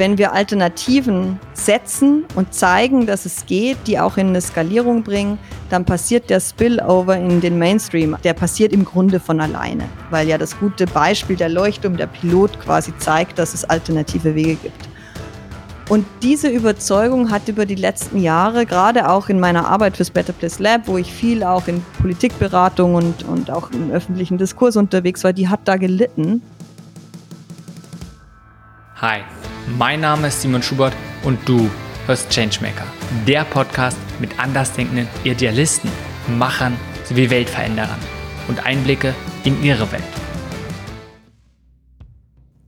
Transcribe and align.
wenn 0.00 0.16
wir 0.16 0.32
Alternativen 0.32 1.38
setzen 1.52 2.24
und 2.34 2.54
zeigen, 2.54 3.06
dass 3.06 3.26
es 3.26 3.44
geht, 3.44 3.76
die 3.86 4.00
auch 4.00 4.16
in 4.16 4.28
eine 4.28 4.40
Skalierung 4.40 5.02
bringen, 5.02 5.38
dann 5.68 5.84
passiert 5.84 6.30
der 6.30 6.40
Spillover 6.40 7.18
in 7.18 7.42
den 7.42 7.58
Mainstream. 7.58 8.16
Der 8.24 8.32
passiert 8.32 8.72
im 8.72 8.86
Grunde 8.86 9.20
von 9.20 9.42
alleine, 9.42 9.84
weil 10.08 10.26
ja 10.26 10.38
das 10.38 10.58
gute 10.58 10.86
Beispiel 10.86 11.36
der 11.36 11.50
Leuchtturm, 11.50 11.98
der 11.98 12.06
Pilot 12.06 12.58
quasi 12.60 12.96
zeigt, 12.96 13.38
dass 13.38 13.52
es 13.52 13.66
alternative 13.66 14.34
Wege 14.34 14.54
gibt. 14.54 14.88
Und 15.90 16.06
diese 16.22 16.48
Überzeugung 16.48 17.30
hat 17.30 17.48
über 17.48 17.66
die 17.66 17.74
letzten 17.74 18.22
Jahre, 18.22 18.64
gerade 18.64 19.06
auch 19.06 19.28
in 19.28 19.38
meiner 19.38 19.68
Arbeit 19.68 19.98
fürs 19.98 20.10
Better 20.10 20.32
Place 20.32 20.60
Lab, 20.60 20.88
wo 20.88 20.96
ich 20.96 21.12
viel 21.12 21.42
auch 21.42 21.68
in 21.68 21.82
Politikberatung 22.00 22.94
und, 22.94 23.24
und 23.24 23.50
auch 23.50 23.70
im 23.72 23.90
öffentlichen 23.90 24.38
Diskurs 24.38 24.76
unterwegs 24.76 25.24
war, 25.24 25.34
die 25.34 25.48
hat 25.48 25.60
da 25.66 25.76
gelitten. 25.76 26.40
Hi, 28.96 29.24
mein 29.78 30.00
Name 30.00 30.28
ist 30.28 30.42
Simon 30.42 30.62
Schubert 30.62 30.94
und 31.22 31.38
du 31.48 31.70
hörst 32.06 32.30
Changemaker, 32.30 32.86
der 33.26 33.44
Podcast 33.44 33.98
mit 34.18 34.38
andersdenkenden 34.38 35.08
Idealisten, 35.24 35.90
Machern 36.38 36.76
sowie 37.04 37.30
Weltveränderern 37.30 37.98
und 38.48 38.64
Einblicke 38.66 39.14
in 39.44 39.62
ihre 39.62 39.90
Welt. 39.92 40.19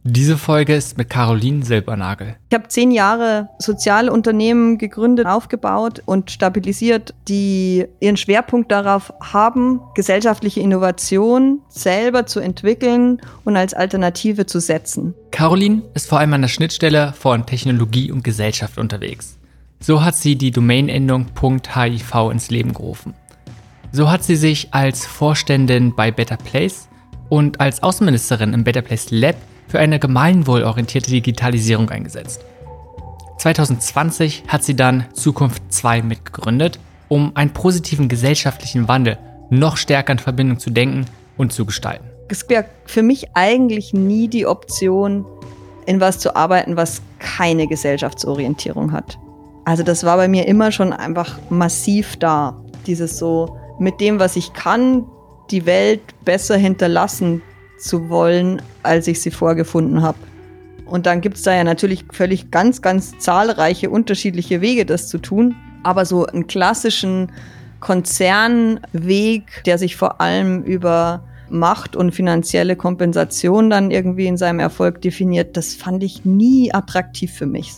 Diese 0.04 0.36
Folge 0.36 0.74
ist 0.74 0.98
mit 0.98 1.10
Caroline 1.10 1.64
Silbernagel. 1.64 2.34
Ich 2.50 2.54
habe 2.58 2.66
zehn 2.66 2.90
Jahre 2.90 3.48
Sozialunternehmen 3.60 4.76
gegründet, 4.76 5.26
aufgebaut 5.26 6.02
und 6.06 6.32
stabilisiert, 6.32 7.14
die 7.28 7.86
ihren 8.00 8.16
Schwerpunkt 8.16 8.72
darauf 8.72 9.12
haben, 9.20 9.80
gesellschaftliche 9.94 10.58
Innovation 10.58 11.60
selber 11.68 12.26
zu 12.26 12.40
entwickeln 12.40 13.20
und 13.44 13.56
als 13.56 13.74
Alternative 13.74 14.44
zu 14.44 14.58
setzen. 14.58 15.14
Caroline 15.30 15.82
ist 15.94 16.08
vor 16.08 16.18
allem 16.18 16.32
an 16.32 16.42
der 16.42 16.48
Schnittstelle 16.48 17.12
von 17.16 17.46
Technologie 17.46 18.10
und 18.10 18.24
Gesellschaft 18.24 18.78
unterwegs. 18.78 19.38
So 19.78 20.02
hat 20.02 20.16
sie 20.16 20.34
die 20.34 20.50
Domainendung 20.50 21.26
.hiv 21.40 22.14
ins 22.32 22.50
Leben 22.50 22.74
gerufen. 22.74 23.14
So 23.92 24.10
hat 24.10 24.24
sie 24.24 24.36
sich 24.36 24.74
als 24.74 25.06
Vorständin 25.06 25.94
bei 25.94 26.10
Better 26.10 26.38
Place 26.38 26.88
und 27.28 27.60
als 27.60 27.84
Außenministerin 27.84 28.52
im 28.52 28.64
Better 28.64 28.82
Place 28.82 29.12
Lab 29.12 29.36
für 29.68 29.78
eine 29.78 29.98
gemeinwohlorientierte 29.98 31.10
Digitalisierung 31.10 31.90
eingesetzt. 31.90 32.44
2020 33.38 34.44
hat 34.46 34.62
sie 34.62 34.76
dann 34.76 35.06
Zukunft 35.14 35.62
2 35.70 36.02
mitgegründet, 36.02 36.78
um 37.08 37.32
einen 37.34 37.52
positiven 37.52 38.08
gesellschaftlichen 38.08 38.88
Wandel 38.88 39.18
noch 39.50 39.76
stärker 39.76 40.12
in 40.12 40.18
Verbindung 40.18 40.58
zu 40.58 40.70
denken 40.70 41.06
und 41.36 41.52
zu 41.52 41.66
gestalten. 41.66 42.04
Es 42.28 42.48
wäre 42.48 42.66
für 42.86 43.02
mich 43.02 43.34
eigentlich 43.34 43.92
nie 43.92 44.28
die 44.28 44.46
Option, 44.46 45.26
in 45.86 46.00
was 46.00 46.18
zu 46.18 46.36
arbeiten, 46.36 46.76
was 46.76 47.02
keine 47.18 47.66
Gesellschaftsorientierung 47.66 48.92
hat. 48.92 49.18
Also 49.64 49.82
das 49.82 50.04
war 50.04 50.16
bei 50.16 50.28
mir 50.28 50.46
immer 50.46 50.72
schon 50.72 50.92
einfach 50.92 51.38
massiv 51.50 52.16
da. 52.16 52.62
Dieses 52.86 53.18
so 53.18 53.58
mit 53.78 54.00
dem, 54.00 54.18
was 54.18 54.36
ich 54.36 54.52
kann, 54.52 55.04
die 55.50 55.66
Welt 55.66 56.00
besser 56.24 56.56
hinterlassen 56.56 57.42
zu 57.82 58.08
wollen, 58.08 58.62
als 58.82 59.06
ich 59.08 59.20
sie 59.20 59.30
vorgefunden 59.30 60.02
habe. 60.02 60.18
Und 60.86 61.06
dann 61.06 61.20
gibt 61.20 61.36
es 61.36 61.42
da 61.42 61.54
ja 61.54 61.64
natürlich 61.64 62.04
völlig 62.12 62.50
ganz, 62.50 62.82
ganz 62.82 63.18
zahlreiche 63.18 63.90
unterschiedliche 63.90 64.60
Wege, 64.60 64.84
das 64.84 65.08
zu 65.08 65.18
tun. 65.18 65.56
Aber 65.82 66.04
so 66.04 66.26
einen 66.26 66.46
klassischen 66.46 67.32
Konzernweg, 67.80 69.64
der 69.64 69.78
sich 69.78 69.96
vor 69.96 70.20
allem 70.20 70.62
über 70.62 71.24
Macht 71.48 71.96
und 71.96 72.12
finanzielle 72.12 72.76
Kompensation 72.76 73.68
dann 73.68 73.90
irgendwie 73.90 74.26
in 74.26 74.36
seinem 74.36 74.60
Erfolg 74.60 75.02
definiert, 75.02 75.56
das 75.56 75.74
fand 75.74 76.02
ich 76.02 76.24
nie 76.24 76.72
attraktiv 76.72 77.32
für 77.32 77.46
mich. 77.46 77.72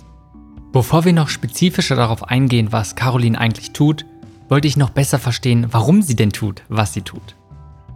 Bevor 0.72 1.04
wir 1.04 1.12
noch 1.12 1.28
spezifischer 1.28 1.96
darauf 1.96 2.24
eingehen, 2.24 2.72
was 2.72 2.96
Caroline 2.96 3.38
eigentlich 3.38 3.72
tut, 3.72 4.06
wollte 4.48 4.68
ich 4.68 4.76
noch 4.76 4.90
besser 4.90 5.18
verstehen, 5.18 5.68
warum 5.70 6.02
sie 6.02 6.16
denn 6.16 6.30
tut, 6.30 6.62
was 6.68 6.92
sie 6.92 7.02
tut. 7.02 7.36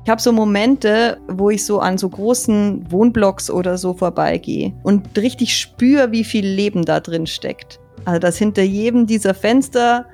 Ich 0.08 0.10
habe 0.10 0.22
so 0.22 0.32
Momente, 0.32 1.20
wo 1.28 1.50
ich 1.50 1.66
so 1.66 1.80
an 1.80 1.98
so 1.98 2.08
großen 2.08 2.90
Wohnblocks 2.90 3.50
oder 3.50 3.76
so 3.76 3.92
vorbeigehe 3.92 4.72
und 4.82 5.18
richtig 5.18 5.54
spüre, 5.54 6.12
wie 6.12 6.24
viel 6.24 6.46
Leben 6.46 6.86
da 6.86 6.98
drin 7.00 7.26
steckt. 7.26 7.78
Also 8.06 8.18
dass 8.18 8.38
hinter 8.38 8.62
jedem 8.62 9.06
dieser 9.06 9.34
Fenster 9.34 10.06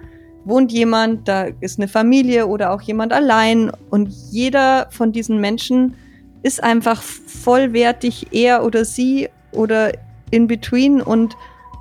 wohnt 0.44 0.72
jemand, 0.72 1.28
da 1.28 1.46
ist 1.60 1.78
eine 1.78 1.86
Familie 1.86 2.48
oder 2.48 2.72
auch 2.72 2.80
jemand 2.80 3.12
allein 3.12 3.70
und 3.90 4.08
jeder 4.32 4.88
von 4.90 5.12
diesen 5.12 5.40
Menschen 5.40 5.94
ist 6.42 6.60
einfach 6.60 7.00
vollwertig 7.00 8.26
er 8.32 8.64
oder 8.64 8.84
sie 8.84 9.28
oder 9.52 9.92
in 10.32 10.48
between 10.48 11.02
und 11.02 11.36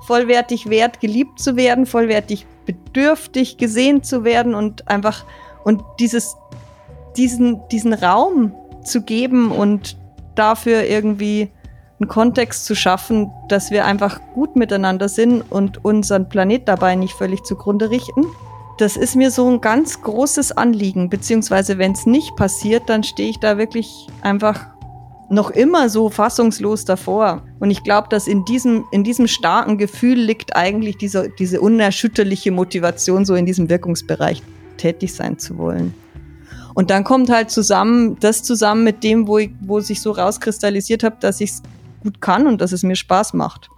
vollwertig 0.06 0.70
wert, 0.70 1.00
geliebt 1.00 1.40
zu 1.40 1.56
werden, 1.56 1.84
vollwertig 1.84 2.46
bedürftig 2.64 3.56
gesehen 3.56 4.04
zu 4.04 4.22
werden 4.22 4.54
und 4.54 4.86
einfach 4.86 5.24
und 5.64 5.82
dieses 5.98 6.36
diesen, 7.16 7.60
diesen 7.68 7.92
Raum 7.92 8.52
zu 8.82 9.02
geben 9.02 9.50
und 9.50 9.96
dafür 10.34 10.84
irgendwie 10.84 11.50
einen 12.00 12.08
Kontext 12.08 12.64
zu 12.66 12.74
schaffen, 12.74 13.30
dass 13.48 13.70
wir 13.70 13.84
einfach 13.84 14.20
gut 14.34 14.56
miteinander 14.56 15.08
sind 15.08 15.42
und 15.42 15.84
unseren 15.84 16.28
Planet 16.28 16.68
dabei 16.68 16.96
nicht 16.96 17.14
völlig 17.14 17.44
zugrunde 17.44 17.90
richten. 17.90 18.24
Das 18.78 18.96
ist 18.96 19.14
mir 19.14 19.30
so 19.30 19.48
ein 19.48 19.60
ganz 19.60 20.02
großes 20.02 20.52
Anliegen, 20.52 21.08
beziehungsweise 21.08 21.78
wenn 21.78 21.92
es 21.92 22.06
nicht 22.06 22.34
passiert, 22.34 22.88
dann 22.88 23.04
stehe 23.04 23.30
ich 23.30 23.38
da 23.38 23.56
wirklich 23.56 24.08
einfach 24.22 24.66
noch 25.30 25.50
immer 25.50 25.88
so 25.88 26.10
fassungslos 26.10 26.84
davor. 26.84 27.42
Und 27.60 27.70
ich 27.70 27.82
glaube, 27.84 28.08
dass 28.10 28.26
in 28.26 28.44
diesem, 28.44 28.84
in 28.90 29.04
diesem 29.04 29.28
starken 29.28 29.78
Gefühl 29.78 30.18
liegt 30.18 30.56
eigentlich 30.56 30.98
diese, 30.98 31.30
diese 31.38 31.60
unerschütterliche 31.60 32.50
Motivation, 32.50 33.24
so 33.24 33.34
in 33.34 33.46
diesem 33.46 33.68
Wirkungsbereich 33.68 34.42
tätig 34.76 35.14
sein 35.14 35.38
zu 35.38 35.56
wollen. 35.56 35.94
Und 36.74 36.90
dann 36.90 37.04
kommt 37.04 37.30
halt 37.30 37.50
zusammen, 37.50 38.18
das 38.20 38.42
zusammen 38.42 38.84
mit 38.84 39.04
dem, 39.04 39.28
wo 39.28 39.38
ich, 39.38 39.50
wo 39.60 39.80
sich 39.80 40.02
so 40.02 40.10
rauskristallisiert 40.10 41.04
habe, 41.04 41.16
dass 41.20 41.40
ich 41.40 41.50
es 41.50 41.62
gut 42.02 42.20
kann 42.20 42.46
und 42.46 42.60
dass 42.60 42.72
es 42.72 42.82
mir 42.82 42.96
Spaß 42.96 43.32
macht. 43.34 43.70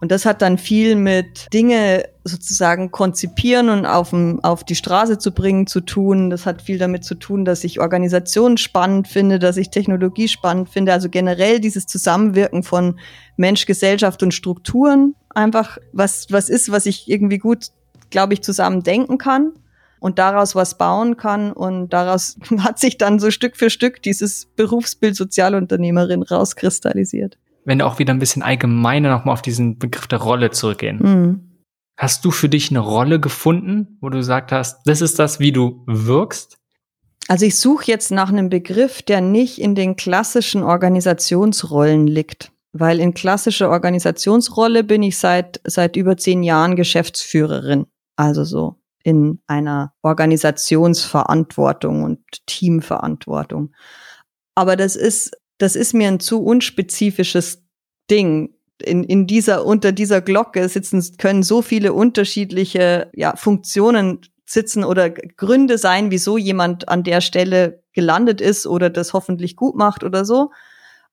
Und 0.00 0.10
das 0.10 0.24
hat 0.24 0.40
dann 0.40 0.56
viel 0.56 0.96
mit 0.96 1.52
Dinge 1.52 2.08
sozusagen 2.24 2.90
konzipieren 2.90 3.68
und 3.68 3.84
auf, 3.84 4.14
auf 4.42 4.64
die 4.64 4.74
Straße 4.74 5.18
zu 5.18 5.32
bringen 5.32 5.66
zu 5.66 5.82
tun. 5.82 6.30
Das 6.30 6.46
hat 6.46 6.62
viel 6.62 6.78
damit 6.78 7.04
zu 7.04 7.14
tun, 7.14 7.44
dass 7.44 7.64
ich 7.64 7.80
Organisationen 7.80 8.56
spannend 8.56 9.08
finde, 9.08 9.38
dass 9.38 9.58
ich 9.58 9.70
Technologie 9.70 10.28
spannend 10.28 10.70
finde. 10.70 10.94
Also 10.94 11.10
generell 11.10 11.60
dieses 11.60 11.86
Zusammenwirken 11.86 12.62
von 12.62 12.98
Mensch, 13.36 13.66
Gesellschaft 13.66 14.22
und 14.22 14.32
Strukturen 14.32 15.14
einfach 15.28 15.76
was, 15.92 16.26
was 16.30 16.48
ist, 16.48 16.72
was 16.72 16.86
ich 16.86 17.08
irgendwie 17.10 17.38
gut, 17.38 17.66
glaube 18.08 18.32
ich, 18.32 18.42
zusammen 18.42 18.82
denken 18.82 19.18
kann 19.18 19.52
und 20.00 20.18
daraus 20.18 20.54
was 20.56 20.76
bauen 20.76 21.16
kann. 21.16 21.52
Und 21.52 21.90
daraus 21.90 22.36
hat 22.58 22.78
sich 22.78 22.98
dann 22.98 23.18
so 23.18 23.30
Stück 23.30 23.56
für 23.56 23.70
Stück 23.70 24.02
dieses 24.02 24.46
Berufsbild 24.56 25.14
Sozialunternehmerin 25.14 26.22
rauskristallisiert. 26.22 27.38
Wenn 27.64 27.78
wir 27.78 27.86
auch 27.86 27.98
wieder 27.98 28.12
ein 28.12 28.18
bisschen 28.18 28.42
allgemeiner 28.42 29.10
nochmal 29.10 29.34
auf 29.34 29.42
diesen 29.42 29.78
Begriff 29.78 30.08
der 30.08 30.18
Rolle 30.18 30.50
zurückgehen. 30.50 30.98
Mhm. 30.98 31.46
Hast 31.96 32.24
du 32.24 32.30
für 32.30 32.48
dich 32.48 32.70
eine 32.70 32.78
Rolle 32.78 33.20
gefunden, 33.20 33.98
wo 34.00 34.08
du 34.08 34.16
gesagt 34.16 34.52
hast, 34.52 34.80
das 34.86 35.02
ist 35.02 35.18
das, 35.18 35.38
wie 35.38 35.52
du 35.52 35.84
wirkst? 35.86 36.56
Also 37.28 37.44
ich 37.44 37.58
suche 37.60 37.84
jetzt 37.86 38.10
nach 38.10 38.30
einem 38.30 38.48
Begriff, 38.48 39.02
der 39.02 39.20
nicht 39.20 39.60
in 39.60 39.74
den 39.74 39.96
klassischen 39.96 40.62
Organisationsrollen 40.62 42.06
liegt. 42.06 42.50
Weil 42.72 43.00
in 43.00 43.14
klassischer 43.14 43.68
Organisationsrolle 43.68 44.84
bin 44.84 45.02
ich 45.02 45.18
seit, 45.18 45.60
seit 45.64 45.96
über 45.96 46.16
zehn 46.16 46.42
Jahren 46.42 46.76
Geschäftsführerin. 46.76 47.86
Also 48.16 48.44
so 48.44 48.79
in 49.02 49.40
einer 49.46 49.92
Organisationsverantwortung 50.02 52.02
und 52.02 52.20
Teamverantwortung. 52.46 53.74
Aber 54.54 54.76
das 54.76 54.96
ist, 54.96 55.36
das 55.58 55.76
ist 55.76 55.94
mir 55.94 56.08
ein 56.08 56.20
zu 56.20 56.42
unspezifisches 56.42 57.62
Ding. 58.10 58.54
In, 58.82 59.04
in 59.04 59.26
dieser, 59.26 59.66
unter 59.66 59.92
dieser 59.92 60.20
Glocke 60.20 60.68
sitzen, 60.68 61.04
können 61.18 61.42
so 61.42 61.62
viele 61.62 61.92
unterschiedliche, 61.92 63.10
ja, 63.14 63.36
Funktionen 63.36 64.20
sitzen 64.46 64.84
oder 64.84 65.10
Gründe 65.10 65.78
sein, 65.78 66.10
wieso 66.10 66.36
jemand 66.36 66.88
an 66.88 67.04
der 67.04 67.20
Stelle 67.20 67.82
gelandet 67.92 68.40
ist 68.40 68.66
oder 68.66 68.90
das 68.90 69.12
hoffentlich 69.12 69.56
gut 69.56 69.76
macht 69.76 70.02
oder 70.02 70.24
so. 70.24 70.50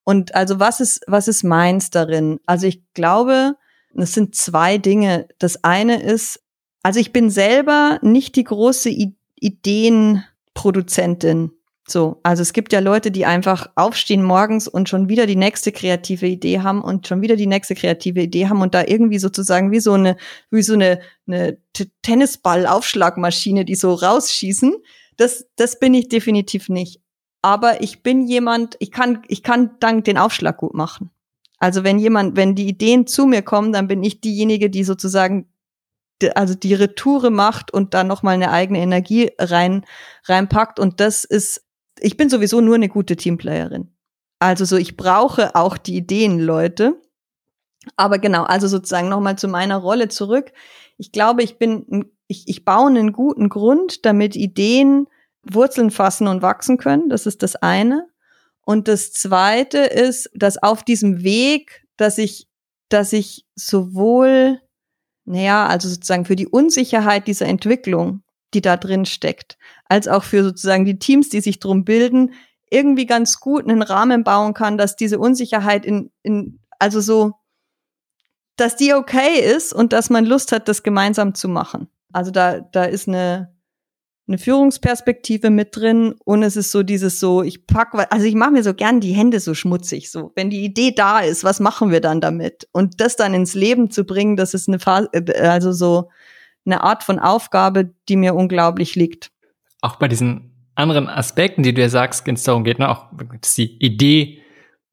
Und 0.04 0.36
also 0.36 0.60
was 0.60 0.80
ist, 0.80 1.02
was 1.08 1.28
ist 1.28 1.44
meins 1.44 1.90
darin? 1.90 2.40
Also 2.46 2.68
ich 2.68 2.82
glaube, 2.94 3.56
es 3.96 4.14
sind 4.14 4.36
zwei 4.36 4.78
Dinge. 4.78 5.28
Das 5.40 5.64
eine 5.64 6.02
ist, 6.02 6.42
also 6.88 7.00
ich 7.02 7.12
bin 7.12 7.30
selber 7.30 8.00
nicht 8.02 8.38
die 8.38 8.46
große 8.46 8.90
I 8.90 9.18
Ideenproduzentin. 9.36 11.52
So, 11.86 12.22
also 12.24 12.42
es 12.42 12.54
gibt 12.54 12.72
ja 12.72 12.80
Leute, 12.80 13.12
die 13.12 13.26
einfach 13.26 13.68
aufstehen 13.76 14.24
morgens 14.24 14.70
und 14.70 14.88
schon 14.88 15.10
wieder 15.10 15.26
die 15.26 15.36
nächste 15.36 15.74
kreative 15.74 16.28
Idee 16.28 16.62
haben 16.62 16.82
und 16.82 17.06
schon 17.06 17.22
wieder 17.22 17.36
die 17.36 17.46
nächste 17.46 17.76
kreative 17.76 18.22
Idee 18.22 18.48
haben 18.48 18.62
und 18.62 18.74
da 18.74 18.86
irgendwie 18.88 19.20
sozusagen 19.20 19.72
wie 19.72 19.82
so 19.82 19.92
eine 19.92 20.16
wie 20.50 20.62
so 20.62 20.76
eine, 20.76 21.02
eine 21.28 21.58
Tennisball-Aufschlagmaschine, 22.04 23.66
die 23.66 23.76
so 23.76 23.94
rausschießen. 23.94 24.74
Das 25.18 25.46
das 25.58 25.80
bin 25.80 25.94
ich 25.94 26.08
definitiv 26.08 26.70
nicht. 26.70 27.02
Aber 27.42 27.82
ich 27.82 28.02
bin 28.02 28.26
jemand, 28.26 28.78
ich 28.80 28.92
kann 28.92 29.24
ich 29.28 29.44
kann 29.44 29.72
dank 29.82 30.06
den 30.06 30.18
Aufschlag 30.18 30.56
gut 30.56 30.74
machen. 30.74 31.10
Also 31.60 31.84
wenn 31.84 32.00
jemand, 32.00 32.38
wenn 32.38 32.56
die 32.56 32.70
Ideen 32.70 33.08
zu 33.08 33.26
mir 33.26 33.42
kommen, 33.42 33.74
dann 33.74 33.90
bin 33.90 34.02
ich 34.04 34.22
diejenige, 34.22 34.70
die 34.70 34.86
sozusagen 34.86 35.50
also 36.36 36.56
die 36.56 36.74
Retoure 36.74 37.30
macht 37.30 37.72
und 37.72 37.94
dann 37.94 38.08
noch 38.08 38.24
mal 38.24 38.32
eine 38.32 38.52
eigene 38.52 38.80
Energie 38.80 39.32
rein 39.38 39.86
reinpackt 40.26 40.80
und 40.80 41.00
das 41.00 41.24
ist 41.24 41.64
ich 42.00 42.18
bin 42.18 42.30
sowieso 42.30 42.62
nur 42.62 42.76
eine 42.76 42.90
gute 42.90 43.16
Teamplayerin. 43.16 43.92
Also 44.40 44.66
so 44.66 44.78
ich 44.78 44.98
brauche 44.98 45.56
auch 45.56 45.78
die 45.78 45.98
Ideenleute. 45.98 47.02
Aber 47.96 48.20
genau, 48.20 48.44
also 48.44 48.68
sozusagen 48.68 49.10
noch 49.10 49.22
mal 49.22 49.38
zu 49.38 49.48
meiner 49.48 49.78
Rolle 49.78 50.10
zurück. 50.10 50.52
Ich 50.98 51.12
glaube, 51.12 51.42
ich 51.42 51.58
bin 51.58 52.12
ich, 52.28 52.48
ich 52.48 52.66
baue 52.66 52.88
einen 52.88 53.14
guten 53.14 53.50
Grund, 53.50 54.06
damit 54.06 54.36
Ideen 54.36 55.08
Wurzeln 55.44 55.92
fassen 55.92 56.28
und 56.28 56.42
wachsen 56.42 56.78
können. 56.78 57.10
Das 57.10 57.26
ist 57.26 57.44
das 57.44 57.56
eine. 57.56 58.08
Und 58.62 58.88
das 58.88 59.14
zweite 59.14 59.80
ist, 59.80 60.30
dass 60.34 60.62
auf 60.62 60.84
diesem 60.84 61.24
Weg, 61.24 61.88
dass 61.96 62.18
ich, 62.18 62.48
dass 62.90 63.14
ich 63.14 63.46
sowohl, 63.56 64.60
naja, 65.28 65.68
also 65.68 65.90
sozusagen 65.90 66.26
für 66.26 66.38
die 66.38 66.48
Unsicherheit 66.48 67.28
dieser 67.28 67.48
Entwicklung, 67.48 68.24
die 68.54 68.62
da 68.62 68.78
drin 68.78 69.06
steckt, 69.06 69.58
als 69.86 70.08
auch 70.08 70.24
für 70.24 70.42
sozusagen 70.42 70.86
die 70.86 71.00
Teams, 71.00 71.30
die 71.30 71.42
sich 71.42 71.60
drum 71.60 71.84
bilden, 71.84 72.34
irgendwie 72.70 73.06
ganz 73.06 73.40
gut 73.40 73.64
einen 73.64 73.82
Rahmen 73.82 74.24
bauen 74.24 74.54
kann, 74.54 74.78
dass 74.78 74.96
diese 74.96 75.20
Unsicherheit 75.20 75.86
in, 75.86 76.12
in, 76.24 76.60
also 76.80 77.02
so, 77.02 77.34
dass 78.56 78.78
die 78.78 78.94
okay 78.94 79.40
ist 79.40 79.74
und 79.74 79.92
dass 79.92 80.10
man 80.10 80.26
Lust 80.26 80.54
hat, 80.54 80.68
das 80.70 80.82
gemeinsam 80.82 81.36
zu 81.36 81.50
machen. 81.50 81.90
Also 82.14 82.32
da, 82.32 82.62
da 82.62 82.86
ist 82.86 83.10
eine, 83.10 83.54
eine 84.28 84.38
Führungsperspektive 84.38 85.50
mit 85.50 85.76
drin 85.76 86.16
und 86.26 86.44
es 86.44 86.58
ist 86.58 86.72
so 86.72 86.84
dieses 86.84 87.20
so, 87.20 87.44
ich 87.44 87.66
pack, 87.66 87.94
also 88.12 88.26
ich 88.26 88.36
mache 88.36 88.52
mir 88.52 88.64
so 88.64 88.74
gern 88.74 89.00
die 89.00 89.14
Hände 89.14 89.40
so 89.40 89.54
schmutzig, 89.54 90.12
so. 90.12 90.32
Wenn 90.36 90.50
die 90.50 90.66
Idee 90.66 90.92
da 90.92 91.20
ist, 91.20 91.44
was 91.44 91.60
machen 91.60 91.92
wir 91.92 92.02
dann 92.02 92.20
damit? 92.20 92.68
Und 92.74 93.00
das 93.00 93.16
dann 93.16 93.34
ins 93.34 93.54
Leben 93.54 93.90
zu 93.90 94.04
bringen, 94.04 94.36
das 94.36 94.54
ist 94.54 94.68
eine 94.68 94.80
Phase, 94.80 95.10
äh, 95.14 95.48
also 95.48 95.72
so 95.72 96.10
eine 96.66 96.84
Art 96.84 97.04
von 97.04 97.20
Aufgabe, 97.20 97.94
die 98.10 98.18
mir 98.18 98.36
unglaublich 98.36 98.96
liegt. 98.96 99.32
Auch 99.82 99.96
bei 99.96 100.10
diesen 100.10 100.52
anderen 100.76 101.08
Aspekten, 101.08 101.64
die 101.64 101.74
du 101.74 101.82
ja 101.82 101.90
sagst, 101.90 102.28
wenn 102.28 102.36
es 102.36 102.44
darum 102.44 102.66
geht, 102.66 102.80
ne, 102.80 102.90
auch, 102.90 103.06
dass 103.42 103.54
die 103.54 103.78
Idee 103.82 104.42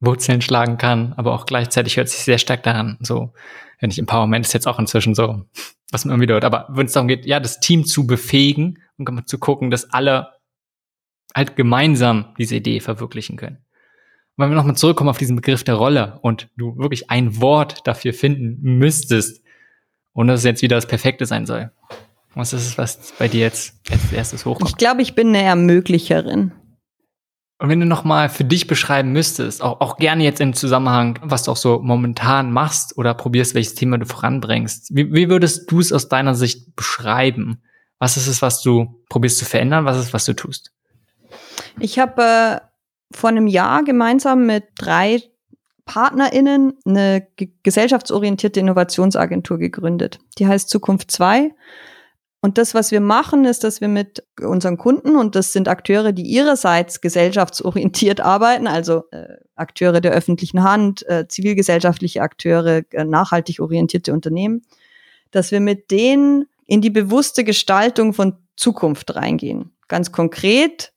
Wurzeln 0.01 0.43
schlagen 0.43 0.79
kann, 0.79 1.15
aber 1.17 1.33
auch 1.33 1.47
gleichzeitig 1.47 1.97
hört 1.97 2.09
sich 2.09 2.21
sehr 2.21 2.39
stark 2.39 2.63
daran, 2.63 2.99
so, 3.01 3.33
wenn 3.81 3.91
ich 3.91 3.99
Empowerment 3.99 4.47
ist 4.47 4.53
jetzt 4.53 4.69
auch 4.69 4.79
inzwischen 4.79 5.15
so, 5.15 5.43
was 5.91 6.05
man 6.05 6.13
irgendwie 6.13 6.27
dort, 6.27 6.45
aber 6.45 6.67
wenn 6.71 6.87
es 6.87 6.93
darum 6.93 7.09
geht, 7.09 7.27
ja, 7.27 7.41
das 7.41 7.59
Team 7.61 7.85
zu 7.85 8.07
befähigen 8.07 8.79
und 8.99 9.29
zu 9.29 9.39
gucken, 9.39 9.71
dass 9.71 9.91
alle 9.91 10.29
halt 11.35 11.57
gemeinsam 11.57 12.35
diese 12.39 12.57
Idee 12.57 12.81
verwirklichen 12.81 13.37
können. 13.37 13.59
Und 14.37 14.45
wenn 14.45 14.51
wir 14.51 14.57
nochmal 14.57 14.77
zurückkommen 14.77 15.11
auf 15.11 15.19
diesen 15.19 15.37
Begriff 15.37 15.65
der 15.65 15.75
Rolle 15.75 16.19
und 16.23 16.49
du 16.57 16.77
wirklich 16.77 17.11
ein 17.11 17.41
Wort 17.41 17.87
dafür 17.87 18.13
finden 18.13 18.59
müsstest 18.63 19.45
und 20.13 20.27
dass 20.27 20.41
es 20.41 20.45
jetzt 20.45 20.63
wieder 20.63 20.77
das 20.77 20.87
Perfekte 20.87 21.27
sein 21.27 21.47
soll. 21.47 21.71
Was 22.35 22.53
ist 22.53 22.67
es, 22.67 22.79
was 22.79 23.13
bei 23.19 23.29
dir 23.29 23.41
jetzt 23.41 23.75
als 23.91 24.13
erstes 24.13 24.45
hochkommt? 24.45 24.71
Ich 24.71 24.77
glaube, 24.77 25.03
ich 25.03 25.15
bin 25.15 25.29
eine 25.29 25.43
Ermöglicherin. 25.43 26.53
Und 27.59 27.69
wenn 27.69 27.79
du 27.79 27.87
nochmal 27.87 28.29
für 28.29 28.45
dich 28.45 28.67
beschreiben 28.67 29.13
müsstest, 29.13 29.63
auch, 29.63 29.81
auch 29.81 29.97
gerne 29.97 30.25
jetzt 30.25 30.41
im 30.41 30.55
Zusammenhang, 30.55 31.21
was 31.23 31.45
du 31.45 31.53
auch 31.53 31.57
so 31.57 31.81
momentan 31.81 32.51
machst 32.51 32.99
oder 32.99 33.15
probierst, 33.15 33.55
welches 33.55 33.77
Thema 33.77 33.99
du 33.99 34.07
voranbringst, 34.07 34.95
wie, 34.95 35.13
wie 35.13 35.29
würdest 35.29 35.71
du 35.71 35.79
es 35.79 35.93
aus 35.93 36.09
deiner 36.09 36.35
Sicht 36.35 36.75
beschreiben? 36.75 37.63
Was 38.05 38.19
ist 38.19 38.27
es, 38.27 38.43
was 38.43 38.61
du 38.61 39.01
probierst 39.09 39.39
zu 39.39 39.47
verändern? 39.47 39.87
Was 39.87 39.97
ist 39.97 40.13
was 40.13 40.27
du 40.27 40.35
tust? 40.35 40.73
Ich 41.81 41.99
habe 41.99 42.21
äh, 42.23 42.61
vor 43.17 43.31
einem 43.31 43.47
Jahr 43.47 43.83
gemeinsam 43.83 44.45
mit 44.45 44.65
drei 44.79 45.23
PartnerInnen 45.87 46.75
eine 46.85 47.27
gesellschaftsorientierte 47.63 48.61
Innovationsagentur 48.61 49.57
gegründet. 49.57 50.19
Die 50.39 50.47
heißt 50.47 50.69
Zukunft 50.69 51.13
2 51.13 51.53
und 52.43 52.59
das, 52.59 52.75
was 52.75 52.91
wir 52.91 53.01
machen, 53.01 53.47
ist, 53.47 53.65
dass 53.65 53.81
wir 53.81 53.89
mit 53.89 54.23
unseren 54.39 54.77
Kunden, 54.77 55.17
und 55.17 55.35
das 55.35 55.55
sind 55.55 55.67
Akteure, 55.67 56.13
die 56.13 56.27
ihrerseits 56.27 57.01
gesellschaftsorientiert 57.01 58.21
arbeiten, 58.21 58.67
also 58.67 59.05
äh, 59.13 59.29
Akteure 59.55 60.03
der 60.03 60.13
öffentlichen 60.13 60.63
Hand, 60.63 61.09
äh, 61.09 61.27
zivilgesellschaftliche 61.27 62.21
Akteure, 62.21 62.83
äh, 62.91 63.05
nachhaltig 63.05 63.61
orientierte 63.61 64.13
Unternehmen, 64.13 64.61
dass 65.31 65.53
wir 65.53 65.61
mit 65.61 65.91
denen 65.91 66.45
in 66.67 66.81
die 66.81 66.91
bewusste 66.91 67.45
Gestaltung 67.45 68.13
von 68.13 68.39
Zukunft 68.57 69.15
reingehen. 69.17 69.77
Ganz 69.89 70.13
konkret, 70.13 70.93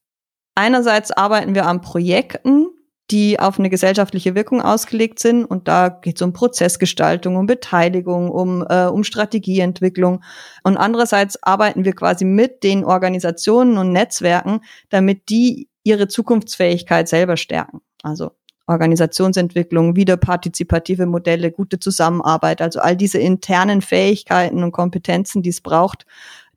einerseits 0.55 1.11
arbeiten 1.11 1.55
wir 1.55 1.65
an 1.65 1.81
Projekten, 1.81 2.67
die 3.09 3.39
auf 3.39 3.57
eine 3.57 3.69
gesellschaftliche 3.69 4.35
Wirkung 4.35 4.61
ausgelegt 4.61 5.19
sind. 5.19 5.45
Und 5.45 5.67
da 5.67 5.89
geht 5.89 6.17
es 6.17 6.21
um 6.21 6.33
Prozessgestaltung, 6.33 7.37
um 7.37 7.45
Beteiligung, 7.45 8.29
um, 8.29 8.65
äh, 8.67 8.85
um 8.85 9.03
Strategieentwicklung. 9.03 10.23
Und 10.63 10.77
andererseits 10.77 11.41
arbeiten 11.41 11.85
wir 11.85 11.93
quasi 11.93 12.25
mit 12.25 12.63
den 12.63 12.83
Organisationen 12.83 13.77
und 13.77 13.93
Netzwerken, 13.93 14.61
damit 14.89 15.29
die 15.29 15.69
ihre 15.83 16.09
Zukunftsfähigkeit 16.09 17.07
selber 17.07 17.37
stärken. 17.37 17.79
Also 18.03 18.31
Organisationsentwicklung, 18.67 19.95
wieder 19.95 20.17
partizipative 20.17 21.05
Modelle, 21.05 21.51
gute 21.51 21.79
Zusammenarbeit, 21.79 22.61
also 22.61 22.79
all 22.79 22.95
diese 22.95 23.17
internen 23.17 23.81
Fähigkeiten 23.81 24.63
und 24.63 24.71
Kompetenzen, 24.71 25.41
die 25.41 25.49
es 25.49 25.61
braucht, 25.61 26.05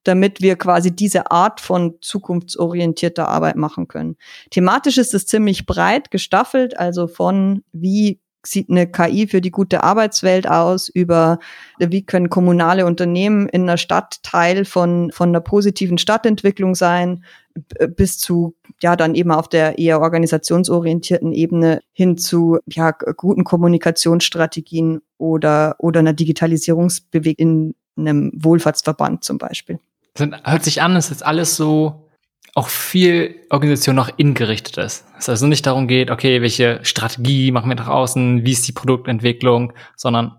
damit 0.04 0.40
wir 0.40 0.56
quasi 0.56 0.94
diese 0.94 1.30
Art 1.30 1.60
von 1.60 1.94
zukunftsorientierter 2.00 3.28
Arbeit 3.28 3.56
machen 3.56 3.86
können. 3.86 4.16
Thematisch 4.50 4.98
ist 4.98 5.14
es 5.14 5.26
ziemlich 5.26 5.66
breit 5.66 6.10
gestaffelt, 6.10 6.78
also 6.78 7.06
von 7.06 7.62
wie 7.72 8.18
sieht 8.44 8.70
eine 8.70 8.87
KI 8.87 9.26
für 9.26 9.40
die 9.40 9.50
gute 9.50 9.82
Arbeitswelt 9.82 10.48
aus, 10.48 10.88
über 10.88 11.38
wie 11.78 12.04
können 12.04 12.31
kommunale 12.31 12.87
Unternehmen 12.87 13.48
in 13.48 13.62
einer 13.62 13.76
Stadt 13.76 14.22
Teil 14.22 14.64
von, 14.64 15.10
von 15.12 15.28
einer 15.31 15.40
positiven 15.40 15.98
Stadtentwicklung 15.98 16.75
sein, 16.75 17.25
bis 17.96 18.19
zu, 18.19 18.54
ja, 18.81 18.96
dann 18.96 19.14
eben 19.14 19.32
auf 19.32 19.48
der 19.48 19.78
eher 19.78 20.00
organisationsorientierten 20.00 21.32
Ebene 21.32 21.81
hin 21.92 22.16
zu, 22.16 22.58
ja, 22.66 22.92
guten 22.92 23.44
Kommunikationsstrategien 23.44 25.02
oder, 25.19 25.76
oder 25.78 26.00
einer 26.00 26.12
Digitalisierungsbewegung 26.12 27.36
in 27.38 27.75
einem 27.96 28.32
Wohlfahrtsverband 28.34 29.25
zum 29.25 29.38
Beispiel. 29.38 29.78
Hört 30.16 30.64
sich 30.64 30.82
an, 30.82 30.96
es 30.96 31.10
ist 31.10 31.25
alles 31.25 31.56
so 31.56 32.09
auch 32.55 32.69
viel 32.69 33.37
Organisation 33.50 33.97
noch 33.97 34.11
ingerichtet 34.17 34.76
ist. 34.79 35.05
Es 35.19 35.29
also 35.29 35.47
nicht 35.47 35.67
darum 35.67 35.87
geht, 35.87 36.11
okay, 36.11 36.43
welche 36.43 36.81
Strategie 36.82 37.52
machen 37.52 37.69
wir 37.69 37.76
nach 37.76 37.88
außen, 37.88 38.44
wie 38.44 38.52
ist 38.52 38.67
die 38.67 38.73
Produktentwicklung, 38.73 39.73
sondern 39.97 40.37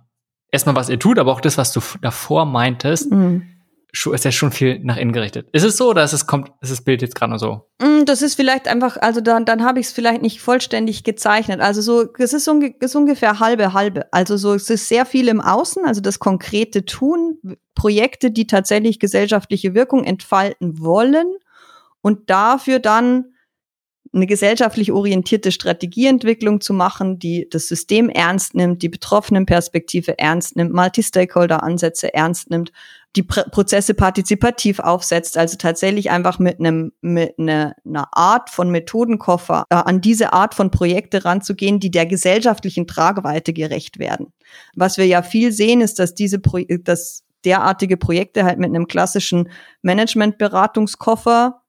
erstmal, 0.51 0.75
was 0.75 0.89
ihr 0.89 0.99
tut, 0.99 1.19
aber 1.19 1.31
auch 1.31 1.41
das, 1.41 1.57
was 1.57 1.71
du 1.71 1.81
davor 2.01 2.45
meintest, 2.45 3.11
mhm 3.11 3.51
ist 3.93 4.25
ja 4.25 4.31
schon 4.31 4.51
viel 4.51 4.79
nach 4.79 4.97
innen 4.97 5.11
gerichtet. 5.11 5.49
Ist 5.51 5.63
es 5.63 5.77
so 5.77 5.89
oder 5.89 6.03
ist 6.03 6.13
es 6.13 6.25
kommt, 6.25 6.51
ist 6.61 6.71
das 6.71 6.81
Bild 6.81 7.01
jetzt 7.01 7.15
gerade 7.15 7.31
nur 7.31 7.39
so? 7.39 7.69
Mm, 7.81 8.05
das 8.05 8.21
ist 8.21 8.35
vielleicht 8.35 8.67
einfach, 8.67 8.97
also 8.97 9.21
dann, 9.21 9.45
dann 9.45 9.63
habe 9.63 9.79
ich 9.79 9.87
es 9.87 9.91
vielleicht 9.91 10.21
nicht 10.21 10.41
vollständig 10.41 11.03
gezeichnet. 11.03 11.59
Also 11.59 11.81
so, 11.81 12.05
es 12.17 12.33
ist, 12.33 12.47
unge 12.47 12.73
ist 12.79 12.95
ungefähr 12.95 13.39
halbe 13.39 13.73
halbe. 13.73 14.11
Also 14.13 14.37
so, 14.37 14.53
es 14.53 14.69
ist 14.69 14.87
sehr 14.87 15.05
viel 15.05 15.27
im 15.27 15.41
Außen, 15.41 15.85
also 15.85 16.01
das 16.01 16.19
konkrete 16.19 16.85
Tun, 16.85 17.39
Projekte, 17.75 18.31
die 18.31 18.47
tatsächlich 18.47 18.99
gesellschaftliche 18.99 19.73
Wirkung 19.73 20.03
entfalten 20.03 20.79
wollen 20.79 21.27
und 22.01 22.29
dafür 22.29 22.79
dann 22.79 23.25
eine 24.13 24.27
gesellschaftlich 24.27 24.91
orientierte 24.91 25.51
Strategieentwicklung 25.51 26.59
zu 26.59 26.73
machen, 26.73 27.17
die 27.17 27.47
das 27.49 27.67
System 27.67 28.09
ernst 28.09 28.55
nimmt, 28.55 28.81
die 28.81 28.89
Betroffenenperspektive 28.89 30.19
ernst 30.19 30.57
nimmt, 30.57 30.73
Multi-Stakeholder-Ansätze 30.73 32.13
ernst 32.13 32.49
nimmt, 32.49 32.73
die 33.15 33.23
Pr 33.23 33.43
Prozesse 33.49 33.93
partizipativ 33.93 34.79
aufsetzt, 34.79 35.37
also 35.37 35.55
tatsächlich 35.57 36.11
einfach 36.11 36.39
mit 36.39 36.59
einem 36.59 36.91
mit 37.01 37.39
einer, 37.39 37.73
einer 37.85 38.09
Art 38.11 38.49
von 38.49 38.69
Methodenkoffer 38.69 39.65
äh, 39.69 39.75
an 39.75 40.01
diese 40.01 40.33
Art 40.33 40.55
von 40.55 40.71
Projekte 40.71 41.23
ranzugehen, 41.23 41.79
die 41.79 41.91
der 41.91 42.05
gesellschaftlichen 42.05 42.87
Tragweite 42.87 43.53
gerecht 43.53 43.97
werden. 43.97 44.33
Was 44.75 44.97
wir 44.97 45.05
ja 45.05 45.21
viel 45.21 45.53
sehen, 45.53 45.79
ist, 45.79 45.99
dass 45.99 46.15
diese 46.15 46.39
Pro 46.39 46.59
dass 46.83 47.23
derartige 47.43 47.97
Projekte 47.97 48.43
halt 48.43 48.59
mit 48.59 48.69
einem 48.69 48.87
klassischen 48.87 49.49
Managementberatungskoffer 49.81 51.60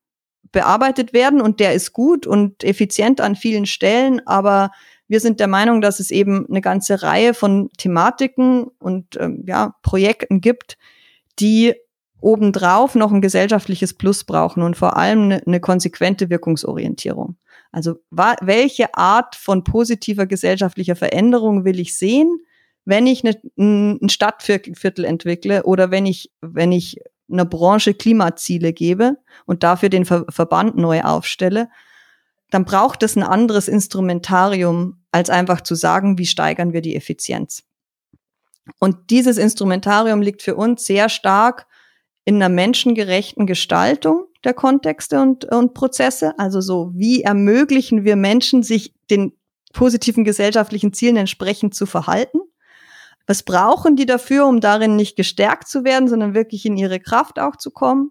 bearbeitet 0.53 1.13
werden 1.13 1.41
und 1.41 1.61
der 1.61 1.73
ist 1.75 1.93
gut 1.93 2.27
und 2.27 2.63
effizient 2.63 3.21
an 3.21 3.35
vielen 3.37 3.67
Stellen, 3.67 4.27
aber 4.27 4.71
wir 5.09 5.21
sind 5.21 5.41
der 5.41 5.49
Meinung, 5.49 5.81
dass 5.81 6.01
es 6.01 6.11
eben 6.11 6.47
eine 6.49 6.61
ganze 6.61 7.03
Reihe 7.03 7.35
von 7.35 7.71
Thematiken 7.77 8.65
und 8.79 9.19
ähm, 9.21 9.45
ja, 9.47 9.75
Projekten 9.83 10.41
gibt, 10.41 10.79
die 11.39 11.75
obendrauf 12.21 12.95
noch 12.95 13.13
ein 13.13 13.21
gesellschaftliches 13.21 13.95
Plus 13.95 14.25
brauchen 14.25 14.63
und 14.63 14.77
vor 14.77 14.97
allem 14.97 15.25
eine, 15.25 15.43
eine 15.47 15.61
konsequente 15.61 16.31
Wirkungsorientierung. 16.31 17.37
Also 17.73 17.97
welche 18.11 18.95
Art 18.95 19.35
von 19.35 19.65
positiver 19.65 20.27
gesellschaftlicher 20.27 20.95
Veränderung 20.95 21.65
will 21.65 21.81
ich 21.81 21.97
sehen, 21.99 22.39
wenn 22.85 23.07
ich 23.07 23.25
eine, 23.25 23.41
ein 23.59 24.09
Stadtviertel 24.09 25.05
entwickle 25.05 25.65
oder 25.65 25.91
wenn 25.91 26.07
ich, 26.07 26.31
wenn 26.41 26.73
ich 26.73 26.99
einer 27.33 27.45
Branche 27.45 27.95
Klimaziele 27.95 28.73
gebe 28.73 29.17
und 29.47 29.63
dafür 29.63 29.89
den 29.89 30.05
Ver 30.05 30.27
Verband 30.29 30.77
neu 30.77 31.03
aufstelle, 31.03 31.69
dann 32.51 32.65
braucht 32.65 33.03
es 33.03 33.17
ein 33.17 33.23
anderes 33.23 33.69
Instrumentarium, 33.69 35.03
als 35.11 35.31
einfach 35.31 35.63
zu 35.63 35.75
sagen, 35.75 36.19
wie 36.19 36.27
steigern 36.27 36.73
wir 36.73 36.83
die 36.83 36.95
Effizienz. 36.95 37.65
Und 38.79 39.11
dieses 39.11 39.39
Instrumentarium 39.39 40.23
liegt 40.23 40.43
für 40.43 40.55
uns 40.55 40.85
sehr 40.85 41.09
stark 41.09 41.67
in 42.25 42.37
einer 42.37 42.49
menschengerechten 42.49 43.47
Gestaltung 43.47 44.27
der 44.45 44.55
Kontexte 44.55 45.21
und, 45.21 45.45
und 45.47 45.75
Prozesse. 45.75 46.39
Also 46.39 46.61
so, 46.61 46.93
wie 46.95 47.23
ermöglichen 47.23 48.05
wir 48.05 48.17
Menschen, 48.17 48.63
sich 48.63 48.95
den 49.11 49.33
positiven 49.73 50.25
gesellschaftlichen 50.25 50.93
Zielen 50.93 51.17
entsprechend 51.17 51.75
zu 51.75 51.87
verhalten? 51.87 52.39
Was 53.33 53.45
brauchen 53.45 53.97
die 53.97 54.05
dafür, 54.05 54.47
um 54.47 54.61
darin 54.61 54.95
nicht 54.95 55.17
gestärkt 55.17 55.67
zu 55.67 55.85
werden, 55.85 56.07
sondern 56.07 56.35
wirklich 56.35 56.67
in 56.67 56.77
ihre 56.77 57.01
Kraft 57.01 57.39
auch 57.39 57.57
zu 57.57 57.71
kommen? 57.71 58.11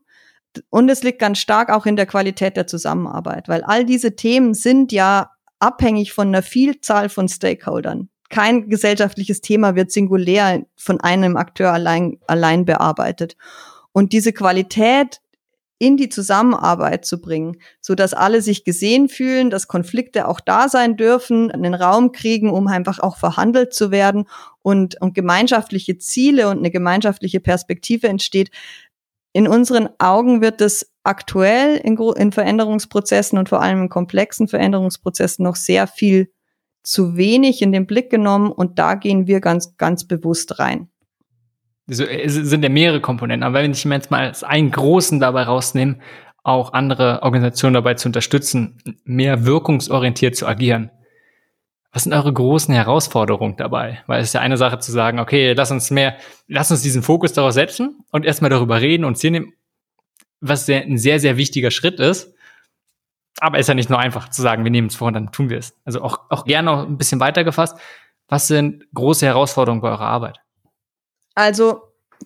Und 0.72 0.90
es 0.90 1.04
liegt 1.04 1.20
ganz 1.20 1.38
stark 1.38 1.70
auch 1.70 1.86
in 1.86 1.96
der 1.96 2.08
Qualität 2.08 2.58
der 2.58 2.66
Zusammenarbeit, 2.66 3.48
weil 3.48 3.64
all 3.64 3.86
diese 3.86 4.16
Themen 4.16 4.56
sind 4.56 4.92
ja 4.92 5.30
abhängig 5.60 6.12
von 6.12 6.30
einer 6.30 6.42
Vielzahl 6.42 7.08
von 7.08 7.30
Stakeholdern. 7.30 8.10
Kein 8.30 8.68
gesellschaftliches 8.68 9.42
Thema 9.42 9.76
wird 9.76 9.92
singulär 9.92 10.66
von 10.76 11.00
einem 11.02 11.38
Akteur 11.38 11.72
allein, 11.72 12.18
allein 12.26 12.66
bearbeitet. 12.66 13.38
Und 13.92 14.14
diese 14.14 14.34
Qualität 14.34 15.22
in 15.82 15.98
die 15.98 16.10
Zusammenarbeit 16.10 17.06
zu 17.06 17.20
bringen, 17.20 17.58
so 17.82 17.96
dass 17.96 18.14
alle 18.14 18.44
sich 18.44 18.64
gesehen 18.64 19.10
fühlen, 19.10 19.50
dass 19.50 19.68
Konflikte 19.68 20.28
auch 20.28 20.40
da 20.40 20.70
sein 20.70 20.96
dürfen, 20.96 21.50
einen 21.50 21.74
Raum 21.74 22.12
kriegen, 22.12 22.52
um 22.52 22.68
einfach 22.68 23.00
auch 23.00 23.18
verhandelt 23.18 23.74
zu 23.74 23.90
werden 23.90 24.28
und, 24.62 25.02
und 25.02 25.16
gemeinschaftliche 25.16 25.98
Ziele 25.98 26.50
und 26.50 26.60
eine 26.60 26.70
gemeinschaftliche 26.70 27.40
Perspektive 27.40 28.08
entsteht. 28.08 28.52
In 29.34 29.48
unseren 29.48 29.90
Augen 29.98 30.42
wird 30.42 30.62
es 30.62 30.94
aktuell 31.04 31.78
in, 31.78 31.98
in 31.98 32.32
Veränderungsprozessen 32.32 33.40
und 33.40 33.50
vor 33.50 33.64
allem 33.64 33.82
in 33.82 33.90
komplexen 33.90 34.48
Veränderungsprozessen 34.48 35.42
noch 35.42 35.56
sehr 35.56 35.88
viel 35.88 36.32
zu 36.84 37.18
wenig 37.18 37.64
in 37.64 37.72
den 37.72 37.88
Blick 37.88 38.12
genommen 38.12 38.52
und 38.52 38.78
da 38.78 38.94
gehen 38.94 39.26
wir 39.26 39.40
ganz, 39.40 39.78
ganz 39.78 40.06
bewusst 40.06 40.60
rein 40.60 40.91
so, 41.88 42.04
es 42.06 42.34
sind 42.36 42.64
ja 42.64 42.70
mehrere 42.70 43.02
Komponenten, 43.02 43.44
aber 43.44 43.62
wenn 43.62 43.72
ich 43.72 43.86
mir 43.86 43.96
jetzt 43.96 44.12
mal 44.12 44.22
als 44.22 44.44
einen 44.44 44.72
großen 44.72 45.20
dabei 45.20 45.44
rausnehme, 45.44 45.98
auch 46.44 46.74
andere 46.74 47.22
Organisationen 47.22 47.76
dabei 47.76 47.94
zu 47.94 48.10
unterstützen, 48.10 48.82
mehr 49.04 49.46
wirkungsorientiert 49.46 50.36
zu 50.36 50.48
agieren. 50.48 50.92
Was 51.92 52.04
sind 52.04 52.14
eure 52.14 52.32
großen 52.32 52.74
Herausforderungen 52.74 53.58
dabei? 53.58 54.02
Weil 54.08 54.22
es 54.22 54.30
ist 54.30 54.34
ja 54.34 54.42
eine 54.42 54.58
Sache 54.58 54.80
zu 54.80 54.92
sagen, 54.92 55.20
okay, 55.20 55.54
lass 55.54 55.72
uns 55.72 55.92
mehr, 55.92 56.16
lass 56.48 56.72
uns 56.72 56.82
diesen 56.82 57.04
Fokus 57.04 57.34
darauf 57.34 57.52
setzen 57.52 58.00
und 58.12 58.26
erstmal 58.26 58.50
darüber 58.50 58.80
reden 58.80 59.04
und 59.04 59.18
Ziel 59.18 59.54
was 60.40 60.66
sehr, 60.66 60.82
ein 60.82 60.98
sehr, 60.98 61.20
sehr 61.20 61.38
wichtiger 61.38 61.70
Schritt 61.70 62.00
ist. 62.00 62.34
Aber 63.40 63.60
ist 63.60 63.68
ja 63.68 63.74
nicht 63.74 63.90
nur 63.90 64.00
einfach 64.00 64.30
zu 64.30 64.42
sagen, 64.42 64.64
wir 64.64 64.72
nehmen 64.72 64.88
es 64.88 64.96
vor 64.96 65.08
und 65.08 65.14
dann 65.14 65.32
tun 65.32 65.50
wir 65.50 65.58
es. 65.58 65.76
Also 65.86 66.02
auch, 66.02 66.22
auch 66.30 66.46
gerne 66.46 66.72
noch 66.72 66.88
ein 66.88 66.98
bisschen 66.98 67.20
weiter 67.20 67.44
gefasst. 67.44 67.78
Was 68.28 68.48
sind 68.48 68.86
große 68.94 69.26
Herausforderungen 69.26 69.82
bei 69.82 69.90
eurer 69.90 70.08
Arbeit? 70.08 70.40
Also 71.42 71.82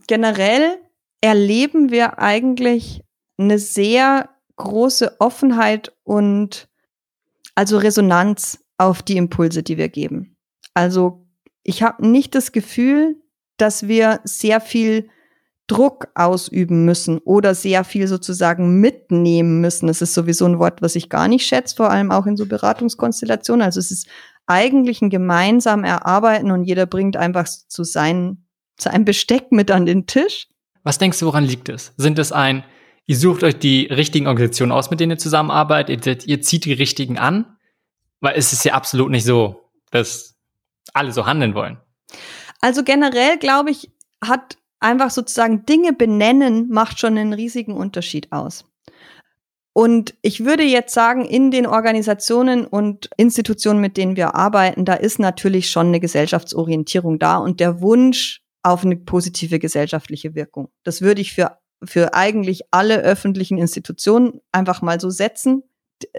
generell 0.07 0.77
erleben 1.21 1.89
wir 1.89 2.19
eigentlich 2.19 3.01
eine 3.37 3.59
sehr 3.59 4.27
große 4.57 5.21
Offenheit 5.21 5.93
und 6.03 6.67
also 7.55 7.77
Resonanz 7.77 8.59
auf 8.77 9.01
die 9.01 9.15
Impulse, 9.15 9.63
die 9.63 9.77
wir 9.77 9.87
geben. 9.87 10.35
Also 10.73 11.25
ich 11.63 11.81
habe 11.81 12.05
nicht 12.05 12.35
das 12.35 12.51
Gefühl, 12.51 13.15
dass 13.55 13.87
wir 13.87 14.19
sehr 14.25 14.59
viel 14.59 15.07
Druck 15.67 16.09
ausüben 16.13 16.83
müssen 16.83 17.19
oder 17.19 17.55
sehr 17.55 17.85
viel 17.85 18.09
sozusagen 18.09 18.81
mitnehmen 18.81 19.61
müssen. 19.61 19.87
Das 19.87 20.01
ist 20.01 20.13
sowieso 20.13 20.43
ein 20.43 20.59
Wort, 20.59 20.81
was 20.81 20.97
ich 20.97 21.07
gar 21.07 21.29
nicht 21.29 21.47
schätze, 21.47 21.77
vor 21.77 21.89
allem 21.89 22.11
auch 22.11 22.25
in 22.25 22.35
so 22.35 22.47
Beratungskonstellationen. 22.47 23.63
Also 23.63 23.79
es 23.79 23.91
ist 23.91 24.09
eigentlich 24.45 25.01
ein 25.01 25.09
gemeinsam 25.09 25.85
Erarbeiten 25.85 26.51
und 26.51 26.65
jeder 26.65 26.85
bringt 26.85 27.15
einfach 27.15 27.47
zu 27.47 27.85
seinen 27.85 28.44
zu 28.77 28.91
einem 28.91 29.05
Besteck 29.05 29.51
mit 29.51 29.71
an 29.71 29.85
den 29.85 30.07
Tisch. 30.07 30.47
Was 30.83 30.97
denkst 30.97 31.19
du, 31.19 31.25
woran 31.25 31.43
liegt 31.43 31.69
es? 31.69 31.93
Sind 31.97 32.19
es 32.19 32.31
ein, 32.31 32.63
ihr 33.05 33.17
sucht 33.17 33.43
euch 33.43 33.57
die 33.57 33.85
richtigen 33.85 34.27
Organisationen 34.27 34.71
aus, 34.71 34.89
mit 34.89 34.99
denen 34.99 35.11
ihr 35.11 35.17
zusammenarbeitet, 35.17 36.05
ihr, 36.05 36.27
ihr 36.27 36.41
zieht 36.41 36.65
die 36.65 36.73
richtigen 36.73 37.17
an? 37.17 37.57
Weil 38.21 38.35
es 38.37 38.53
ist 38.53 38.65
ja 38.65 38.73
absolut 38.73 39.11
nicht 39.11 39.25
so, 39.25 39.69
dass 39.91 40.35
alle 40.93 41.11
so 41.11 41.25
handeln 41.25 41.55
wollen. 41.55 41.77
Also 42.61 42.83
generell, 42.83 43.37
glaube 43.37 43.71
ich, 43.71 43.91
hat 44.23 44.57
einfach 44.79 45.09
sozusagen 45.09 45.65
Dinge 45.65 45.93
benennen, 45.93 46.69
macht 46.69 46.99
schon 46.99 47.17
einen 47.17 47.33
riesigen 47.33 47.73
Unterschied 47.73 48.31
aus. 48.31 48.65
Und 49.73 50.15
ich 50.21 50.45
würde 50.45 50.63
jetzt 50.63 50.93
sagen, 50.93 51.25
in 51.25 51.51
den 51.51 51.67
Organisationen 51.67 52.65
und 52.65 53.09
Institutionen, 53.17 53.81
mit 53.81 53.97
denen 53.97 54.15
wir 54.15 54.33
arbeiten, 54.33 54.85
da 54.85 54.93
ist 54.93 55.19
natürlich 55.19 55.69
schon 55.69 55.87
eine 55.87 55.99
Gesellschaftsorientierung 55.99 57.19
da 57.19 57.37
und 57.37 57.59
der 57.59 57.81
Wunsch, 57.81 58.44
auf 58.65 58.83
eine 58.83 58.95
positive 58.97 59.59
gesellschaftliche 59.59 60.33
Wirkung. 60.33 60.69
Das 60.83 61.01
würde 61.01 61.21
ich 61.21 61.33
für, 61.33 61.59
für 61.83 62.13
eigentlich 62.15 62.63
alle 62.71 63.01
öffentlichen 63.01 63.57
Institutionen 63.57 64.41
einfach 64.51 64.81
mal 64.81 64.99
so 64.99 65.09
setzen. 65.11 65.63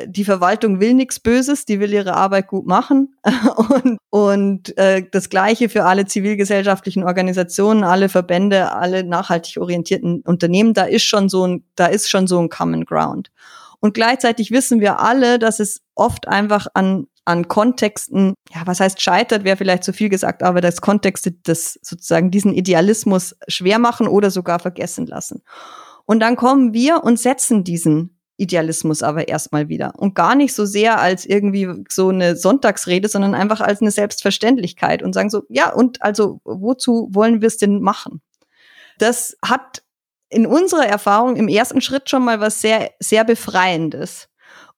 Die 0.07 0.25
Verwaltung 0.25 0.81
will 0.81 0.95
nichts 0.95 1.21
Böses, 1.21 1.67
die 1.67 1.81
will 1.81 1.93
ihre 1.93 2.15
Arbeit 2.15 2.47
gut 2.47 2.67
machen. 2.67 3.17
und 3.83 3.99
und 4.11 4.79
äh, 4.79 5.03
das 5.11 5.29
Gleiche 5.29 5.69
für 5.69 5.85
alle 5.85 6.07
zivilgesellschaftlichen 6.07 7.03
Organisationen, 7.03 7.85
alle 7.85 8.09
Verbände, 8.09 8.73
alle 8.73 9.05
nachhaltig 9.05 9.59
orientierten 9.59 10.23
Unternehmen. 10.23 10.73
Da 10.73 10.85
ist 10.85 11.03
schon 11.03 11.29
so 11.29 11.47
ein, 11.47 11.65
da 11.75 11.87
ist 11.87 12.09
schon 12.09 12.27
so 12.27 12.39
ein 12.39 12.49
Common 12.49 12.85
Ground. 12.87 13.31
Und 13.81 13.93
gleichzeitig 13.93 14.53
wissen 14.53 14.81
wir 14.81 15.01
alle, 15.01 15.39
dass 15.39 15.61
es 15.61 15.83
oft 15.95 16.29
einfach 16.29 16.69
an 16.73 17.09
an 17.27 17.49
Kontexten, 17.49 18.35
ja, 18.55 18.63
was 18.65 18.81
heißt 18.81 19.03
scheitert, 19.03 19.45
wäre 19.45 19.57
vielleicht 19.57 19.85
zu 19.85 19.93
viel 19.93 20.09
gesagt, 20.09 20.43
aber 20.43 20.61
dass 20.61 20.81
Kontexte 20.81 21.33
das 21.33 21.79
sozusagen 21.83 22.31
diesen 22.31 22.55
Idealismus 22.55 23.37
schwer 23.49 23.79
machen 23.79 24.09
oder 24.09 24.31
sogar 24.31 24.61
vergessen 24.61 25.07
lassen. 25.07 25.43
Und 26.07 26.21
dann 26.21 26.37
kommen 26.37 26.73
wir 26.73 27.03
und 27.03 27.19
setzen 27.19 27.65
diesen 27.65 28.17
Idealismus 28.37 29.03
aber 29.03 29.29
erstmal 29.29 29.69
wieder. 29.69 29.95
Und 29.97 30.15
gar 30.15 30.35
nicht 30.35 30.55
so 30.55 30.67
sehr 30.67 31.01
als 31.01 31.27
irgendwie 31.27 31.85
so 31.89 32.11
eine 32.11 32.37
Sonntagsrede, 32.37 33.09
sondern 33.09 33.35
einfach 33.35 33.61
als 33.61 33.81
eine 33.81 33.91
Selbstverständlichkeit 33.91 35.03
und 35.03 35.13
sagen 35.13 35.31
so, 35.31 35.43
ja, 35.49 35.73
und 35.73 36.03
also 36.03 36.41
wozu 36.45 37.09
wollen 37.13 37.41
wir 37.41 37.49
es 37.49 37.57
denn 37.57 37.81
machen? 37.81 38.23
Das 38.99 39.37
hat 39.45 39.83
in 40.29 40.47
unserer 40.47 40.87
Erfahrung 40.87 41.37
im 41.37 41.49
ersten 41.49 41.81
Schritt 41.81 42.09
schon 42.11 42.25
mal 42.25 42.41
was 42.41 42.61
sehr, 42.61 42.93
sehr 43.01 43.25
Befreiendes. 43.25 44.29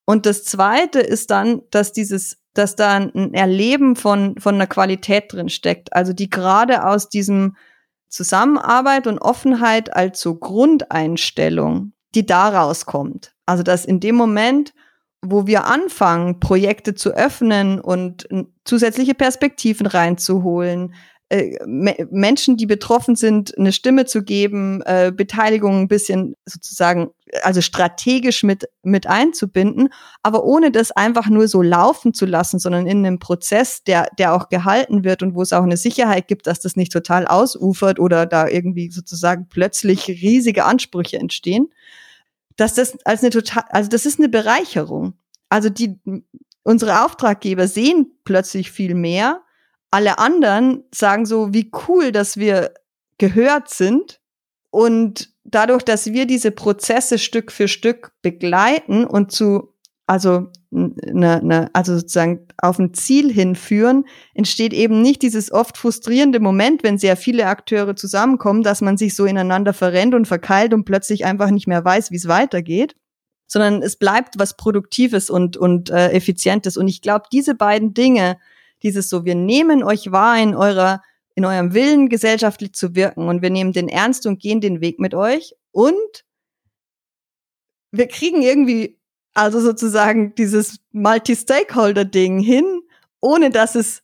Und 0.04 0.24
das 0.24 0.44
zweite 0.44 1.00
ist 1.00 1.30
dann, 1.30 1.62
dass 1.70 1.92
dieses, 1.92 2.37
dass 2.54 2.76
da 2.76 2.96
ein 2.96 3.34
Erleben 3.34 3.96
von, 3.96 4.36
von 4.38 4.56
einer 4.56 4.66
Qualität 4.66 5.32
drin 5.32 5.48
steckt. 5.48 5.92
Also 5.92 6.12
die 6.12 6.30
gerade 6.30 6.86
aus 6.86 7.08
diesem 7.08 7.56
Zusammenarbeit 8.08 9.06
und 9.06 9.18
Offenheit 9.18 9.94
als 9.94 10.20
so 10.20 10.34
Grundeinstellung, 10.34 11.92
die 12.14 12.26
daraus 12.26 12.86
kommt. 12.86 13.34
Also 13.46 13.62
dass 13.62 13.84
in 13.84 14.00
dem 14.00 14.14
Moment, 14.16 14.72
wo 15.22 15.46
wir 15.46 15.66
anfangen, 15.66 16.40
Projekte 16.40 16.94
zu 16.94 17.10
öffnen 17.10 17.80
und 17.80 18.28
zusätzliche 18.64 19.14
Perspektiven 19.14 19.86
reinzuholen, 19.86 20.94
äh, 21.30 21.58
Menschen, 21.66 22.56
die 22.56 22.64
betroffen 22.64 23.14
sind, 23.14 23.56
eine 23.58 23.72
Stimme 23.72 24.06
zu 24.06 24.22
geben, 24.22 24.80
äh, 24.82 25.12
Beteiligung 25.14 25.82
ein 25.82 25.88
bisschen 25.88 26.36
sozusagen, 26.46 27.10
also 27.42 27.60
strategisch 27.60 28.42
mit, 28.42 28.66
mit 28.82 29.06
einzubinden, 29.06 29.90
aber 30.22 30.44
ohne 30.44 30.70
das 30.70 30.90
einfach 30.90 31.28
nur 31.28 31.46
so 31.46 31.60
laufen 31.60 32.14
zu 32.14 32.24
lassen, 32.24 32.58
sondern 32.58 32.86
in 32.86 33.04
einem 33.04 33.18
Prozess, 33.18 33.84
der, 33.84 34.08
der 34.18 34.32
auch 34.32 34.48
gehalten 34.48 35.04
wird 35.04 35.22
und 35.22 35.34
wo 35.34 35.42
es 35.42 35.52
auch 35.52 35.64
eine 35.64 35.76
Sicherheit 35.76 36.28
gibt, 36.28 36.46
dass 36.46 36.60
das 36.60 36.76
nicht 36.76 36.92
total 36.92 37.26
ausufert 37.26 37.98
oder 37.98 38.24
da 38.24 38.48
irgendwie 38.48 38.90
sozusagen 38.90 39.48
plötzlich 39.50 40.08
riesige 40.08 40.64
Ansprüche 40.64 41.18
entstehen, 41.18 41.68
dass 42.56 42.72
das 42.74 42.96
als 43.04 43.22
eine 43.22 43.30
total, 43.30 43.64
also 43.68 43.90
das 43.90 44.06
ist 44.06 44.18
eine 44.18 44.30
Bereicherung. 44.30 45.12
Also 45.50 45.68
die, 45.68 45.98
unsere 46.62 47.04
Auftraggeber 47.04 47.68
sehen 47.68 48.12
plötzlich 48.24 48.70
viel 48.70 48.94
mehr, 48.94 49.42
alle 49.90 50.18
anderen 50.18 50.84
sagen 50.94 51.26
so, 51.26 51.52
wie 51.52 51.70
cool, 51.88 52.12
dass 52.12 52.36
wir 52.36 52.72
gehört 53.18 53.68
sind. 53.70 54.20
Und 54.70 55.30
dadurch, 55.44 55.82
dass 55.82 56.12
wir 56.12 56.26
diese 56.26 56.50
Prozesse 56.50 57.18
Stück 57.18 57.50
für 57.50 57.68
Stück 57.68 58.12
begleiten 58.22 59.04
und 59.04 59.32
zu, 59.32 59.74
also, 60.06 60.48
ne, 60.70 61.40
ne, 61.42 61.70
also 61.72 61.96
sozusagen 61.96 62.46
auf 62.58 62.78
ein 62.78 62.92
Ziel 62.92 63.32
hinführen, 63.32 64.04
entsteht 64.34 64.74
eben 64.74 65.00
nicht 65.00 65.22
dieses 65.22 65.50
oft 65.50 65.78
frustrierende 65.78 66.40
Moment, 66.40 66.82
wenn 66.82 66.98
sehr 66.98 67.16
viele 67.16 67.46
Akteure 67.46 67.96
zusammenkommen, 67.96 68.62
dass 68.62 68.82
man 68.82 68.98
sich 68.98 69.14
so 69.14 69.24
ineinander 69.24 69.72
verrennt 69.72 70.14
und 70.14 70.28
verkeilt 70.28 70.74
und 70.74 70.84
plötzlich 70.84 71.24
einfach 71.24 71.50
nicht 71.50 71.66
mehr 71.66 71.84
weiß, 71.84 72.10
wie 72.10 72.16
es 72.16 72.28
weitergeht, 72.28 72.94
sondern 73.46 73.82
es 73.82 73.96
bleibt 73.96 74.38
was 74.38 74.56
Produktives 74.56 75.30
und, 75.30 75.56
und 75.56 75.88
äh, 75.88 76.10
Effizientes. 76.10 76.76
Und 76.76 76.88
ich 76.88 77.00
glaube, 77.00 77.24
diese 77.32 77.54
beiden 77.54 77.94
Dinge, 77.94 78.38
dieses 78.82 79.08
so, 79.08 79.24
wir 79.24 79.34
nehmen 79.34 79.82
euch 79.82 80.12
wahr 80.12 80.40
in 80.40 80.54
eurer, 80.54 81.02
in 81.34 81.44
eurem 81.44 81.74
Willen, 81.74 82.08
gesellschaftlich 82.08 82.72
zu 82.72 82.94
wirken 82.94 83.28
und 83.28 83.42
wir 83.42 83.50
nehmen 83.50 83.72
den 83.72 83.88
ernst 83.88 84.26
und 84.26 84.40
gehen 84.40 84.60
den 84.60 84.80
Weg 84.80 84.98
mit 84.98 85.14
euch 85.14 85.54
und 85.72 86.24
wir 87.90 88.08
kriegen 88.08 88.42
irgendwie 88.42 88.98
Also 89.34 89.60
sozusagen 89.60 90.34
dieses 90.34 90.80
Multi-Stakeholder-Ding 90.90 92.40
hin, 92.40 92.80
ohne 93.20 93.50
dass 93.50 93.76
es, 93.76 94.02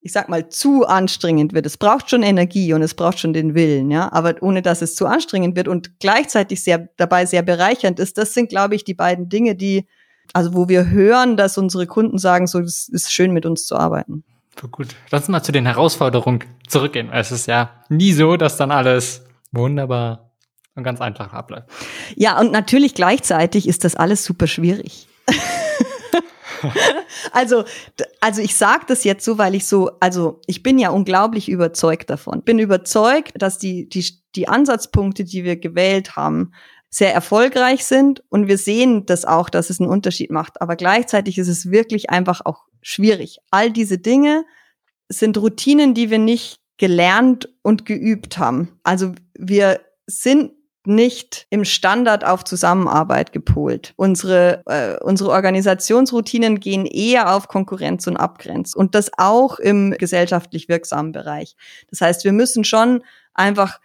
ich 0.00 0.12
sag 0.12 0.30
mal, 0.30 0.48
zu 0.48 0.86
anstrengend 0.86 1.52
wird. 1.52 1.66
Es 1.66 1.76
braucht 1.76 2.08
schon 2.08 2.22
Energie 2.22 2.72
und 2.72 2.80
es 2.80 2.94
braucht 2.94 3.18
schon 3.18 3.34
den 3.34 3.54
Willen, 3.54 3.90
ja, 3.90 4.10
aber 4.10 4.36
ohne 4.40 4.62
dass 4.62 4.80
es 4.80 4.94
zu 4.94 5.06
anstrengend 5.06 5.54
wird 5.54 5.68
und 5.68 6.00
gleichzeitig 6.00 6.62
sehr 6.62 6.88
dabei 6.96 7.26
sehr 7.26 7.42
bereichernd 7.42 8.00
ist. 8.00 8.16
Das 8.16 8.32
sind, 8.32 8.48
glaube 8.48 8.74
ich, 8.74 8.84
die 8.84 8.94
beiden 8.94 9.28
Dinge, 9.28 9.54
die, 9.54 9.86
also 10.32 10.54
wo 10.54 10.68
wir 10.68 10.90
hören, 10.90 11.36
dass 11.36 11.58
unsere 11.58 11.86
Kunden 11.86 12.18
sagen, 12.18 12.46
so, 12.46 12.60
es 12.60 12.88
ist 12.88 13.12
schön 13.12 13.32
mit 13.32 13.46
uns 13.46 13.66
zu 13.66 13.76
arbeiten. 13.76 14.24
Gut, 14.70 14.88
lass 15.10 15.22
uns 15.22 15.28
mal 15.28 15.42
zu 15.42 15.52
den 15.52 15.66
Herausforderungen 15.66 16.44
zurückgehen. 16.68 17.10
Es 17.12 17.32
ist 17.32 17.46
ja 17.46 17.70
nie 17.88 18.12
so, 18.12 18.36
dass 18.36 18.56
dann 18.56 18.70
alles 18.70 19.24
wunderbar 19.52 20.30
und 20.74 20.84
ganz 20.84 21.00
einfach 21.00 21.32
abläuft. 21.32 21.68
Ja, 22.14 22.38
und 22.38 22.52
natürlich 22.52 22.94
gleichzeitig 22.94 23.66
ist 23.66 23.84
das 23.84 23.96
alles 23.96 24.24
super 24.24 24.46
schwierig. 24.46 25.08
also, 27.32 27.64
also 28.20 28.42
ich 28.42 28.56
sage 28.56 28.84
das 28.86 29.04
jetzt 29.04 29.24
so, 29.24 29.38
weil 29.38 29.54
ich 29.54 29.66
so, 29.66 29.92
also 30.00 30.40
ich 30.46 30.62
bin 30.62 30.78
ja 30.78 30.90
unglaublich 30.90 31.48
überzeugt 31.48 32.10
davon. 32.10 32.42
Bin 32.42 32.58
überzeugt, 32.58 33.40
dass 33.40 33.58
die, 33.58 33.88
die, 33.88 34.04
die 34.34 34.48
Ansatzpunkte, 34.48 35.24
die 35.24 35.44
wir 35.44 35.56
gewählt 35.56 36.16
haben, 36.16 36.52
sehr 36.90 37.14
erfolgreich 37.14 37.84
sind 37.84 38.22
und 38.28 38.48
wir 38.48 38.58
sehen 38.58 39.06
das 39.06 39.24
auch, 39.24 39.48
dass 39.48 39.70
es 39.70 39.80
einen 39.80 39.88
Unterschied 39.88 40.30
macht. 40.30 40.60
Aber 40.60 40.74
gleichzeitig 40.74 41.38
ist 41.38 41.48
es 41.48 41.70
wirklich 41.70 42.10
einfach 42.10 42.40
auch 42.44 42.64
schwierig. 42.82 43.38
All 43.50 43.70
diese 43.70 43.98
Dinge 43.98 44.44
sind 45.08 45.38
Routinen, 45.38 45.94
die 45.94 46.10
wir 46.10 46.18
nicht 46.18 46.58
gelernt 46.78 47.48
und 47.62 47.86
geübt 47.86 48.38
haben. 48.38 48.80
Also 48.82 49.12
wir 49.34 49.80
sind 50.06 50.52
nicht 50.86 51.46
im 51.50 51.64
Standard 51.64 52.24
auf 52.24 52.42
Zusammenarbeit 52.42 53.32
gepolt. 53.32 53.92
Unsere, 53.96 54.62
äh, 54.66 54.96
unsere 55.04 55.30
Organisationsroutinen 55.30 56.58
gehen 56.58 56.86
eher 56.86 57.34
auf 57.34 57.48
Konkurrenz 57.48 58.06
und 58.06 58.16
Abgrenz 58.16 58.74
und 58.74 58.94
das 58.94 59.10
auch 59.18 59.58
im 59.58 59.92
gesellschaftlich 59.92 60.68
wirksamen 60.68 61.12
Bereich. 61.12 61.54
Das 61.90 62.00
heißt, 62.00 62.24
wir 62.24 62.32
müssen 62.32 62.64
schon 62.64 63.04
einfach 63.34 63.78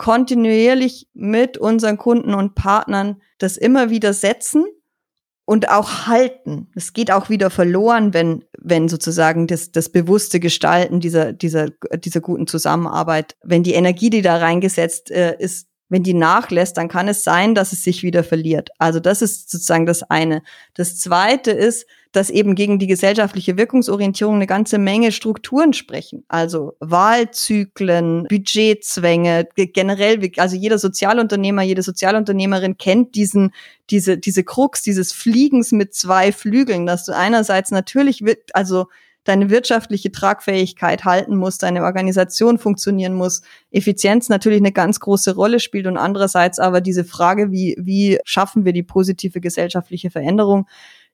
kontinuierlich 0.00 1.10
mit 1.12 1.58
unseren 1.58 1.98
Kunden 1.98 2.32
und 2.32 2.54
Partnern 2.54 3.20
das 3.36 3.58
immer 3.58 3.90
wieder 3.90 4.14
setzen 4.14 4.64
und 5.44 5.68
auch 5.68 6.06
halten. 6.06 6.70
Es 6.74 6.94
geht 6.94 7.10
auch 7.10 7.28
wieder 7.28 7.50
verloren, 7.50 8.14
wenn, 8.14 8.42
wenn 8.58 8.88
sozusagen 8.88 9.46
das, 9.46 9.72
das 9.72 9.90
bewusste 9.90 10.40
Gestalten 10.40 11.00
dieser, 11.00 11.34
dieser, 11.34 11.68
dieser 11.98 12.22
guten 12.22 12.46
Zusammenarbeit, 12.46 13.36
wenn 13.42 13.62
die 13.62 13.74
Energie, 13.74 14.08
die 14.08 14.22
da 14.22 14.38
reingesetzt 14.38 15.10
äh, 15.10 15.36
ist, 15.38 15.68
wenn 15.90 16.02
die 16.02 16.14
nachlässt, 16.14 16.78
dann 16.78 16.88
kann 16.88 17.06
es 17.06 17.22
sein, 17.22 17.54
dass 17.54 17.74
es 17.74 17.84
sich 17.84 18.02
wieder 18.02 18.24
verliert. 18.24 18.70
Also 18.78 19.00
das 19.00 19.20
ist 19.20 19.50
sozusagen 19.50 19.84
das 19.84 20.02
eine. 20.04 20.42
Das 20.72 20.96
zweite 20.96 21.50
ist, 21.50 21.84
dass 22.12 22.28
eben 22.28 22.56
gegen 22.56 22.78
die 22.78 22.88
gesellschaftliche 22.88 23.56
Wirkungsorientierung 23.56 24.36
eine 24.36 24.46
ganze 24.46 24.78
Menge 24.78 25.12
Strukturen 25.12 25.72
sprechen. 25.72 26.24
Also 26.28 26.74
Wahlzyklen, 26.80 28.26
Budgetzwänge, 28.28 29.48
generell, 29.54 30.30
also 30.38 30.56
jeder 30.56 30.78
Sozialunternehmer, 30.78 31.62
jede 31.62 31.82
Sozialunternehmerin 31.82 32.78
kennt 32.78 33.14
diesen, 33.14 33.52
diese, 33.90 34.18
diese 34.18 34.42
Krux, 34.42 34.82
dieses 34.82 35.12
Fliegens 35.12 35.70
mit 35.70 35.94
zwei 35.94 36.32
Flügeln, 36.32 36.86
dass 36.86 37.04
du 37.04 37.12
einerseits 37.12 37.70
natürlich, 37.70 38.24
also 38.54 38.86
deine 39.24 39.50
wirtschaftliche 39.50 40.10
Tragfähigkeit 40.10 41.04
halten 41.04 41.36
muss, 41.36 41.58
deine 41.58 41.84
Organisation 41.84 42.58
funktionieren 42.58 43.14
muss, 43.14 43.42
Effizienz 43.70 44.28
natürlich 44.28 44.60
eine 44.60 44.72
ganz 44.72 44.98
große 44.98 45.34
Rolle 45.34 45.60
spielt 45.60 45.86
und 45.86 45.98
andererseits 45.98 46.58
aber 46.58 46.80
diese 46.80 47.04
Frage, 47.04 47.52
wie, 47.52 47.76
wie 47.78 48.18
schaffen 48.24 48.64
wir 48.64 48.72
die 48.72 48.82
positive 48.82 49.40
gesellschaftliche 49.40 50.10
Veränderung, 50.10 50.66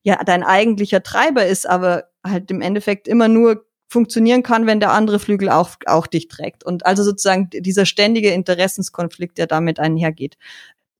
ja, 0.06 0.22
dein 0.24 0.44
eigentlicher 0.44 1.02
Treiber 1.02 1.46
ist, 1.46 1.68
aber 1.68 2.04
halt 2.24 2.48
im 2.52 2.60
Endeffekt 2.60 3.08
immer 3.08 3.26
nur 3.26 3.66
funktionieren 3.88 4.44
kann, 4.44 4.64
wenn 4.64 4.78
der 4.78 4.92
andere 4.92 5.18
Flügel 5.18 5.48
auch, 5.48 5.70
auch 5.86 6.06
dich 6.06 6.28
trägt. 6.28 6.62
Und 6.62 6.86
also 6.86 7.02
sozusagen 7.02 7.50
dieser 7.50 7.86
ständige 7.86 8.30
Interessenskonflikt, 8.30 9.36
der 9.36 9.48
damit 9.48 9.80
einhergeht. 9.80 10.36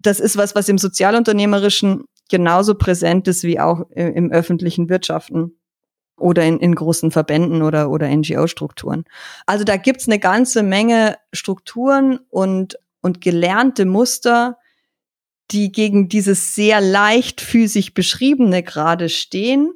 Das 0.01 0.19
ist 0.19 0.37
was, 0.37 0.57
was 0.57 0.69
im 0.69 0.77
Sozialunternehmerischen 0.77 2.07
genauso 2.29 2.75
präsent 2.75 3.29
ist 3.29 3.45
wie 3.45 3.61
auch 3.61 3.83
im, 3.91 4.13
im 4.13 4.33
öffentlichen 4.33 4.89
Wirtschaften 4.89 5.57
oder 6.19 6.43
in, 6.43 6.59
in 6.59 6.75
großen 6.75 7.13
Verbänden 7.13 7.63
oder, 7.63 7.91
oder 7.91 8.09
NGO-Strukturen. 8.09 9.05
Also 9.47 9.63
da 9.63 9.77
gibt's 9.77 10.09
eine 10.09 10.19
ganze 10.19 10.65
Menge 10.65 11.17
Strukturen 11.33 12.19
und, 12.29 12.77
und 13.03 13.21
gelernte 13.21 13.85
Muster, 13.85 14.59
die 15.51 15.71
gegen 15.73 16.09
dieses 16.09 16.55
sehr 16.55 16.81
leichtfüßig 16.81 17.95
beschriebene 17.95 18.63
gerade 18.63 19.09
stehen 19.09 19.73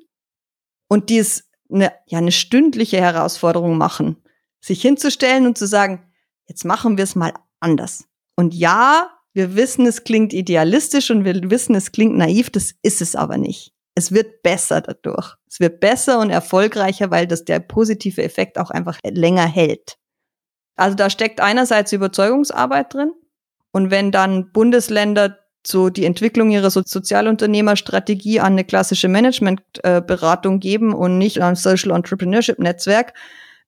und 0.88 1.10
die 1.10 1.18
es 1.18 1.48
eine, 1.70 1.92
ja, 2.06 2.18
eine 2.18 2.32
stündliche 2.32 3.00
Herausforderung 3.00 3.78
machen, 3.78 4.16
sich 4.60 4.82
hinzustellen 4.82 5.46
und 5.46 5.56
zu 5.56 5.66
sagen, 5.66 6.10
jetzt 6.46 6.64
machen 6.64 6.96
wir 6.96 7.04
es 7.04 7.14
mal 7.14 7.32
anders. 7.60 8.04
Und 8.36 8.54
ja, 8.54 9.10
wir 9.32 9.54
wissen, 9.54 9.86
es 9.86 10.02
klingt 10.02 10.32
idealistisch 10.32 11.10
und 11.10 11.24
wir 11.24 11.50
wissen, 11.50 11.76
es 11.76 11.92
klingt 11.92 12.16
naiv, 12.16 12.50
das 12.50 12.74
ist 12.82 13.00
es 13.00 13.14
aber 13.14 13.38
nicht 13.38 13.72
es 14.00 14.12
wird 14.12 14.42
besser 14.42 14.80
dadurch. 14.80 15.36
Es 15.46 15.60
wird 15.60 15.80
besser 15.80 16.20
und 16.20 16.30
erfolgreicher, 16.30 17.10
weil 17.10 17.26
das 17.26 17.44
der 17.44 17.60
positive 17.60 18.22
Effekt 18.22 18.58
auch 18.58 18.70
einfach 18.70 18.98
länger 19.04 19.46
hält. 19.46 19.98
Also 20.76 20.96
da 20.96 21.10
steckt 21.10 21.40
einerseits 21.40 21.92
Überzeugungsarbeit 21.92 22.94
drin. 22.94 23.12
Und 23.72 23.90
wenn 23.90 24.10
dann 24.10 24.52
Bundesländer 24.52 25.38
so 25.66 25.90
die 25.90 26.04
Entwicklung 26.04 26.50
ihrer 26.50 26.70
so 26.70 26.82
Sozialunternehmerstrategie 26.84 28.40
an 28.40 28.52
eine 28.54 28.64
klassische 28.64 29.08
Managementberatung 29.08 30.56
äh, 30.56 30.58
geben 30.58 30.94
und 30.94 31.18
nicht 31.18 31.42
an 31.42 31.56
Social 31.56 31.90
Entrepreneurship 31.90 32.58
Netzwerk, 32.58 33.14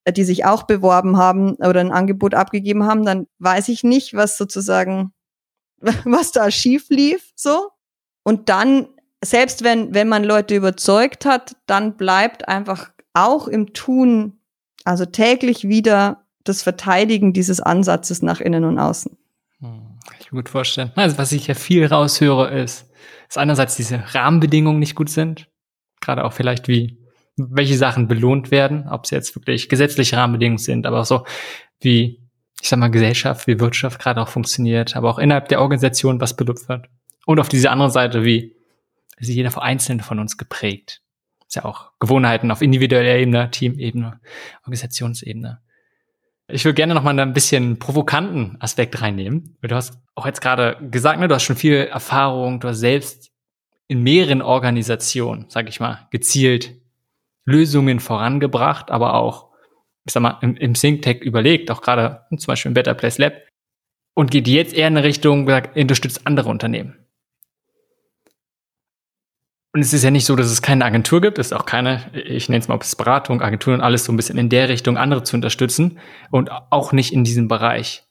äh, 0.04 0.12
die 0.12 0.24
sich 0.24 0.44
auch 0.44 0.64
beworben 0.64 1.16
haben 1.16 1.54
oder 1.56 1.80
ein 1.80 1.92
Angebot 1.92 2.34
abgegeben 2.34 2.84
haben, 2.84 3.04
dann 3.04 3.26
weiß 3.38 3.68
ich 3.68 3.84
nicht, 3.84 4.14
was 4.14 4.38
sozusagen, 4.38 5.12
was 6.04 6.32
da 6.32 6.50
schief 6.50 6.88
lief, 6.88 7.32
so. 7.34 7.68
Und 8.24 8.48
dann 8.48 8.88
selbst 9.24 9.62
wenn, 9.62 9.94
wenn 9.94 10.08
man 10.08 10.24
Leute 10.24 10.56
überzeugt 10.56 11.24
hat, 11.24 11.56
dann 11.66 11.96
bleibt 11.96 12.48
einfach 12.48 12.90
auch 13.14 13.46
im 13.46 13.72
Tun, 13.72 14.40
also 14.84 15.06
täglich 15.06 15.68
wieder 15.68 16.24
das 16.44 16.62
Verteidigen 16.62 17.32
dieses 17.32 17.60
Ansatzes 17.60 18.20
nach 18.20 18.40
innen 18.40 18.64
und 18.64 18.78
außen. 18.78 19.16
Hm, 19.60 19.91
kann 20.32 20.38
gut 20.38 20.48
vorstellen. 20.48 20.92
Also 20.96 21.18
was 21.18 21.32
ich 21.32 21.46
ja 21.46 21.54
viel 21.54 21.86
raushöre, 21.86 22.50
ist, 22.50 22.90
dass 23.28 23.36
einerseits 23.36 23.76
diese 23.76 24.02
Rahmenbedingungen 24.14 24.78
nicht 24.78 24.94
gut 24.94 25.10
sind. 25.10 25.48
Gerade 26.00 26.24
auch 26.24 26.32
vielleicht 26.32 26.68
wie, 26.68 26.98
welche 27.36 27.76
Sachen 27.76 28.08
belohnt 28.08 28.50
werden, 28.50 28.88
ob 28.88 29.04
es 29.04 29.10
jetzt 29.10 29.36
wirklich 29.36 29.68
gesetzliche 29.68 30.16
Rahmenbedingungen 30.16 30.58
sind, 30.58 30.86
aber 30.86 31.00
auch 31.00 31.06
so 31.06 31.24
wie, 31.80 32.20
ich 32.60 32.68
sag 32.68 32.78
mal, 32.78 32.88
Gesellschaft, 32.88 33.46
wie 33.46 33.60
Wirtschaft 33.60 34.00
gerade 34.00 34.20
auch 34.20 34.28
funktioniert, 34.28 34.96
aber 34.96 35.10
auch 35.10 35.18
innerhalb 35.18 35.48
der 35.48 35.60
Organisation, 35.60 36.20
was 36.20 36.34
belohnt 36.34 36.68
wird. 36.68 36.86
Und 37.26 37.38
auf 37.38 37.48
diese 37.48 37.70
andere 37.70 37.90
Seite, 37.90 38.24
wie 38.24 38.56
ist 39.18 39.28
jeder 39.28 39.62
Einzelne 39.62 40.02
von 40.02 40.18
uns 40.18 40.36
geprägt. 40.36 41.02
Ist 41.46 41.56
ja 41.56 41.64
auch 41.64 41.92
Gewohnheiten 42.00 42.50
auf 42.50 42.62
individueller 42.62 43.16
Ebene, 43.16 43.50
Teamebene, 43.50 44.20
Organisationsebene. 44.62 45.61
Ich 46.52 46.66
würde 46.66 46.74
gerne 46.74 46.92
noch 46.94 47.02
mal 47.02 47.18
ein 47.18 47.32
bisschen 47.32 47.78
provokanten 47.78 48.56
Aspekt 48.60 49.00
reinnehmen. 49.00 49.56
Du 49.62 49.74
hast 49.74 49.98
auch 50.14 50.26
jetzt 50.26 50.42
gerade 50.42 50.76
gesagt, 50.90 51.18
ne, 51.18 51.26
du 51.26 51.34
hast 51.34 51.44
schon 51.44 51.56
viel 51.56 51.76
Erfahrung, 51.76 52.60
du 52.60 52.68
hast 52.68 52.80
selbst 52.80 53.32
in 53.88 54.02
mehreren 54.02 54.42
Organisationen, 54.42 55.46
sag 55.48 55.68
ich 55.70 55.80
mal, 55.80 56.06
gezielt 56.10 56.74
Lösungen 57.46 58.00
vorangebracht, 58.00 58.90
aber 58.90 59.14
auch, 59.14 59.48
ich 60.04 60.12
sag 60.12 60.22
mal, 60.22 60.38
im, 60.42 60.56
im 60.56 60.74
ThinkTech 60.74 61.22
überlegt, 61.22 61.70
auch 61.70 61.80
gerade 61.80 62.26
zum 62.36 62.46
Beispiel 62.46 62.68
im 62.68 62.74
Better 62.74 62.94
Place 62.94 63.16
Lab 63.16 63.32
und 64.14 64.30
geht 64.30 64.46
jetzt 64.46 64.74
eher 64.74 64.88
in 64.88 64.96
eine 64.96 65.06
Richtung, 65.06 65.46
gesagt, 65.46 65.76
unterstützt 65.76 66.26
andere 66.26 66.50
Unternehmen. 66.50 67.01
Und 69.74 69.80
es 69.80 69.94
ist 69.94 70.04
ja 70.04 70.10
nicht 70.10 70.26
so, 70.26 70.36
dass 70.36 70.48
es 70.48 70.60
keine 70.60 70.84
Agentur 70.84 71.22
gibt, 71.22 71.38
es 71.38 71.46
ist 71.46 71.52
auch 71.52 71.64
keine, 71.64 72.10
ich 72.12 72.50
nenne 72.50 72.60
es 72.60 72.68
mal 72.68 72.78
Beratung, 72.98 73.40
Agentur 73.40 73.72
und 73.72 73.80
alles 73.80 74.04
so 74.04 74.12
ein 74.12 74.16
bisschen 74.16 74.36
in 74.36 74.50
der 74.50 74.68
Richtung, 74.68 74.98
andere 74.98 75.22
zu 75.22 75.34
unterstützen 75.34 75.98
und 76.30 76.50
auch 76.70 76.92
nicht 76.92 77.12
in 77.12 77.24
diesem 77.24 77.48
Bereich. 77.48 78.04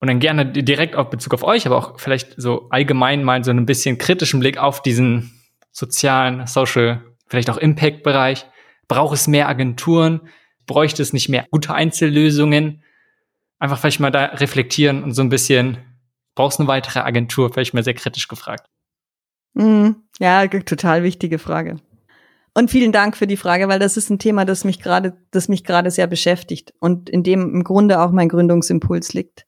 Und 0.00 0.08
dann 0.08 0.18
gerne 0.18 0.44
direkt 0.50 0.96
auf 0.96 1.10
Bezug 1.10 1.32
auf 1.34 1.44
euch, 1.44 1.64
aber 1.64 1.76
auch 1.76 2.00
vielleicht 2.00 2.34
so 2.36 2.66
allgemein 2.70 3.22
mal 3.22 3.44
so 3.44 3.52
ein 3.52 3.66
bisschen 3.66 3.98
kritischen 3.98 4.40
Blick 4.40 4.58
auf 4.58 4.82
diesen 4.82 5.30
sozialen, 5.70 6.48
social, 6.48 7.02
vielleicht 7.28 7.48
auch 7.48 7.56
Impact-Bereich. 7.56 8.44
Braucht 8.88 9.14
es 9.14 9.28
mehr 9.28 9.48
Agenturen? 9.48 10.22
Bräuchte 10.66 11.02
es 11.02 11.12
nicht 11.12 11.28
mehr 11.28 11.46
gute 11.52 11.72
Einzellösungen? 11.72 12.82
Einfach 13.60 13.78
vielleicht 13.78 14.00
mal 14.00 14.10
da 14.10 14.24
reflektieren 14.24 15.04
und 15.04 15.14
so 15.14 15.22
ein 15.22 15.28
bisschen, 15.28 15.78
brauchst 16.34 16.58
du 16.58 16.64
eine 16.64 16.68
weitere 16.68 16.98
Agentur? 16.98 17.52
Vielleicht 17.52 17.74
mal 17.74 17.84
sehr 17.84 17.94
kritisch 17.94 18.26
gefragt. 18.26 18.71
Mhm. 19.54 19.96
Ja, 20.18 20.46
total 20.46 21.02
wichtige 21.02 21.38
Frage. 21.38 21.76
Und 22.54 22.70
vielen 22.70 22.92
Dank 22.92 23.16
für 23.16 23.26
die 23.26 23.36
Frage, 23.36 23.68
weil 23.68 23.78
das 23.78 23.96
ist 23.96 24.10
ein 24.10 24.18
Thema, 24.18 24.44
das 24.44 24.64
mich 24.64 24.80
gerade, 24.80 25.16
das 25.30 25.48
mich 25.48 25.64
gerade 25.64 25.90
sehr 25.90 26.06
beschäftigt 26.06 26.74
und 26.80 27.08
in 27.08 27.22
dem 27.22 27.54
im 27.54 27.64
Grunde 27.64 28.00
auch 28.00 28.10
mein 28.10 28.28
Gründungsimpuls 28.28 29.14
liegt 29.14 29.46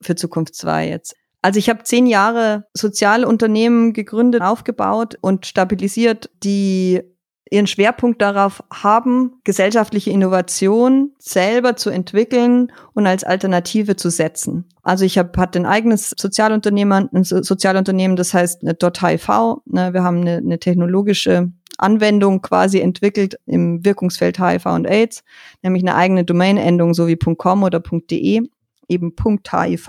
für 0.00 0.16
Zukunft 0.16 0.56
2 0.56 0.88
jetzt. 0.88 1.14
Also 1.40 1.58
ich 1.58 1.68
habe 1.68 1.82
zehn 1.82 2.06
Jahre 2.06 2.66
Sozialunternehmen 2.74 3.92
gegründet, 3.92 4.42
aufgebaut 4.42 5.16
und 5.20 5.46
stabilisiert, 5.46 6.30
die 6.42 7.02
ihren 7.50 7.66
Schwerpunkt 7.66 8.22
darauf 8.22 8.62
haben, 8.72 9.40
gesellschaftliche 9.44 10.10
Innovation 10.10 11.12
selber 11.18 11.76
zu 11.76 11.90
entwickeln 11.90 12.72
und 12.94 13.06
als 13.06 13.24
Alternative 13.24 13.96
zu 13.96 14.10
setzen. 14.10 14.68
Also 14.82 15.04
ich 15.04 15.18
habe 15.18 15.38
hatte 15.38 15.58
ein 15.58 15.66
eigenes 15.66 16.14
Sozialunternehmen, 16.16 17.10
ein 17.12 17.24
Sozialunternehmen, 17.24 18.16
das 18.16 18.32
heißt 18.32 18.62
eine 18.62 18.76
.hiv. 18.80 19.28
Ne, 19.66 19.92
wir 19.92 20.02
haben 20.02 20.22
eine, 20.22 20.38
eine 20.38 20.58
technologische 20.58 21.52
Anwendung 21.78 22.42
quasi 22.42 22.80
entwickelt 22.80 23.38
im 23.46 23.84
Wirkungsfeld 23.84 24.38
HIV 24.38 24.66
und 24.66 24.86
AIDS, 24.86 25.22
nämlich 25.62 25.82
eine 25.82 25.94
eigene 25.94 26.24
Domain-Endung 26.24 26.94
so 26.94 27.06
wie 27.06 27.16
.com 27.16 27.62
oder 27.62 27.80
.de, 27.80 28.48
eben 28.88 29.14
.hiv 29.50 29.88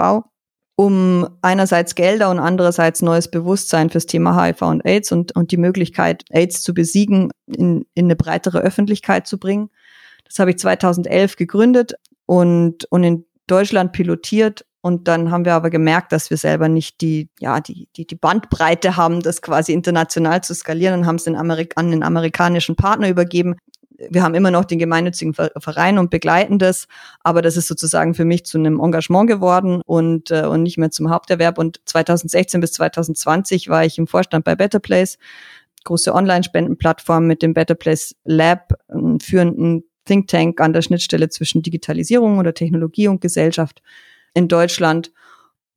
um 0.75 1.27
einerseits 1.41 1.95
Gelder 1.95 2.31
und 2.31 2.39
andererseits 2.39 3.01
neues 3.01 3.29
Bewusstsein 3.29 3.89
fürs 3.89 4.07
Thema 4.07 4.43
HIV 4.43 4.61
und 4.63 4.85
AIDS 4.85 5.11
und, 5.11 5.35
und 5.35 5.51
die 5.51 5.57
Möglichkeit, 5.57 6.23
AIDS 6.31 6.63
zu 6.63 6.73
besiegen, 6.73 7.31
in, 7.45 7.85
in 7.93 8.05
eine 8.05 8.15
breitere 8.15 8.59
Öffentlichkeit 8.59 9.27
zu 9.27 9.37
bringen. 9.37 9.69
Das 10.25 10.39
habe 10.39 10.51
ich 10.51 10.57
2011 10.57 11.35
gegründet 11.35 11.93
und, 12.25 12.85
und 12.85 13.03
in 13.03 13.25
Deutschland 13.47 13.91
pilotiert. 13.91 14.65
Und 14.81 15.07
dann 15.07 15.31
haben 15.31 15.45
wir 15.45 15.53
aber 15.53 15.69
gemerkt, 15.69 16.11
dass 16.11 16.29
wir 16.29 16.37
selber 16.37 16.67
nicht 16.67 16.99
die, 17.01 17.29
ja, 17.39 17.61
die, 17.61 17.87
die, 17.95 18.05
die 18.05 18.15
Bandbreite 18.15 18.97
haben, 18.97 19.21
das 19.21 19.41
quasi 19.41 19.71
international 19.71 20.43
zu 20.43 20.53
skalieren 20.53 20.99
und 20.99 21.05
haben 21.05 21.15
es 21.15 21.23
den 21.23 21.37
Amerik 21.37 21.73
an 21.77 21.91
den 21.91 22.03
amerikanischen 22.03 22.75
Partner 22.75 23.07
übergeben, 23.07 23.55
wir 24.09 24.23
haben 24.23 24.35
immer 24.35 24.51
noch 24.51 24.65
den 24.65 24.79
gemeinnützigen 24.79 25.33
Verein 25.33 25.97
und 25.97 26.09
begleiten 26.09 26.59
das, 26.59 26.87
aber 27.21 27.41
das 27.41 27.57
ist 27.57 27.67
sozusagen 27.67 28.13
für 28.13 28.25
mich 28.25 28.45
zu 28.45 28.57
einem 28.57 28.79
Engagement 28.79 29.27
geworden 29.27 29.81
und, 29.85 30.31
äh, 30.31 30.45
und 30.45 30.63
nicht 30.63 30.77
mehr 30.77 30.91
zum 30.91 31.09
Haupterwerb. 31.09 31.57
Und 31.57 31.81
2016 31.85 32.61
bis 32.61 32.73
2020 32.73 33.69
war 33.69 33.85
ich 33.85 33.97
im 33.97 34.07
Vorstand 34.07 34.45
bei 34.45 34.55
Better 34.55 34.79
Place, 34.79 35.17
große 35.83 36.13
Online-Spendenplattform 36.13 37.27
mit 37.27 37.41
dem 37.41 37.53
Better 37.53 37.75
Place 37.75 38.15
Lab, 38.23 38.73
einem 38.87 39.19
führenden 39.19 39.83
Think 40.05 40.27
Tank 40.27 40.59
an 40.59 40.73
der 40.73 40.81
Schnittstelle 40.81 41.29
zwischen 41.29 41.61
Digitalisierung 41.61 42.37
oder 42.37 42.53
Technologie 42.53 43.07
und 43.07 43.21
Gesellschaft 43.21 43.81
in 44.33 44.47
Deutschland. 44.47 45.11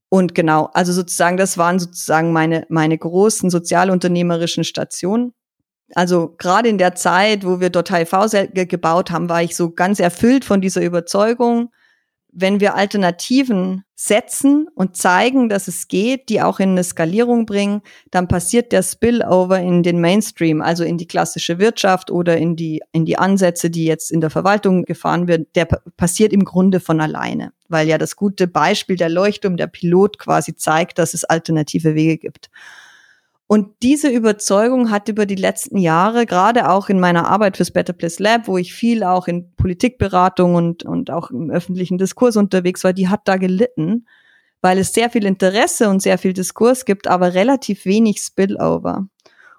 Und 0.08 0.34
genau, 0.34 0.70
also 0.72 0.92
sozusagen, 0.92 1.36
das 1.36 1.58
waren 1.58 1.78
sozusagen 1.78 2.32
meine, 2.32 2.66
meine 2.68 2.96
großen 2.96 3.50
sozialunternehmerischen 3.50 4.64
Stationen. 4.64 5.32
Also 5.94 6.34
gerade 6.36 6.68
in 6.68 6.78
der 6.78 6.94
Zeit, 6.94 7.44
wo 7.44 7.60
wir 7.60 7.70
dort 7.70 7.90
HIV 7.90 8.12
gebaut 8.52 9.10
haben, 9.10 9.28
war 9.28 9.42
ich 9.42 9.54
so 9.54 9.70
ganz 9.70 10.00
erfüllt 10.00 10.44
von 10.44 10.60
dieser 10.60 10.82
Überzeugung, 10.82 11.70
wenn 12.38 12.60
wir 12.60 12.74
Alternativen 12.74 13.84
setzen 13.94 14.68
und 14.74 14.94
zeigen, 14.94 15.48
dass 15.48 15.68
es 15.68 15.88
geht, 15.88 16.28
die 16.28 16.42
auch 16.42 16.60
in 16.60 16.70
eine 16.70 16.84
Skalierung 16.84 17.46
bringen, 17.46 17.80
dann 18.10 18.28
passiert 18.28 18.72
der 18.72 18.82
Spillover 18.82 19.58
in 19.58 19.82
den 19.82 20.02
Mainstream, 20.02 20.60
also 20.60 20.84
in 20.84 20.98
die 20.98 21.06
klassische 21.06 21.58
Wirtschaft 21.58 22.10
oder 22.10 22.36
in 22.36 22.54
die, 22.54 22.82
in 22.92 23.06
die 23.06 23.16
Ansätze, 23.16 23.70
die 23.70 23.86
jetzt 23.86 24.12
in 24.12 24.20
der 24.20 24.28
Verwaltung 24.28 24.84
gefahren 24.84 25.28
werden, 25.28 25.46
der 25.54 25.64
passiert 25.96 26.34
im 26.34 26.44
Grunde 26.44 26.78
von 26.78 27.00
alleine, 27.00 27.52
weil 27.68 27.88
ja 27.88 27.96
das 27.96 28.16
gute 28.16 28.46
Beispiel 28.46 28.96
der 28.96 29.08
Leuchtturm, 29.08 29.56
der 29.56 29.68
Pilot 29.68 30.18
quasi 30.18 30.54
zeigt, 30.54 30.98
dass 30.98 31.14
es 31.14 31.24
alternative 31.24 31.94
Wege 31.94 32.18
gibt. 32.18 32.50
Und 33.48 33.68
diese 33.82 34.08
Überzeugung 34.08 34.90
hat 34.90 35.08
über 35.08 35.24
die 35.24 35.36
letzten 35.36 35.78
Jahre, 35.78 36.26
gerade 36.26 36.68
auch 36.68 36.88
in 36.88 36.98
meiner 36.98 37.28
Arbeit 37.28 37.56
fürs 37.56 37.70
Better 37.70 37.92
Place 37.92 38.18
Lab, 38.18 38.48
wo 38.48 38.58
ich 38.58 38.74
viel 38.74 39.04
auch 39.04 39.28
in 39.28 39.54
Politikberatung 39.54 40.56
und, 40.56 40.84
und 40.84 41.12
auch 41.12 41.30
im 41.30 41.50
öffentlichen 41.50 41.96
Diskurs 41.96 42.36
unterwegs 42.36 42.82
war, 42.82 42.92
die 42.92 43.08
hat 43.08 43.28
da 43.28 43.36
gelitten, 43.36 44.06
weil 44.62 44.78
es 44.78 44.92
sehr 44.92 45.10
viel 45.10 45.24
Interesse 45.24 45.88
und 45.88 46.02
sehr 46.02 46.18
viel 46.18 46.32
Diskurs 46.32 46.84
gibt, 46.84 47.06
aber 47.06 47.34
relativ 47.34 47.84
wenig 47.84 48.18
Spillover. 48.18 49.06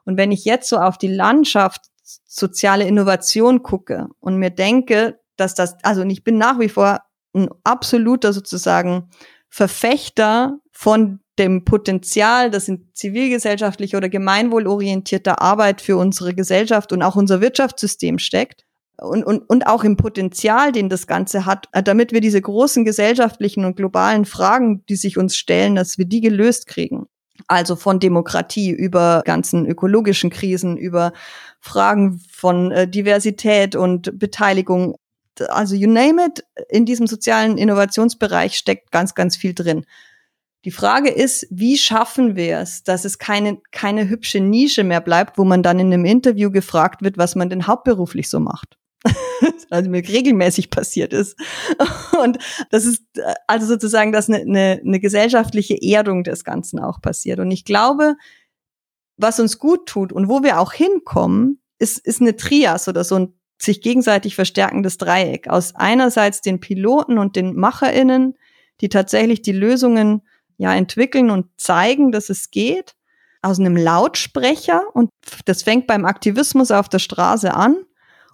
Und 0.03 0.17
wenn 0.17 0.33
ich 0.33 0.43
jetzt 0.43 0.67
so 0.67 0.77
auf 0.77 0.97
die 0.97 1.07
Landschaft 1.07 1.85
soziale 2.25 2.85
Innovation 2.85 3.63
gucke 3.63 4.07
und 4.19 4.37
mir 4.37 4.49
denke, 4.49 5.19
dass 5.37 5.55
das, 5.55 5.77
also 5.83 6.03
ich 6.03 6.25
bin 6.25 6.37
nach 6.37 6.59
wie 6.59 6.69
vor 6.69 7.01
ein 7.33 7.49
absoluter 7.63 8.33
sozusagen 8.33 9.09
Verfechter 9.49 10.59
von 10.71 11.21
dem 11.39 11.65
Potenzial, 11.65 12.49
das 12.49 12.67
in 12.67 12.89
zivilgesellschaftlicher 12.93 13.97
oder 13.97 14.09
gemeinwohlorientierter 14.09 15.41
Arbeit 15.41 15.81
für 15.81 15.97
unsere 15.97 16.33
Gesellschaft 16.33 16.91
und 16.91 17.01
auch 17.01 17.15
unser 17.15 17.41
Wirtschaftssystem 17.41 18.19
steckt. 18.19 18.65
Und, 18.99 19.23
und, 19.23 19.47
und 19.47 19.67
auch 19.67 19.83
im 19.83 19.95
Potenzial, 19.95 20.71
den 20.71 20.89
das 20.89 21.05
Ganze 21.05 21.45
hat, 21.45 21.67
äh, 21.71 21.83
damit 21.83 22.13
wir 22.13 22.21
diese 22.21 22.41
großen 22.41 22.83
gesellschaftlichen 22.83 23.63
und 23.63 23.75
globalen 23.75 24.25
Fragen, 24.25 24.83
die 24.87 24.95
sich 24.95 25.19
uns 25.19 25.37
stellen, 25.37 25.75
dass 25.75 25.99
wir 25.99 26.05
die 26.05 26.21
gelöst 26.21 26.65
kriegen. 26.65 27.05
Also 27.47 27.75
von 27.75 27.99
Demokratie 27.99 28.71
über 28.71 29.21
ganzen 29.23 29.67
ökologischen 29.67 30.31
Krisen, 30.31 30.77
über 30.77 31.13
Fragen 31.59 32.19
von 32.31 32.71
äh, 32.71 32.87
Diversität 32.87 33.75
und 33.75 34.17
Beteiligung. 34.17 34.95
Also 35.49 35.75
you 35.75 35.87
name 35.87 36.25
it, 36.25 36.43
in 36.67 36.85
diesem 36.85 37.05
sozialen 37.05 37.59
Innovationsbereich 37.59 38.57
steckt 38.57 38.91
ganz, 38.91 39.13
ganz 39.13 39.37
viel 39.37 39.53
drin. 39.53 39.85
Die 40.67 40.71
Frage 40.71 41.09
ist, 41.09 41.47
wie 41.49 41.77
schaffen 41.77 42.35
wir 42.35 42.57
es, 42.57 42.83
dass 42.83 43.05
es 43.05 43.19
keine, 43.19 43.61
keine 43.71 44.09
hübsche 44.09 44.41
Nische 44.41 44.83
mehr 44.83 44.99
bleibt, 44.99 45.37
wo 45.37 45.45
man 45.45 45.63
dann 45.63 45.79
in 45.79 45.93
einem 45.93 46.03
Interview 46.03 46.51
gefragt 46.51 47.01
wird, 47.01 47.17
was 47.17 47.35
man 47.35 47.49
denn 47.49 47.67
hauptberuflich 47.67 48.29
so 48.29 48.41
macht. 48.41 48.77
also 49.69 49.89
mir 49.89 50.05
regelmäßig 50.05 50.69
passiert 50.69 51.13
ist. 51.13 51.39
Und 52.21 52.39
das 52.69 52.83
ist 52.83 53.01
also 53.47 53.65
sozusagen, 53.65 54.11
dass 54.11 54.27
eine, 54.27 54.39
eine, 54.39 54.81
eine 54.85 54.99
gesellschaftliche 54.99 55.81
Erdung 55.81 56.25
des 56.25 56.43
Ganzen 56.43 56.79
auch 56.79 56.99
passiert. 56.99 57.39
Und 57.39 57.49
ich 57.49 57.63
glaube, 57.63 58.17
was 59.15 59.39
uns 59.39 59.59
gut 59.59 59.85
tut 59.87 60.11
und 60.11 60.27
wo 60.27 60.43
wir 60.43 60.59
auch 60.59 60.73
hinkommen, 60.73 61.61
ist, 61.79 61.97
ist 61.97 62.19
eine 62.19 62.35
Trias 62.35 62.89
oder 62.89 63.05
so 63.05 63.15
ein 63.15 63.39
sich 63.57 63.79
gegenseitig 63.79 64.35
verstärkendes 64.35 64.97
Dreieck 64.97 65.47
aus 65.47 65.75
einerseits 65.75 66.41
den 66.41 66.59
Piloten 66.59 67.19
und 67.19 67.37
den 67.37 67.55
MacherInnen, 67.55 68.37
die 68.81 68.89
tatsächlich 68.89 69.41
die 69.41 69.53
Lösungen 69.53 70.23
ja 70.57 70.73
entwickeln 70.73 71.29
und 71.29 71.47
zeigen, 71.57 72.11
dass 72.11 72.29
es 72.29 72.51
geht, 72.51 72.95
aus 73.41 73.59
einem 73.59 73.77
Lautsprecher 73.77 74.83
und 74.93 75.09
das 75.45 75.63
fängt 75.63 75.87
beim 75.87 76.05
Aktivismus 76.05 76.71
auf 76.71 76.89
der 76.89 76.99
Straße 76.99 77.53
an 77.53 77.77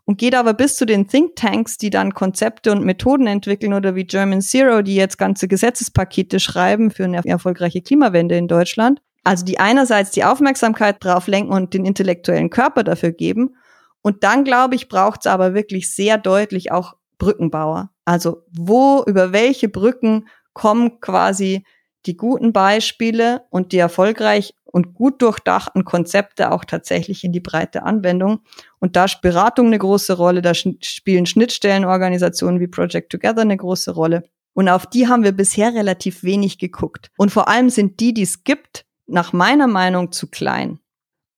und 0.06 0.18
geht 0.18 0.36
aber 0.36 0.54
bis 0.54 0.76
zu 0.76 0.86
den 0.86 1.08
Thinktanks, 1.08 1.78
die 1.78 1.90
dann 1.90 2.14
Konzepte 2.14 2.72
und 2.72 2.84
Methoden 2.84 3.28
entwickeln 3.28 3.74
oder 3.74 3.96
wie 3.96 4.06
German 4.06 4.42
Zero, 4.42 4.82
die 4.82 4.96
jetzt 4.96 5.18
ganze 5.18 5.48
Gesetzespakete 5.48 6.40
schreiben 6.40 6.92
für 6.92 7.06
eine 7.06 7.22
erfolgreiche 7.24 7.82
Klimawende 7.82 8.36
in 8.38 8.48
Deutschland. 8.48 9.02
Also 9.24 9.46
die 9.46 9.60
einerseits 9.60 10.12
die 10.12 10.26
Aufmerksamkeit 10.26 11.02
drauf 11.04 11.28
lenken 11.28 11.54
und 11.54 11.74
den 11.74 11.86
intellektuellen 11.86 12.50
Körper 12.50 12.84
dafür 12.84 13.12
geben. 13.12 13.56
Und 14.02 14.26
dann, 14.26 14.44
glaube 14.44 14.76
ich, 14.76 14.90
braucht 14.90 15.22
es 15.22 15.28
aber 15.28 15.54
wirklich 15.54 15.94
sehr 15.94 16.18
deutlich 16.18 16.74
auch 16.74 16.96
Brückenbauer. 17.18 17.90
Also 18.04 18.44
wo, 18.52 19.02
über 19.08 19.32
welche 19.32 19.70
Brücken 19.70 20.28
kommen 20.52 21.00
quasi 21.00 21.64
die 22.06 22.18
guten 22.18 22.54
Beispiele 22.54 23.44
und 23.50 23.72
die 23.72 23.78
erfolgreich 23.78 24.54
und 24.66 24.94
gut 24.94 25.22
durchdachten 25.22 25.86
Konzepte 25.86 26.52
auch 26.52 26.66
tatsächlich 26.66 27.24
in 27.24 27.32
die 27.32 27.40
breite 27.40 27.84
Anwendung. 27.84 28.42
Und 28.80 28.96
da 28.96 29.08
spielt 29.08 29.34
Beratung 29.34 29.68
eine 29.68 29.80
große 29.80 30.14
Rolle, 30.18 30.42
da 30.42 30.54
spielen 30.54 31.26
Schnittstellenorganisationen 31.26 32.60
wie 32.60 32.68
Project 32.68 33.12
Together 33.12 33.42
eine 33.42 33.58
große 33.58 33.92
Rolle. 33.92 34.24
Und 34.54 34.70
auf 34.70 34.86
die 34.88 35.08
haben 35.08 35.24
wir 35.24 35.32
bisher 35.32 35.74
relativ 35.74 36.24
wenig 36.24 36.58
geguckt. 36.58 37.10
Und 37.18 37.32
vor 37.32 37.48
allem 37.48 37.70
sind 37.70 38.00
die, 38.00 38.14
die 38.14 38.24
es 38.24 38.44
gibt, 38.44 38.86
nach 39.08 39.34
meiner 39.34 39.68
Meinung 39.68 40.12
zu 40.12 40.28
klein. 40.28 40.80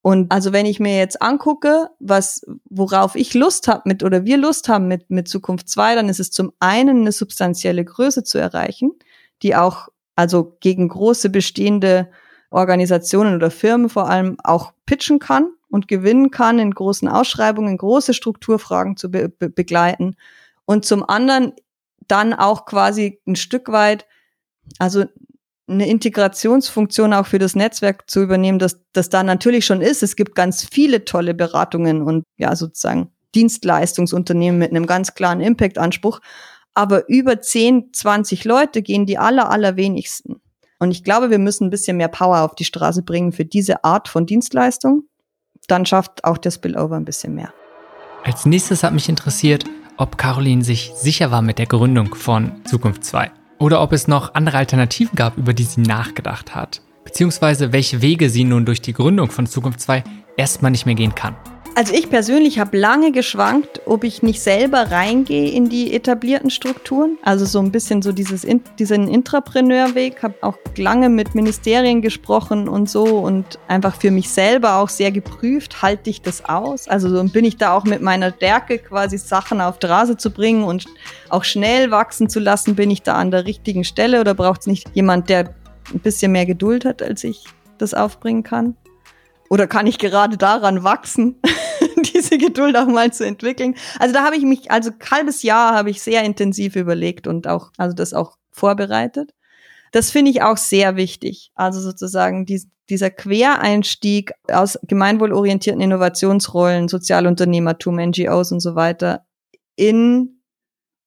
Und 0.01 0.31
also 0.31 0.53
wenn 0.53 0.67
ich 0.67 0.79
mir 0.79 0.97
jetzt 0.97 1.21
angucke, 1.21 1.89
was, 1.99 2.45
worauf 2.69 3.15
ich 3.15 3.33
Lust 3.33 3.67
habe 3.67 3.81
mit 3.85 4.03
oder 4.03 4.23
wir 4.23 4.37
Lust 4.37 4.69
haben 4.69 4.87
mit, 4.87 5.09
mit 5.09 5.27
Zukunft 5.27 5.67
2, 5.67 5.95
dann 5.95 6.09
ist 6.09 6.19
es 6.19 6.29
zum 6.29 6.51
einen 6.59 7.01
eine 7.01 7.11
substanzielle 7.11 7.83
Größe 7.83 8.23
zu 8.23 8.37
erreichen, 8.37 8.91
die 9.41 9.55
auch 9.55 9.87
also 10.15 10.57
gegen 10.59 10.87
große 10.87 11.29
bestehende 11.29 12.09
Organisationen 12.49 13.35
oder 13.35 13.51
Firmen 13.51 13.89
vor 13.89 14.09
allem 14.09 14.37
auch 14.43 14.73
pitchen 14.85 15.19
kann 15.19 15.49
und 15.69 15.87
gewinnen 15.87 16.31
kann, 16.31 16.59
in 16.59 16.71
großen 16.71 17.07
Ausschreibungen 17.07 17.77
große 17.77 18.13
Strukturfragen 18.13 18.97
zu 18.97 19.11
be 19.11 19.29
be 19.29 19.49
begleiten 19.49 20.15
und 20.65 20.85
zum 20.85 21.07
anderen 21.07 21.53
dann 22.07 22.33
auch 22.33 22.65
quasi 22.65 23.19
ein 23.27 23.35
Stück 23.35 23.71
weit, 23.71 24.05
also 24.79 25.05
eine 25.67 25.87
Integrationsfunktion 25.87 27.13
auch 27.13 27.25
für 27.25 27.39
das 27.39 27.55
Netzwerk 27.55 28.09
zu 28.09 28.21
übernehmen, 28.21 28.59
dass 28.59 28.81
das 28.93 29.09
da 29.09 29.23
natürlich 29.23 29.65
schon 29.65 29.81
ist. 29.81 30.03
Es 30.03 30.15
gibt 30.15 30.35
ganz 30.35 30.63
viele 30.63 31.05
tolle 31.05 31.33
Beratungen 31.33 32.03
und 32.03 32.23
ja 32.37 32.55
sozusagen 32.55 33.11
Dienstleistungsunternehmen 33.33 34.59
mit 34.59 34.71
einem 34.71 34.85
ganz 34.85 35.13
klaren 35.15 35.41
Impact-Anspruch 35.41 36.21
aber 36.75 37.09
über 37.09 37.41
10, 37.41 37.93
20 37.93 38.43
Leute 38.45 38.81
gehen 38.81 39.05
die 39.05 39.17
aller, 39.17 39.49
allerwenigsten. 39.49 40.41
Und 40.77 40.91
ich 40.91 41.03
glaube, 41.03 41.29
wir 41.29 41.39
müssen 41.39 41.65
ein 41.65 41.69
bisschen 41.69 41.97
mehr 41.97 42.09
Power 42.09 42.41
auf 42.41 42.53
die 42.53 42.65
Straße 42.65 43.01
bringen 43.01 43.31
für 43.31 43.45
diese 43.45 43.83
Art 43.83 44.07
von 44.07 44.25
Dienstleistung. 44.25 45.03
Dann 45.67 45.85
schafft 45.85 46.23
auch 46.25 46.37
der 46.37 46.51
Spillover 46.51 46.97
ein 46.97 47.05
bisschen 47.05 47.33
mehr. 47.33 47.53
Als 48.23 48.45
nächstes 48.45 48.83
hat 48.83 48.93
mich 48.93 49.09
interessiert, 49.09 49.63
ob 49.97 50.17
Caroline 50.17 50.63
sich 50.63 50.91
sicher 50.95 51.31
war 51.31 51.41
mit 51.41 51.57
der 51.57 51.65
Gründung 51.65 52.13
von 52.13 52.51
Zukunft 52.65 53.05
2. 53.05 53.31
oder 53.59 53.81
ob 53.81 53.93
es 53.93 54.07
noch 54.07 54.33
andere 54.33 54.57
Alternativen 54.57 55.15
gab, 55.15 55.37
über 55.37 55.53
die 55.53 55.63
sie 55.63 55.81
nachgedacht 55.81 56.53
hat, 56.53 56.81
beziehungsweise 57.05 57.71
welche 57.71 58.01
Wege 58.01 58.29
sie 58.29 58.43
nun 58.43 58.65
durch 58.65 58.81
die 58.81 58.93
Gründung 58.93 59.31
von 59.31 59.47
Zukunft 59.47 59.79
2 59.79 60.03
erstmal 60.35 60.71
nicht 60.71 60.85
mehr 60.85 60.95
gehen 60.95 61.15
kann. 61.15 61.35
Also 61.77 61.93
ich 61.93 62.09
persönlich 62.09 62.57
habe 62.57 62.77
lange 62.77 63.11
geschwankt, 63.11 63.81
ob 63.85 64.05
ich 64.05 64.23
nicht 64.23 64.41
selber 64.41 64.91
reingehe 64.91 65.51
in 65.51 65.67
die 65.67 65.93
etablierten 65.93 66.49
Strukturen. 66.49 67.17
Also 67.21 67.43
so 67.43 67.59
ein 67.59 67.69
bisschen 67.69 68.01
so 68.01 68.13
dieses 68.13 68.47
diesen 68.79 69.09
Intrapreneurweg. 69.09 70.23
Habe 70.23 70.35
auch 70.39 70.57
lange 70.77 71.09
mit 71.09 71.35
Ministerien 71.35 72.01
gesprochen 72.01 72.69
und 72.69 72.89
so 72.89 73.03
und 73.03 73.59
einfach 73.67 73.99
für 73.99 74.09
mich 74.09 74.29
selber 74.29 74.75
auch 74.75 74.87
sehr 74.87 75.11
geprüft, 75.11 75.81
halte 75.81 76.09
ich 76.09 76.21
das 76.21 76.45
aus? 76.45 76.87
Also 76.87 77.09
so 77.09 77.21
bin 77.25 77.43
ich 77.43 77.57
da 77.57 77.73
auch 77.73 77.83
mit 77.83 78.01
meiner 78.01 78.31
Stärke 78.31 78.77
quasi 78.77 79.17
Sachen 79.17 79.59
auf 79.59 79.77
die 79.77 79.87
Rase 79.87 80.15
zu 80.15 80.31
bringen 80.31 80.63
und 80.63 80.85
auch 81.27 81.43
schnell 81.43 81.91
wachsen 81.91 82.29
zu 82.29 82.39
lassen, 82.39 82.75
bin 82.75 82.89
ich 82.89 83.01
da 83.01 83.15
an 83.15 83.31
der 83.31 83.45
richtigen 83.45 83.83
Stelle 83.83 84.21
oder 84.21 84.33
braucht 84.33 84.61
es 84.61 84.67
nicht 84.67 84.87
jemand, 84.93 85.27
der 85.27 85.53
ein 85.93 85.99
bisschen 85.99 86.31
mehr 86.31 86.45
Geduld 86.45 86.85
hat, 86.85 87.01
als 87.01 87.25
ich 87.25 87.43
das 87.77 87.93
aufbringen 87.93 88.43
kann? 88.43 88.77
Oder 89.49 89.67
kann 89.67 89.87
ich 89.87 89.99
gerade 89.99 90.37
daran 90.37 90.83
wachsen, 90.83 91.39
diese 92.13 92.37
Geduld 92.37 92.75
auch 92.77 92.87
mal 92.87 93.13
zu 93.13 93.25
entwickeln? 93.25 93.75
Also 93.99 94.13
da 94.13 94.23
habe 94.23 94.35
ich 94.35 94.43
mich, 94.43 94.71
also 94.71 94.91
halbes 95.11 95.43
Jahr 95.43 95.75
habe 95.75 95.89
ich 95.89 96.01
sehr 96.01 96.23
intensiv 96.23 96.75
überlegt 96.75 97.27
und 97.27 97.47
auch, 97.47 97.71
also 97.77 97.95
das 97.95 98.13
auch 98.13 98.37
vorbereitet. 98.51 99.33
Das 99.91 100.11
finde 100.11 100.31
ich 100.31 100.41
auch 100.41 100.57
sehr 100.57 100.95
wichtig. 100.95 101.51
Also 101.55 101.79
sozusagen 101.79 102.45
die, 102.45 102.61
dieser 102.89 103.11
Quereinstieg 103.11 104.33
aus 104.51 104.79
gemeinwohlorientierten 104.83 105.81
Innovationsrollen, 105.81 106.87
Sozialunternehmertum, 106.87 107.95
NGOs 107.97 108.51
und 108.51 108.59
so 108.59 108.75
weiter 108.75 109.25
in 109.75 110.41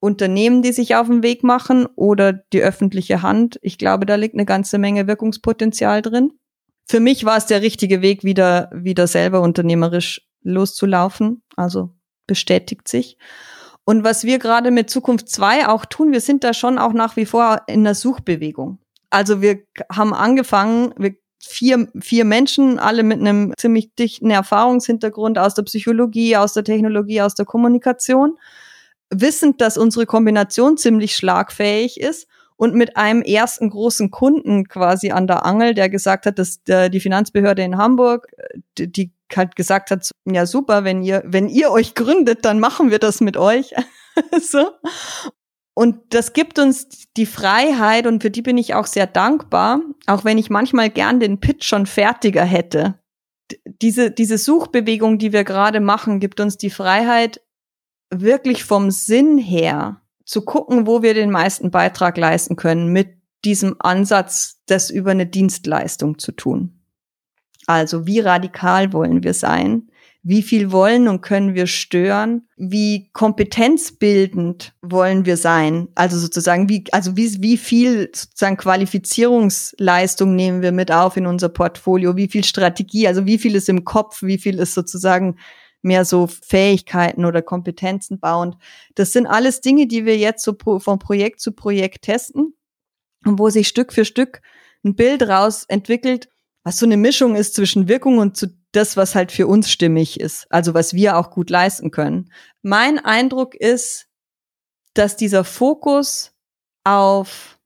Unternehmen, 0.01 0.62
die 0.62 0.72
sich 0.72 0.94
auf 0.94 1.09
den 1.09 1.24
Weg 1.24 1.42
machen 1.42 1.87
oder 1.96 2.33
die 2.33 2.62
öffentliche 2.62 3.22
Hand. 3.22 3.59
Ich 3.62 3.79
glaube, 3.79 4.07
da 4.07 4.14
liegt 4.14 4.35
eine 4.35 4.44
ganze 4.44 4.79
Menge 4.79 5.09
Wirkungspotenzial 5.09 6.03
drin 6.03 6.33
für 6.88 7.01
mich 7.01 7.24
war 7.24 7.37
es 7.37 7.46
der 7.46 7.62
richtige 7.62 8.01
Weg, 8.01 8.24
wieder, 8.24 8.70
wieder 8.72 9.07
selber 9.07 9.42
unternehmerisch 9.42 10.27
loszulaufen. 10.42 11.42
Also 11.57 11.94
bestätigt 12.27 12.88
sich. 12.88 13.18
Und 13.85 14.05
was 14.05 14.24
wir 14.24 14.38
gerade 14.38 14.70
mit 14.70 14.90
Zukunft 14.90 15.29
2 15.29 15.68
auch 15.68 15.85
tun, 15.85 16.12
wir 16.12 16.20
sind 16.20 16.44
da 16.44 16.53
schon 16.53 16.79
auch 16.79 16.92
nach 16.92 17.16
wie 17.16 17.27
vor 17.27 17.62
in 17.66 17.85
der 17.85 17.94
Suchbewegung. 17.94 18.79
Also 19.11 19.40
wir 19.40 19.61
haben 19.90 20.12
angefangen, 20.12 20.94
wir 20.98 21.14
vier, 21.42 21.88
vier 22.01 22.24
Menschen, 22.24 22.79
alle 22.79 23.03
mit 23.03 23.20
einem 23.20 23.55
ziemlich 23.57 23.94
dichten 23.94 24.31
Erfahrungshintergrund 24.31 25.38
aus 25.38 25.55
der 25.55 25.62
Psychologie, 25.62 26.37
aus 26.37 26.53
der 26.53 26.64
Technologie, 26.64 27.22
aus 27.22 27.35
der 27.35 27.46
Kommunikation, 27.46 28.37
wissend, 29.11 29.61
dass 29.61 29.79
unsere 29.79 30.05
Kombination 30.05 30.77
ziemlich 30.77 31.16
schlagfähig 31.16 31.98
ist 32.01 32.29
und 32.59 32.75
mit 32.75 32.97
einem 32.97 33.23
ersten 33.23 33.71
großen 33.71 34.11
Kunden 34.11 34.66
quasi 34.66 35.12
an 35.12 35.29
der 35.29 35.47
Angel, 35.47 35.75
der 35.75 35.88
gesagt 35.88 36.27
hat, 36.27 36.40
dass 36.40 36.62
der, 36.64 36.88
die 36.88 36.99
Finanzbehörde 36.99 37.62
in 37.62 37.79
Hamburg, 37.79 38.27
die, 38.77 38.90
die 38.90 39.12
halt 39.35 39.55
gesagt 39.55 39.92
hat, 39.92 40.11
ja 40.25 40.44
super, 40.44 40.83
wenn 40.83 41.03
ihr, 41.03 41.23
wenn 41.25 41.49
ihr 41.49 41.71
euch 41.71 41.94
gründet, 41.94 42.44
dann 42.44 42.59
machen 42.59 42.90
wir 42.90 42.99
das 42.99 43.21
mit 43.21 43.37
euch. 43.37 43.75
so. 44.42 44.73
Und 45.73 46.01
das 46.11 46.33
gibt 46.33 46.59
uns 46.59 46.88
die 47.16 47.27
Freiheit 47.27 48.09
und 48.09 48.23
für 48.23 48.31
die 48.31 48.42
bin 48.42 48.59
ich 48.59 48.75
auch 48.75 48.87
sehr 48.87 49.07
dankbar, 49.07 49.81
auch 50.09 50.25
wenn 50.25 50.37
ich 50.37 50.51
manchmal 50.51 50.90
gern 50.90 51.21
den 51.21 51.38
Pitch 51.38 51.64
schon 51.64 51.87
fertiger 51.87 52.42
hätte. 52.42 52.99
Diese, 53.64 54.11
diese 54.11 54.37
Suchbewegung, 54.37 55.18
die 55.18 55.33
wir 55.33 55.44
gerade 55.44 55.79
machen, 55.79 56.18
gibt 56.18 56.40
uns 56.40 56.59
die 56.59 56.71
Freiheit, 56.71 57.40
wirklich 58.11 58.64
vom 58.64 58.90
Sinn 58.90 59.38
her 59.38 60.01
zu 60.29 60.43
gucken, 60.43 60.87
wo 60.87 61.03
wir 61.03 61.14
den 61.14 61.31
meisten 61.31 61.71
Beitrag 61.71 62.19
leisten 62.19 62.55
können 62.55 62.93
mit 62.93 63.17
diesem 63.47 63.77
Ansatz, 63.79 64.61
das 64.67 64.91
über 64.91 65.11
eine 65.11 65.27
Dienstleistung 65.27 66.19
zu 66.19 66.33
tun. 66.33 66.83
Also 67.67 68.07
wie 68.07 68.21
radikal 68.21 68.93
wollen 68.93 69.23
wir 69.23 69.33
sein? 69.33 69.88
Wie 70.23 70.43
viel 70.43 70.71
wollen 70.71 71.09
und 71.09 71.23
können 71.23 71.55
wir 71.55 71.67
stören? 71.67 72.47
Wie 72.59 73.09
kompetenzbildend 73.14 74.75
wollen 74.83 75.25
wir 75.25 75.38
sein? 75.38 75.88
Also 75.95 76.19
sozusagen, 76.19 76.69
wie, 76.69 76.85
also 76.93 77.17
wie, 77.17 77.43
wie 77.43 77.57
viel 77.57 78.11
sozusagen 78.14 78.59
Qualifizierungsleistung 78.59 80.37
nehmen 80.37 80.61
wir 80.61 80.73
mit 80.73 80.93
auf 80.93 81.17
in 81.17 81.27
unser 81.27 81.49
Portfolio? 81.49 82.17
Wie 82.17 82.29
viel 82.29 82.45
Strategie? 82.45 83.09
Also 83.09 83.25
wie 83.25 83.38
viel 83.38 83.55
ist 83.55 83.71
im 83.71 83.85
Kopf? 83.87 84.23
Wie 84.23 84.37
viel 84.37 84.59
ist 84.59 84.75
sozusagen 84.75 85.37
mehr 85.88 86.05
so 86.05 86.29
Fähigkeiten 86.29 87.24
oder 87.24 87.42
Kompetenzen 87.42 88.20
bauend. 88.20 88.57
Das 88.94 89.12
sind 89.12 89.27
alles 89.27 89.61
Dinge, 89.61 89.88
die 89.88 90.07
wir 90.07 90.16
jetzt 90.16 90.44
so 90.44 90.57
von 90.79 90.98
Projekt 91.01 91.40
zu 91.40 91.53
Projekt 91.53 92.03
testen 92.03 92.55
und 93.24 93.40
wo 93.40 93.51
sich 93.51 93.66
Stück 93.66 93.92
für 93.92 94.05
Stück 94.05 94.40
ein 94.85 94.94
Bild 94.94 95.22
raus 95.22 95.64
entwickelt, 95.66 96.29
was 96.62 96.79
so 96.79 96.87
eine 96.87 96.96
Mischung 96.96 97.35
ist 97.35 97.55
zwischen 97.55 97.88
Wirkung 97.88 98.18
und 98.18 98.37
zu 98.37 98.57
das, 98.72 98.96
was 98.96 99.14
halt 99.14 99.33
für 99.33 99.46
uns 99.46 99.70
stimmig 99.70 100.20
ist, 100.20 100.46
also 100.51 100.74
was 100.74 100.92
wir 100.92 101.16
auch 101.16 101.31
gut 101.31 101.51
leisten 101.51 101.90
können. 101.90 102.31
Mein 102.62 102.98
Eindruck 102.98 103.55
ist, 103.55 104.07
dass 104.94 105.16
dieser 105.16 105.44
Fokus 105.44 106.33
auf 106.85 107.58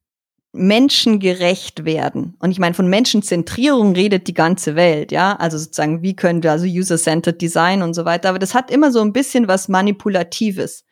menschengerecht 0.52 1.86
werden. 1.86 2.36
Und 2.38 2.50
ich 2.50 2.58
meine, 2.58 2.74
von 2.74 2.88
Menschenzentrierung 2.88 3.94
redet 3.94 4.28
die 4.28 4.34
ganze 4.34 4.76
Welt, 4.76 5.10
ja. 5.10 5.34
Also 5.36 5.56
sozusagen, 5.56 6.02
wie 6.02 6.14
können 6.14 6.42
wir 6.42 6.52
also 6.52 6.66
User-Centered 6.66 7.40
Design 7.40 7.82
und 7.82 7.94
so 7.94 8.04
weiter. 8.04 8.28
Aber 8.28 8.38
das 8.38 8.54
hat 8.54 8.70
immer 8.70 8.92
so 8.92 9.00
ein 9.00 9.14
bisschen 9.14 9.48
was 9.48 9.68
Manipulatives. 9.68 10.84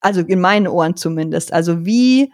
Also 0.00 0.20
in 0.20 0.40
meinen 0.40 0.68
Ohren 0.68 0.96
zumindest. 0.96 1.52
Also 1.52 1.84
wie 1.86 2.30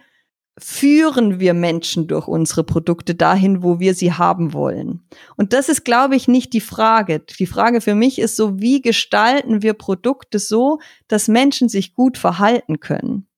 führen 0.59 1.38
wir 1.38 1.55
Menschen 1.55 2.09
durch 2.09 2.26
unsere 2.26 2.64
Produkte 2.64 3.14
dahin, 3.14 3.62
wo 3.62 3.79
wir 3.79 3.94
sie 3.94 4.12
haben 4.12 4.52
wollen? 4.52 5.07
Und 5.37 5.52
das 5.52 5.68
ist, 5.68 5.85
glaube 5.85 6.16
ich, 6.16 6.29
nicht 6.29 6.52
die 6.52 6.61
Frage. 6.61 7.20
Die 7.20 7.46
Frage 7.46 7.81
für 7.81 7.94
mich 7.94 8.18
ist 8.18 8.37
so, 8.37 8.59
wie 8.59 8.81
gestalten 8.81 9.62
wir 9.62 9.74
Produkte 9.74 10.38
so, 10.38 10.81
dass 11.09 11.29
Menschen 11.29 11.68
sich 11.68 11.94
gut 11.94 12.18
verhalten 12.18 12.81
können? 12.81 13.29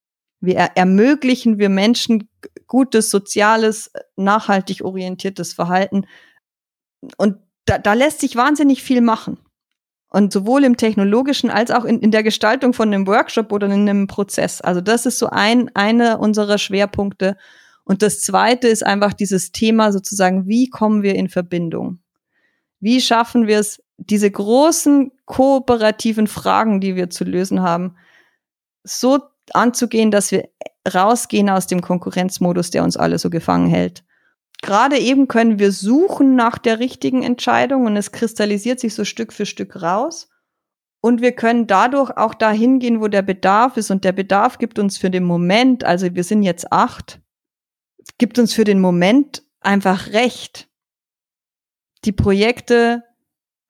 Wie 0.41 0.55
ermöglichen 0.55 1.59
wir 1.59 1.69
Menschen 1.69 2.29
gutes, 2.67 3.11
soziales, 3.11 3.91
nachhaltig 4.17 4.85
orientiertes 4.85 5.53
Verhalten? 5.53 6.07
Und 7.17 7.39
da, 7.65 7.79
da 7.79 7.93
lässt 7.95 8.21
sich 8.21 8.37
wahnsinnig 8.37 8.83
viel 8.83 9.01
machen. 9.01 9.39
Und 10.11 10.33
sowohl 10.33 10.65
im 10.65 10.77
technologischen 10.77 11.51
als 11.51 11.71
auch 11.71 11.85
in, 11.85 12.01
in 12.01 12.11
der 12.11 12.23
Gestaltung 12.23 12.73
von 12.73 12.89
einem 12.89 13.07
Workshop 13.07 13.53
oder 13.53 13.67
in 13.67 13.89
einem 13.89 14.07
Prozess. 14.07 14.61
Also 14.63 14.81
das 14.81 15.05
ist 15.05 15.19
so 15.19 15.27
ein, 15.27 15.71
eine 15.75 16.19
unserer 16.19 16.57
Schwerpunkte. 16.57 17.37
Und 17.85 18.03
das 18.03 18.21
zweite 18.21 18.69
ist 18.69 18.87
einfach 18.87 19.13
dieses 19.13 19.53
Thema 19.53 19.93
sozusagen, 19.93 20.47
wie 20.47 20.71
kommen 20.71 21.03
wir 21.03 21.15
in 21.15 21.29
Verbindung? 21.29 21.99
Wie 22.81 23.01
schaffen 23.01 23.47
wir 23.47 23.59
es, 23.59 23.83
diese 23.99 24.31
großen 24.31 25.11
kooperativen 25.27 26.27
Fragen, 26.27 26.81
die 26.81 26.97
wir 26.97 27.11
zu 27.11 27.25
lösen 27.25 27.63
haben, 27.63 27.97
so 28.85 29.21
anzugehen, 29.55 30.11
dass 30.11 30.31
wir 30.31 30.49
rausgehen 30.93 31.51
aus 31.51 31.67
dem 31.67 31.81
Konkurrenzmodus, 31.81 32.71
der 32.71 32.85
uns 32.85 32.97
alle 32.97 33.19
so 33.19 33.31
gefangen 33.31 33.69
hält. 33.69 34.05
Gerade 34.63 34.99
eben 34.99 35.29
können 35.29 35.59
wir 35.59 35.71
suchen 35.73 36.35
nach 36.35 36.59
der 36.59 36.81
richtigen 36.81 37.23
Entscheidung 37.23 37.87
und 37.87 37.97
es 37.97 38.13
kristallisiert 38.13 38.81
sich 38.81 38.95
so 38.95 39.05
Stück 39.05 39.33
für 39.33 39.47
Stück 39.47 39.81
raus. 39.81 40.29
Und 41.01 41.21
wir 41.21 41.33
können 41.33 41.69
dadurch 41.69 42.11
auch 42.17 42.35
dahin 42.35 42.81
gehen, 42.81 43.01
wo 43.01 43.07
der 43.07 43.23
Bedarf 43.23 43.77
ist. 43.77 43.93
Und 43.93 44.03
der 44.03 44.13
Bedarf 44.13 44.59
gibt 44.59 44.81
uns 44.81 44.99
für 44.99 45.11
den 45.11 45.25
Moment, 45.25 45.85
also 45.85 46.13
wir 46.13 46.25
sind 46.25 46.43
jetzt 46.43 46.73
acht, 46.73 47.21
gibt 48.19 48.39
uns 48.39 48.53
für 48.53 48.65
den 48.65 48.81
Moment 48.81 49.45
einfach 49.61 50.09
recht. 50.09 50.69
Die 52.05 52.13
Projekte 52.13 53.05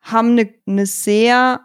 haben 0.00 0.32
eine, 0.32 0.54
eine 0.66 0.86
sehr 0.86 1.60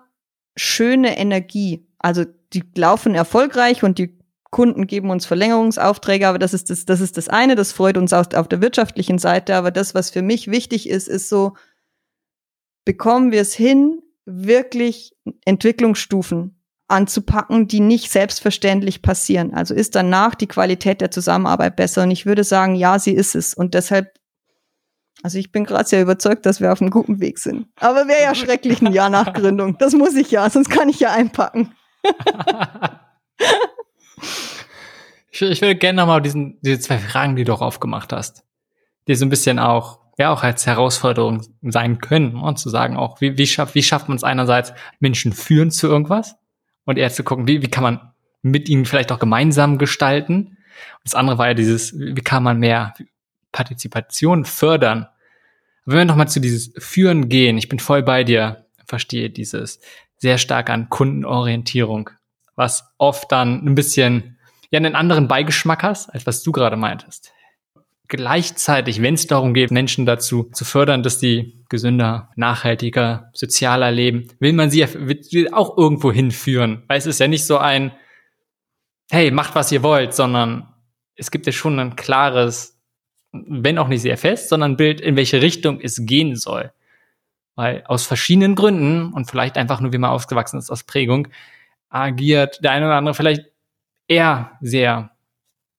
schöne 0.57 1.17
Energie. 1.17 1.87
Also 1.97 2.25
die 2.53 2.63
laufen 2.75 3.15
erfolgreich 3.15 3.83
und 3.83 3.97
die 3.97 4.17
Kunden 4.53 4.85
geben 4.87 5.09
uns 5.09 5.25
Verlängerungsaufträge, 5.25 6.27
aber 6.27 6.39
das 6.39 6.53
ist 6.53 6.69
das, 6.69 6.85
das 6.85 7.01
ist 7.01 7.17
das 7.17 7.27
eine, 7.27 7.55
das 7.55 7.71
freut 7.71 7.97
uns 7.97 8.13
auf, 8.13 8.33
auf 8.35 8.47
der 8.47 8.61
wirtschaftlichen 8.61 9.17
Seite. 9.17 9.55
Aber 9.55 9.71
das, 9.71 9.95
was 9.95 10.11
für 10.11 10.21
mich 10.21 10.49
wichtig 10.49 10.87
ist, 10.87 11.07
ist 11.07 11.27
so, 11.27 11.53
bekommen 12.85 13.31
wir 13.31 13.41
es 13.41 13.53
hin, 13.53 14.01
wirklich 14.25 15.15
Entwicklungsstufen 15.43 16.63
anzupacken, 16.87 17.67
die 17.67 17.79
nicht 17.79 18.11
selbstverständlich 18.11 19.01
passieren. 19.01 19.53
Also 19.53 19.73
ist 19.73 19.95
danach 19.95 20.35
die 20.35 20.47
Qualität 20.47 21.01
der 21.01 21.11
Zusammenarbeit 21.11 21.75
besser? 21.75 22.03
Und 22.03 22.11
ich 22.11 22.25
würde 22.25 22.43
sagen, 22.43 22.75
ja, 22.75 22.99
sie 22.99 23.13
ist 23.13 23.35
es. 23.35 23.53
Und 23.53 23.73
deshalb, 23.73 24.13
also 25.23 25.39
ich 25.39 25.51
bin 25.51 25.63
gerade 25.63 25.89
sehr 25.89 26.01
überzeugt, 26.01 26.45
dass 26.45 26.61
wir 26.61 26.71
auf 26.71 26.81
einem 26.81 26.91
guten 26.91 27.19
Weg 27.19 27.39
sind. 27.39 27.67
Aber 27.79 28.07
wäre 28.07 28.21
ja 28.21 28.35
schrecklich 28.35 28.81
ein 28.81 28.93
Jahr 28.93 29.09
nach 29.09 29.33
Gründung. 29.33 29.77
Das 29.79 29.93
muss 29.93 30.13
ich 30.15 30.29
ja, 30.29 30.47
sonst 30.49 30.69
kann 30.69 30.89
ich 30.89 30.99
ja 30.99 31.11
einpacken. 31.11 31.73
Ich, 35.31 35.41
ich 35.41 35.61
würde 35.61 35.75
gerne 35.75 35.97
nochmal 35.97 36.21
diesen, 36.21 36.59
diese 36.61 36.79
zwei 36.79 36.97
Fragen, 36.97 37.35
die 37.35 37.43
du 37.43 37.53
auch 37.53 37.61
aufgemacht 37.61 38.13
hast, 38.13 38.43
die 39.07 39.15
so 39.15 39.25
ein 39.25 39.29
bisschen 39.29 39.59
auch, 39.59 39.99
ja, 40.17 40.31
auch 40.31 40.43
als 40.43 40.67
Herausforderung 40.67 41.41
sein 41.61 41.99
können 41.99 42.35
und 42.35 42.59
zu 42.59 42.69
sagen 42.69 42.97
auch, 42.97 43.19
wie, 43.21 43.37
wie, 43.37 43.47
schafft, 43.47 43.75
wie 43.75 43.83
schafft 43.83 44.07
man 44.09 44.17
es 44.17 44.23
einerseits, 44.23 44.73
Menschen 44.99 45.33
führen 45.33 45.71
zu 45.71 45.87
irgendwas 45.87 46.35
und 46.85 46.97
eher 46.97 47.11
zu 47.11 47.23
gucken, 47.23 47.47
wie, 47.47 47.61
wie 47.61 47.69
kann 47.69 47.83
man 47.83 48.13
mit 48.41 48.69
ihnen 48.69 48.85
vielleicht 48.85 49.11
auch 49.11 49.19
gemeinsam 49.19 49.77
gestalten 49.77 50.57
Das 51.03 51.15
andere 51.15 51.37
war 51.37 51.47
ja 51.47 51.53
dieses, 51.53 51.97
wie 51.97 52.21
kann 52.21 52.43
man 52.43 52.59
mehr 52.59 52.93
Partizipation 53.51 54.45
fördern? 54.45 55.07
wenn 55.85 55.97
wir 55.97 56.05
nochmal 56.05 56.27
zu 56.27 56.39
dieses 56.39 56.71
Führen 56.77 57.29
gehen, 57.29 57.57
ich 57.57 57.69
bin 57.69 57.79
voll 57.79 58.03
bei 58.03 58.23
dir, 58.23 58.65
verstehe 58.85 59.29
dieses 59.29 59.79
sehr 60.23 60.37
stark 60.37 60.69
an 60.69 60.89
Kundenorientierung, 60.89 62.09
was 62.55 62.85
oft 62.97 63.29
dann 63.31 63.65
ein 63.65 63.75
bisschen 63.75 64.37
ja 64.71 64.77
einen 64.77 64.95
anderen 64.95 65.27
Beigeschmack 65.27 65.83
hast, 65.83 66.09
als 66.09 66.25
was 66.25 66.41
du 66.43 66.53
gerade 66.53 66.77
meintest. 66.77 67.33
Gleichzeitig, 68.07 69.01
wenn 69.01 69.15
es 69.15 69.27
darum 69.27 69.53
geht, 69.53 69.69
Menschen 69.69 70.05
dazu 70.05 70.49
zu 70.53 70.63
fördern, 70.63 71.03
dass 71.03 71.19
die 71.19 71.61
gesünder, 71.67 72.29
nachhaltiger, 72.37 73.31
sozialer 73.33 73.91
leben, 73.91 74.29
will 74.39 74.53
man 74.53 74.69
sie 74.69 74.85
auch 75.51 75.77
irgendwo 75.77 76.11
hinführen. 76.11 76.83
Weil 76.87 76.99
es 76.99 77.05
ist 77.05 77.19
ja 77.19 77.27
nicht 77.27 77.45
so 77.45 77.57
ein, 77.57 77.91
hey, 79.11 79.29
macht 79.29 79.55
was 79.55 79.73
ihr 79.73 79.83
wollt, 79.83 80.13
sondern 80.13 80.69
es 81.15 81.31
gibt 81.31 81.47
ja 81.47 81.51
schon 81.51 81.77
ein 81.79 81.97
klares, 81.97 82.79
wenn 83.33 83.77
auch 83.77 83.89
nicht 83.89 84.03
sehr 84.03 84.17
fest, 84.17 84.47
sondern 84.47 84.77
Bild, 84.77 85.01
in 85.01 85.17
welche 85.17 85.41
Richtung 85.41 85.81
es 85.81 86.05
gehen 86.05 86.37
soll. 86.37 86.71
Weil 87.55 87.83
aus 87.85 88.05
verschiedenen 88.05 88.55
Gründen 88.55 89.13
und 89.13 89.29
vielleicht 89.29 89.57
einfach 89.57 89.79
nur, 89.79 89.93
wie 89.93 89.97
man 89.97 90.09
aufgewachsen 90.09 90.57
ist 90.57 90.71
aus 90.71 90.83
Prägung, 90.83 91.27
agiert 91.89 92.63
der 92.63 92.71
eine 92.71 92.87
oder 92.87 92.95
andere 92.95 93.13
vielleicht 93.13 93.43
eher 94.07 94.57
sehr 94.61 95.11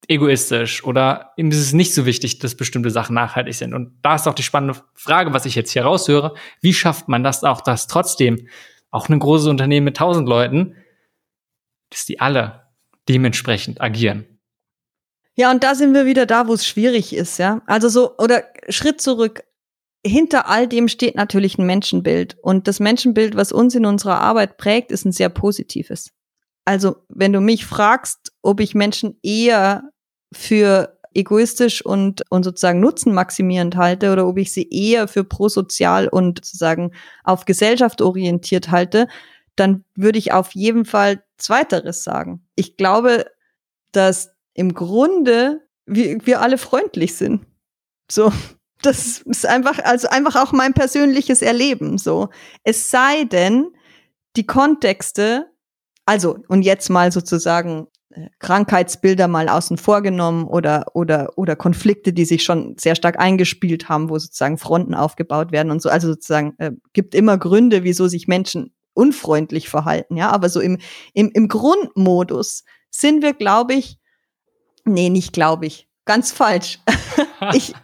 egoistisch 0.09 0.85
oder 0.85 1.33
ihm 1.37 1.51
ist 1.51 1.59
es 1.59 1.73
nicht 1.73 1.95
so 1.95 2.07
wichtig, 2.07 2.39
dass 2.39 2.57
bestimmte 2.57 2.91
Sachen 2.91 3.15
nachhaltig 3.15 3.55
sind. 3.55 3.75
Und 3.75 3.99
da 4.03 4.15
ist 4.15 4.29
auch 4.29 4.35
die 4.35 4.43
spannende 4.43 4.81
Frage, 4.95 5.33
was 5.33 5.47
ich 5.47 5.55
jetzt 5.55 5.73
hier 5.73 5.85
raushöre. 5.85 6.35
Wie 6.61 6.75
schafft 6.75 7.09
man 7.09 7.25
das 7.25 7.43
auch, 7.43 7.61
dass 7.61 7.87
trotzdem 7.87 8.49
auch 8.91 9.09
ein 9.09 9.19
großes 9.19 9.49
Unternehmen 9.49 9.85
mit 9.85 9.97
tausend 9.97 10.29
Leuten, 10.29 10.77
dass 11.91 12.07
die 12.07 12.21
alle 12.21 12.63
dementsprechend 13.09 13.81
agieren? 13.81 14.27
Ja, 15.37 15.51
und 15.51 15.65
da 15.65 15.75
sind 15.75 15.95
wir 15.95 16.07
wieder 16.07 16.27
da, 16.27 16.47
wo 16.47 16.55
es 16.55 16.67
schwierig 16.67 17.13
ist, 17.15 17.39
ja. 17.39 17.61
Also 17.67 17.89
so, 17.89 18.17
oder 18.19 18.45
Schritt 18.69 19.01
zurück. 19.01 19.43
Hinter 20.07 20.49
all 20.49 20.69
dem 20.69 20.89
steht 20.89 21.17
natürlich 21.17 21.59
ein 21.59 21.67
Menschenbild. 21.67 22.37
Und 22.43 22.69
das 22.69 22.79
Menschenbild, 22.81 23.37
was 23.37 23.53
uns 23.53 23.75
in 23.75 23.87
unserer 23.87 24.21
Arbeit 24.21 24.59
prägt, 24.59 24.93
ist 24.93 25.05
ein 25.05 25.13
sehr 25.13 25.31
positives. 25.31 26.11
Also, 26.65 26.97
wenn 27.09 27.33
du 27.33 27.41
mich 27.41 27.67
fragst, 27.67 28.33
ob 28.43 28.61
ich 28.61 28.75
Menschen 28.75 29.19
eher 29.23 29.91
für 30.33 30.99
egoistisch 31.15 31.85
und, 31.85 32.23
und 32.31 32.43
sozusagen 32.43 32.81
nutzenmaximierend 32.81 33.77
halte 33.77 34.13
oder 34.13 34.27
ob 34.27 34.37
ich 34.39 34.53
sie 34.53 34.69
eher 34.69 35.09
für 35.09 35.25
prosozial 35.25 36.09
und 36.09 36.45
sozusagen 36.45 36.93
auf 37.23 37.45
Gesellschaft 37.45 38.03
orientiert 38.03 38.71
halte, 38.71 39.07
dann 39.57 39.85
würde 39.95 40.19
ich 40.19 40.33
auf 40.33 40.53
jeden 40.55 40.85
Fall 40.85 41.23
Zweiteres 41.39 42.03
sagen. 42.03 42.47
Ich 42.57 42.77
glaube, 42.77 43.27
dass 43.93 44.31
im 44.55 44.75
Grunde 44.75 45.61
wir, 45.87 46.27
wir 46.27 46.41
alle 46.41 46.59
freundlich 46.59 47.15
sind. 47.15 47.47
So, 48.11 48.33
das 48.87 49.19
ist 49.23 49.47
einfach, 49.47 49.79
also 49.85 50.09
einfach 50.09 50.37
auch 50.37 50.53
mein 50.53 50.75
persönliches 50.75 51.43
Erleben. 51.43 51.99
So, 51.99 52.29
es 52.63 52.91
sei 52.91 53.25
denn, 53.25 53.69
die 54.37 54.47
Kontexte, 54.47 55.47
also 56.07 56.39
und 56.49 56.63
jetzt 56.63 56.91
mal 56.91 57.13
sozusagen 57.13 57.87
äh, 58.11 58.29
Krankheitsbilder 58.39 59.29
mal 59.29 59.49
außen 59.49 59.77
vor 59.77 60.03
genommen 60.03 60.45
oder, 60.47 60.87
oder, 60.95 61.31
oder 61.37 61.57
Konflikte, 61.57 62.13
die 62.13 62.25
sich 62.25 62.43
schon 62.43 62.77
sehr 62.79 62.97
stark 62.97 63.19
eingespielt 63.19 63.89
haben, 63.89 64.11
wo 64.11 64.19
sozusagen 64.19 64.59
Fronten 64.59 64.95
aufgebaut 64.95 65.53
werden 65.53 65.71
und 65.71 65.81
so. 65.81 65.89
Also 65.89 66.09
sozusagen 66.09 66.55
äh, 66.59 66.73
gibt 66.93 67.15
immer 67.15 67.39
Gründe, 67.39 67.85
wieso 67.85 68.09
sich 68.09 68.29
Menschen 68.29 68.75
unfreundlich 68.93 69.69
verhalten, 69.69 70.17
ja. 70.17 70.31
Aber 70.31 70.49
so 70.49 70.61
im, 70.61 70.79
im, 71.13 71.31
im 71.33 71.49
Grundmodus 71.49 72.65
sind 72.91 73.23
wir, 73.23 73.35
glaube 73.35 73.75
ich, 73.75 73.99
nee, 74.85 75.11
nicht 75.11 75.33
glaube 75.33 75.67
ich, 75.67 75.89
ganz 76.05 76.33
falsch. 76.33 76.81
ich, 77.53 77.75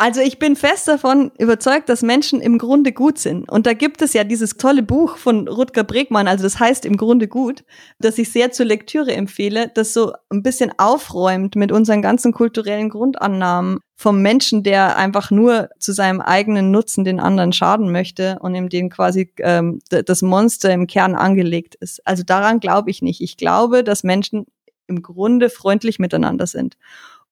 also 0.00 0.22
ich 0.22 0.38
bin 0.38 0.56
fest 0.56 0.88
davon 0.88 1.30
überzeugt, 1.38 1.90
dass 1.90 2.00
Menschen 2.00 2.40
im 2.40 2.56
Grunde 2.56 2.90
gut 2.90 3.18
sind. 3.18 3.46
Und 3.50 3.66
da 3.66 3.74
gibt 3.74 4.00
es 4.00 4.14
ja 4.14 4.24
dieses 4.24 4.56
tolle 4.56 4.82
Buch 4.82 5.18
von 5.18 5.46
Rutger 5.46 5.84
Bregmann, 5.84 6.26
also 6.26 6.42
das 6.42 6.58
heißt 6.58 6.86
im 6.86 6.96
Grunde 6.96 7.28
gut, 7.28 7.64
das 7.98 8.16
ich 8.16 8.32
sehr 8.32 8.50
zur 8.50 8.64
Lektüre 8.64 9.12
empfehle, 9.12 9.70
das 9.74 9.92
so 9.92 10.14
ein 10.30 10.42
bisschen 10.42 10.72
aufräumt 10.78 11.54
mit 11.54 11.70
unseren 11.70 12.00
ganzen 12.00 12.32
kulturellen 12.32 12.88
Grundannahmen 12.88 13.80
vom 13.94 14.22
Menschen, 14.22 14.62
der 14.62 14.96
einfach 14.96 15.30
nur 15.30 15.68
zu 15.78 15.92
seinem 15.92 16.22
eigenen 16.22 16.70
Nutzen 16.70 17.04
den 17.04 17.20
anderen 17.20 17.52
schaden 17.52 17.92
möchte 17.92 18.38
und 18.40 18.54
in 18.54 18.70
dem 18.70 18.88
quasi 18.88 19.34
ähm, 19.40 19.80
das 19.90 20.22
Monster 20.22 20.72
im 20.72 20.86
Kern 20.86 21.14
angelegt 21.14 21.74
ist. 21.74 22.00
Also 22.06 22.22
daran 22.22 22.60
glaube 22.60 22.88
ich 22.88 23.02
nicht. 23.02 23.20
Ich 23.20 23.36
glaube, 23.36 23.84
dass 23.84 24.02
Menschen 24.02 24.46
im 24.86 25.02
Grunde 25.02 25.50
freundlich 25.50 25.98
miteinander 25.98 26.46
sind 26.46 26.78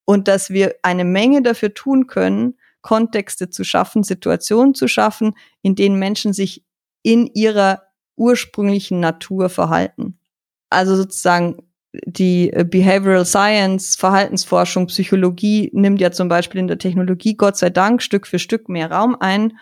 und 0.09 0.27
dass 0.27 0.49
wir 0.49 0.75
eine 0.83 1.05
Menge 1.05 1.43
dafür 1.43 1.75
tun 1.75 2.07
können, 2.07 2.55
Kontexte 2.81 3.51
zu 3.51 3.63
schaffen, 3.63 4.05
Situationen 4.05 4.75
zu 4.75 4.89
schaffen, 4.89 5.35
in 5.61 5.75
denen 5.75 5.99
Menschen 5.99 6.33
sich 6.33 6.65
in 7.03 7.27
ihrer 7.27 7.83
ursprünglichen 8.17 9.01
Natur 9.01 9.51
verhalten. 9.51 10.19
Also 10.71 10.97
sozusagen 10.97 11.59
die 12.07 12.51
äh, 12.51 12.65
Behavioral 12.65 13.27
Science, 13.27 13.97
Verhaltensforschung, 13.97 14.87
Psychologie 14.87 15.71
nimmt 15.75 16.01
ja 16.01 16.11
zum 16.11 16.31
Beispiel 16.31 16.61
in 16.63 16.69
der 16.69 16.79
Technologie 16.79 17.37
Gott 17.37 17.59
sei 17.59 17.69
Dank 17.69 18.01
Stück 18.01 18.27
für 18.27 18.39
Stück 18.39 18.71
mehr 18.71 18.91
Raum 18.91 19.15
ein 19.21 19.59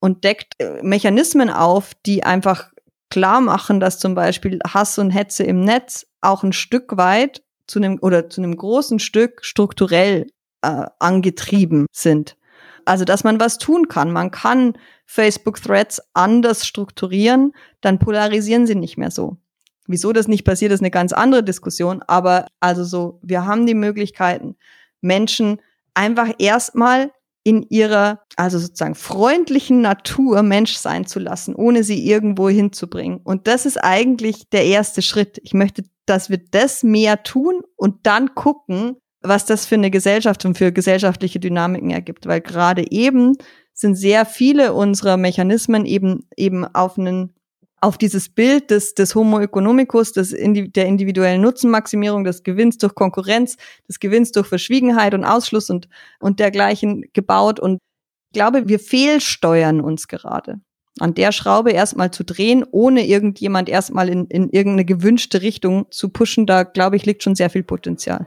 und 0.00 0.24
deckt 0.24 0.54
äh, 0.60 0.82
Mechanismen 0.82 1.50
auf, 1.50 1.92
die 2.06 2.24
einfach 2.24 2.70
klar 3.10 3.42
machen, 3.42 3.80
dass 3.80 3.98
zum 3.98 4.14
Beispiel 4.14 4.60
Hass 4.66 4.98
und 4.98 5.10
Hetze 5.10 5.44
im 5.44 5.60
Netz 5.60 6.06
auch 6.22 6.42
ein 6.42 6.54
Stück 6.54 6.96
weit 6.96 7.42
zu 7.70 7.78
einem 7.78 7.98
oder 8.02 8.28
zu 8.28 8.40
einem 8.40 8.56
großen 8.56 8.98
Stück 8.98 9.44
strukturell 9.44 10.26
äh, 10.62 10.86
angetrieben 10.98 11.86
sind. 11.92 12.36
Also, 12.84 13.04
dass 13.04 13.24
man 13.24 13.40
was 13.40 13.58
tun 13.58 13.88
kann. 13.88 14.10
Man 14.10 14.30
kann 14.30 14.76
Facebook-Threads 15.06 16.02
anders 16.14 16.66
strukturieren, 16.66 17.52
dann 17.80 17.98
polarisieren 17.98 18.66
sie 18.66 18.74
nicht 18.74 18.96
mehr 18.96 19.10
so. 19.10 19.36
Wieso 19.86 20.12
das 20.12 20.28
nicht 20.28 20.44
passiert, 20.44 20.72
ist 20.72 20.80
eine 20.80 20.90
ganz 20.90 21.12
andere 21.12 21.42
Diskussion. 21.42 22.02
Aber 22.06 22.46
also 22.60 22.84
so, 22.84 23.20
wir 23.22 23.44
haben 23.44 23.66
die 23.66 23.74
Möglichkeiten, 23.74 24.56
Menschen 25.00 25.60
einfach 25.94 26.30
erstmal 26.38 27.10
in 27.42 27.62
ihrer, 27.70 28.20
also 28.36 28.58
sozusagen 28.58 28.94
freundlichen 28.94 29.80
Natur 29.80 30.42
Mensch 30.42 30.74
sein 30.74 31.06
zu 31.06 31.18
lassen, 31.18 31.54
ohne 31.54 31.84
sie 31.84 32.06
irgendwo 32.06 32.48
hinzubringen. 32.48 33.20
Und 33.24 33.46
das 33.46 33.66
ist 33.66 33.78
eigentlich 33.78 34.48
der 34.50 34.64
erste 34.66 35.02
Schritt. 35.02 35.40
Ich 35.42 35.54
möchte 35.54 35.84
dass 36.10 36.28
wir 36.28 36.38
das 36.50 36.82
mehr 36.82 37.22
tun 37.22 37.62
und 37.76 38.06
dann 38.06 38.34
gucken, 38.34 38.96
was 39.22 39.46
das 39.46 39.64
für 39.64 39.76
eine 39.76 39.90
Gesellschaft 39.90 40.44
und 40.44 40.58
für 40.58 40.72
gesellschaftliche 40.72 41.38
Dynamiken 41.38 41.90
ergibt. 41.90 42.26
Weil 42.26 42.40
gerade 42.40 42.90
eben 42.90 43.36
sind 43.72 43.94
sehr 43.94 44.26
viele 44.26 44.72
unserer 44.74 45.16
Mechanismen 45.16 45.86
eben, 45.86 46.26
eben 46.36 46.64
auf 46.66 46.98
einen 46.98 47.34
auf 47.82 47.96
dieses 47.96 48.28
Bild 48.28 48.70
des, 48.70 48.94
des 48.94 49.14
Homo 49.14 49.40
economicus, 49.40 50.12
des, 50.12 50.34
der 50.36 50.86
individuellen 50.86 51.40
Nutzenmaximierung, 51.40 52.24
des 52.24 52.42
Gewinns 52.42 52.76
durch 52.76 52.94
Konkurrenz, 52.94 53.56
des 53.88 54.00
Gewinns 54.00 54.32
durch 54.32 54.48
Verschwiegenheit 54.48 55.14
und 55.14 55.24
Ausschluss 55.24 55.70
und, 55.70 55.88
und 56.18 56.40
dergleichen 56.40 57.06
gebaut. 57.14 57.58
Und 57.58 57.78
ich 58.32 58.34
glaube, 58.34 58.68
wir 58.68 58.80
fehlsteuern 58.80 59.80
uns 59.80 60.08
gerade 60.08 60.60
an 61.00 61.14
der 61.14 61.32
Schraube 61.32 61.70
erstmal 61.70 62.10
zu 62.10 62.24
drehen, 62.24 62.64
ohne 62.70 63.06
irgendjemand 63.06 63.68
erstmal 63.68 64.08
in, 64.08 64.26
in 64.26 64.50
irgendeine 64.50 64.84
gewünschte 64.84 65.42
Richtung 65.42 65.86
zu 65.90 66.08
pushen, 66.08 66.46
da 66.46 66.62
glaube 66.62 66.96
ich, 66.96 67.06
liegt 67.06 67.22
schon 67.22 67.34
sehr 67.34 67.50
viel 67.50 67.62
Potenzial. 67.62 68.26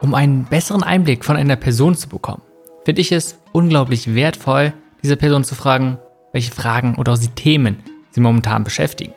Um 0.00 0.14
einen 0.14 0.44
besseren 0.44 0.82
Einblick 0.82 1.24
von 1.24 1.36
einer 1.36 1.56
Person 1.56 1.94
zu 1.94 2.08
bekommen, 2.08 2.42
finde 2.84 3.00
ich 3.00 3.12
es 3.12 3.38
unglaublich 3.52 4.14
wertvoll, 4.14 4.72
diese 5.02 5.16
Person 5.16 5.44
zu 5.44 5.54
fragen, 5.54 5.98
welche 6.32 6.52
Fragen 6.52 6.96
oder 6.96 7.12
auch 7.12 7.18
die 7.18 7.28
Themen 7.28 7.82
sie 8.10 8.20
momentan 8.20 8.64
beschäftigen. 8.64 9.12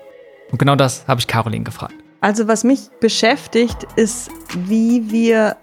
Und 0.51 0.57
genau 0.57 0.75
das 0.75 1.07
habe 1.07 1.19
ich 1.19 1.27
Caroline 1.27 1.63
gefragt. 1.63 1.95
Also 2.19 2.47
was 2.47 2.63
mich 2.63 2.89
beschäftigt, 2.99 3.87
ist, 3.95 4.29
wie 4.67 5.11
wir 5.11 5.57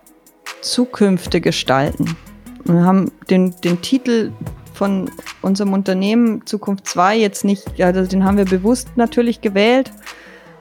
Zukünfte 0.61 1.41
gestalten. 1.41 2.17
Wir 2.65 2.85
haben 2.85 3.13
den, 3.31 3.55
den 3.63 3.81
Titel 3.81 4.33
von 4.79 5.11
unserem 5.43 5.73
Unternehmen 5.73 6.47
Zukunft 6.47 6.87
2 6.87 7.19
jetzt 7.19 7.45
nicht, 7.45 7.81
also 7.81 8.07
den 8.07 8.25
haben 8.25 8.39
wir 8.39 8.45
bewusst 8.45 8.89
natürlich 8.97 9.41
gewählt. 9.41 9.91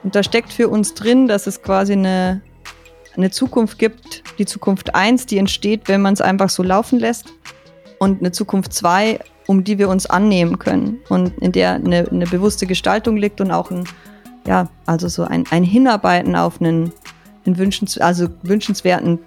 Und 0.03 0.15
da 0.15 0.23
steckt 0.23 0.51
für 0.51 0.69
uns 0.69 0.95
drin, 0.95 1.27
dass 1.27 1.45
es 1.45 1.61
quasi 1.61 1.93
eine, 1.93 2.41
eine 3.15 3.29
Zukunft 3.29 3.77
gibt, 3.77 4.23
die 4.39 4.45
Zukunft 4.45 4.95
1, 4.95 5.27
die 5.27 5.37
entsteht, 5.37 5.87
wenn 5.87 6.01
man 6.01 6.13
es 6.13 6.21
einfach 6.21 6.49
so 6.49 6.63
laufen 6.63 6.99
lässt. 6.99 7.31
Und 7.99 8.19
eine 8.19 8.31
Zukunft 8.31 8.73
2, 8.73 9.19
um 9.45 9.63
die 9.63 9.77
wir 9.77 9.87
uns 9.87 10.07
annehmen 10.07 10.57
können 10.57 10.99
und 11.09 11.37
in 11.37 11.51
der 11.51 11.75
eine, 11.75 12.07
eine 12.09 12.25
bewusste 12.25 12.65
Gestaltung 12.65 13.17
liegt 13.17 13.39
und 13.39 13.51
auch 13.51 13.69
ein, 13.69 13.83
ja, 14.47 14.67
also 14.87 15.07
so 15.07 15.23
ein, 15.25 15.45
ein 15.51 15.63
Hinarbeiten 15.63 16.35
auf 16.35 16.59
einen, 16.59 16.91
einen 17.45 17.57
wünschens, 17.57 17.99
also 17.99 18.27
wünschenswerten 18.41 19.19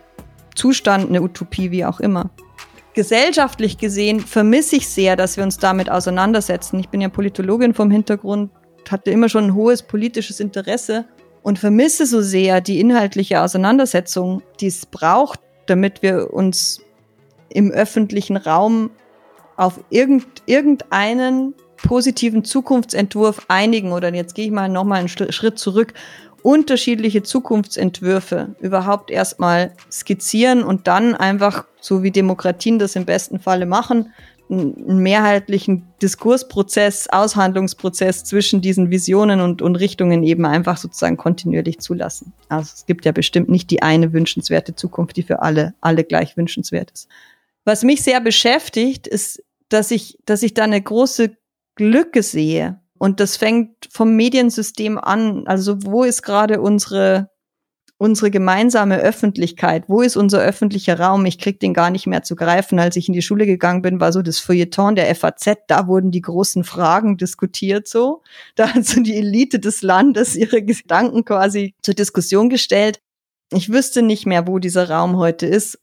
Zustand, 0.57 1.09
eine 1.09 1.23
Utopie, 1.23 1.71
wie 1.71 1.85
auch 1.85 2.01
immer 2.01 2.29
gesellschaftlich 3.01 3.79
gesehen 3.79 4.21
vermisse 4.21 4.77
ich 4.77 4.87
sehr, 4.87 5.17
dass 5.17 5.39
wir 5.39 5.45
uns 5.45 5.57
damit 5.57 5.91
auseinandersetzen. 5.91 6.79
Ich 6.81 6.91
bin 6.91 7.01
ja 7.01 7.09
Politologin 7.09 7.73
vom 7.73 7.91
Hintergrund, 7.91 8.51
hatte 8.91 9.11
immer 9.11 9.31
schon 9.31 9.45
ein 9.45 9.55
hohes 9.55 9.83
politisches 9.83 10.39
Interesse 10.39 11.07
und 11.43 11.59
vermisse 11.59 12.05
so 12.05 12.21
sehr 12.21 12.61
die 12.61 12.79
inhaltliche 12.79 13.41
Auseinandersetzung, 13.41 14.43
die 14.61 14.67
es 14.67 14.85
braucht, 14.85 15.41
damit 15.65 16.03
wir 16.03 16.35
uns 16.35 16.83
im 17.49 17.71
öffentlichen 17.71 18.37
Raum 18.37 18.91
auf 19.57 19.81
irgend, 19.89 20.27
irgendeinen 20.45 21.55
positiven 21.79 22.45
Zukunftsentwurf 22.45 23.47
einigen. 23.49 23.93
Oder 23.93 24.13
jetzt 24.13 24.35
gehe 24.35 24.45
ich 24.45 24.51
mal 24.51 24.69
nochmal 24.69 24.99
einen 24.99 25.09
Schritt 25.09 25.59
zurück. 25.59 25.95
Unterschiedliche 26.43 27.22
Zukunftsentwürfe 27.22 28.55
überhaupt 28.61 29.11
erstmal 29.11 29.72
skizzieren 29.91 30.62
und 30.62 30.86
dann 30.86 31.14
einfach, 31.14 31.66
so 31.80 32.03
wie 32.03 32.11
Demokratien 32.11 32.78
das 32.78 32.97
im 32.97 33.05
besten 33.05 33.38
Falle 33.38 33.66
machen, 33.66 34.12
einen 34.51 34.99
mehrheitlichen 34.99 35.86
Diskursprozess, 36.03 37.09
Aushandlungsprozess 37.09 38.24
zwischen 38.24 38.61
diesen 38.61 38.91
Visionen 38.91 39.41
und, 39.41 39.62
und 39.62 39.76
Richtungen 39.76 40.24
eben 40.24 40.45
einfach 40.45 40.76
sozusagen 40.76 41.16
kontinuierlich 41.16 41.78
zulassen. 41.78 42.32
Also 42.49 42.72
es 42.74 42.86
gibt 42.86 43.05
ja 43.05 43.12
bestimmt 43.12 43.49
nicht 43.49 43.70
die 43.70 43.82
eine 43.82 44.12
wünschenswerte 44.12 44.74
Zukunft, 44.74 45.16
die 45.16 45.22
für 45.22 45.43
alle, 45.43 45.74
alle 45.80 46.03
gleich 46.05 46.36
wünschenswert 46.36 46.91
ist. 46.91 47.09
Was 47.64 47.84
mich 47.84 48.03
sehr 48.03 48.20
beschäftigt, 48.20 49.07
ist, 49.07 49.43
dass 49.68 49.93
ich, 49.93 50.18
dass 50.24 50.43
ich 50.43 50.55
da 50.55 50.64
eine 50.64 50.82
große 50.82 51.36
Lücke 51.78 52.22
sehe. 52.22 52.80
Und 53.01 53.19
das 53.19 53.39
fängt 53.39 53.89
vom 53.91 54.15
Mediensystem 54.15 54.99
an. 54.99 55.47
Also 55.47 55.83
wo 55.85 56.05
ist 56.05 56.23
gerade 56.23 56.61
unsere 56.61 57.31
unsere 57.97 58.31
gemeinsame 58.31 58.99
Öffentlichkeit, 58.99 59.85
wo 59.89 60.01
ist 60.01 60.17
unser 60.17 60.41
öffentlicher 60.41 60.99
Raum? 60.99 61.27
Ich 61.27 61.39
krieg 61.39 61.61
den 61.61 61.75
gar 61.75 61.91
nicht 61.91 62.07
mehr 62.07 62.23
zu 62.23 62.35
greifen. 62.35 62.79
Als 62.79 62.97
ich 62.97 63.09
in 63.09 63.15
die 63.15 63.21
Schule 63.21 63.45
gegangen 63.45 63.83
bin, 63.83 64.01
war 64.01 64.11
so 64.13 64.23
das 64.23 64.39
Feuilleton 64.39 64.97
der 64.97 65.15
FAZ, 65.15 65.59
da 65.67 65.87
wurden 65.87 66.11
die 66.11 66.23
großen 66.23 66.65
Fragen 66.65 67.19
diskutiert 67.19 67.89
so. 67.89 68.23
Da 68.55 68.75
hat 68.75 68.87
so 68.87 69.03
die 69.03 69.17
Elite 69.17 69.59
des 69.59 69.83
Landes 69.83 70.35
ihre 70.37 70.63
Gedanken 70.63 71.27
quasi 71.27 71.75
zur 71.83 71.95
Diskussion 71.95 72.49
gestellt. 72.49 73.01
Ich 73.53 73.71
wüsste 73.71 74.01
nicht 74.01 74.27
mehr, 74.27 74.47
wo 74.47 74.59
dieser 74.59 74.89
Raum 74.89 75.17
heute 75.17 75.47
ist. 75.47 75.79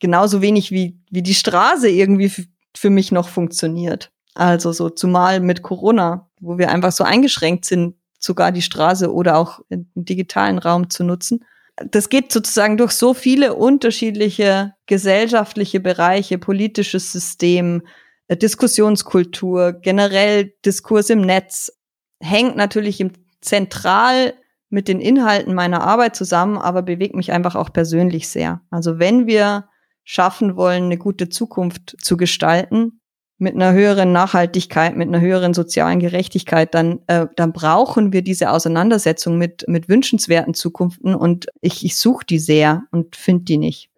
Genauso 0.00 0.42
wenig 0.42 0.70
wie, 0.70 0.98
wie 1.10 1.22
die 1.22 1.34
Straße 1.34 1.88
irgendwie 1.88 2.30
für 2.76 2.90
mich 2.90 3.10
noch 3.10 3.28
funktioniert. 3.28 4.10
Also 4.34 4.72
so 4.72 4.90
zumal 4.90 5.40
mit 5.40 5.62
Corona, 5.62 6.28
wo 6.44 6.58
wir 6.58 6.70
einfach 6.70 6.92
so 6.92 7.04
eingeschränkt 7.04 7.64
sind, 7.64 7.96
sogar 8.18 8.52
die 8.52 8.62
Straße 8.62 9.12
oder 9.12 9.36
auch 9.36 9.60
im 9.68 9.88
digitalen 9.94 10.58
Raum 10.58 10.90
zu 10.90 11.04
nutzen 11.04 11.44
das 11.76 12.08
geht 12.08 12.30
sozusagen 12.30 12.76
durch 12.76 12.92
so 12.92 13.14
viele 13.14 13.54
unterschiedliche 13.54 14.74
gesellschaftliche 14.86 15.80
Bereiche, 15.80 16.38
politisches 16.38 17.12
System, 17.12 17.82
äh, 18.28 18.36
Diskussionskultur, 18.36 19.72
generell 19.72 20.54
Diskurs 20.64 21.10
im 21.10 21.20
Netz, 21.20 21.72
hängt 22.20 22.56
natürlich 22.56 23.00
im 23.00 23.12
zentral 23.40 24.34
mit 24.70 24.88
den 24.88 25.00
Inhalten 25.00 25.54
meiner 25.54 25.82
Arbeit 25.82 26.16
zusammen, 26.16 26.56
aber 26.56 26.82
bewegt 26.82 27.14
mich 27.14 27.32
einfach 27.32 27.54
auch 27.54 27.72
persönlich 27.72 28.28
sehr. 28.28 28.62
Also 28.70 28.98
wenn 28.98 29.26
wir 29.26 29.68
schaffen 30.04 30.56
wollen, 30.56 30.84
eine 30.84 30.98
gute 30.98 31.28
Zukunft 31.28 31.96
zu 32.00 32.16
gestalten, 32.16 33.00
mit 33.38 33.54
einer 33.54 33.72
höheren 33.72 34.12
Nachhaltigkeit, 34.12 34.96
mit 34.96 35.08
einer 35.08 35.20
höheren 35.20 35.54
sozialen 35.54 35.98
Gerechtigkeit, 35.98 36.74
dann, 36.74 37.00
äh, 37.08 37.26
dann 37.36 37.52
brauchen 37.52 38.12
wir 38.12 38.22
diese 38.22 38.50
Auseinandersetzung 38.50 39.38
mit, 39.38 39.64
mit 39.66 39.88
wünschenswerten 39.88 40.54
Zukunften 40.54 41.14
und 41.14 41.46
ich, 41.60 41.84
ich 41.84 41.96
suche 41.96 42.24
die 42.24 42.38
sehr 42.38 42.84
und 42.90 43.16
finde 43.16 43.44
die 43.44 43.58
nicht. 43.58 43.90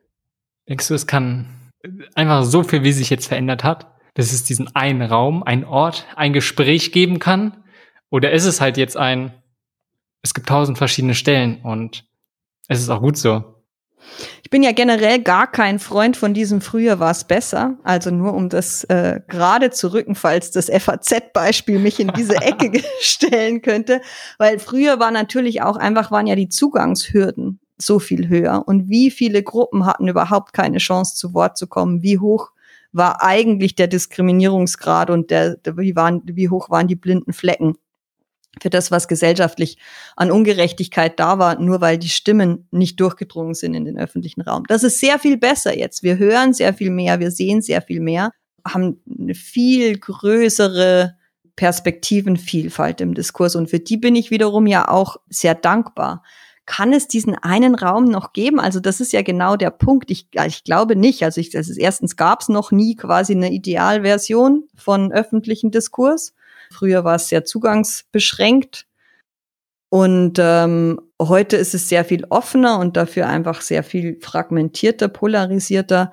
Denkst 0.69 0.89
du, 0.89 0.95
es 0.95 1.07
kann 1.07 1.47
einfach 2.15 2.45
so 2.45 2.63
viel, 2.63 2.83
wie 2.83 2.93
sich 2.93 3.11
jetzt 3.11 3.27
verändert 3.27 3.63
hat, 3.63 3.87
dass 4.15 4.33
es 4.33 4.45
diesen 4.45 4.75
einen 4.75 5.03
Raum, 5.03 5.43
einen 5.43 5.65
Ort, 5.65 6.07
ein 6.17 6.33
Gespräch 6.33 6.91
geben 6.91 7.19
kann? 7.19 7.63
Oder 8.11 8.33
ist 8.33 8.47
es 8.47 8.61
halt 8.61 8.79
jetzt 8.79 8.97
ein, 8.97 9.35
es 10.23 10.33
gibt 10.33 10.49
tausend 10.49 10.79
verschiedene 10.79 11.15
Stellen 11.15 11.61
und 11.63 12.05
es 12.69 12.81
ist 12.81 12.89
auch 12.89 13.01
gut 13.01 13.19
so? 13.19 13.56
Ich 14.43 14.51
bin 14.51 14.63
ja 14.63 14.73
generell 14.73 15.21
gar 15.21 15.51
kein 15.51 15.79
Freund 15.79 16.17
von 16.17 16.33
diesem 16.33 16.61
früher 16.61 17.01
war 17.01 17.11
es 17.11 17.25
besser. 17.25 17.79
Also 17.83 18.11
nur 18.11 18.35
um 18.35 18.49
das 18.49 18.85
äh, 18.85 19.21
gerade 19.29 19.71
zu 19.71 19.93
rücken, 19.93 20.15
falls 20.15 20.51
das 20.51 20.71
FAZ-Beispiel 20.71 21.79
mich 21.79 22.01
in 22.01 22.13
diese 22.17 22.37
Ecke 22.37 22.73
stellen 23.01 23.63
könnte. 23.63 24.01
Weil 24.39 24.59
früher 24.59 25.01
war 25.01 25.11
natürlich 25.11 25.63
auch 25.63 25.77
einfach, 25.77 26.11
waren 26.11 26.27
ja 26.27 26.37
die 26.37 26.49
Zugangshürden 26.49 27.61
so 27.79 27.99
viel 27.99 28.29
höher. 28.29 28.63
Und 28.67 28.89
wie 28.89 29.11
viele 29.11 29.43
Gruppen 29.43 29.85
hatten 29.85 30.09
überhaupt 30.09 30.53
keine 30.53 30.79
Chance 30.79 31.17
zu 31.17 31.35
Wort 31.35 31.59
zu 31.59 31.67
kommen? 31.67 32.03
Wie 32.03 32.19
hoch 32.19 32.51
war 32.93 33.23
eigentlich 33.23 33.75
der 33.75 33.89
Diskriminierungsgrad 33.89 35.11
und 35.11 35.31
der, 35.31 35.59
wie, 35.75 35.95
waren, 35.97 36.23
wie 36.25 36.49
hoch 36.49 36.71
waren 36.71 36.89
die 36.89 36.97
blinden 36.97 37.33
Flecken? 37.33 37.77
Für 38.61 38.71
das, 38.71 38.91
was 38.91 39.09
gesellschaftlich 39.09 39.79
an 40.17 40.31
Ungerechtigkeit 40.31 41.19
da 41.21 41.39
war, 41.39 41.61
nur 41.61 41.81
weil 41.81 41.99
die 41.99 42.09
Stimmen 42.09 42.67
nicht 42.71 42.99
durchgedrungen 43.01 43.55
sind 43.55 43.75
in 43.75 43.85
den 43.85 43.99
öffentlichen 43.99 44.41
Raum. 44.41 44.65
Das 44.67 44.83
ist 44.83 44.99
sehr 44.99 45.19
viel 45.19 45.37
besser 45.37 45.77
jetzt. 45.77 46.03
Wir 46.03 46.19
hören 46.19 46.55
sehr 46.55 46.73
viel 46.73 46.91
mehr, 46.91 47.21
wir 47.21 47.31
sehen 47.31 47.61
sehr 47.61 47.83
viel 47.83 48.01
mehr, 48.01 48.31
haben 48.67 49.01
eine 49.19 49.35
viel 49.35 49.99
größere 49.99 51.17
Perspektivenvielfalt 51.57 53.01
im 53.01 53.15
Diskurs 53.15 53.57
und 53.57 53.69
für 53.69 53.79
die 53.81 53.97
bin 53.97 54.15
ich 54.15 54.31
wiederum 54.31 54.67
ja 54.67 54.89
auch 54.89 55.17
sehr 55.29 55.55
dankbar. 55.55 56.23
Kann 56.67 56.93
es 56.93 57.07
diesen 57.07 57.37
einen 57.37 57.77
Raum 57.77 58.07
noch 58.07 58.33
geben? 58.33 58.59
Also 58.59 58.81
das 58.81 59.01
ist 59.01 59.13
ja 59.13 59.23
genau 59.23 59.57
der 59.57 59.71
Punkt. 59.71 60.11
Ich, 60.11 60.29
ich 60.47 60.65
glaube 60.65 60.97
nicht. 60.97 61.23
Also, 61.23 61.41
ich, 61.41 61.57
also 61.57 61.73
erstens 61.79 62.17
gab 62.17 62.41
es 62.41 62.49
noch 62.49 62.73
nie 62.73 62.97
quasi 62.97 63.35
eine 63.35 63.53
Idealversion 63.53 64.65
von 64.75 65.13
öffentlichen 65.13 65.71
Diskurs. 65.71 66.35
Früher 66.71 67.05
war 67.05 67.17
es 67.17 67.29
sehr 67.29 67.45
zugangsbeschränkt. 67.45 68.87
Und 69.89 70.39
ähm, 70.39 71.01
heute 71.21 71.57
ist 71.57 71.75
es 71.75 71.89
sehr 71.89 72.05
viel 72.05 72.25
offener 72.29 72.79
und 72.79 72.97
dafür 72.97 73.29
einfach 73.29 73.61
sehr 73.61 73.83
viel 73.83 74.19
fragmentierter, 74.21 75.09
polarisierter. 75.09 76.13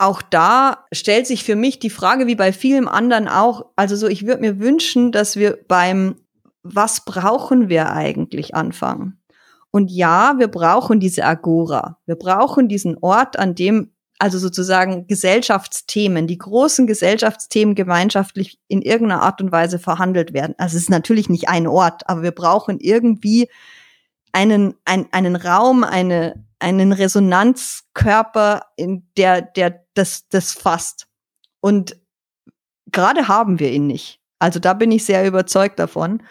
Auch 0.00 0.22
da 0.22 0.86
stellt 0.92 1.26
sich 1.26 1.42
für 1.42 1.56
mich 1.56 1.80
die 1.80 1.90
Frage, 1.90 2.28
wie 2.28 2.36
bei 2.36 2.52
vielen 2.52 2.86
anderen 2.86 3.26
auch, 3.26 3.66
also 3.74 3.96
so, 3.96 4.06
ich 4.06 4.26
würde 4.26 4.40
mir 4.40 4.60
wünschen, 4.60 5.10
dass 5.10 5.36
wir 5.36 5.58
beim 5.66 6.14
Was 6.62 7.04
brauchen 7.04 7.68
wir 7.68 7.92
eigentlich 7.92 8.54
anfangen. 8.54 9.20
Und 9.70 9.90
ja, 9.90 10.34
wir 10.38 10.48
brauchen 10.48 11.00
diese 11.00 11.24
Agora. 11.24 11.98
Wir 12.06 12.16
brauchen 12.16 12.68
diesen 12.68 12.96
Ort, 12.98 13.38
an 13.38 13.54
dem 13.54 13.92
also 14.18 14.38
sozusagen 14.38 15.06
Gesellschaftsthemen, 15.06 16.26
die 16.26 16.38
großen 16.38 16.86
Gesellschaftsthemen 16.86 17.74
gemeinschaftlich 17.74 18.58
in 18.66 18.82
irgendeiner 18.82 19.22
Art 19.22 19.40
und 19.40 19.52
Weise 19.52 19.78
verhandelt 19.78 20.32
werden. 20.32 20.54
Also 20.58 20.76
es 20.76 20.84
ist 20.84 20.90
natürlich 20.90 21.28
nicht 21.28 21.48
ein 21.48 21.66
Ort, 21.66 22.08
aber 22.08 22.22
wir 22.22 22.32
brauchen 22.32 22.80
irgendwie 22.80 23.48
einen, 24.32 24.74
ein, 24.84 25.06
einen 25.12 25.36
Raum, 25.36 25.84
eine, 25.84 26.44
einen 26.58 26.92
Resonanzkörper, 26.92 28.62
in 28.76 29.06
der, 29.16 29.42
der 29.42 29.84
das, 29.94 30.28
das 30.28 30.52
fasst. 30.52 31.06
Und 31.60 31.96
gerade 32.90 33.28
haben 33.28 33.60
wir 33.60 33.70
ihn 33.70 33.86
nicht. 33.86 34.20
Also 34.40 34.58
da 34.58 34.74
bin 34.74 34.90
ich 34.90 35.04
sehr 35.04 35.26
überzeugt 35.26 35.78
davon. 35.78 36.22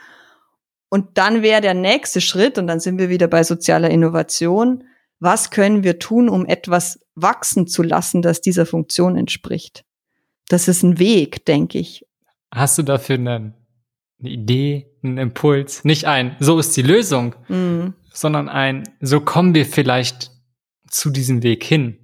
Und 0.90 1.18
dann 1.18 1.42
wäre 1.42 1.62
der 1.62 1.74
nächste 1.74 2.22
Schritt, 2.22 2.58
und 2.58 2.68
dann 2.68 2.80
sind 2.80 2.98
wir 2.98 3.10
wieder 3.10 3.28
bei 3.28 3.44
sozialer 3.44 3.90
Innovation, 3.90 4.84
was 5.20 5.50
können 5.50 5.84
wir 5.84 6.00
tun, 6.00 6.30
um 6.30 6.46
etwas 6.46 7.00
wachsen 7.18 7.68
zu 7.68 7.84
lassen, 7.84 8.22
das 8.22 8.42
dieser 8.42 8.66
Funktion 8.66 9.18
entspricht. 9.18 9.84
Das 10.48 10.68
ist 10.68 10.84
ein 10.84 11.00
Weg, 11.00 11.46
denke 11.46 11.80
ich. 11.80 12.06
Hast 12.54 12.78
du 12.78 12.84
dafür 12.84 13.16
eine, 13.16 13.54
eine 14.20 14.30
Idee, 14.30 14.88
einen 15.04 15.18
Impuls? 15.18 15.84
Nicht 15.84 16.06
ein, 16.06 16.38
so 16.40 16.60
ist 16.60 16.78
die 16.78 16.82
Lösung, 16.84 17.36
mhm. 17.50 17.96
sondern 18.14 18.48
ein, 18.48 18.84
so 19.02 19.20
kommen 19.20 19.54
wir 19.54 19.66
vielleicht 19.66 20.32
zu 20.90 21.10
diesem 21.10 21.44
Weg 21.44 21.64
hin. 21.64 21.98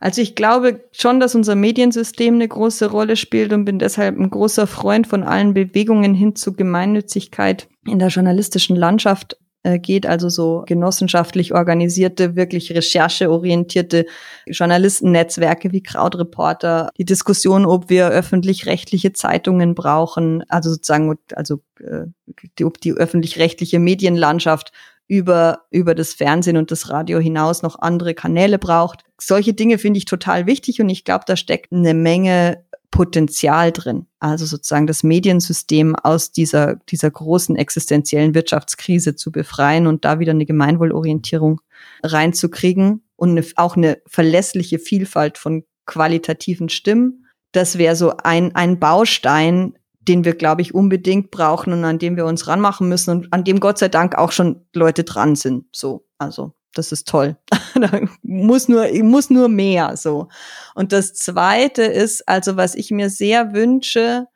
Also 0.00 0.20
ich 0.20 0.34
glaube 0.34 0.84
schon, 0.92 1.18
dass 1.18 1.34
unser 1.34 1.54
Mediensystem 1.54 2.34
eine 2.34 2.46
große 2.46 2.90
Rolle 2.90 3.16
spielt 3.16 3.54
und 3.54 3.64
bin 3.64 3.78
deshalb 3.78 4.18
ein 4.18 4.28
großer 4.28 4.66
Freund 4.66 5.06
von 5.06 5.22
allen 5.22 5.54
Bewegungen 5.54 6.12
hin 6.12 6.36
zu 6.36 6.52
Gemeinnützigkeit 6.52 7.68
in 7.86 7.98
der 7.98 8.08
journalistischen 8.08 8.76
Landschaft 8.76 9.38
äh, 9.64 9.78
geht, 9.78 10.06
also 10.06 10.28
so 10.28 10.62
genossenschaftlich 10.66 11.54
organisierte, 11.54 12.36
wirklich 12.36 12.72
rechercheorientierte 12.72 14.06
Journalistennetzwerke 14.46 15.72
wie 15.72 15.82
Krautreporter, 15.82 16.90
die 16.98 17.06
Diskussion, 17.06 17.66
ob 17.66 17.88
wir 17.88 18.08
öffentlich-rechtliche 18.08 19.14
Zeitungen 19.14 19.74
brauchen, 19.74 20.44
also 20.48 20.70
sozusagen, 20.70 21.16
also 21.34 21.60
äh, 21.80 22.64
ob 22.64 22.80
die 22.80 22.92
öffentlich-rechtliche 22.92 23.78
Medienlandschaft 23.78 24.70
über, 25.08 25.62
über 25.70 25.94
das 25.94 26.14
Fernsehen 26.14 26.56
und 26.56 26.70
das 26.70 26.90
Radio 26.90 27.18
hinaus 27.18 27.62
noch 27.62 27.78
andere 27.78 28.14
Kanäle 28.14 28.58
braucht. 28.58 29.04
Solche 29.18 29.54
Dinge 29.54 29.78
finde 29.78 29.98
ich 29.98 30.04
total 30.04 30.46
wichtig 30.46 30.80
und 30.80 30.88
ich 30.88 31.04
glaube, 31.04 31.24
da 31.26 31.36
steckt 31.36 31.72
eine 31.72 31.94
Menge 31.94 32.64
Potenzial 32.94 33.72
drin. 33.72 34.06
Also 34.20 34.46
sozusagen 34.46 34.86
das 34.86 35.02
Mediensystem 35.02 35.96
aus 35.96 36.30
dieser, 36.30 36.76
dieser 36.88 37.10
großen 37.10 37.56
existenziellen 37.56 38.36
Wirtschaftskrise 38.36 39.16
zu 39.16 39.32
befreien 39.32 39.88
und 39.88 40.04
da 40.04 40.20
wieder 40.20 40.30
eine 40.30 40.46
Gemeinwohlorientierung 40.46 41.60
reinzukriegen 42.04 43.02
und 43.16 43.30
eine, 43.30 43.44
auch 43.56 43.76
eine 43.76 43.98
verlässliche 44.06 44.78
Vielfalt 44.78 45.38
von 45.38 45.64
qualitativen 45.86 46.68
Stimmen. 46.68 47.26
Das 47.50 47.78
wäre 47.78 47.96
so 47.96 48.16
ein, 48.18 48.54
ein 48.54 48.78
Baustein, 48.78 49.76
den 49.98 50.24
wir, 50.24 50.36
glaube 50.36 50.62
ich, 50.62 50.72
unbedingt 50.72 51.32
brauchen 51.32 51.72
und 51.72 51.84
an 51.84 51.98
dem 51.98 52.14
wir 52.14 52.26
uns 52.26 52.46
ranmachen 52.46 52.88
müssen 52.88 53.10
und 53.10 53.32
an 53.32 53.42
dem 53.42 53.58
Gott 53.58 53.78
sei 53.78 53.88
Dank 53.88 54.14
auch 54.14 54.30
schon 54.30 54.66
Leute 54.72 55.02
dran 55.02 55.34
sind. 55.34 55.64
So, 55.72 56.06
also 56.18 56.52
das 56.74 56.92
ist 56.92 57.08
toll. 57.08 57.36
muss 58.22 58.68
nur, 58.68 58.86
muss 59.02 59.30
nur 59.30 59.48
mehr 59.48 59.96
so. 59.96 60.28
Und 60.74 60.92
das 60.92 61.14
zweite 61.14 61.82
ist, 61.82 62.28
also 62.28 62.56
was 62.56 62.74
ich 62.74 62.90
mir 62.90 63.10
sehr 63.10 63.52
wünsche, 63.52 64.26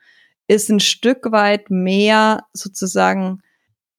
ist 0.47 0.71
ein 0.71 0.81
Stück 0.81 1.31
weit 1.31 1.71
mehr 1.71 2.47
sozusagen, 2.53 3.41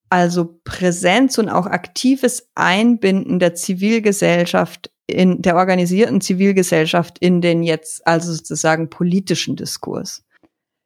also 0.09 0.59
Präsenz 0.63 1.37
und 1.37 1.49
auch 1.49 1.67
aktives 1.67 2.49
Einbinden 2.55 3.39
der 3.39 3.53
Zivilgesellschaft 3.53 4.89
in 5.09 5.41
der 5.41 5.55
organisierten 5.55 6.21
Zivilgesellschaft 6.21 7.17
in 7.19 7.41
den 7.41 7.63
jetzt 7.63 8.05
also 8.05 8.33
sozusagen 8.33 8.89
politischen 8.89 9.55
Diskurs. 9.55 10.23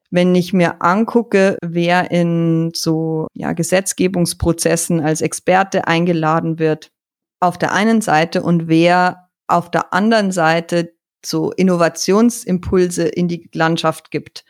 Wenn 0.09 0.35
ich 0.35 0.53
mir 0.53 0.81
angucke, 0.81 1.57
wer 1.63 2.11
in 2.11 2.71
so 2.75 3.27
ja, 3.33 3.53
Gesetzgebungsprozessen 3.53 5.01
als 5.01 5.21
Experte 5.21 5.87
eingeladen 5.87 6.59
wird, 6.59 6.91
auf 7.43 7.57
der 7.57 7.73
einen 7.73 8.01
Seite 8.01 8.41
und 8.41 8.67
wer 8.67 9.29
auf 9.47 9.69
der 9.69 9.93
anderen 9.93 10.31
Seite 10.31 10.93
so 11.25 11.51
Innovationsimpulse 11.51 13.03
in 13.07 13.27
die 13.27 13.49
Landschaft 13.53 14.11
gibt, 14.11 14.45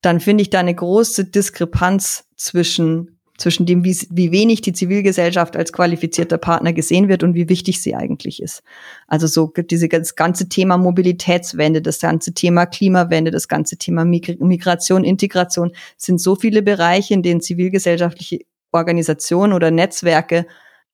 dann 0.00 0.20
finde 0.20 0.42
ich 0.42 0.50
da 0.50 0.60
eine 0.60 0.74
große 0.74 1.26
Diskrepanz 1.26 2.24
zwischen 2.36 3.20
zwischen 3.40 3.64
dem, 3.64 3.84
wie, 3.84 3.96
wie 4.10 4.32
wenig 4.32 4.60
die 4.60 4.74
Zivilgesellschaft 4.74 5.56
als 5.56 5.72
qualifizierter 5.72 6.36
Partner 6.36 6.74
gesehen 6.74 7.08
wird 7.08 7.22
und 7.22 7.34
wie 7.34 7.48
wichtig 7.48 7.80
sie 7.80 7.94
eigentlich 7.94 8.42
ist. 8.42 8.62
Also 9.06 9.26
so 9.26 9.50
diese, 9.56 9.88
ganze 9.88 10.48
Thema 10.50 10.76
Mobilitätswende, 10.76 11.80
das 11.80 12.00
ganze 12.00 12.34
Thema 12.34 12.66
Klimawende, 12.66 13.30
das 13.30 13.48
ganze 13.48 13.78
Thema 13.78 14.04
Migration, 14.04 15.04
Integration 15.04 15.72
sind 15.96 16.20
so 16.20 16.36
viele 16.36 16.60
Bereiche, 16.60 17.14
in 17.14 17.22
denen 17.22 17.40
zivilgesellschaftliche 17.40 18.40
Organisationen 18.72 19.54
oder 19.54 19.70
Netzwerke 19.70 20.44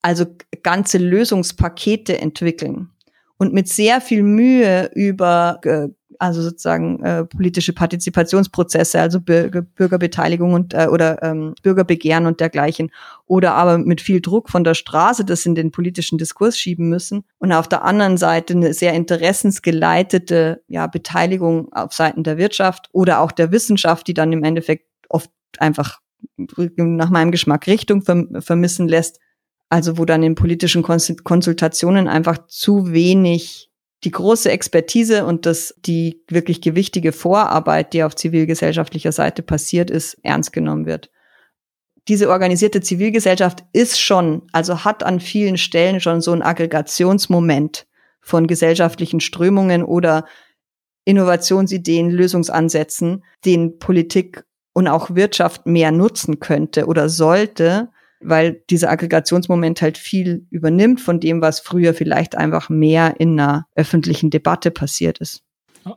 also 0.06 0.24
ganze 0.62 0.98
Lösungspakete 0.98 2.20
entwickeln 2.20 2.90
und 3.38 3.52
mit 3.52 3.68
sehr 3.68 4.00
viel 4.00 4.22
Mühe 4.22 4.88
über 4.94 5.58
äh, 5.64 5.88
also 6.20 6.40
sozusagen 6.42 7.02
äh, 7.02 7.24
politische 7.24 7.72
Partizipationsprozesse, 7.72 9.00
also 9.00 9.20
Bürgerbeteiligung 9.20 10.54
und 10.54 10.74
äh, 10.74 10.86
oder 10.86 11.22
ähm, 11.24 11.54
Bürgerbegehren 11.62 12.26
und 12.26 12.38
dergleichen, 12.38 12.92
oder 13.26 13.54
aber 13.54 13.78
mit 13.78 14.00
viel 14.00 14.20
Druck 14.20 14.48
von 14.48 14.62
der 14.62 14.74
Straße 14.74 15.24
das 15.24 15.44
in 15.44 15.56
den 15.56 15.72
politischen 15.72 16.18
Diskurs 16.18 16.56
schieben 16.56 16.88
müssen 16.88 17.24
und 17.38 17.52
auf 17.52 17.68
der 17.68 17.84
anderen 17.84 18.16
Seite 18.16 18.54
eine 18.54 18.74
sehr 18.74 18.94
interessensgeleitete 18.94 20.62
ja, 20.68 20.86
Beteiligung 20.86 21.72
auf 21.72 21.92
Seiten 21.92 22.22
der 22.22 22.38
Wirtschaft 22.38 22.88
oder 22.92 23.20
auch 23.20 23.32
der 23.32 23.50
Wissenschaft, 23.50 24.06
die 24.06 24.14
dann 24.14 24.32
im 24.32 24.44
Endeffekt 24.44 24.86
oft 25.08 25.30
einfach 25.58 25.98
nach 26.36 27.10
meinem 27.10 27.32
Geschmack 27.32 27.66
Richtung 27.66 28.02
vermissen 28.02 28.88
lässt. 28.88 29.18
Also 29.68 29.98
wo 29.98 30.04
dann 30.04 30.22
in 30.22 30.34
politischen 30.34 30.82
Konsultationen 30.82 32.08
einfach 32.08 32.46
zu 32.46 32.92
wenig 32.92 33.70
die 34.04 34.10
große 34.10 34.50
Expertise 34.50 35.24
und 35.24 35.46
das, 35.46 35.74
die 35.78 36.22
wirklich 36.28 36.60
gewichtige 36.60 37.12
Vorarbeit, 37.12 37.92
die 37.92 38.04
auf 38.04 38.14
zivilgesellschaftlicher 38.14 39.12
Seite 39.12 39.42
passiert 39.42 39.90
ist, 39.90 40.18
ernst 40.22 40.52
genommen 40.52 40.86
wird. 40.86 41.10
Diese 42.08 42.30
organisierte 42.30 42.80
Zivilgesellschaft 42.80 43.64
ist 43.72 44.00
schon, 44.00 44.42
also 44.52 44.84
hat 44.84 45.02
an 45.02 45.18
vielen 45.18 45.56
Stellen 45.56 46.00
schon 46.00 46.20
so 46.20 46.32
ein 46.32 46.42
Aggregationsmoment 46.42 47.86
von 48.20 48.46
gesellschaftlichen 48.46 49.18
Strömungen 49.18 49.82
oder 49.82 50.24
Innovationsideen, 51.04 52.10
Lösungsansätzen, 52.10 53.24
den 53.44 53.78
Politik 53.78 54.44
und 54.72 54.86
auch 54.88 55.14
Wirtschaft 55.14 55.66
mehr 55.66 55.90
nutzen 55.90 56.38
könnte 56.38 56.86
oder 56.86 57.08
sollte, 57.08 57.88
weil 58.20 58.62
dieser 58.70 58.90
Aggregationsmoment 58.90 59.82
halt 59.82 59.98
viel 59.98 60.46
übernimmt 60.50 61.00
von 61.00 61.20
dem, 61.20 61.40
was 61.40 61.60
früher 61.60 61.94
vielleicht 61.94 62.36
einfach 62.36 62.68
mehr 62.68 63.14
in 63.18 63.38
einer 63.38 63.66
öffentlichen 63.74 64.30
Debatte 64.30 64.70
passiert 64.70 65.18
ist. 65.18 65.42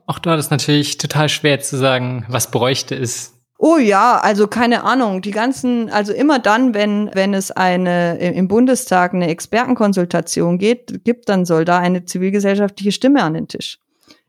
Auch 0.05 0.19
da 0.19 0.35
ist 0.35 0.51
natürlich 0.51 0.97
total 0.97 1.29
schwer 1.29 1.59
zu 1.59 1.77
sagen, 1.77 2.25
was 2.29 2.51
bräuchte 2.51 2.95
es. 2.95 3.33
Oh 3.61 3.77
ja, 3.77 4.17
also 4.19 4.47
keine 4.47 4.85
Ahnung. 4.85 5.21
Die 5.21 5.31
ganzen, 5.31 5.89
also 5.89 6.13
immer 6.13 6.39
dann, 6.39 6.73
wenn, 6.73 7.09
wenn 7.13 7.33
es 7.33 7.51
eine, 7.51 8.17
im 8.19 8.47
Bundestag 8.47 9.13
eine 9.13 9.27
Expertenkonsultation 9.27 10.57
geht, 10.57 11.03
gibt, 11.03 11.27
dann 11.27 11.43
soll 11.43 11.65
da 11.65 11.79
eine 11.79 12.05
zivilgesellschaftliche 12.05 12.93
Stimme 12.93 13.21
an 13.21 13.33
den 13.33 13.49
Tisch. 13.49 13.79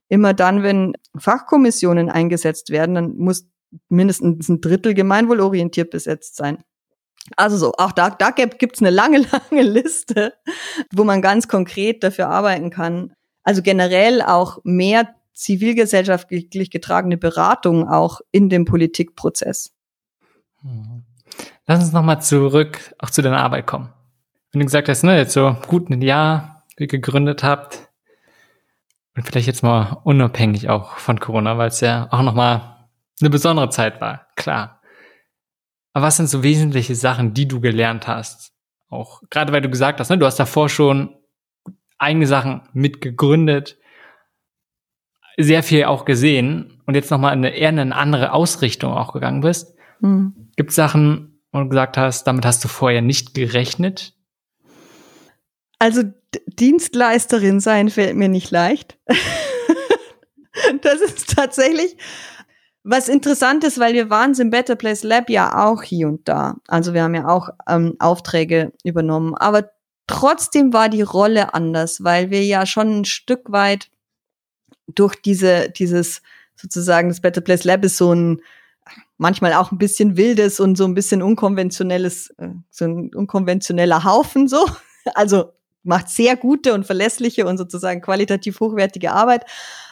Immer 0.08 0.34
dann, 0.34 0.64
wenn 0.64 0.94
Fachkommissionen 1.16 2.08
eingesetzt 2.10 2.70
werden, 2.70 2.96
dann 2.96 3.16
muss 3.18 3.46
mindestens 3.88 4.48
ein 4.48 4.60
Drittel 4.60 4.94
gemeinwohlorientiert 4.94 5.90
besetzt 5.90 6.34
sein. 6.34 6.64
Also 7.36 7.56
so, 7.56 7.72
auch 7.78 7.92
da, 7.92 8.10
da 8.10 8.30
gibt's 8.30 8.80
eine 8.80 8.90
lange, 8.90 9.18
lange 9.50 9.62
Liste, 9.62 10.34
wo 10.92 11.04
man 11.04 11.22
ganz 11.22 11.48
konkret 11.48 12.02
dafür 12.02 12.28
arbeiten 12.28 12.70
kann. 12.70 13.12
Also 13.42 13.62
generell 13.62 14.22
auch 14.22 14.58
mehr 14.64 15.14
zivilgesellschaftlich 15.34 16.70
getragene 16.70 17.16
Beratung 17.16 17.88
auch 17.88 18.20
in 18.30 18.50
dem 18.50 18.66
Politikprozess. 18.66 19.72
Lass 21.66 21.80
uns 21.80 21.92
nochmal 21.92 22.20
zurück 22.20 22.94
auch 22.98 23.10
zu 23.10 23.22
deiner 23.22 23.38
Arbeit 23.38 23.66
kommen. 23.66 23.92
Wenn 24.52 24.60
du 24.60 24.66
gesagt 24.66 24.88
hast, 24.88 25.04
ne, 25.04 25.16
jetzt 25.16 25.32
so 25.32 25.56
gut 25.68 25.88
ein 25.88 26.02
Jahr 26.02 26.64
gegründet 26.76 27.42
habt 27.42 27.88
und 29.16 29.24
vielleicht 29.24 29.46
jetzt 29.46 29.62
mal 29.62 30.00
unabhängig 30.04 30.68
auch 30.68 30.96
von 30.96 31.20
Corona, 31.20 31.56
weil 31.56 31.68
es 31.68 31.80
ja 31.80 32.08
auch 32.10 32.22
nochmal 32.22 32.88
eine 33.20 33.30
besondere 33.30 33.70
Zeit 33.70 34.00
war, 34.00 34.26
klar. 34.36 34.79
Aber 35.92 36.06
was 36.06 36.16
sind 36.16 36.28
so 36.28 36.42
wesentliche 36.42 36.94
Sachen, 36.94 37.34
die 37.34 37.48
du 37.48 37.60
gelernt 37.60 38.06
hast? 38.06 38.52
Auch 38.88 39.22
gerade 39.30 39.52
weil 39.52 39.60
du 39.60 39.70
gesagt 39.70 40.00
hast, 40.00 40.10
ne, 40.10 40.18
du 40.18 40.26
hast 40.26 40.38
davor 40.38 40.68
schon 40.68 41.16
eigene 41.98 42.26
Sachen 42.26 42.62
mitgegründet, 42.72 43.78
sehr 45.36 45.62
viel 45.62 45.84
auch 45.84 46.04
gesehen 46.04 46.82
und 46.86 46.94
jetzt 46.94 47.10
nochmal 47.10 47.32
in 47.32 47.44
eine 47.44 47.54
eher 47.54 47.68
eine 47.68 47.94
andere 47.94 48.32
Ausrichtung 48.32 48.92
auch 48.92 49.12
gegangen 49.12 49.40
bist. 49.40 49.76
Mhm. 50.00 50.50
Gibt 50.56 50.70
es 50.70 50.76
Sachen, 50.76 51.40
wo 51.52 51.60
du 51.60 51.68
gesagt 51.68 51.96
hast, 51.96 52.24
damit 52.24 52.44
hast 52.44 52.64
du 52.64 52.68
vorher 52.68 53.02
nicht 53.02 53.34
gerechnet? 53.34 54.14
Also 55.78 56.02
Dienstleisterin 56.46 57.60
sein 57.60 57.88
fällt 57.88 58.16
mir 58.16 58.28
nicht 58.28 58.50
leicht. 58.50 58.98
das 60.82 61.00
ist 61.00 61.34
tatsächlich 61.34 61.96
was 62.82 63.08
interessant 63.08 63.64
ist, 63.64 63.78
weil 63.78 63.94
wir 63.94 64.10
waren 64.10 64.34
im 64.34 64.50
Better 64.50 64.76
Place 64.76 65.02
Lab 65.02 65.28
ja 65.28 65.66
auch 65.66 65.82
hier 65.82 66.08
und 66.08 66.28
da. 66.28 66.56
Also 66.66 66.94
wir 66.94 67.02
haben 67.02 67.14
ja 67.14 67.28
auch 67.28 67.50
ähm, 67.68 67.96
Aufträge 67.98 68.72
übernommen. 68.84 69.34
Aber 69.34 69.70
trotzdem 70.06 70.72
war 70.72 70.88
die 70.88 71.02
Rolle 71.02 71.54
anders, 71.54 72.02
weil 72.02 72.30
wir 72.30 72.44
ja 72.44 72.64
schon 72.64 73.00
ein 73.00 73.04
Stück 73.04 73.52
weit 73.52 73.90
durch 74.86 75.14
diese, 75.16 75.70
dieses 75.70 76.22
sozusagen, 76.56 77.08
das 77.08 77.20
Better 77.20 77.40
Place 77.40 77.64
Lab 77.64 77.84
ist 77.84 77.96
so 77.96 78.14
ein 78.14 78.40
manchmal 79.18 79.52
auch 79.52 79.70
ein 79.70 79.78
bisschen 79.78 80.16
wildes 80.16 80.60
und 80.60 80.76
so 80.76 80.84
ein 80.84 80.94
bisschen 80.94 81.22
unkonventionelles, 81.22 82.30
äh, 82.38 82.48
so 82.70 82.86
ein 82.86 83.14
unkonventioneller 83.14 84.04
Haufen 84.04 84.48
so. 84.48 84.66
Also 85.14 85.54
macht 85.82 86.08
sehr 86.08 86.36
gute 86.36 86.74
und 86.74 86.86
verlässliche 86.86 87.46
und 87.46 87.58
sozusagen 87.58 88.00
qualitativ 88.00 88.60
hochwertige 88.60 89.12
Arbeit. 89.12 89.44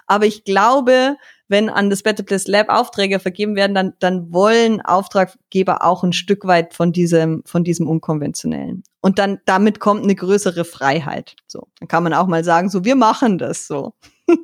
Aber 0.07 0.27
ich 0.27 0.45
glaube, 0.45 1.17
wenn 1.49 1.69
an 1.71 1.91
das 1.91 2.03
Better 2.03 2.23
Place 2.23 2.47
Lab 2.47 2.69
Aufträge 2.69 3.19
vergeben 3.21 3.57
werden, 3.57 3.75
dann, 3.75 3.95
dann 3.99 4.33
wollen 4.33 4.81
Auftraggeber 4.81 5.85
auch 5.85 6.05
ein 6.05 6.13
Stück 6.13 6.47
weit 6.47 6.75
von 6.75 6.93
diesem, 6.93 7.43
von 7.47 7.65
diesem 7.65 7.89
Unkonventionellen. 7.89 8.83
Und 9.01 9.19
dann, 9.19 9.39
damit 9.47 9.81
kommt 9.81 10.05
eine 10.05 10.15
größere 10.15 10.65
Freiheit. 10.65 11.37
So. 11.47 11.69
Dann 11.79 11.89
kann 11.89 12.03
man 12.03 12.15
auch 12.15 12.27
mal 12.27 12.45
sagen, 12.45 12.69
so, 12.69 12.85
wir 12.85 12.97
machen 12.97 13.39
das 13.39 13.67
so. 13.67 13.95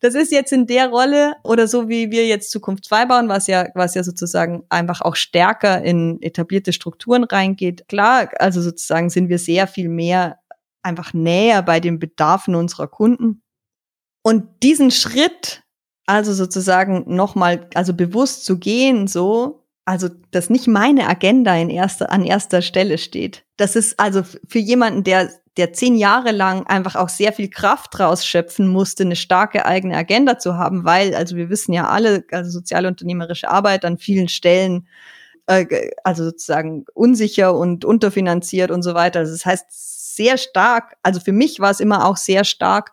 das 0.00 0.14
ist 0.14 0.32
jetzt 0.32 0.52
in 0.52 0.66
der 0.66 0.88
Rolle 0.88 1.34
oder 1.44 1.68
so 1.68 1.88
wie 1.88 2.10
wir 2.10 2.26
jetzt 2.26 2.50
Zukunft 2.50 2.84
2 2.86 3.06
bauen, 3.06 3.28
was 3.28 3.46
ja, 3.46 3.68
was 3.74 3.94
ja 3.94 4.02
sozusagen 4.02 4.64
einfach 4.68 5.00
auch 5.00 5.16
stärker 5.16 5.82
in 5.82 6.20
etablierte 6.22 6.72
Strukturen 6.72 7.24
reingeht. 7.24 7.86
Klar, 7.88 8.30
also 8.38 8.60
sozusagen 8.60 9.10
sind 9.10 9.28
wir 9.28 9.38
sehr 9.38 9.66
viel 9.66 9.88
mehr 9.88 10.38
einfach 10.84 11.12
näher 11.12 11.62
bei 11.62 11.80
den 11.80 11.98
Bedarfen 11.98 12.54
unserer 12.54 12.88
Kunden. 12.88 13.42
Und 14.22 14.62
diesen 14.62 14.90
Schritt 14.90 15.64
also 16.06 16.32
sozusagen 16.32 17.04
nochmal, 17.14 17.68
also 17.74 17.94
bewusst 17.94 18.44
zu 18.44 18.58
gehen, 18.58 19.06
so, 19.06 19.64
also, 19.84 20.08
dass 20.30 20.50
nicht 20.50 20.66
meine 20.66 21.08
Agenda 21.08 21.54
in 21.56 21.70
erster, 21.70 22.10
an 22.10 22.24
erster 22.24 22.62
Stelle 22.62 22.98
steht. 22.98 23.44
Das 23.56 23.76
ist 23.76 23.98
also 24.00 24.22
für 24.22 24.58
jemanden, 24.58 25.04
der, 25.04 25.30
der 25.56 25.72
zehn 25.72 25.96
Jahre 25.96 26.32
lang 26.32 26.66
einfach 26.66 26.96
auch 26.96 27.08
sehr 27.08 27.32
viel 27.32 27.48
Kraft 27.48 27.98
rausschöpfen 27.98 28.66
musste, 28.66 29.04
eine 29.04 29.16
starke 29.16 29.66
eigene 29.66 29.96
Agenda 29.96 30.38
zu 30.38 30.56
haben, 30.56 30.84
weil, 30.84 31.14
also 31.14 31.36
wir 31.36 31.48
wissen 31.48 31.72
ja 31.72 31.88
alle, 31.88 32.24
also 32.32 32.50
soziale 32.50 32.88
unternehmerische 32.88 33.50
Arbeit 33.50 33.84
an 33.84 33.98
vielen 33.98 34.28
Stellen, 34.28 34.88
äh, 35.46 35.90
also 36.02 36.24
sozusagen 36.24 36.84
unsicher 36.94 37.54
und 37.54 37.84
unterfinanziert 37.84 38.70
und 38.70 38.82
so 38.82 38.94
weiter. 38.94 39.20
Also 39.20 39.32
das 39.32 39.46
heißt, 39.46 39.66
sehr 40.16 40.38
stark, 40.38 40.96
also 41.02 41.20
für 41.20 41.32
mich 41.32 41.60
war 41.60 41.70
es 41.70 41.80
immer 41.80 42.06
auch 42.06 42.16
sehr 42.16 42.44
stark, 42.44 42.92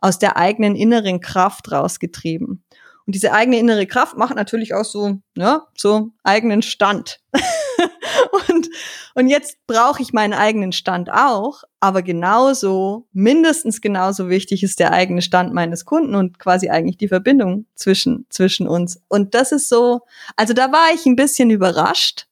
aus 0.00 0.18
der 0.18 0.36
eigenen 0.36 0.76
inneren 0.76 1.20
Kraft 1.20 1.70
rausgetrieben. 1.70 2.64
Und 3.06 3.14
diese 3.14 3.32
eigene 3.32 3.58
innere 3.58 3.86
Kraft 3.86 4.16
macht 4.16 4.36
natürlich 4.36 4.74
auch 4.74 4.84
so, 4.84 5.18
ne, 5.34 5.62
so 5.76 6.10
eigenen 6.22 6.62
Stand. 6.62 7.20
und, 8.48 8.68
und 9.14 9.28
jetzt 9.28 9.58
brauche 9.66 10.00
ich 10.00 10.12
meinen 10.12 10.32
eigenen 10.32 10.72
Stand 10.72 11.10
auch, 11.10 11.64
aber 11.80 12.02
genauso, 12.02 13.08
mindestens 13.12 13.80
genauso 13.80 14.28
wichtig 14.28 14.62
ist 14.62 14.78
der 14.78 14.92
eigene 14.92 15.22
Stand 15.22 15.52
meines 15.52 15.84
Kunden 15.84 16.14
und 16.14 16.38
quasi 16.38 16.68
eigentlich 16.68 16.98
die 16.98 17.08
Verbindung 17.08 17.66
zwischen, 17.74 18.26
zwischen 18.30 18.68
uns. 18.68 19.02
Und 19.08 19.34
das 19.34 19.52
ist 19.52 19.68
so, 19.68 20.02
also 20.36 20.52
da 20.52 20.70
war 20.70 20.94
ich 20.94 21.06
ein 21.06 21.16
bisschen 21.16 21.50
überrascht, 21.50 22.26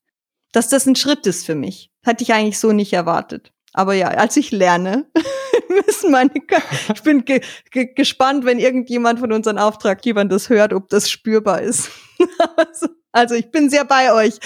dass 0.52 0.68
das 0.68 0.86
ein 0.86 0.96
Schritt 0.96 1.26
ist 1.26 1.44
für 1.44 1.54
mich. 1.54 1.90
Hatte 2.06 2.22
ich 2.22 2.32
eigentlich 2.32 2.58
so 2.58 2.72
nicht 2.72 2.92
erwartet. 2.92 3.52
Aber 3.72 3.94
ja, 3.94 4.08
als 4.08 4.36
ich 4.36 4.50
lerne, 4.50 5.06
müssen 5.86 6.10
meine, 6.10 6.30
ich 6.94 7.02
bin 7.02 7.24
ge 7.24 7.40
ge 7.70 7.92
gespannt, 7.94 8.44
wenn 8.44 8.58
irgendjemand 8.58 9.20
von 9.20 9.32
unseren 9.32 9.58
Auftraggebern 9.58 10.28
das 10.28 10.48
hört, 10.48 10.72
ob 10.72 10.88
das 10.88 11.10
spürbar 11.10 11.60
ist. 11.62 11.90
also, 12.56 12.88
also 13.12 13.34
ich 13.34 13.50
bin 13.50 13.70
sehr 13.70 13.84
bei 13.84 14.12
euch. 14.12 14.38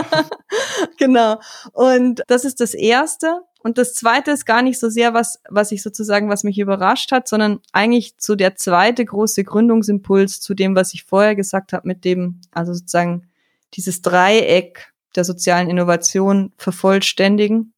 genau. 0.98 1.40
Und 1.72 2.22
das 2.28 2.44
ist 2.44 2.60
das 2.60 2.74
Erste. 2.74 3.40
Und 3.62 3.76
das 3.76 3.92
Zweite 3.92 4.30
ist 4.30 4.46
gar 4.46 4.62
nicht 4.62 4.80
so 4.80 4.88
sehr 4.88 5.12
was, 5.12 5.38
was 5.50 5.70
ich 5.70 5.82
sozusagen, 5.82 6.30
was 6.30 6.44
mich 6.44 6.58
überrascht 6.58 7.12
hat, 7.12 7.28
sondern 7.28 7.60
eigentlich 7.72 8.14
so 8.18 8.34
der 8.34 8.56
zweite 8.56 9.04
große 9.04 9.44
Gründungsimpuls 9.44 10.40
zu 10.40 10.54
dem, 10.54 10.74
was 10.74 10.94
ich 10.94 11.04
vorher 11.04 11.34
gesagt 11.34 11.74
habe, 11.74 11.86
mit 11.86 12.06
dem, 12.06 12.40
also 12.52 12.72
sozusagen 12.72 13.28
dieses 13.74 14.00
Dreieck 14.00 14.92
der 15.14 15.24
sozialen 15.24 15.68
Innovation 15.68 16.52
vervollständigen. 16.56 17.74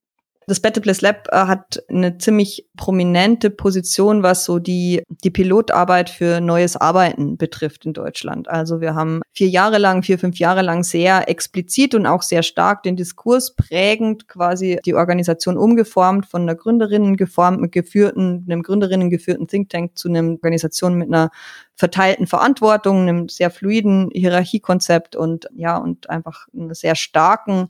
Das 0.47 0.61
Better 0.61 0.81
Place 0.81 1.01
Lab 1.01 1.29
äh, 1.31 1.37
hat 1.37 1.83
eine 1.89 2.19
ziemlich 2.19 2.67
prominente 2.77 3.51
Position, 3.51 4.23
was 4.23 4.45
so 4.45 4.59
die, 4.59 5.03
die 5.23 5.31
Pilotarbeit 5.31 6.11
für 6.11 6.41
neues 6.41 6.77
Arbeiten 6.77 7.37
betrifft 7.37 7.87
in 7.87 7.93
Deutschland. 7.93 8.49
Also 8.49 8.81
wir 8.81 8.95
haben 8.95 9.23
vier 9.33 9.49
Jahre 9.49 9.79
lang, 9.79 10.03
vier, 10.03 10.19
fünf 10.19 10.39
Jahre 10.39 10.63
lang 10.63 10.83
sehr 10.83 11.29
explizit 11.29 11.95
und 11.95 12.07
auch 12.07 12.23
sehr 12.23 12.43
stark 12.43 12.83
den 12.83 12.97
Diskurs 12.97 13.55
prägend 13.55 14.29
quasi 14.29 14.79
die 14.85 14.95
Organisation 14.95 15.57
umgeformt 15.57 16.27
von 16.27 16.43
einer 16.43 16.55
Gründerinnen 16.55 17.17
geformt, 17.17 17.71
geführten, 17.73 18.45
einem 18.49 18.63
Gründerinnen 18.63 19.11
geführten 19.11 19.47
Think 19.47 19.71
Tank 19.71 19.97
zu 19.97 20.09
einer 20.09 20.23
Organisation 20.23 20.95
mit 20.95 21.09
einer 21.09 21.31
verteilten 21.75 22.27
Verantwortung, 22.27 23.03
einem 23.03 23.29
sehr 23.29 23.51
fluiden 23.51 24.11
Hierarchiekonzept 24.13 25.17
und 25.17 25.49
ja, 25.55 25.77
und 25.77 26.11
einfach 26.11 26.47
einer 26.55 26.75
sehr 26.75 26.95
starken 26.95 27.69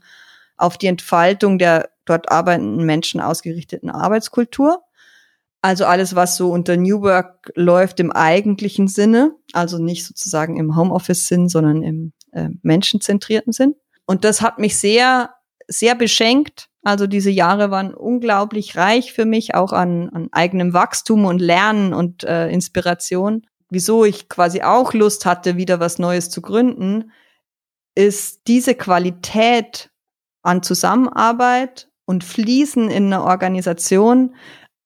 auf 0.57 0.77
die 0.77 0.87
Entfaltung 0.87 1.57
der 1.57 1.89
dort 2.05 2.31
arbeitenden 2.31 2.85
Menschen 2.85 3.21
ausgerichteten 3.21 3.89
Arbeitskultur. 3.89 4.83
Also 5.61 5.85
alles, 5.85 6.13
was 6.13 6.35
so 6.35 6.51
unter 6.51 6.75
New 6.75 7.01
Work 7.01 7.51
läuft 7.55 8.01
im 8.01 8.11
eigentlichen 8.11 8.89
Sinne, 8.89 9.33
also 9.53 9.77
nicht 9.77 10.05
sozusagen 10.05 10.57
im 10.57 10.75
Homeoffice-Sinn, 10.75 11.47
sondern 11.47 11.83
im 11.83 12.11
äh, 12.33 12.49
menschenzentrierten 12.63 13.53
Sinn. 13.53 13.75
Und 14.05 14.25
das 14.25 14.41
hat 14.41 14.59
mich 14.59 14.77
sehr, 14.77 15.33
sehr 15.69 15.95
beschenkt. 15.95 16.67
Also 16.83 17.07
diese 17.07 17.29
Jahre 17.29 17.71
waren 17.71 17.93
unglaublich 17.93 18.75
reich 18.75 19.13
für 19.13 19.23
mich, 19.23 19.55
auch 19.55 19.71
an, 19.71 20.09
an 20.09 20.27
eigenem 20.33 20.73
Wachstum 20.73 21.23
und 21.23 21.39
Lernen 21.39 21.93
und 21.93 22.25
äh, 22.25 22.49
Inspiration. 22.49 23.47
Wieso 23.69 24.03
ich 24.03 24.27
quasi 24.27 24.63
auch 24.63 24.93
Lust 24.93 25.25
hatte, 25.25 25.55
wieder 25.55 25.79
was 25.79 25.97
Neues 25.97 26.29
zu 26.29 26.41
gründen, 26.41 27.11
ist 27.95 28.41
diese 28.47 28.75
Qualität 28.75 29.91
an 30.43 30.61
Zusammenarbeit 30.61 31.89
und 32.05 32.23
Fließen 32.23 32.89
in 32.89 33.05
einer 33.07 33.23
Organisation 33.23 34.35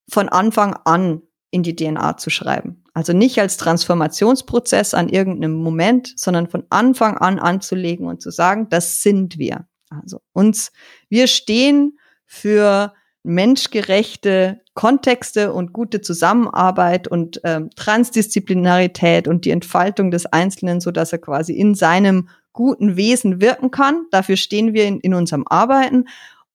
von 0.09 0.29
Anfang 0.29 0.75
an 0.85 1.21
in 1.51 1.63
die 1.63 1.75
DNA 1.75 2.17
zu 2.17 2.29
schreiben. 2.29 2.83
Also 2.93 3.13
nicht 3.13 3.39
als 3.39 3.57
Transformationsprozess 3.57 4.93
an 4.93 5.09
irgendeinem 5.09 5.55
Moment, 5.55 6.13
sondern 6.15 6.47
von 6.49 6.63
Anfang 6.69 7.17
an 7.17 7.39
anzulegen 7.39 8.07
und 8.07 8.21
zu 8.21 8.31
sagen, 8.31 8.69
das 8.69 9.01
sind 9.01 9.37
wir. 9.37 9.67
Also 9.89 10.19
uns, 10.33 10.71
wir 11.09 11.27
stehen 11.27 11.97
für 12.25 12.93
menschgerechte 13.23 14.61
Kontexte 14.73 15.53
und 15.53 15.73
gute 15.73 16.01
Zusammenarbeit 16.01 17.07
und 17.07 17.41
ähm, 17.43 17.69
Transdisziplinarität 17.75 19.27
und 19.27 19.45
die 19.45 19.51
Entfaltung 19.51 20.11
des 20.11 20.25
Einzelnen, 20.27 20.81
so 20.81 20.91
dass 20.91 21.11
er 21.11 21.19
quasi 21.19 21.53
in 21.53 21.75
seinem 21.75 22.29
guten 22.57 22.97
Wesen 22.97 23.39
wirken 23.39 23.71
kann. 23.71 24.07
Dafür 24.11 24.35
stehen 24.35 24.73
wir 24.73 24.83
in, 24.85 24.99
in 24.99 25.13
unserem 25.13 25.45
Arbeiten 25.47 26.05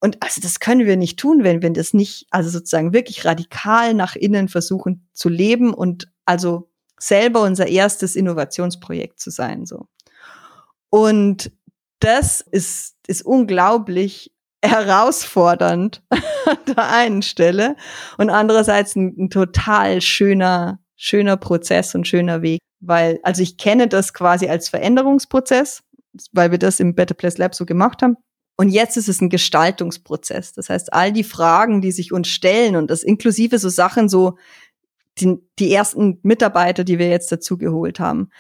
und 0.05 0.21
also 0.21 0.41
das 0.41 0.59
können 0.59 0.85
wir 0.85 0.97
nicht 0.97 1.17
tun, 1.17 1.45
wenn 1.45 1.63
wir 1.63 1.73
das 1.73 1.95
nicht, 1.95 2.27
also 2.31 2.51
sozusagen 2.51 2.93
wirklich 2.93 3.25
radikal 3.25 3.95
nach 3.95 4.17
innen 4.17 4.49
versuchen 4.49 5.07
zu 5.13 5.29
leben 5.29 5.73
und 5.73 6.11
also 6.25 6.69
selber 6.99 7.43
unser 7.43 7.69
erstes 7.69 8.17
Innovationsprojekt 8.17 9.21
zu 9.21 9.31
sein, 9.31 9.65
so. 9.65 9.87
Und 10.91 11.53
das 12.01 12.41
ist, 12.41 12.97
ist 13.07 13.25
unglaublich 13.25 14.33
herausfordernd 14.65 16.03
an 16.11 16.59
der 16.67 16.91
einen 16.91 17.23
Stelle 17.23 17.77
und 18.19 18.29
andererseits 18.29 18.97
ein, 18.97 19.15
ein 19.17 19.31
total 19.31 20.01
schöner, 20.01 20.81
schöner 20.97 21.37
Prozess 21.37 21.95
und 21.95 22.09
schöner 22.09 22.43
Weg, 22.43 22.59
weil, 22.81 23.21
also 23.23 23.41
ich 23.41 23.57
kenne 23.57 23.87
das 23.87 24.13
quasi 24.13 24.49
als 24.49 24.69
Veränderungsprozess, 24.69 25.85
weil 26.33 26.51
wir 26.51 26.59
das 26.59 26.81
im 26.81 26.95
Better 26.95 27.15
Place 27.15 27.39
Lab 27.39 27.55
so 27.55 27.67
gemacht 27.67 28.03
haben. 28.03 28.17
Und 28.57 28.69
jetzt 28.69 28.97
ist 28.97 29.09
es 29.09 29.21
ein 29.21 29.31
Gestaltungsprozess. 29.31 30.53
Das 30.53 30.69
heißt, 30.69 30.93
all 30.93 31.13
die 31.13 31.25
Fragen, 31.25 31.81
die 31.81 31.93
sich 31.93 32.13
uns 32.13 32.29
stellen 32.29 32.77
und 32.77 32.91
das 32.91 33.03
inklusive 33.03 33.59
so 33.59 33.69
Sachen, 33.69 34.09
so 34.09 34.37
die, 35.19 35.39
die 35.59 35.73
ersten 35.73 36.19
Mitarbeiter, 36.23 36.85
die 36.85 36.99
wir 36.99 37.09
jetzt 37.09 37.33
dazu 37.33 37.57
geholt 37.57 37.99
haben. 37.99 38.31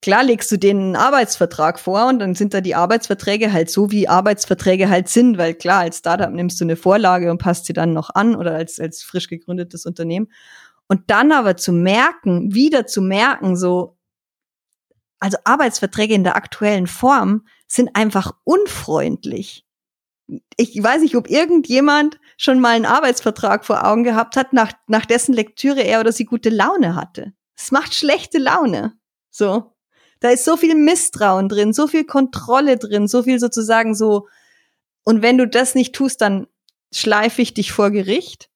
Klar 0.00 0.22
legst 0.22 0.50
du 0.52 0.56
denen 0.56 0.94
einen 0.94 0.96
Arbeitsvertrag 0.96 1.80
vor 1.80 2.06
und 2.06 2.20
dann 2.20 2.36
sind 2.36 2.54
da 2.54 2.60
die 2.60 2.76
Arbeitsverträge 2.76 3.52
halt 3.52 3.68
so, 3.68 3.90
wie 3.90 4.06
Arbeitsverträge 4.06 4.88
halt 4.88 5.08
sind, 5.08 5.38
weil 5.38 5.54
klar, 5.54 5.80
als 5.80 5.98
Startup 5.98 6.30
nimmst 6.30 6.60
du 6.60 6.64
eine 6.64 6.76
Vorlage 6.76 7.30
und 7.32 7.38
passt 7.38 7.66
sie 7.66 7.72
dann 7.72 7.92
noch 7.92 8.10
an 8.14 8.36
oder 8.36 8.54
als, 8.54 8.78
als 8.78 9.02
frisch 9.02 9.28
gegründetes 9.28 9.86
Unternehmen. 9.86 10.28
Und 10.86 11.10
dann 11.10 11.32
aber 11.32 11.56
zu 11.56 11.72
merken, 11.72 12.54
wieder 12.54 12.86
zu 12.86 13.02
merken, 13.02 13.56
so, 13.56 13.97
also 15.20 15.38
Arbeitsverträge 15.44 16.14
in 16.14 16.24
der 16.24 16.36
aktuellen 16.36 16.86
Form 16.86 17.46
sind 17.66 17.94
einfach 17.94 18.32
unfreundlich. 18.44 19.64
Ich 20.56 20.82
weiß 20.82 21.02
nicht, 21.02 21.16
ob 21.16 21.30
irgendjemand 21.30 22.18
schon 22.36 22.60
mal 22.60 22.76
einen 22.76 22.86
Arbeitsvertrag 22.86 23.64
vor 23.64 23.86
Augen 23.86 24.04
gehabt 24.04 24.36
hat, 24.36 24.52
nach, 24.52 24.72
nach 24.86 25.06
dessen 25.06 25.32
Lektüre 25.32 25.80
er 25.80 26.00
oder 26.00 26.12
sie 26.12 26.24
gute 26.24 26.50
Laune 26.50 26.94
hatte. 26.94 27.32
Es 27.56 27.72
macht 27.72 27.94
schlechte 27.94 28.38
Laune. 28.38 28.92
So. 29.30 29.74
Da 30.20 30.30
ist 30.30 30.44
so 30.44 30.56
viel 30.56 30.74
Misstrauen 30.74 31.48
drin, 31.48 31.72
so 31.72 31.86
viel 31.86 32.04
Kontrolle 32.04 32.76
drin, 32.76 33.08
so 33.08 33.22
viel 33.22 33.38
sozusagen 33.38 33.94
so. 33.94 34.28
Und 35.04 35.22
wenn 35.22 35.38
du 35.38 35.46
das 35.46 35.74
nicht 35.74 35.94
tust, 35.94 36.20
dann 36.20 36.46
schleife 36.92 37.40
ich 37.40 37.54
dich 37.54 37.72
vor 37.72 37.90
Gericht. 37.90 38.50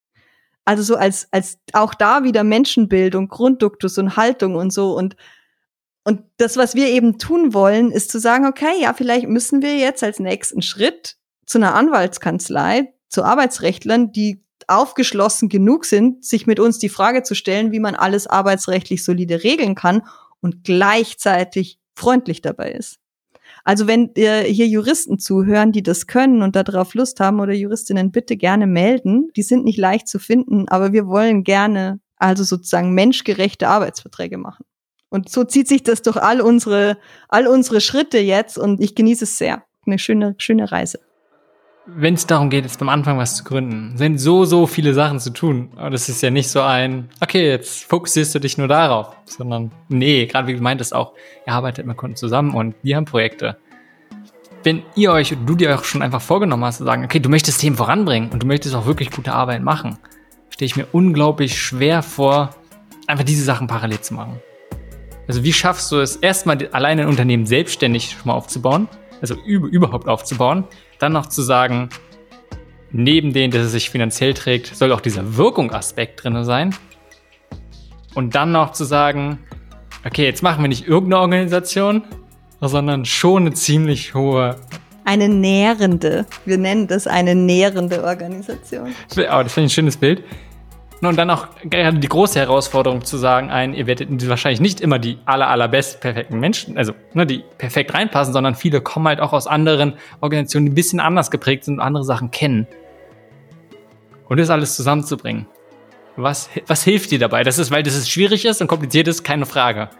Also 0.64 0.82
so 0.82 0.96
als, 0.96 1.28
als 1.30 1.58
auch 1.72 1.94
da 1.94 2.24
wieder 2.24 2.44
Menschenbildung, 2.44 3.28
Grundduktus 3.28 3.98
und 3.98 4.16
Haltung 4.16 4.56
und 4.56 4.72
so 4.72 4.96
und 4.96 5.16
und 6.04 6.22
das, 6.36 6.56
was 6.56 6.74
wir 6.74 6.88
eben 6.88 7.18
tun 7.18 7.54
wollen, 7.54 7.90
ist 7.92 8.10
zu 8.10 8.18
sagen, 8.18 8.46
okay, 8.46 8.80
ja, 8.80 8.92
vielleicht 8.92 9.28
müssen 9.28 9.62
wir 9.62 9.76
jetzt 9.76 10.02
als 10.02 10.18
nächsten 10.18 10.62
Schritt 10.62 11.16
zu 11.46 11.58
einer 11.58 11.74
Anwaltskanzlei, 11.74 12.92
zu 13.08 13.22
Arbeitsrechtlern, 13.22 14.10
die 14.10 14.42
aufgeschlossen 14.66 15.48
genug 15.48 15.84
sind, 15.84 16.24
sich 16.24 16.46
mit 16.46 16.58
uns 16.58 16.78
die 16.78 16.88
Frage 16.88 17.22
zu 17.22 17.34
stellen, 17.34 17.72
wie 17.72 17.80
man 17.80 17.94
alles 17.94 18.26
arbeitsrechtlich 18.26 19.04
solide 19.04 19.44
regeln 19.44 19.74
kann 19.74 20.02
und 20.40 20.64
gleichzeitig 20.64 21.78
freundlich 21.94 22.42
dabei 22.42 22.72
ist. 22.72 22.98
Also 23.64 23.86
wenn 23.86 24.10
ihr 24.16 24.40
hier 24.40 24.66
Juristen 24.66 25.18
zuhören, 25.18 25.72
die 25.72 25.82
das 25.82 26.06
können 26.06 26.42
und 26.42 26.56
darauf 26.56 26.94
Lust 26.94 27.20
haben 27.20 27.38
oder 27.38 27.52
Juristinnen, 27.52 28.10
bitte 28.10 28.36
gerne 28.36 28.66
melden. 28.66 29.30
Die 29.36 29.42
sind 29.42 29.64
nicht 29.64 29.78
leicht 29.78 30.08
zu 30.08 30.18
finden, 30.18 30.68
aber 30.68 30.92
wir 30.92 31.06
wollen 31.06 31.44
gerne 31.44 32.00
also 32.16 32.44
sozusagen 32.44 32.92
menschgerechte 32.92 33.68
Arbeitsverträge 33.68 34.38
machen. 34.38 34.64
Und 35.12 35.28
so 35.28 35.44
zieht 35.44 35.68
sich 35.68 35.82
das 35.82 36.00
durch 36.00 36.16
all 36.16 36.40
unsere, 36.40 36.96
all 37.28 37.46
unsere 37.46 37.82
Schritte 37.82 38.16
jetzt 38.16 38.56
und 38.56 38.80
ich 38.80 38.94
genieße 38.94 39.24
es 39.24 39.36
sehr. 39.36 39.62
Eine 39.86 39.98
schöne, 39.98 40.34
schöne 40.38 40.72
Reise. 40.72 41.00
Wenn 41.84 42.14
es 42.14 42.26
darum 42.26 42.48
geht, 42.48 42.64
jetzt 42.64 42.78
beim 42.78 42.88
Anfang 42.88 43.18
was 43.18 43.36
zu 43.36 43.44
gründen, 43.44 43.98
sind 43.98 44.16
so, 44.16 44.46
so 44.46 44.66
viele 44.66 44.94
Sachen 44.94 45.20
zu 45.20 45.28
tun. 45.28 45.68
Aber 45.76 45.90
das 45.90 46.08
ist 46.08 46.22
ja 46.22 46.30
nicht 46.30 46.48
so 46.48 46.62
ein, 46.62 47.10
okay, 47.20 47.46
jetzt 47.46 47.84
fokussierst 47.84 48.34
du 48.34 48.38
dich 48.38 48.56
nur 48.56 48.68
darauf, 48.68 49.14
sondern 49.26 49.70
nee, 49.90 50.24
gerade 50.24 50.48
wie 50.48 50.54
du 50.54 50.62
meintest 50.62 50.94
auch, 50.94 51.12
ihr 51.46 51.52
arbeitet 51.52 51.84
mit 51.84 51.98
Kunden 51.98 52.16
zusammen 52.16 52.54
und 52.54 52.74
wir 52.82 52.96
haben 52.96 53.04
Projekte. 53.04 53.58
Wenn 54.62 54.82
ihr 54.94 55.12
euch, 55.12 55.36
du 55.44 55.56
dir 55.56 55.74
auch 55.74 55.84
schon 55.84 56.00
einfach 56.00 56.22
vorgenommen 56.22 56.64
hast, 56.64 56.78
zu 56.78 56.84
sagen, 56.84 57.04
okay, 57.04 57.20
du 57.20 57.28
möchtest 57.28 57.60
Themen 57.60 57.76
voranbringen 57.76 58.30
und 58.30 58.42
du 58.42 58.46
möchtest 58.46 58.74
auch 58.74 58.86
wirklich 58.86 59.10
gute 59.10 59.34
Arbeit 59.34 59.62
machen, 59.62 59.98
stehe 60.48 60.66
ich 60.66 60.76
mir 60.76 60.86
unglaublich 60.92 61.60
schwer 61.60 62.02
vor, 62.02 62.54
einfach 63.06 63.24
diese 63.24 63.44
Sachen 63.44 63.66
parallel 63.66 64.00
zu 64.00 64.14
machen. 64.14 64.40
Also 65.28 65.44
wie 65.44 65.52
schaffst 65.52 65.90
du 65.92 65.98
es, 65.98 66.16
erstmal 66.16 66.68
alleine 66.72 67.02
ein 67.02 67.08
Unternehmen 67.08 67.46
selbstständig 67.46 68.10
schon 68.10 68.26
mal 68.26 68.34
aufzubauen, 68.34 68.88
also 69.20 69.34
überhaupt 69.44 70.08
aufzubauen, 70.08 70.64
dann 70.98 71.12
noch 71.12 71.26
zu 71.26 71.42
sagen, 71.42 71.88
neben 72.90 73.32
dem, 73.32 73.50
dass 73.50 73.62
es 73.62 73.72
sich 73.72 73.90
finanziell 73.90 74.34
trägt, 74.34 74.74
soll 74.74 74.92
auch 74.92 75.00
dieser 75.00 75.36
Wirkung-Aspekt 75.36 76.24
drin 76.24 76.44
sein. 76.44 76.74
Und 78.14 78.34
dann 78.34 78.52
noch 78.52 78.72
zu 78.72 78.84
sagen, 78.84 79.38
Okay, 80.04 80.24
jetzt 80.24 80.42
machen 80.42 80.62
wir 80.62 80.68
nicht 80.68 80.88
irgendeine 80.88 81.20
Organisation, 81.20 82.02
sondern 82.60 83.04
schon 83.04 83.46
eine 83.46 83.54
ziemlich 83.54 84.14
hohe. 84.14 84.56
Eine 85.04 85.28
nährende. 85.28 86.26
Wir 86.44 86.58
nennen 86.58 86.88
das 86.88 87.06
eine 87.06 87.36
nährende 87.36 88.02
Organisation. 88.02 88.94
Oh, 89.12 89.14
das 89.16 89.52
finde 89.52 89.66
ich 89.66 89.66
ein 89.66 89.70
schönes 89.70 89.96
Bild. 89.96 90.24
Und 91.08 91.18
dann 91.18 91.30
auch 91.30 91.48
gerade 91.64 91.98
die 91.98 92.08
große 92.08 92.38
Herausforderung 92.38 93.04
zu 93.04 93.16
sagen, 93.16 93.50
ein, 93.50 93.74
ihr 93.74 93.88
werdet 93.88 94.28
wahrscheinlich 94.28 94.60
nicht 94.60 94.80
immer 94.80 95.00
die 95.00 95.18
aller, 95.24 95.48
allerbest 95.48 96.00
perfekten 96.00 96.38
Menschen, 96.38 96.78
also 96.78 96.92
ne, 97.12 97.26
die 97.26 97.42
perfekt 97.58 97.92
reinpassen, 97.92 98.32
sondern 98.32 98.54
viele 98.54 98.80
kommen 98.80 99.08
halt 99.08 99.20
auch 99.20 99.32
aus 99.32 99.48
anderen 99.48 99.94
Organisationen, 100.20 100.66
die 100.66 100.72
ein 100.72 100.74
bisschen 100.76 101.00
anders 101.00 101.32
geprägt 101.32 101.64
sind 101.64 101.74
und 101.74 101.80
andere 101.80 102.04
Sachen 102.04 102.30
kennen. 102.30 102.68
Und 104.28 104.38
das 104.38 104.48
alles 104.48 104.76
zusammenzubringen. 104.76 105.46
Was, 106.14 106.48
was 106.68 106.84
hilft 106.84 107.10
dir 107.10 107.18
dabei? 107.18 107.42
Das 107.42 107.58
ist, 107.58 107.72
weil 107.72 107.82
das 107.82 107.96
ist 107.96 108.08
schwierig 108.08 108.44
ist 108.44 108.60
und 108.60 108.68
kompliziert 108.68 109.08
ist, 109.08 109.24
keine 109.24 109.44
Frage. 109.44 109.90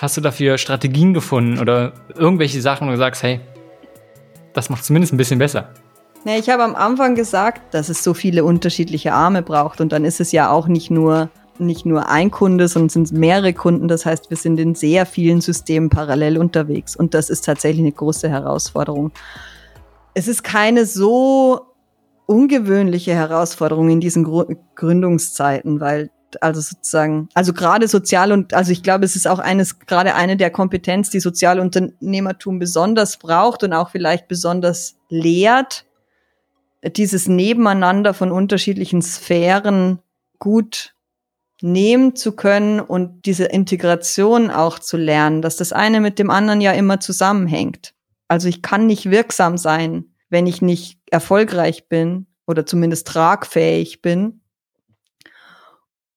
Hast 0.00 0.16
du 0.16 0.20
dafür 0.20 0.58
Strategien 0.58 1.14
gefunden 1.14 1.60
oder 1.60 1.92
irgendwelche 2.16 2.60
Sachen, 2.60 2.88
wo 2.88 2.90
du 2.90 2.98
sagst, 2.98 3.22
hey, 3.22 3.40
das 4.52 4.68
macht 4.68 4.84
zumindest 4.84 5.12
ein 5.12 5.16
bisschen 5.16 5.38
besser? 5.38 5.72
Nee, 6.26 6.40
ich 6.40 6.50
habe 6.50 6.64
am 6.64 6.74
Anfang 6.74 7.14
gesagt, 7.14 7.72
dass 7.72 7.88
es 7.88 8.02
so 8.02 8.12
viele 8.12 8.42
unterschiedliche 8.42 9.12
Arme 9.12 9.42
braucht 9.42 9.80
und 9.80 9.92
dann 9.92 10.04
ist 10.04 10.20
es 10.20 10.32
ja 10.32 10.50
auch 10.50 10.66
nicht 10.66 10.90
nur 10.90 11.30
nicht 11.58 11.86
nur 11.86 12.08
ein 12.08 12.32
Kunde, 12.32 12.66
sondern 12.66 12.88
sind 12.88 13.12
mehrere 13.12 13.52
Kunden. 13.52 13.86
Das 13.86 14.04
heißt, 14.04 14.28
wir 14.28 14.36
sind 14.36 14.58
in 14.58 14.74
sehr 14.74 15.06
vielen 15.06 15.40
Systemen 15.40 15.88
parallel 15.88 16.36
unterwegs 16.38 16.96
und 16.96 17.14
das 17.14 17.30
ist 17.30 17.44
tatsächlich 17.44 17.82
eine 17.82 17.92
große 17.92 18.28
Herausforderung. 18.28 19.12
Es 20.14 20.26
ist 20.26 20.42
keine 20.42 20.84
so 20.84 21.60
ungewöhnliche 22.26 23.14
Herausforderung 23.14 23.88
in 23.88 24.00
diesen 24.00 24.24
Gründungszeiten, 24.74 25.78
weil 25.78 26.10
also 26.40 26.60
sozusagen, 26.60 27.28
also 27.34 27.52
gerade 27.52 27.86
sozial 27.86 28.32
und 28.32 28.52
also 28.52 28.72
ich 28.72 28.82
glaube, 28.82 29.04
es 29.04 29.14
ist 29.14 29.28
auch 29.28 29.38
eines 29.38 29.78
gerade 29.78 30.16
eine 30.16 30.36
der 30.36 30.50
Kompetenz, 30.50 31.08
die 31.08 31.20
Sozialunternehmertum 31.20 32.58
besonders 32.58 33.16
braucht 33.16 33.62
und 33.62 33.72
auch 33.72 33.90
vielleicht 33.90 34.26
besonders 34.26 34.96
lehrt, 35.08 35.86
dieses 36.90 37.28
Nebeneinander 37.28 38.14
von 38.14 38.30
unterschiedlichen 38.32 39.02
Sphären 39.02 40.00
gut 40.38 40.94
nehmen 41.62 42.14
zu 42.16 42.32
können 42.32 42.80
und 42.80 43.24
diese 43.24 43.44
Integration 43.44 44.50
auch 44.50 44.78
zu 44.78 44.96
lernen, 44.96 45.42
dass 45.42 45.56
das 45.56 45.72
eine 45.72 46.00
mit 46.00 46.18
dem 46.18 46.30
anderen 46.30 46.60
ja 46.60 46.72
immer 46.72 47.00
zusammenhängt. 47.00 47.94
Also 48.28 48.48
ich 48.48 48.62
kann 48.62 48.86
nicht 48.86 49.10
wirksam 49.10 49.56
sein, 49.56 50.06
wenn 50.28 50.46
ich 50.46 50.60
nicht 50.60 50.98
erfolgreich 51.10 51.88
bin 51.88 52.26
oder 52.46 52.66
zumindest 52.66 53.06
tragfähig 53.06 54.02
bin. 54.02 54.40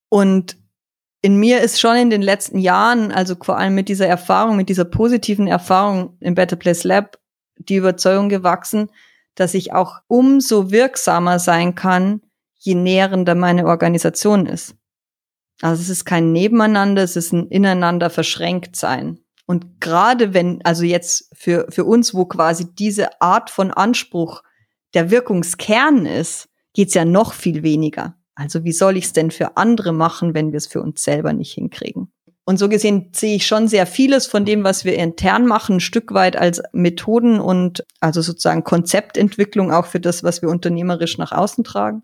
Und 0.09 0.57
in 1.21 1.37
mir 1.37 1.61
ist 1.61 1.79
schon 1.79 1.95
in 1.97 2.09
den 2.09 2.21
letzten 2.21 2.59
Jahren, 2.59 3.11
also 3.11 3.35
vor 3.41 3.57
allem 3.57 3.75
mit 3.75 3.89
dieser 3.89 4.07
Erfahrung, 4.07 4.55
mit 4.55 4.69
dieser 4.69 4.85
positiven 4.85 5.47
Erfahrung 5.47 6.17
im 6.19 6.33
Better 6.33 6.55
Place 6.55 6.83
Lab, 6.83 7.19
die 7.57 7.75
Überzeugung 7.75 8.29
gewachsen, 8.29 8.89
dass 9.39 9.53
ich 9.53 9.73
auch 9.73 9.99
umso 10.07 10.71
wirksamer 10.71 11.39
sein 11.39 11.75
kann, 11.75 12.21
je 12.57 12.75
näherender 12.75 13.35
meine 13.35 13.65
Organisation 13.65 14.45
ist. 14.45 14.75
Also 15.61 15.81
es 15.81 15.89
ist 15.89 16.05
kein 16.05 16.31
Nebeneinander, 16.31 17.03
es 17.03 17.15
ist 17.15 17.33
ein 17.33 17.47
ineinander 17.47 18.09
verschränkt 18.09 18.75
sein. 18.75 19.19
Und 19.45 19.81
gerade 19.81 20.33
wenn, 20.33 20.63
also 20.63 20.83
jetzt 20.83 21.31
für, 21.33 21.67
für 21.69 21.83
uns, 21.83 22.13
wo 22.13 22.25
quasi 22.25 22.67
diese 22.73 23.21
Art 23.21 23.49
von 23.49 23.71
Anspruch 23.71 24.43
der 24.93 25.09
Wirkungskern 25.11 26.05
ist, 26.05 26.49
geht's 26.73 26.93
ja 26.93 27.03
noch 27.03 27.33
viel 27.33 27.63
weniger. 27.63 28.15
Also 28.35 28.63
wie 28.63 28.71
soll 28.71 28.95
ich 28.95 29.05
es 29.05 29.13
denn 29.13 29.31
für 29.31 29.57
andere 29.57 29.91
machen, 29.91 30.33
wenn 30.33 30.51
wir 30.51 30.57
es 30.57 30.67
für 30.67 30.81
uns 30.81 31.03
selber 31.03 31.33
nicht 31.33 31.53
hinkriegen? 31.53 32.11
Und 32.49 32.57
so 32.57 32.67
gesehen 32.67 33.11
sehe 33.11 33.35
ich 33.35 33.45
schon 33.45 33.67
sehr 33.67 33.85
vieles 33.85 34.25
von 34.25 34.43
dem, 34.43 34.63
was 34.63 34.83
wir 34.83 34.95
intern 34.95 35.45
machen, 35.45 35.75
ein 35.75 35.79
Stück 35.79 36.15
weit 36.15 36.35
als 36.35 36.63
Methoden 36.71 37.39
und 37.39 37.85
also 37.99 38.23
sozusagen 38.23 38.63
Konzeptentwicklung 38.63 39.71
auch 39.71 39.85
für 39.85 39.99
das, 39.99 40.23
was 40.23 40.41
wir 40.41 40.49
unternehmerisch 40.49 41.19
nach 41.19 41.31
außen 41.31 41.63
tragen. 41.63 42.01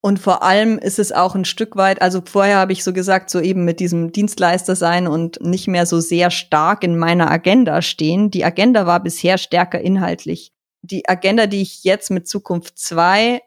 Und 0.00 0.20
vor 0.20 0.44
allem 0.44 0.78
ist 0.78 1.00
es 1.00 1.10
auch 1.10 1.34
ein 1.34 1.44
Stück 1.44 1.74
weit, 1.74 2.00
also 2.02 2.22
vorher 2.24 2.58
habe 2.58 2.72
ich 2.72 2.84
so 2.84 2.92
gesagt, 2.92 3.30
so 3.30 3.40
eben 3.40 3.64
mit 3.64 3.80
diesem 3.80 4.12
Dienstleister 4.12 4.76
sein 4.76 5.08
und 5.08 5.40
nicht 5.40 5.66
mehr 5.66 5.86
so 5.86 5.98
sehr 5.98 6.30
stark 6.30 6.84
in 6.84 6.96
meiner 6.96 7.28
Agenda 7.28 7.82
stehen. 7.82 8.30
Die 8.30 8.44
Agenda 8.44 8.86
war 8.86 9.02
bisher 9.02 9.38
stärker 9.38 9.80
inhaltlich. 9.80 10.52
Die 10.82 11.08
Agenda, 11.08 11.48
die 11.48 11.62
ich 11.62 11.82
jetzt 11.82 12.12
mit 12.12 12.28
Zukunft 12.28 12.78
2, 12.78 13.40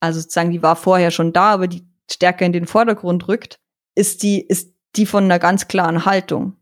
also 0.00 0.18
sozusagen, 0.18 0.50
die 0.50 0.64
war 0.64 0.74
vorher 0.74 1.12
schon 1.12 1.32
da, 1.32 1.52
aber 1.52 1.68
die 1.68 1.86
stärker 2.10 2.46
in 2.46 2.52
den 2.52 2.66
Vordergrund 2.66 3.28
rückt, 3.28 3.60
ist 3.94 4.24
die, 4.24 4.40
ist 4.40 4.72
die 4.96 5.06
von 5.06 5.24
einer 5.24 5.38
ganz 5.38 5.68
klaren 5.68 6.04
Haltung. 6.04 6.56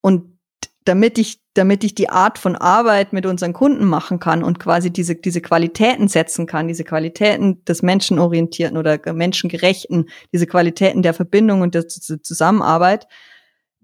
Und 0.00 0.38
damit 0.84 1.18
ich, 1.18 1.40
damit 1.54 1.84
ich 1.84 1.94
die 1.94 2.08
Art 2.08 2.38
von 2.38 2.56
Arbeit 2.56 3.12
mit 3.12 3.26
unseren 3.26 3.52
Kunden 3.52 3.84
machen 3.84 4.18
kann 4.18 4.42
und 4.42 4.58
quasi 4.58 4.90
diese, 4.90 5.14
diese 5.14 5.40
Qualitäten 5.40 6.08
setzen 6.08 6.46
kann, 6.46 6.68
diese 6.68 6.84
Qualitäten 6.84 7.64
des 7.64 7.82
menschenorientierten 7.82 8.76
oder 8.76 8.98
menschengerechten, 9.12 10.08
diese 10.32 10.46
Qualitäten 10.46 11.02
der 11.02 11.14
Verbindung 11.14 11.60
und 11.60 11.74
der 11.74 11.86
Zusammenarbeit, 11.86 13.06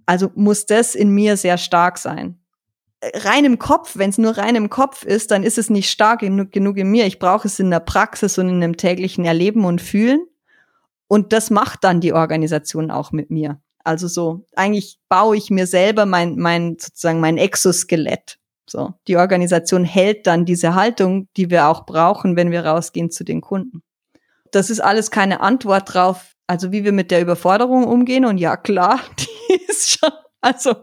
also 0.07 0.31
muss 0.35 0.67
das 0.67 0.95
in 0.95 1.11
mir 1.11 1.37
sehr 1.37 1.59
stark 1.59 1.99
sein. 1.99 2.39
Rein 3.15 3.45
im 3.45 3.59
Kopf, 3.59 3.99
wenn 3.99 4.11
es 4.11 4.19
nur 4.19 4.39
rein 4.39 4.57
im 4.57 4.71
Kopf 4.71 5.05
ist, 5.05 5.31
dann 5.31 5.43
ist 5.43 5.59
es 5.59 5.69
nicht 5.69 5.91
stark 5.91 6.21
genug, 6.21 6.51
genug 6.51 6.79
in 6.79 6.91
mir. 6.91 7.07
Ich 7.07 7.19
brauche 7.19 7.47
es 7.47 7.61
in 7.61 7.71
der 7.71 7.81
Praxis 7.81 8.39
und 8.39 8.49
in 8.49 8.61
dem 8.61 8.77
täglichen 8.77 9.27
Erleben 9.27 9.65
und 9.65 9.83
Fühlen. 9.83 10.27
Und 11.09 11.33
das 11.33 11.51
macht 11.51 11.85
dann 11.85 12.01
die 12.01 12.13
Organisation 12.13 12.91
auch 12.91 13.13
mit 13.13 13.31
mir. 13.31 13.61
Also 13.85 14.09
so, 14.09 14.45
eigentlich 14.57 14.99
baue 15.09 15.37
ich 15.37 15.51
mir 15.51 15.67
selber 15.67 16.07
mein, 16.07 16.37
mein, 16.37 16.77
sozusagen 16.79 17.21
mein 17.21 17.39
Exoskelett. 17.39 18.39
So, 18.69 18.95
die 19.07 19.17
Organisation 19.17 19.85
hält 19.85 20.27
dann 20.27 20.45
diese 20.45 20.75
Haltung, 20.75 21.29
die 21.37 21.51
wir 21.51 21.69
auch 21.69 21.87
brauchen, 21.87 22.35
wenn 22.35 22.51
wir 22.51 22.67
rausgehen 22.67 23.13
zu 23.13 23.23
den 23.23 23.41
Kunden. 23.41 23.83
Das 24.51 24.71
ist 24.71 24.81
alles 24.81 25.13
keine 25.13 25.41
Antwort 25.41 25.95
drauf, 25.95 26.33
also 26.49 26.73
wie 26.73 26.83
wir 26.83 26.93
mit 26.93 27.13
der 27.13 27.21
Überforderung 27.21 27.85
umgehen. 27.85 28.25
Und 28.25 28.39
ja, 28.39 28.57
klar, 28.57 29.01
die 29.21 29.65
ist 29.69 29.99
schon, 29.99 30.11
also, 30.41 30.75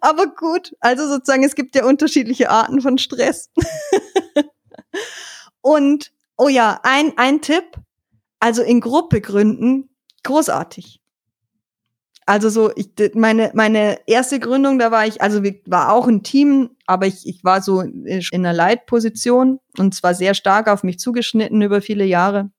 aber 0.00 0.26
gut. 0.26 0.74
Also 0.80 1.06
sozusagen, 1.06 1.44
es 1.44 1.54
gibt 1.54 1.76
ja 1.76 1.84
unterschiedliche 1.84 2.50
Arten 2.50 2.80
von 2.80 2.98
Stress. 2.98 3.50
Und, 5.60 6.12
oh 6.36 6.48
ja, 6.48 6.80
ein, 6.82 7.12
ein 7.16 7.42
Tipp, 7.42 7.64
also 8.40 8.62
in 8.62 8.80
Gruppe 8.80 9.20
gründen, 9.20 9.90
großartig. 10.24 11.00
Also 12.26 12.50
so, 12.50 12.70
ich, 12.76 12.90
meine, 13.14 13.50
meine 13.54 14.00
erste 14.06 14.38
Gründung, 14.38 14.78
da 14.78 14.90
war 14.90 15.06
ich, 15.06 15.22
also 15.22 15.42
war 15.64 15.92
auch 15.92 16.06
ein 16.06 16.22
Team, 16.22 16.70
aber 16.86 17.06
ich, 17.06 17.26
ich 17.26 17.42
war 17.42 17.62
so 17.62 17.80
in 17.80 18.22
einer 18.32 18.52
Leitposition 18.52 19.60
und 19.78 19.94
zwar 19.94 20.12
sehr 20.12 20.34
stark 20.34 20.68
auf 20.68 20.82
mich 20.82 20.98
zugeschnitten 20.98 21.62
über 21.62 21.80
viele 21.80 22.04
Jahre. 22.04 22.50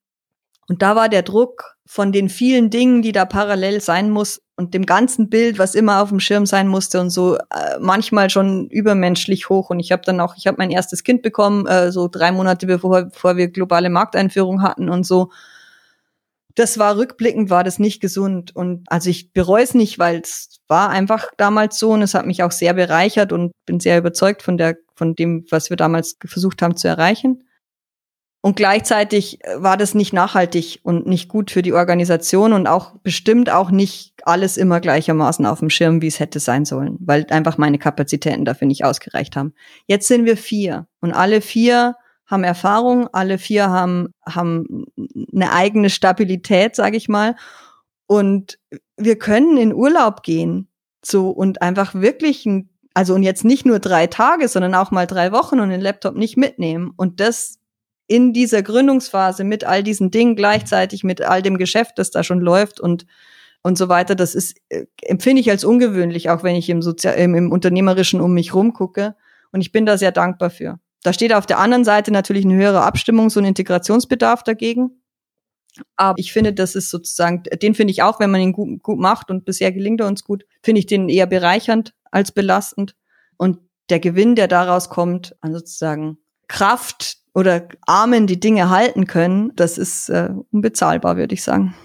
Und 0.68 0.82
da 0.82 0.96
war 0.96 1.08
der 1.08 1.22
Druck 1.22 1.76
von 1.86 2.12
den 2.12 2.30
vielen 2.30 2.70
Dingen, 2.70 3.02
die 3.02 3.12
da 3.12 3.26
parallel 3.26 3.82
sein 3.82 4.10
muss 4.10 4.42
und 4.56 4.74
dem 4.74 4.86
ganzen 4.86 5.30
Bild, 5.30 5.58
was 5.58 5.74
immer 5.74 6.02
auf 6.02 6.10
dem 6.10 6.20
Schirm 6.20 6.46
sein 6.46 6.68
musste 6.68 7.00
und 7.00 7.10
so 7.12 7.36
äh, 7.36 7.80
manchmal 7.80 8.30
schon 8.30 8.70
übermenschlich 8.70 9.50
hoch. 9.50 9.70
Und 9.70 9.80
ich 9.80 9.92
habe 9.92 10.04
dann 10.04 10.20
auch, 10.20 10.36
ich 10.36 10.48
habe 10.48 10.58
mein 10.58 10.70
erstes 10.70 11.04
Kind 11.04 11.22
bekommen, 11.22 11.66
äh, 11.66 11.92
so 11.92 12.08
drei 12.08 12.32
Monate 12.32 12.68
bevor, 12.68 13.06
bevor 13.06 13.38
wir 13.38 13.50
globale 13.50 13.90
Markteinführung 13.90 14.62
hatten 14.62 14.90
und 14.90 15.06
so 15.06 15.30
das 16.56 16.78
war 16.78 16.98
rückblickend, 16.98 17.50
war 17.50 17.64
das 17.64 17.80
nicht 17.80 18.02
gesund. 18.02 18.56
Und 18.56 18.84
also 18.92 19.10
ich 19.10 19.32
bereue 19.34 19.64
es 19.64 19.74
nicht, 19.74 20.00
weil 20.00 20.22
es 20.22 20.60
war 20.68 20.90
einfach 20.90 21.28
damals 21.38 21.80
so 21.80 21.92
und 21.92 22.02
es 22.02 22.14
hat 22.14 22.26
mich 22.26 22.44
auch 22.44 22.52
sehr 22.52 22.74
bereichert 22.74 23.32
und 23.32 23.52
bin 23.66 23.80
sehr 23.80 23.98
überzeugt 23.98 24.42
von 24.42 24.58
der, 24.58 24.78
von 24.96 25.16
dem, 25.16 25.46
was 25.50 25.70
wir 25.70 25.78
damals 25.78 26.18
versucht 26.26 26.62
haben 26.62 26.76
zu 26.76 26.88
erreichen. 26.88 27.44
Und 28.42 28.56
gleichzeitig 28.56 29.40
war 29.56 29.76
das 29.76 29.94
nicht 29.94 30.14
nachhaltig 30.14 30.80
und 30.84 31.06
nicht 31.06 31.28
gut 31.28 31.52
für 31.52 31.62
die 31.62 31.74
Organisation 31.74 32.54
und 32.54 32.68
auch 32.68 32.96
bestimmt 33.04 33.50
auch 33.50 33.70
nicht 33.70 34.14
alles 34.24 34.56
immer 34.56 34.80
gleichermaßen 34.80 35.46
auf 35.46 35.60
dem 35.60 35.70
Schirm, 35.70 36.02
wie 36.02 36.08
es 36.08 36.22
hätte 36.22 36.40
sein 36.40 36.64
sollen, 36.64 36.98
weil 37.02 37.26
einfach 37.32 37.58
meine 37.58 37.78
Kapazitäten 37.78 38.46
dafür 38.46 38.68
nicht 38.68 38.86
ausgereicht 38.86 39.36
haben. 39.36 39.54
Jetzt 39.88 40.08
sind 40.08 40.26
wir 40.26 40.38
vier 40.38 40.88
und 41.02 41.12
alle 41.12 41.42
vier 41.42 41.96
haben 42.30 42.44
Erfahrung, 42.44 43.08
alle 43.12 43.38
vier 43.38 43.70
haben, 43.70 44.14
haben 44.26 44.86
eine 45.34 45.52
eigene 45.52 45.90
Stabilität, 45.90 46.76
sage 46.76 46.96
ich 46.96 47.10
mal. 47.10 47.36
Und 48.08 48.60
wir 48.98 49.18
können 49.18 49.58
in 49.58 49.74
Urlaub 49.74 50.24
gehen. 50.24 50.68
So 51.04 51.30
und 51.30 51.62
einfach 51.62 51.96
wirklich 51.96 52.46
ein, 52.46 52.70
also 52.94 53.16
und 53.16 53.24
jetzt 53.24 53.46
nicht 53.46 53.66
nur 53.66 53.80
drei 53.80 54.08
Tage, 54.08 54.48
sondern 54.48 54.76
auch 54.76 54.92
mal 54.92 55.08
drei 55.08 55.32
Wochen 55.32 55.60
und 55.60 55.70
den 55.70 55.82
Laptop 55.82 56.16
nicht 56.16 56.38
mitnehmen. 56.38 56.92
Und 56.96 57.20
das 57.20 57.58
in 58.08 58.34
dieser 58.34 58.64
Gründungsphase 58.64 59.44
mit 59.44 59.64
all 59.64 59.82
diesen 59.82 60.12
Dingen 60.12 60.36
gleichzeitig, 60.36 61.04
mit 61.04 61.22
all 61.22 61.42
dem 61.42 61.58
Geschäft, 61.58 61.98
das 61.98 62.12
da 62.12 62.24
schon 62.24 62.42
läuft 62.42 62.80
und 62.80 63.06
und 63.62 63.78
so 63.78 63.90
weiter, 63.90 64.16
das 64.16 64.36
ist, 64.36 64.58
äh, 64.70 64.86
empfinde 65.02 65.42
ich 65.42 65.50
als 65.50 65.66
ungewöhnlich, 65.66 66.30
auch 66.30 66.44
wenn 66.44 66.56
ich 66.56 66.70
im, 66.70 66.82
Sozial 66.82 67.16
im, 67.16 67.36
im 67.36 67.52
Unternehmerischen 67.52 68.22
um 68.22 68.34
mich 68.34 68.54
rumgucke. 68.54 69.16
Und 69.52 69.62
ich 69.62 69.72
bin 69.72 69.86
da 69.86 69.98
sehr 69.98 70.12
dankbar 70.12 70.50
für. 70.50 70.80
Da 71.04 71.14
steht 71.14 71.34
auf 71.34 71.46
der 71.46 71.60
anderen 71.60 71.86
Seite 71.86 72.12
natürlich 72.12 72.46
ein 72.46 72.54
höherer 72.54 72.86
Abstimmungs- 72.86 73.38
und 73.38 73.46
Integrationsbedarf 73.46 74.44
dagegen. 74.44 75.02
Aber 75.96 76.18
ich 76.18 76.34
finde, 76.34 76.54
das 76.54 76.76
ist 76.76 76.90
sozusagen, 76.90 77.44
den 77.62 77.76
finde 77.76 77.92
ich 77.92 78.04
auch, 78.04 78.20
wenn 78.20 78.32
man 78.32 78.42
ihn 78.42 78.54
gut, 78.54 78.82
gut 78.84 79.00
macht 79.00 79.30
und 79.30 79.46
bisher 79.46 79.72
gelingt 79.72 80.02
er 80.02 80.08
uns 80.08 80.24
gut, 80.24 80.46
finde 80.62 80.80
ich 80.80 80.88
den 80.88 81.10
eher 81.10 81.28
bereichernd 81.28 81.94
als 82.12 82.32
belastend. 82.32 82.96
Und 83.38 83.60
der 83.90 84.00
Gewinn, 84.00 84.36
der 84.36 84.48
daraus 84.48 84.90
kommt, 84.90 85.36
an 85.42 85.54
sozusagen 85.54 86.18
Kraft 86.48 87.18
oder 87.34 87.68
Armen, 87.86 88.28
die 88.28 88.40
Dinge 88.40 88.70
halten 88.70 89.08
können, 89.08 89.52
das 89.56 89.78
ist 89.78 90.10
äh, 90.10 90.30
unbezahlbar, 90.52 91.18
würde 91.18 91.34
ich 91.34 91.44
sagen. 91.44 91.76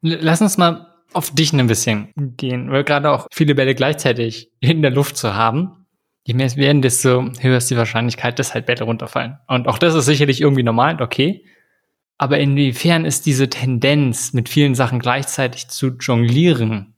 Lass 0.00 0.40
uns 0.40 0.56
mal 0.56 0.92
auf 1.12 1.30
dich 1.30 1.52
ein 1.52 1.66
bisschen 1.66 2.12
gehen, 2.16 2.70
weil 2.70 2.84
gerade 2.84 3.10
auch 3.10 3.26
viele 3.30 3.54
Bälle 3.54 3.74
gleichzeitig 3.74 4.50
in 4.60 4.82
der 4.82 4.90
Luft 4.90 5.16
zu 5.16 5.34
haben, 5.34 5.81
je 6.24 6.34
mehr 6.34 6.46
es 6.46 6.56
werden, 6.56 6.82
desto 6.82 7.30
höher 7.40 7.56
ist 7.56 7.70
die 7.70 7.76
Wahrscheinlichkeit, 7.76 8.38
dass 8.38 8.54
halt 8.54 8.66
Bälle 8.66 8.84
runterfallen. 8.84 9.38
Und 9.48 9.68
auch 9.68 9.78
das 9.78 9.94
ist 9.94 10.06
sicherlich 10.06 10.40
irgendwie 10.40 10.62
normal 10.62 10.94
und 10.94 11.02
okay. 11.02 11.44
Aber 12.18 12.38
inwiefern 12.38 13.04
ist 13.04 13.26
diese 13.26 13.50
Tendenz, 13.50 14.32
mit 14.32 14.48
vielen 14.48 14.74
Sachen 14.74 15.00
gleichzeitig 15.00 15.68
zu 15.68 15.96
jonglieren, 15.98 16.94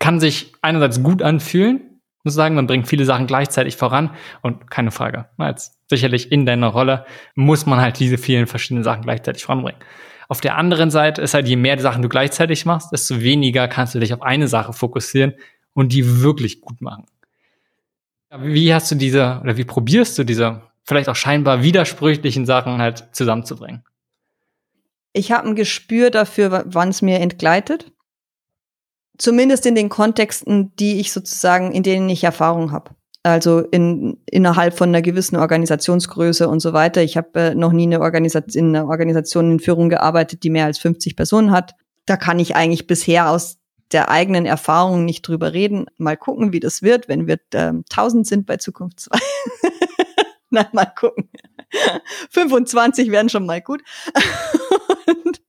kann 0.00 0.18
sich 0.20 0.52
einerseits 0.62 1.02
gut 1.02 1.22
anfühlen, 1.22 2.00
muss 2.24 2.34
sagen, 2.34 2.54
man 2.54 2.66
bringt 2.66 2.88
viele 2.88 3.04
Sachen 3.04 3.26
gleichzeitig 3.26 3.76
voran 3.76 4.10
und 4.42 4.70
keine 4.70 4.90
Frage. 4.90 5.26
Jetzt 5.38 5.78
sicherlich 5.88 6.32
in 6.32 6.46
deiner 6.46 6.68
Rolle 6.68 7.04
muss 7.34 7.66
man 7.66 7.80
halt 7.80 8.00
diese 8.00 8.18
vielen 8.18 8.46
verschiedenen 8.46 8.82
Sachen 8.82 9.02
gleichzeitig 9.02 9.44
voranbringen. 9.44 9.80
Auf 10.28 10.40
der 10.40 10.56
anderen 10.56 10.90
Seite 10.90 11.20
ist 11.20 11.34
halt, 11.34 11.46
je 11.46 11.56
mehr 11.56 11.78
Sachen 11.78 12.02
du 12.02 12.08
gleichzeitig 12.08 12.64
machst, 12.64 12.92
desto 12.92 13.20
weniger 13.20 13.68
kannst 13.68 13.94
du 13.94 14.00
dich 14.00 14.14
auf 14.14 14.22
eine 14.22 14.48
Sache 14.48 14.72
fokussieren 14.72 15.34
und 15.74 15.92
die 15.92 16.22
wirklich 16.22 16.62
gut 16.62 16.80
machen. 16.80 17.04
Wie 18.38 18.74
hast 18.74 18.90
du 18.90 18.94
diese, 18.96 19.40
oder 19.42 19.56
wie 19.56 19.64
probierst 19.64 20.18
du 20.18 20.24
diese 20.24 20.62
vielleicht 20.84 21.08
auch 21.08 21.16
scheinbar 21.16 21.62
widersprüchlichen 21.62 22.46
Sachen 22.46 22.78
halt 22.78 23.08
zusammenzubringen? 23.12 23.84
Ich 25.12 25.32
habe 25.32 25.48
ein 25.48 25.54
Gespür 25.54 26.10
dafür, 26.10 26.64
wann 26.66 26.88
es 26.88 27.00
mir 27.00 27.20
entgleitet. 27.20 27.92
Zumindest 29.16 29.64
in 29.64 29.76
den 29.76 29.88
Kontexten, 29.88 30.74
die 30.76 30.98
ich 30.98 31.12
sozusagen, 31.12 31.70
in 31.70 31.84
denen 31.84 32.08
ich 32.08 32.24
Erfahrung 32.24 32.72
habe. 32.72 32.90
Also 33.22 33.60
in, 33.60 34.18
innerhalb 34.26 34.76
von 34.76 34.88
einer 34.88 35.00
gewissen 35.00 35.36
Organisationsgröße 35.36 36.48
und 36.48 36.60
so 36.60 36.72
weiter. 36.72 37.02
Ich 37.02 37.16
habe 37.16 37.40
äh, 37.40 37.54
noch 37.54 37.72
nie 37.72 37.84
eine 37.84 38.00
Organisation, 38.00 38.68
in 38.68 38.76
einer 38.76 38.88
Organisation 38.88 39.52
in 39.52 39.60
Führung 39.60 39.88
gearbeitet, 39.88 40.42
die 40.42 40.50
mehr 40.50 40.66
als 40.66 40.78
50 40.78 41.16
Personen 41.16 41.52
hat. 41.52 41.74
Da 42.04 42.16
kann 42.16 42.38
ich 42.38 42.54
eigentlich 42.54 42.86
bisher 42.86 43.30
aus 43.30 43.58
der 43.92 44.10
eigenen 44.10 44.46
Erfahrung 44.46 45.04
nicht 45.04 45.26
drüber 45.26 45.52
reden. 45.52 45.86
Mal 45.98 46.16
gucken, 46.16 46.52
wie 46.52 46.60
das 46.60 46.82
wird, 46.82 47.08
wenn 47.08 47.26
wir 47.26 47.38
äh, 47.52 47.72
1000 47.90 48.26
sind 48.26 48.46
bei 48.46 48.56
Zukunft 48.56 49.00
2. 49.00 49.18
Na, 50.50 50.66
mal 50.72 50.86
gucken. 50.86 51.28
25 52.30 53.10
wären 53.10 53.28
schon 53.28 53.46
mal 53.46 53.60
gut. 53.60 53.82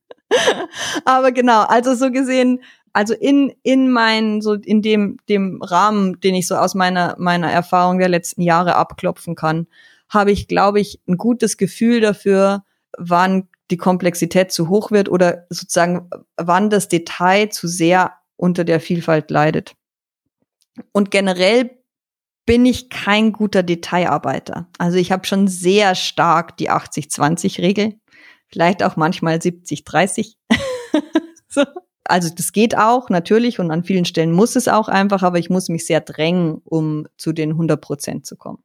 aber 1.04 1.32
genau, 1.32 1.62
also 1.62 1.94
so 1.94 2.10
gesehen, 2.10 2.62
also 2.92 3.14
in, 3.14 3.52
in 3.62 3.90
mein, 3.90 4.40
so 4.40 4.54
in 4.54 4.82
dem, 4.82 5.18
dem 5.28 5.60
Rahmen, 5.62 6.20
den 6.20 6.34
ich 6.34 6.46
so 6.46 6.56
aus 6.56 6.74
meiner, 6.74 7.14
meiner 7.18 7.50
Erfahrung 7.50 7.98
der 7.98 8.08
letzten 8.08 8.42
Jahre 8.42 8.76
abklopfen 8.76 9.34
kann, 9.34 9.66
habe 10.08 10.30
ich, 10.30 10.48
glaube 10.48 10.80
ich, 10.80 11.00
ein 11.06 11.16
gutes 11.16 11.56
Gefühl 11.56 12.00
dafür, 12.00 12.64
wann 12.96 13.48
die 13.70 13.76
Komplexität 13.76 14.52
zu 14.52 14.68
hoch 14.68 14.90
wird 14.90 15.08
oder 15.08 15.46
sozusagen, 15.50 16.08
wann 16.36 16.70
das 16.70 16.88
Detail 16.88 17.50
zu 17.50 17.66
sehr 17.66 18.12
unter 18.36 18.64
der 18.64 18.80
Vielfalt 18.80 19.30
leidet. 19.30 19.74
Und 20.92 21.10
generell 21.10 21.70
bin 22.44 22.64
ich 22.64 22.90
kein 22.90 23.32
guter 23.32 23.62
Detailarbeiter. 23.62 24.68
Also 24.78 24.98
ich 24.98 25.10
habe 25.10 25.26
schon 25.26 25.48
sehr 25.48 25.94
stark 25.94 26.56
die 26.58 26.70
80-20-Regel, 26.70 27.98
vielleicht 28.46 28.82
auch 28.82 28.96
manchmal 28.96 29.36
70-30. 29.36 30.34
so. 31.48 31.64
Also 32.08 32.32
das 32.32 32.52
geht 32.52 32.78
auch 32.78 33.10
natürlich 33.10 33.58
und 33.58 33.72
an 33.72 33.82
vielen 33.82 34.04
Stellen 34.04 34.30
muss 34.30 34.54
es 34.54 34.68
auch 34.68 34.86
einfach, 34.86 35.24
aber 35.24 35.40
ich 35.40 35.50
muss 35.50 35.68
mich 35.68 35.86
sehr 35.86 36.00
drängen, 36.00 36.60
um 36.64 37.08
zu 37.16 37.32
den 37.32 37.50
100 37.50 37.80
Prozent 37.80 38.26
zu 38.26 38.36
kommen 38.36 38.62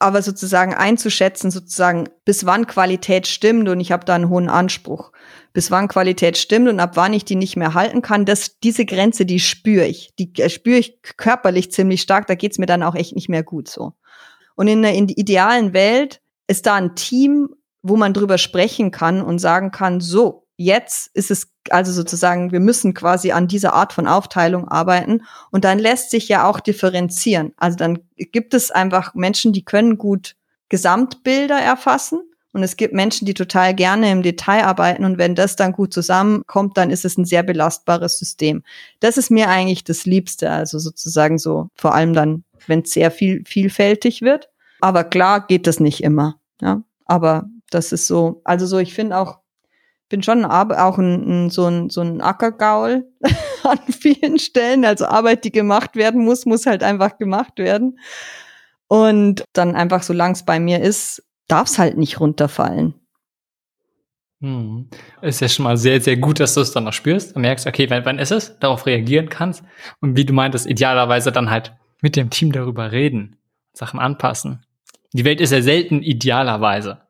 aber 0.00 0.22
sozusagen 0.22 0.74
einzuschätzen, 0.74 1.50
sozusagen, 1.50 2.08
bis 2.24 2.46
wann 2.46 2.66
Qualität 2.66 3.26
stimmt 3.26 3.68
und 3.68 3.80
ich 3.80 3.92
habe 3.92 4.04
da 4.06 4.14
einen 4.14 4.30
hohen 4.30 4.48
Anspruch, 4.48 5.12
bis 5.52 5.70
wann 5.70 5.88
Qualität 5.88 6.38
stimmt 6.38 6.68
und 6.68 6.80
ab 6.80 6.92
wann 6.94 7.12
ich 7.12 7.24
die 7.24 7.36
nicht 7.36 7.56
mehr 7.56 7.74
halten 7.74 8.02
kann, 8.02 8.24
das, 8.24 8.58
diese 8.60 8.84
Grenze, 8.84 9.26
die 9.26 9.40
spüre 9.40 9.86
ich. 9.86 10.14
Die 10.18 10.32
äh, 10.40 10.48
spüre 10.48 10.78
ich 10.78 11.00
körperlich 11.16 11.72
ziemlich 11.72 12.02
stark, 12.02 12.26
da 12.26 12.34
geht's 12.34 12.58
mir 12.58 12.66
dann 12.66 12.82
auch 12.82 12.94
echt 12.94 13.14
nicht 13.14 13.28
mehr 13.28 13.42
gut 13.42 13.68
so. 13.68 13.92
Und 14.54 14.68
in 14.68 14.82
der, 14.82 14.94
in 14.94 15.06
der 15.06 15.18
idealen 15.18 15.72
Welt 15.72 16.20
ist 16.46 16.66
da 16.66 16.74
ein 16.74 16.94
Team, 16.94 17.48
wo 17.82 17.96
man 17.96 18.12
drüber 18.12 18.38
sprechen 18.38 18.90
kann 18.90 19.22
und 19.22 19.38
sagen 19.38 19.70
kann, 19.70 20.00
so, 20.00 20.46
jetzt 20.56 21.10
ist 21.14 21.30
es 21.30 21.50
also 21.70 21.92
sozusagen, 21.92 22.52
wir 22.52 22.60
müssen 22.60 22.94
quasi 22.94 23.32
an 23.32 23.48
dieser 23.48 23.72
Art 23.72 23.92
von 23.92 24.06
Aufteilung 24.06 24.68
arbeiten 24.68 25.22
und 25.50 25.64
dann 25.64 25.78
lässt 25.78 26.10
sich 26.10 26.28
ja 26.28 26.46
auch 26.48 26.60
differenzieren. 26.60 27.52
Also 27.56 27.76
dann 27.76 28.00
gibt 28.16 28.54
es 28.54 28.70
einfach 28.70 29.14
Menschen, 29.14 29.52
die 29.52 29.64
können 29.64 29.98
gut 29.98 30.36
Gesamtbilder 30.68 31.58
erfassen 31.58 32.29
und 32.52 32.62
es 32.62 32.76
gibt 32.76 32.94
Menschen, 32.94 33.26
die 33.26 33.34
total 33.34 33.74
gerne 33.74 34.10
im 34.10 34.22
Detail 34.22 34.64
arbeiten 34.64 35.04
und 35.04 35.18
wenn 35.18 35.34
das 35.34 35.56
dann 35.56 35.72
gut 35.72 35.94
zusammenkommt, 35.94 36.76
dann 36.76 36.90
ist 36.90 37.04
es 37.04 37.16
ein 37.16 37.24
sehr 37.24 37.42
belastbares 37.42 38.18
System. 38.18 38.62
Das 39.00 39.16
ist 39.16 39.30
mir 39.30 39.48
eigentlich 39.48 39.84
das 39.84 40.04
Liebste, 40.04 40.50
also 40.50 40.78
sozusagen 40.78 41.38
so, 41.38 41.68
vor 41.76 41.94
allem 41.94 42.12
dann, 42.12 42.44
wenn 42.66 42.80
es 42.80 42.90
sehr 42.90 43.10
viel 43.10 43.42
vielfältig 43.46 44.22
wird. 44.22 44.48
Aber 44.80 45.04
klar 45.04 45.46
geht 45.46 45.66
das 45.66 45.78
nicht 45.78 46.02
immer. 46.02 46.40
Ja, 46.60 46.82
aber 47.06 47.48
das 47.70 47.92
ist 47.92 48.06
so, 48.06 48.40
also 48.44 48.66
so, 48.66 48.78
ich 48.78 48.94
finde 48.94 49.16
auch 49.16 49.40
bin 50.10 50.22
schon 50.24 50.44
auch 50.44 50.98
ein, 50.98 51.46
ein, 51.46 51.50
so, 51.50 51.66
ein, 51.66 51.88
so 51.88 52.02
ein 52.02 52.20
Ackergaul 52.20 53.08
an 53.62 53.78
vielen 53.88 54.38
Stellen. 54.38 54.84
Also 54.84 55.06
Arbeit, 55.06 55.44
die 55.44 55.52
gemacht 55.52 55.96
werden 55.96 56.24
muss, 56.24 56.44
muss 56.44 56.66
halt 56.66 56.82
einfach 56.82 57.16
gemacht 57.16 57.58
werden. 57.58 57.98
Und 58.88 59.44
dann 59.52 59.76
einfach, 59.76 60.02
solange 60.02 60.32
es 60.34 60.44
bei 60.44 60.58
mir 60.58 60.80
ist, 60.80 61.22
darf 61.50 61.68
es 61.68 61.78
halt 61.78 61.96
nicht 61.96 62.20
runterfallen. 62.20 62.94
Hm. 64.40 64.88
Ist 65.20 65.40
ja 65.40 65.48
schon 65.48 65.64
mal 65.64 65.76
sehr, 65.76 66.00
sehr 66.00 66.16
gut, 66.16 66.40
dass 66.40 66.54
du 66.54 66.60
es 66.60 66.72
dann 66.72 66.84
noch 66.84 66.94
spürst 66.94 67.36
und 67.36 67.42
merkst, 67.42 67.66
okay, 67.66 67.90
wann, 67.90 68.04
wann 68.04 68.18
ist 68.18 68.32
es, 68.32 68.58
darauf 68.58 68.86
reagieren 68.86 69.28
kannst 69.28 69.62
und 70.00 70.16
wie 70.16 70.24
du 70.24 70.32
meintest, 70.32 70.66
idealerweise 70.66 71.30
dann 71.30 71.50
halt 71.50 71.74
mit 72.00 72.16
dem 72.16 72.30
Team 72.30 72.52
darüber 72.52 72.92
reden, 72.92 73.36
Sachen 73.74 74.00
anpassen. 74.00 74.64
Die 75.12 75.24
Welt 75.24 75.40
ist 75.40 75.52
ja 75.52 75.60
selten 75.60 76.02
idealerweise. 76.02 77.02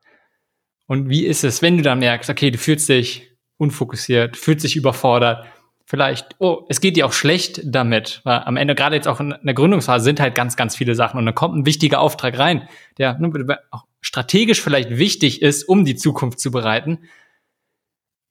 Und 0.87 1.09
wie 1.09 1.25
ist 1.25 1.45
es, 1.45 1.63
wenn 1.63 1.77
du 1.77 1.85
dann 1.85 2.01
merkst, 2.01 2.31
okay, 2.31 2.51
du 2.51 2.59
fühlst 2.59 2.89
dich 2.89 3.31
unfokussiert, 3.59 4.37
fühlst 4.37 4.65
dich 4.65 4.75
überfordert, 4.75 5.47
vielleicht, 5.85 6.35
oh, 6.39 6.67
es 6.69 6.81
geht 6.81 6.97
dir 6.97 7.07
auch 7.07 7.13
schlecht 7.13 7.61
damit, 7.65 8.23
weil 8.25 8.41
am 8.41 8.57
Ende 8.57 8.75
gerade 8.75 8.97
jetzt 8.97 9.07
auch 9.07 9.21
in 9.21 9.35
der 9.43 9.55
Gründungsphase 9.55 10.05
sind 10.05 10.19
halt 10.19 10.35
ganz, 10.35 10.57
ganz 10.57 10.75
viele 10.75 10.97
Sachen 10.97 11.19
und 11.19 11.27
dann 11.27 11.35
kommt 11.35 11.57
ein 11.57 11.67
wichtiger 11.67 12.01
Auftrag 12.01 12.39
rein, 12.39 12.69
der 12.99 13.19
ne, 13.19 13.59
auch 13.71 13.85
strategisch 14.01 14.61
vielleicht 14.61 14.91
wichtig 14.91 15.43
ist, 15.43 15.65
um 15.65 15.85
die 15.85 15.97
Zukunft 15.97 16.41
zu 16.41 16.51
bereiten. 16.51 17.01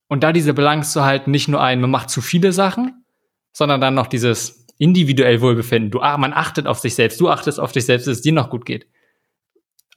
Und 0.08 0.24
da 0.24 0.34
diese 0.34 0.54
Balance 0.54 0.92
zu 0.92 1.06
halten, 1.06 1.32
nicht 1.32 1.48
nur 1.48 1.62
ein, 1.62 1.82
man 1.82 1.92
macht 1.92 2.10
zu 2.10 2.22
viele 2.22 2.52
Sachen, 2.52 3.06
sondern 3.52 3.80
dann 3.80 3.94
noch 3.94 4.08
dieses 4.08 4.66
individuell 4.78 5.42
Wohlbefinden. 5.42 5.92
Du, 5.92 6.02
ah, 6.02 6.18
man 6.18 6.34
achtet 6.34 6.66
auf 6.66 6.80
sich 6.80 6.96
selbst, 6.96 7.20
du 7.20 7.30
achtest 7.30 7.60
auf 7.60 7.72
dich 7.72 7.86
selbst, 7.86 8.08
dass 8.08 8.18
es 8.18 8.22
dir 8.22 8.34
noch 8.34 8.50
gut 8.50 8.66
geht 8.66 8.88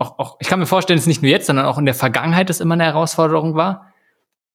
auch, 0.03 0.18
auch, 0.18 0.37
ich 0.41 0.49
kann 0.49 0.59
mir 0.59 0.66
vorstellen, 0.66 0.99
dass 0.99 1.07
nicht 1.07 1.23
nur 1.23 1.31
jetzt, 1.31 1.47
sondern 1.47 1.66
auch 1.66 1.79
in 1.79 1.87
der 1.87 1.95
Vergangenheit 1.95 2.51
das 2.51 2.61
immer 2.61 2.75
eine 2.75 2.85
Herausforderung 2.85 3.55
war. 3.55 3.93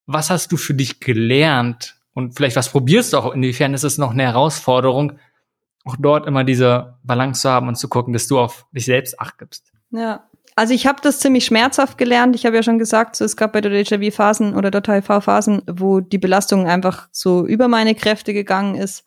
Was 0.06 0.30
hast 0.30 0.52
du 0.52 0.56
für 0.56 0.74
dich 0.74 1.00
gelernt? 1.00 1.96
Und 2.14 2.36
vielleicht 2.36 2.56
was 2.56 2.70
probierst 2.70 3.12
du 3.12 3.18
auch, 3.18 3.34
inwiefern 3.34 3.74
ist 3.74 3.84
es 3.84 3.98
noch 3.98 4.10
eine 4.12 4.24
Herausforderung, 4.24 5.18
auch 5.84 5.96
dort 5.98 6.26
immer 6.26 6.44
diese 6.44 6.98
Balance 7.02 7.42
zu 7.42 7.50
haben 7.50 7.68
und 7.68 7.76
zu 7.76 7.88
gucken, 7.88 8.12
dass 8.12 8.28
du 8.28 8.38
auf 8.38 8.66
dich 8.72 8.84
selbst 8.84 9.18
acht 9.20 9.38
gibst. 9.38 9.72
Ja. 9.90 10.24
Also 10.58 10.74
ich 10.74 10.88
habe 10.88 10.98
das 11.00 11.20
ziemlich 11.20 11.44
schmerzhaft 11.44 11.98
gelernt. 11.98 12.34
Ich 12.34 12.44
habe 12.44 12.56
ja 12.56 12.64
schon 12.64 12.80
gesagt, 12.80 13.14
so, 13.14 13.24
es 13.24 13.36
gab 13.36 13.52
bei 13.52 13.60
der 13.60 13.70
Déjà-vu-Phasen 13.70 14.56
oder 14.56 14.72
der 14.72 14.82
HIV-Phasen, 14.82 15.62
wo 15.70 16.00
die 16.00 16.18
Belastung 16.18 16.66
einfach 16.66 17.08
so 17.12 17.46
über 17.46 17.68
meine 17.68 17.94
Kräfte 17.94 18.32
gegangen 18.32 18.74
ist. 18.74 19.04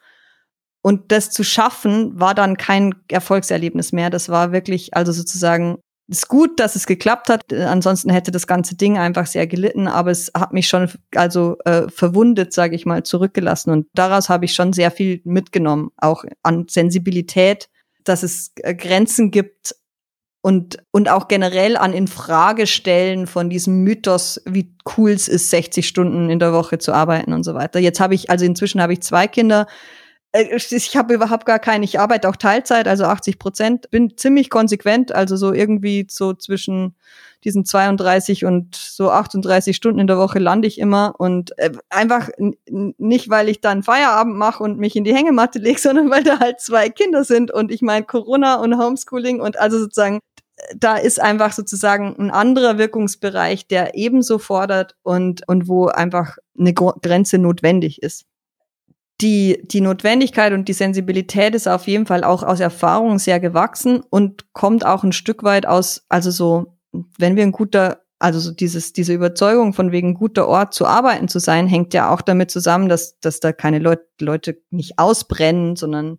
Und 0.81 1.11
das 1.11 1.29
zu 1.29 1.43
schaffen, 1.43 2.17
war 2.17 2.35
dann 2.35 2.55
kein 2.55 2.95
Erfolgserlebnis 3.09 3.91
mehr. 3.91 4.09
Das 4.09 4.29
war 4.29 4.53
wirklich, 4.53 4.93
also 4.93 5.11
sozusagen 5.11 5.79
ist 6.07 6.29
gut, 6.29 6.57
dass 6.57 6.77
es 6.77 6.87
geklappt 6.87 7.27
hat. 7.27 7.51
Ansonsten 7.51 8.11
hätte 8.11 8.31
das 8.31 8.47
ganze 8.47 8.77
Ding 8.77 8.97
einfach 8.97 9.27
sehr 9.27 9.45
gelitten, 9.45 9.89
aber 9.89 10.11
es 10.11 10.31
hat 10.33 10.53
mich 10.53 10.69
schon 10.69 10.89
also 11.15 11.57
äh, 11.65 11.89
verwundet, 11.89 12.53
sage 12.53 12.77
ich 12.77 12.85
mal, 12.85 13.03
zurückgelassen. 13.03 13.71
Und 13.71 13.87
daraus 13.93 14.29
habe 14.29 14.45
ich 14.45 14.53
schon 14.53 14.71
sehr 14.71 14.89
viel 14.89 15.19
mitgenommen, 15.25 15.91
auch 15.97 16.23
an 16.43 16.67
Sensibilität, 16.69 17.67
dass 18.05 18.23
es 18.23 18.53
äh, 18.55 18.73
Grenzen 18.73 19.31
gibt 19.31 19.75
und 20.41 20.79
und 20.91 21.09
auch 21.09 21.27
generell 21.27 21.77
an 21.77 21.93
Infragestellen 21.93 23.27
von 23.27 23.49
diesem 23.49 23.83
Mythos, 23.83 24.41
wie 24.45 24.73
cool 24.97 25.11
es 25.11 25.27
ist, 25.27 25.49
60 25.51 25.87
Stunden 25.87 26.29
in 26.29 26.39
der 26.39 26.53
Woche 26.53 26.79
zu 26.79 26.93
arbeiten 26.93 27.33
und 27.33 27.43
so 27.43 27.53
weiter. 27.53 27.79
Jetzt 27.79 27.99
habe 27.99 28.15
ich 28.15 28.29
also 28.29 28.45
inzwischen 28.45 28.81
habe 28.81 28.93
ich 28.93 29.01
zwei 29.01 29.27
Kinder. 29.27 29.67
Äh, 30.31 30.55
ich 30.55 30.97
habe 30.97 31.13
überhaupt 31.13 31.45
gar 31.45 31.59
keine, 31.59 31.85
ich 31.85 31.99
arbeite 31.99 32.27
auch 32.29 32.35
Teilzeit, 32.35 32.87
also 32.87 33.05
80 33.05 33.37
Prozent, 33.39 33.91
bin 33.91 34.17
ziemlich 34.17 34.49
konsequent, 34.49 35.11
also 35.13 35.35
so 35.35 35.53
irgendwie 35.53 36.07
so 36.09 36.33
zwischen 36.33 36.95
diesen 37.43 37.65
32 37.65 38.45
und 38.45 38.75
so 38.75 39.09
38 39.09 39.75
Stunden 39.75 39.99
in 39.99 40.07
der 40.07 40.17
Woche 40.17 40.39
lande 40.39 40.67
ich 40.67 40.79
immer. 40.79 41.15
Und 41.17 41.57
äh, 41.57 41.71
einfach 41.89 42.29
nicht, 42.67 43.29
weil 43.29 43.49
ich 43.49 43.61
dann 43.61 43.83
Feierabend 43.83 44.35
mache 44.35 44.63
und 44.63 44.77
mich 44.77 44.95
in 44.95 45.03
die 45.03 45.15
Hängematte 45.15 45.59
lege, 45.59 45.79
sondern 45.81 46.09
weil 46.09 46.23
da 46.23 46.39
halt 46.39 46.59
zwei 46.59 46.89
Kinder 46.89 47.23
sind. 47.23 47.51
Und 47.51 47.71
ich 47.71 47.81
meine 47.81 48.05
Corona 48.05 48.55
und 48.55 48.77
Homeschooling 48.77 49.41
und 49.41 49.59
also 49.59 49.79
sozusagen 49.79 50.19
da 50.75 50.97
ist 50.97 51.19
einfach 51.21 51.51
sozusagen 51.53 52.15
ein 52.17 52.31
anderer 52.31 52.77
Wirkungsbereich, 52.77 53.67
der 53.67 53.95
ebenso 53.95 54.39
fordert 54.39 54.95
und, 55.03 55.47
und 55.47 55.67
wo 55.67 55.87
einfach 55.87 56.37
eine 56.57 56.73
Grenze 56.73 57.37
notwendig 57.37 58.01
ist. 58.01 58.25
Die, 59.21 59.61
die 59.65 59.81
Notwendigkeit 59.81 60.53
und 60.53 60.67
die 60.67 60.73
Sensibilität 60.73 61.53
ist 61.53 61.67
auf 61.67 61.87
jeden 61.87 62.07
Fall 62.07 62.23
auch 62.23 62.41
aus 62.41 62.59
Erfahrung 62.59 63.19
sehr 63.19 63.39
gewachsen 63.39 64.01
und 64.09 64.51
kommt 64.53 64.85
auch 64.85 65.03
ein 65.03 65.11
Stück 65.11 65.43
weit 65.43 65.67
aus, 65.67 66.03
also 66.09 66.31
so, 66.31 66.77
wenn 67.19 67.35
wir 67.35 67.43
ein 67.43 67.51
guter, 67.51 68.01
also 68.17 68.39
so 68.39 68.51
dieses, 68.51 68.93
diese 68.93 69.13
Überzeugung 69.13 69.73
von 69.73 69.91
wegen 69.91 70.15
guter 70.15 70.47
Ort 70.47 70.73
zu 70.73 70.87
arbeiten 70.87 71.27
zu 71.27 71.39
sein, 71.39 71.67
hängt 71.67 71.93
ja 71.93 72.11
auch 72.11 72.21
damit 72.21 72.49
zusammen, 72.49 72.89
dass, 72.89 73.19
dass 73.19 73.39
da 73.39 73.51
keine 73.51 73.77
Leute, 73.77 74.07
Leute 74.19 74.57
nicht 74.71 74.97
ausbrennen, 74.97 75.75
sondern 75.75 76.17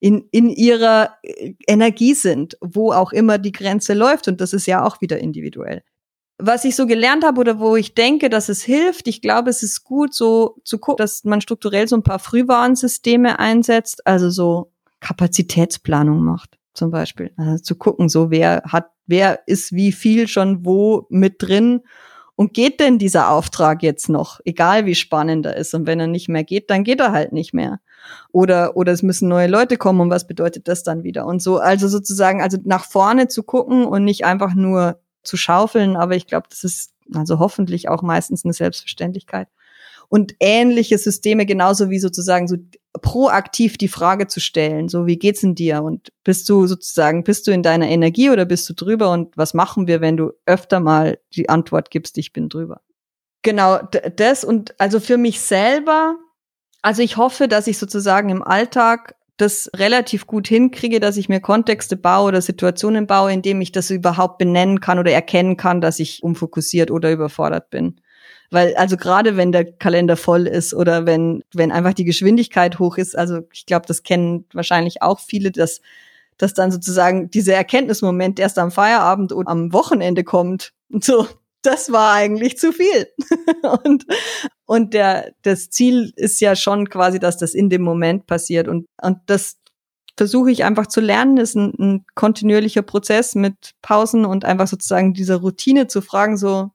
in, 0.00 0.28
in 0.30 0.48
ihrer 0.48 1.14
äh, 1.22 1.54
Energie 1.66 2.14
sind, 2.14 2.56
wo 2.60 2.92
auch 2.92 3.12
immer 3.12 3.38
die 3.38 3.52
Grenze 3.52 3.94
läuft. 3.94 4.28
Und 4.28 4.40
das 4.40 4.52
ist 4.52 4.66
ja 4.66 4.84
auch 4.84 5.00
wieder 5.00 5.18
individuell 5.18 5.82
was 6.38 6.64
ich 6.64 6.74
so 6.74 6.86
gelernt 6.86 7.24
habe 7.24 7.40
oder 7.40 7.60
wo 7.60 7.76
ich 7.76 7.94
denke, 7.94 8.28
dass 8.28 8.48
es 8.48 8.62
hilft, 8.62 9.06
ich 9.06 9.20
glaube, 9.20 9.50
es 9.50 9.62
ist 9.62 9.84
gut, 9.84 10.14
so 10.14 10.56
zu 10.64 10.78
gucken, 10.78 11.02
dass 11.02 11.24
man 11.24 11.40
strukturell 11.40 11.86
so 11.86 11.96
ein 11.96 12.02
paar 12.02 12.18
Frühwarnsysteme 12.18 13.38
einsetzt, 13.38 14.06
also 14.06 14.30
so 14.30 14.72
Kapazitätsplanung 15.00 16.22
macht, 16.22 16.58
zum 16.72 16.90
Beispiel. 16.90 17.32
Also 17.36 17.62
zu 17.62 17.76
gucken, 17.76 18.08
so 18.08 18.30
wer 18.30 18.62
hat, 18.66 18.90
wer 19.06 19.46
ist 19.46 19.72
wie 19.72 19.92
viel 19.92 20.26
schon 20.26 20.64
wo 20.64 21.06
mit 21.08 21.36
drin 21.38 21.82
und 22.36 22.52
geht 22.52 22.80
denn 22.80 22.98
dieser 22.98 23.30
Auftrag 23.30 23.82
jetzt 23.82 24.08
noch, 24.08 24.40
egal 24.44 24.86
wie 24.86 24.96
spannend 24.96 25.46
er 25.46 25.56
ist. 25.56 25.72
Und 25.74 25.86
wenn 25.86 26.00
er 26.00 26.08
nicht 26.08 26.28
mehr 26.28 26.42
geht, 26.42 26.68
dann 26.68 26.82
geht 26.82 27.00
er 27.00 27.12
halt 27.12 27.32
nicht 27.32 27.54
mehr. 27.54 27.80
Oder, 28.32 28.76
oder 28.76 28.92
es 28.92 29.02
müssen 29.02 29.28
neue 29.28 29.48
Leute 29.48 29.76
kommen 29.76 30.00
und 30.00 30.10
was 30.10 30.26
bedeutet 30.26 30.68
das 30.68 30.82
dann 30.82 31.02
wieder? 31.02 31.26
Und 31.26 31.42
so, 31.42 31.58
also 31.58 31.88
sozusagen, 31.88 32.42
also 32.42 32.58
nach 32.64 32.84
vorne 32.84 33.28
zu 33.28 33.42
gucken 33.42 33.84
und 33.84 34.04
nicht 34.04 34.24
einfach 34.24 34.54
nur 34.54 35.00
zu 35.22 35.36
schaufeln, 35.36 35.96
aber 35.96 36.16
ich 36.16 36.26
glaube, 36.26 36.46
das 36.50 36.64
ist 36.64 36.92
also 37.14 37.38
hoffentlich 37.38 37.88
auch 37.88 38.02
meistens 38.02 38.44
eine 38.44 38.54
Selbstverständlichkeit. 38.54 39.48
Und 40.08 40.34
ähnliche 40.38 40.98
Systeme 40.98 41.46
genauso 41.46 41.90
wie 41.90 41.98
sozusagen 41.98 42.46
so 42.46 42.56
proaktiv 43.00 43.76
die 43.78 43.88
Frage 43.88 44.26
zu 44.26 44.40
stellen, 44.40 44.88
so 44.88 45.06
wie 45.06 45.18
geht's 45.18 45.42
in 45.42 45.54
dir 45.54 45.82
und 45.82 46.12
bist 46.22 46.48
du 46.48 46.66
sozusagen 46.66 47.24
bist 47.24 47.46
du 47.46 47.50
in 47.50 47.62
deiner 47.62 47.88
Energie 47.88 48.30
oder 48.30 48.44
bist 48.44 48.68
du 48.68 48.74
drüber 48.74 49.10
und 49.10 49.36
was 49.36 49.54
machen 49.54 49.86
wir, 49.86 50.00
wenn 50.00 50.16
du 50.16 50.32
öfter 50.46 50.78
mal 50.78 51.18
die 51.34 51.48
Antwort 51.48 51.90
gibst, 51.90 52.18
ich 52.18 52.32
bin 52.32 52.48
drüber. 52.48 52.82
Genau, 53.42 53.78
das 54.16 54.44
und 54.44 54.78
also 54.80 55.00
für 55.00 55.18
mich 55.18 55.40
selber, 55.40 56.16
also 56.84 57.00
ich 57.00 57.16
hoffe, 57.16 57.48
dass 57.48 57.66
ich 57.66 57.78
sozusagen 57.78 58.28
im 58.28 58.42
Alltag 58.42 59.14
das 59.38 59.70
relativ 59.74 60.26
gut 60.26 60.46
hinkriege, 60.46 61.00
dass 61.00 61.16
ich 61.16 61.30
mir 61.30 61.40
Kontexte 61.40 61.96
baue 61.96 62.28
oder 62.28 62.42
Situationen 62.42 63.06
baue, 63.06 63.32
in 63.32 63.40
dem 63.40 63.62
ich 63.62 63.72
das 63.72 63.90
überhaupt 63.90 64.36
benennen 64.36 64.80
kann 64.80 64.98
oder 64.98 65.10
erkennen 65.10 65.56
kann, 65.56 65.80
dass 65.80 65.98
ich 65.98 66.22
umfokussiert 66.22 66.90
oder 66.90 67.10
überfordert 67.10 67.70
bin. 67.70 68.02
Weil, 68.50 68.76
also 68.76 68.98
gerade 68.98 69.38
wenn 69.38 69.50
der 69.50 69.64
Kalender 69.64 70.18
voll 70.18 70.46
ist 70.46 70.74
oder 70.74 71.06
wenn, 71.06 71.42
wenn 71.54 71.72
einfach 71.72 71.94
die 71.94 72.04
Geschwindigkeit 72.04 72.78
hoch 72.78 72.98
ist, 72.98 73.16
also 73.16 73.40
ich 73.50 73.64
glaube, 73.64 73.86
das 73.86 74.02
kennen 74.02 74.44
wahrscheinlich 74.52 75.00
auch 75.00 75.20
viele, 75.20 75.50
dass, 75.52 75.80
dass 76.36 76.52
dann 76.52 76.70
sozusagen 76.70 77.30
dieser 77.30 77.54
Erkenntnismoment 77.54 78.38
erst 78.38 78.58
am 78.58 78.70
Feierabend 78.70 79.32
oder 79.32 79.48
am 79.48 79.72
Wochenende 79.72 80.22
kommt. 80.22 80.74
Und 80.90 81.02
so, 81.04 81.26
das 81.66 81.92
war 81.92 82.12
eigentlich 82.12 82.58
zu 82.58 82.72
viel. 82.72 83.08
und, 83.84 84.06
und 84.66 84.94
der, 84.94 85.32
das 85.42 85.70
Ziel 85.70 86.12
ist 86.16 86.40
ja 86.40 86.56
schon 86.56 86.88
quasi, 86.88 87.18
dass 87.18 87.36
das 87.36 87.54
in 87.54 87.70
dem 87.70 87.82
Moment 87.82 88.26
passiert. 88.26 88.68
Und, 88.68 88.86
und 89.02 89.18
das 89.26 89.58
versuche 90.16 90.50
ich 90.50 90.64
einfach 90.64 90.86
zu 90.86 91.00
lernen, 91.00 91.36
ist 91.38 91.56
ein, 91.56 91.72
ein 91.78 92.06
kontinuierlicher 92.14 92.82
Prozess 92.82 93.34
mit 93.34 93.72
Pausen 93.82 94.24
und 94.24 94.44
einfach 94.44 94.68
sozusagen 94.68 95.12
dieser 95.12 95.36
Routine 95.36 95.86
zu 95.88 96.02
fragen, 96.02 96.36
so, 96.36 96.70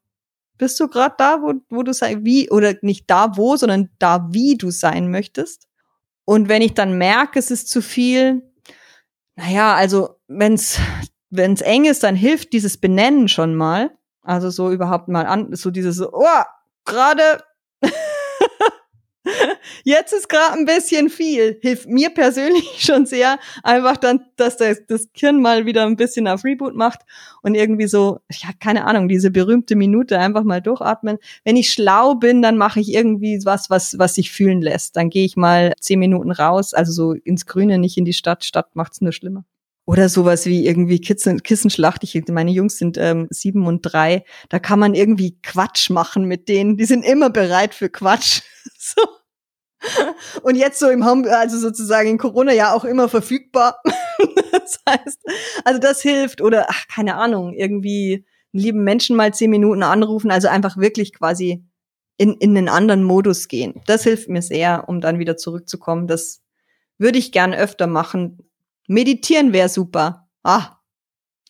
bist 0.58 0.80
du 0.80 0.88
gerade 0.90 1.16
da, 1.18 1.42
wo, 1.42 1.54
wo 1.70 1.84
du 1.84 1.94
sein, 1.94 2.26
wie, 2.26 2.50
oder 2.50 2.74
nicht 2.82 3.10
da 3.10 3.38
wo, 3.38 3.56
sondern 3.56 3.90
da 3.98 4.28
wie 4.32 4.58
du 4.58 4.72
sein 4.72 5.10
möchtest? 5.10 5.68
Und 6.26 6.50
wenn 6.50 6.62
ich 6.62 6.74
dann 6.74 6.98
merke, 6.98 7.40
es 7.40 7.50
ist 7.50 7.70
zu 7.70 7.82
viel, 7.82 8.44
naja, 9.36 9.74
also 9.74 10.20
wenn's, 10.28 10.78
wenn's 11.30 11.62
eng 11.62 11.86
ist, 11.86 12.04
dann 12.04 12.16
hilft 12.16 12.54
dieses 12.54 12.78
Benennen 12.78 13.30
schon 13.30 13.56
mal. 13.56 13.98
Also 14.30 14.52
so 14.52 14.70
überhaupt 14.70 15.08
mal 15.08 15.26
an, 15.26 15.56
so 15.56 15.72
dieses, 15.72 16.02
oh, 16.02 16.44
gerade 16.86 17.24
Jetzt 19.84 20.14
ist 20.14 20.30
gerade 20.30 20.54
ein 20.54 20.66
bisschen 20.66 21.10
viel. 21.10 21.58
Hilft 21.64 21.88
mir 21.88 22.12
persönlich 22.12 22.64
schon 22.78 23.08
sehr, 23.08 23.40
einfach 23.64 23.98
dann, 23.98 24.22
dass 24.36 24.58
das, 24.58 24.86
das 24.88 25.12
Kirn 25.14 25.42
mal 25.42 25.66
wieder 25.66 25.84
ein 25.84 25.96
bisschen 25.96 26.28
auf 26.28 26.44
Reboot 26.44 26.76
macht 26.76 27.00
und 27.42 27.56
irgendwie 27.56 27.88
so, 27.88 28.20
ja, 28.32 28.50
keine 28.60 28.86
Ahnung, 28.86 29.08
diese 29.08 29.32
berühmte 29.32 29.76
Minute 29.76 30.20
einfach 30.20 30.44
mal 30.44 30.62
durchatmen. 30.62 31.18
Wenn 31.44 31.56
ich 31.56 31.72
schlau 31.72 32.14
bin, 32.14 32.44
dann 32.44 32.56
mache 32.56 32.80
ich 32.80 32.94
irgendwie 32.94 33.40
was, 33.46 33.72
was, 33.72 33.98
was 33.98 34.14
sich 34.14 34.32
fühlen 34.32 34.62
lässt. 34.62 34.96
Dann 34.96 35.10
gehe 35.10 35.26
ich 35.26 35.38
mal 35.38 35.74
zehn 35.80 35.98
Minuten 35.98 36.32
raus, 36.32 36.76
also 36.76 36.92
so 36.92 37.14
ins 37.14 37.48
Grüne, 37.48 37.80
nicht 37.80 37.98
in 37.98 38.06
die 38.06 38.14
Stadt. 38.14 38.46
Stadt 38.46 38.76
macht's 38.76 39.02
nur 39.02 39.12
schlimmer. 39.12 39.44
Oder 39.90 40.08
sowas 40.08 40.46
wie 40.46 40.68
irgendwie 40.68 41.02
Kissen, 41.02 41.42
Kissenschlacht. 41.42 42.04
Ich, 42.04 42.14
meine 42.28 42.52
Jungs 42.52 42.78
sind 42.78 43.00
ähm, 43.00 43.26
sieben 43.32 43.66
und 43.66 43.82
drei. 43.82 44.24
Da 44.50 44.60
kann 44.60 44.78
man 44.78 44.94
irgendwie 44.94 45.42
Quatsch 45.42 45.90
machen 45.90 46.26
mit 46.26 46.48
denen. 46.48 46.78
Die 46.78 46.86
sind 46.86 47.04
immer 47.04 47.32
bereit 47.32 47.74
für 47.74 47.90
Quatsch. 47.90 48.42
so. 48.78 49.02
Und 50.44 50.58
jetzt 50.58 50.78
so 50.78 50.90
im 50.92 51.08
Home, 51.08 51.36
also 51.36 51.58
sozusagen 51.58 52.08
in 52.08 52.18
Corona 52.20 52.54
ja 52.54 52.72
auch 52.72 52.86
immer 52.86 53.10
verfügbar. 53.10 53.82
das 54.52 54.80
heißt, 54.88 55.22
also 55.66 55.80
das 55.80 56.04
hilft. 56.04 56.42
Oder, 56.42 56.68
ach, 56.70 56.88
keine 56.88 57.16
Ahnung, 57.16 57.56
irgendwie 57.56 58.28
einen 58.54 58.62
lieben 58.62 58.84
Menschen 58.84 59.16
mal 59.16 59.34
zehn 59.34 59.50
Minuten 59.50 59.82
anrufen. 59.82 60.30
Also 60.30 60.50
einfach 60.50 60.78
wirklich 60.78 61.16
quasi 61.16 61.66
in, 62.16 62.36
in 62.36 62.56
einen 62.56 62.70
anderen 62.70 63.02
Modus 63.02 63.48
gehen. 63.48 63.82
Das 63.88 64.04
hilft 64.04 64.30
mir 64.30 64.44
sehr, 64.44 64.88
um 64.88 65.02
dann 65.02 65.18
wieder 65.18 65.36
zurückzukommen. 65.36 66.06
Das 66.06 66.44
würde 67.00 67.18
ich 67.18 67.32
gern 67.32 67.56
öfter 67.56 67.88
machen 67.88 68.49
Meditieren 68.90 69.54
wäre 69.54 69.70
super. 69.70 70.28
Ah, 70.42 70.80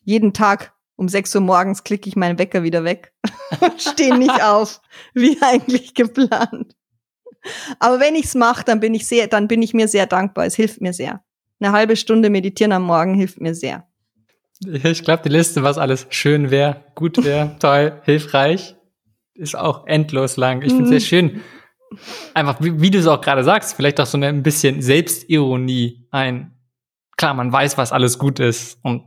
jeden 0.04 0.34
Tag 0.34 0.74
um 0.98 1.08
6 1.08 1.36
Uhr 1.36 1.42
morgens 1.42 1.86
klicke 1.86 2.10
ich 2.10 2.18
meinen 2.18 2.38
Wecker 2.38 2.64
wieder 2.64 2.84
weg 2.84 3.14
und 3.62 3.82
stehe 3.82 4.18
nicht 4.18 4.44
auf, 4.44 4.82
wie 5.14 5.42
eigentlich 5.42 5.94
geplant. 5.94 6.76
Aber 7.80 8.02
wenn 8.02 8.16
ich's 8.16 8.36
mache, 8.36 8.66
dann 8.66 8.82
bin 8.82 8.94
ich 8.94 9.08
sehr, 9.08 9.28
dann 9.28 9.48
bin 9.48 9.62
ich 9.62 9.74
mir 9.74 9.88
sehr 9.88 10.06
dankbar. 10.06 10.48
Es 10.48 10.56
hilft 10.56 10.82
mir 10.82 10.92
sehr. 10.92 11.24
Eine 11.62 11.72
halbe 11.72 11.96
Stunde 11.96 12.30
meditieren 12.30 12.74
am 12.74 12.84
Morgen 12.84 13.14
hilft 13.14 13.40
mir 13.40 13.56
sehr. 13.56 13.88
Ich 14.66 15.04
glaube, 15.06 15.24
die 15.24 15.30
Liste, 15.30 15.64
was 15.64 15.78
alles 15.78 16.08
schön 16.10 16.52
wäre, 16.52 16.84
gut 16.94 17.24
wäre, 17.24 17.56
toll, 17.60 18.02
hilfreich, 18.04 18.76
ist 19.34 19.56
auch 19.56 19.88
endlos 19.88 20.36
lang. 20.36 20.62
Ich 20.62 20.74
finde 20.74 20.94
es 20.94 21.08
sehr 21.08 21.22
mhm. 21.22 21.32
schön. 21.32 21.42
Einfach, 22.34 22.62
wie, 22.62 22.82
wie 22.82 22.92
du 22.92 23.00
es 23.00 23.08
auch 23.08 23.22
gerade 23.22 23.46
sagst, 23.46 23.76
vielleicht 23.76 24.02
auch 24.02 24.06
so 24.06 24.18
ein 24.18 24.44
bisschen 24.44 24.82
Selbstironie 24.82 26.06
ein 26.12 26.59
klar, 27.20 27.34
man 27.34 27.52
weiß, 27.52 27.78
was 27.78 27.92
alles 27.92 28.18
gut 28.18 28.40
ist 28.40 28.80
und 28.82 29.04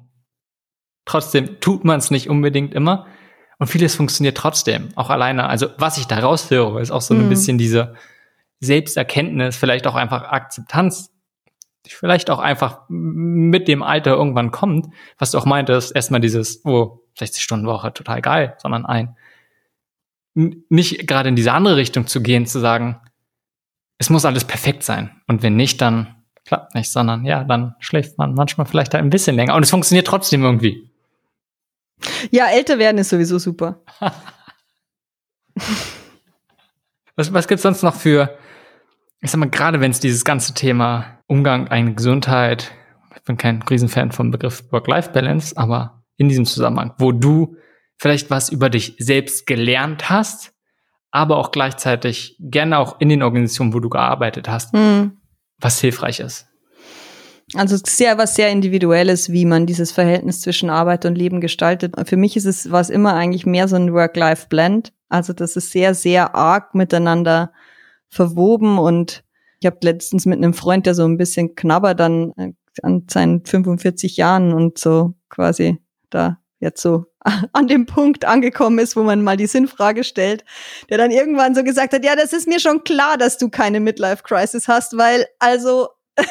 trotzdem 1.06 1.60
tut 1.60 1.84
man 1.84 1.98
es 1.98 2.10
nicht 2.10 2.28
unbedingt 2.28 2.74
immer. 2.74 3.06
Und 3.58 3.68
vieles 3.68 3.94
funktioniert 3.94 4.36
trotzdem, 4.36 4.90
auch 4.96 5.08
alleine. 5.08 5.48
Also 5.48 5.68
was 5.78 5.96
ich 5.96 6.06
da 6.06 6.18
raushöre, 6.18 6.80
ist 6.80 6.90
auch 6.90 7.00
so 7.00 7.14
ein 7.14 7.24
mhm. 7.24 7.28
bisschen 7.30 7.58
diese 7.58 7.94
Selbsterkenntnis, 8.60 9.56
vielleicht 9.56 9.86
auch 9.86 9.94
einfach 9.94 10.24
Akzeptanz, 10.24 11.10
die 11.86 11.90
vielleicht 11.90 12.28
auch 12.28 12.38
einfach 12.38 12.82
mit 12.88 13.66
dem 13.66 13.82
Alter 13.82 14.12
irgendwann 14.12 14.50
kommt, 14.50 14.88
was 15.18 15.30
du 15.30 15.38
auch 15.38 15.46
meintest, 15.46 15.96
erstmal 15.96 16.20
dieses, 16.20 16.64
oh, 16.64 17.00
60 17.18 17.42
Stunden 17.42 17.66
Woche, 17.66 17.94
total 17.94 18.20
geil, 18.20 18.56
sondern 18.58 18.84
ein, 18.84 19.16
nicht 20.34 21.06
gerade 21.06 21.30
in 21.30 21.36
diese 21.36 21.52
andere 21.52 21.76
Richtung 21.76 22.06
zu 22.06 22.22
gehen, 22.22 22.46
zu 22.46 22.60
sagen, 22.60 23.00
es 23.98 24.10
muss 24.10 24.24
alles 24.24 24.44
perfekt 24.44 24.82
sein. 24.82 25.22
Und 25.28 25.42
wenn 25.42 25.56
nicht, 25.56 25.80
dann 25.80 26.21
klappt 26.52 26.74
nicht, 26.74 26.92
sondern 26.92 27.24
ja, 27.24 27.44
dann 27.44 27.74
schläft 27.78 28.18
man 28.18 28.34
manchmal 28.34 28.66
vielleicht 28.66 28.94
ein 28.94 29.08
bisschen 29.08 29.36
länger 29.36 29.54
und 29.54 29.62
es 29.62 29.70
funktioniert 29.70 30.06
trotzdem 30.06 30.44
irgendwie. 30.44 30.86
Ja, 32.30 32.48
älter 32.48 32.78
werden 32.78 32.98
ist 32.98 33.08
sowieso 33.08 33.38
super. 33.38 33.80
was, 37.16 37.32
was 37.32 37.48
gibt's 37.48 37.62
sonst 37.62 37.82
noch 37.82 37.94
für, 37.94 38.36
ich 39.22 39.30
sag 39.30 39.38
mal, 39.38 39.48
gerade 39.48 39.80
wenn 39.80 39.92
es 39.92 40.00
dieses 40.00 40.26
ganze 40.26 40.52
Thema 40.52 41.20
Umgang, 41.26 41.68
eigene 41.68 41.94
Gesundheit, 41.94 42.70
ich 43.16 43.22
bin 43.22 43.38
kein 43.38 43.62
Riesenfan 43.62 44.12
vom 44.12 44.30
Begriff 44.30 44.70
Work-Life-Balance, 44.72 45.56
aber 45.56 46.02
in 46.18 46.28
diesem 46.28 46.44
Zusammenhang, 46.44 46.92
wo 46.98 47.12
du 47.12 47.56
vielleicht 47.96 48.28
was 48.28 48.50
über 48.50 48.68
dich 48.68 48.96
selbst 48.98 49.46
gelernt 49.46 50.10
hast, 50.10 50.52
aber 51.12 51.38
auch 51.38 51.50
gleichzeitig 51.50 52.36
gerne 52.40 52.78
auch 52.78 53.00
in 53.00 53.08
den 53.08 53.22
Organisationen, 53.22 53.72
wo 53.72 53.80
du 53.80 53.88
gearbeitet 53.88 54.50
hast, 54.50 54.74
mhm 54.74 55.21
was 55.62 55.80
hilfreich 55.80 56.20
ist? 56.20 56.46
Also 57.54 57.76
sehr 57.76 58.18
was 58.18 58.34
sehr 58.34 58.50
Individuelles, 58.50 59.30
wie 59.30 59.44
man 59.44 59.66
dieses 59.66 59.92
Verhältnis 59.92 60.40
zwischen 60.40 60.70
Arbeit 60.70 61.04
und 61.04 61.16
Leben 61.16 61.40
gestaltet. 61.40 61.94
Für 62.06 62.16
mich 62.16 62.36
ist 62.36 62.46
es 62.46 62.70
was 62.70 62.88
immer 62.88 63.14
eigentlich 63.14 63.46
mehr 63.46 63.68
so 63.68 63.76
ein 63.76 63.92
Work-Life-Blend. 63.92 64.92
Also 65.08 65.32
das 65.32 65.56
ist 65.56 65.70
sehr, 65.70 65.94
sehr 65.94 66.34
arg 66.34 66.74
miteinander 66.74 67.52
verwoben 68.08 68.78
und 68.78 69.24
ich 69.60 69.66
habe 69.66 69.78
letztens 69.82 70.26
mit 70.26 70.38
einem 70.38 70.54
Freund, 70.54 70.86
der 70.86 70.94
so 70.94 71.04
ein 71.04 71.18
bisschen 71.18 71.54
knabbert 71.54 72.00
dann 72.00 72.32
äh, 72.36 72.52
an 72.82 73.04
seinen 73.08 73.44
45 73.44 74.16
Jahren 74.16 74.52
und 74.52 74.78
so 74.78 75.14
quasi 75.28 75.78
da 76.10 76.38
jetzt 76.58 76.82
so 76.82 77.06
an 77.52 77.68
dem 77.68 77.86
Punkt 77.86 78.24
angekommen 78.24 78.78
ist, 78.78 78.96
wo 78.96 79.02
man 79.02 79.22
mal 79.22 79.36
die 79.36 79.46
Sinnfrage 79.46 80.04
stellt, 80.04 80.44
der 80.88 80.98
dann 80.98 81.10
irgendwann 81.10 81.54
so 81.54 81.62
gesagt 81.62 81.92
hat, 81.92 82.04
ja, 82.04 82.16
das 82.16 82.32
ist 82.32 82.48
mir 82.48 82.60
schon 82.60 82.84
klar, 82.84 83.16
dass 83.18 83.38
du 83.38 83.48
keine 83.48 83.80
Midlife-Crisis 83.80 84.68
hast, 84.68 84.96
weil 84.96 85.26
also 85.38 85.88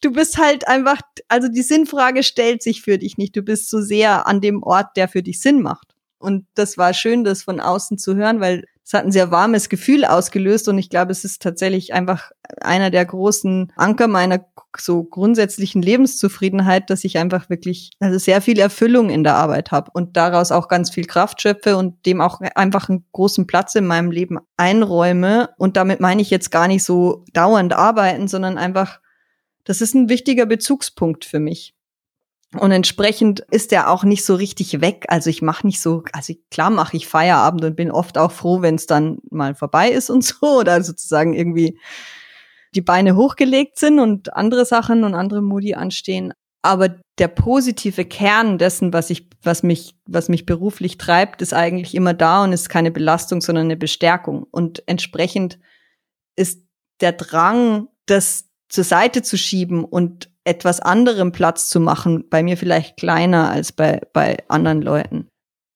du 0.00 0.12
bist 0.12 0.38
halt 0.38 0.66
einfach, 0.66 1.00
also 1.28 1.48
die 1.48 1.62
Sinnfrage 1.62 2.22
stellt 2.22 2.62
sich 2.62 2.82
für 2.82 2.98
dich 2.98 3.16
nicht. 3.16 3.36
Du 3.36 3.42
bist 3.42 3.70
so 3.70 3.80
sehr 3.80 4.26
an 4.26 4.40
dem 4.40 4.62
Ort, 4.62 4.96
der 4.96 5.08
für 5.08 5.22
dich 5.22 5.40
Sinn 5.40 5.62
macht. 5.62 5.94
Und 6.18 6.46
das 6.54 6.78
war 6.78 6.94
schön, 6.94 7.22
das 7.22 7.44
von 7.44 7.60
außen 7.60 7.96
zu 7.96 8.16
hören, 8.16 8.40
weil 8.40 8.64
es 8.84 8.92
hat 8.94 9.04
ein 9.04 9.12
sehr 9.12 9.30
warmes 9.30 9.68
Gefühl 9.68 10.04
ausgelöst 10.04 10.66
und 10.66 10.78
ich 10.78 10.88
glaube, 10.88 11.12
es 11.12 11.22
ist 11.22 11.42
tatsächlich 11.42 11.92
einfach 11.92 12.30
einer 12.60 12.90
der 12.90 13.04
großen 13.04 13.70
Anker 13.76 14.08
meiner 14.08 14.46
so 14.80 15.04
grundsätzlichen 15.04 15.82
Lebenszufriedenheit, 15.82 16.90
dass 16.90 17.04
ich 17.04 17.18
einfach 17.18 17.50
wirklich 17.50 17.90
also 18.00 18.18
sehr 18.18 18.40
viel 18.40 18.58
Erfüllung 18.58 19.10
in 19.10 19.24
der 19.24 19.36
Arbeit 19.36 19.70
habe 19.70 19.90
und 19.94 20.16
daraus 20.16 20.52
auch 20.52 20.68
ganz 20.68 20.90
viel 20.90 21.04
Kraft 21.04 21.42
schöpfe 21.42 21.76
und 21.76 22.06
dem 22.06 22.20
auch 22.20 22.40
einfach 22.40 22.88
einen 22.88 23.04
großen 23.12 23.46
Platz 23.46 23.74
in 23.74 23.86
meinem 23.86 24.10
Leben 24.10 24.38
einräume. 24.56 25.50
Und 25.58 25.76
damit 25.76 26.00
meine 26.00 26.22
ich 26.22 26.30
jetzt 26.30 26.50
gar 26.50 26.68
nicht 26.68 26.84
so 26.84 27.24
dauernd 27.32 27.72
arbeiten, 27.72 28.28
sondern 28.28 28.58
einfach, 28.58 29.00
das 29.64 29.80
ist 29.80 29.94
ein 29.94 30.08
wichtiger 30.08 30.46
Bezugspunkt 30.46 31.24
für 31.24 31.40
mich. 31.40 31.74
Und 32.54 32.70
entsprechend 32.70 33.40
ist 33.50 33.72
er 33.72 33.90
auch 33.90 34.04
nicht 34.04 34.24
so 34.24 34.34
richtig 34.34 34.80
weg. 34.80 35.04
Also 35.08 35.28
ich 35.28 35.42
mache 35.42 35.66
nicht 35.66 35.80
so, 35.80 36.02
also 36.12 36.32
klar 36.50 36.70
mache 36.70 36.96
ich 36.96 37.06
Feierabend 37.06 37.62
und 37.62 37.76
bin 37.76 37.90
oft 37.90 38.16
auch 38.16 38.32
froh, 38.32 38.62
wenn 38.62 38.76
es 38.76 38.86
dann 38.86 39.18
mal 39.30 39.54
vorbei 39.54 39.90
ist 39.90 40.08
und 40.08 40.24
so 40.24 40.60
oder 40.60 40.82
sozusagen 40.82 41.34
irgendwie 41.34 41.78
die 42.78 42.82
Beine 42.82 43.16
hochgelegt 43.16 43.76
sind 43.76 43.98
und 43.98 44.36
andere 44.36 44.64
Sachen 44.64 45.02
und 45.02 45.16
andere 45.16 45.42
Modi 45.42 45.74
anstehen. 45.74 46.32
Aber 46.62 46.94
der 47.18 47.26
positive 47.26 48.04
Kern 48.04 48.56
dessen, 48.56 48.92
was 48.92 49.10
ich, 49.10 49.28
was 49.42 49.64
mich, 49.64 49.96
was 50.06 50.28
mich 50.28 50.46
beruflich 50.46 50.96
treibt, 50.96 51.42
ist 51.42 51.52
eigentlich 51.52 51.96
immer 51.96 52.14
da 52.14 52.44
und 52.44 52.52
ist 52.52 52.68
keine 52.68 52.92
Belastung, 52.92 53.40
sondern 53.40 53.64
eine 53.64 53.76
Bestärkung. 53.76 54.46
Und 54.52 54.84
entsprechend 54.86 55.58
ist 56.36 56.62
der 57.00 57.10
Drang, 57.10 57.88
das 58.06 58.48
zur 58.68 58.84
Seite 58.84 59.22
zu 59.22 59.36
schieben 59.36 59.84
und 59.84 60.30
etwas 60.44 60.78
anderem 60.78 61.32
Platz 61.32 61.68
zu 61.68 61.80
machen, 61.80 62.28
bei 62.30 62.44
mir 62.44 62.56
vielleicht 62.56 62.96
kleiner 62.96 63.50
als 63.50 63.72
bei, 63.72 64.02
bei 64.12 64.36
anderen 64.46 64.82
Leuten. 64.82 65.26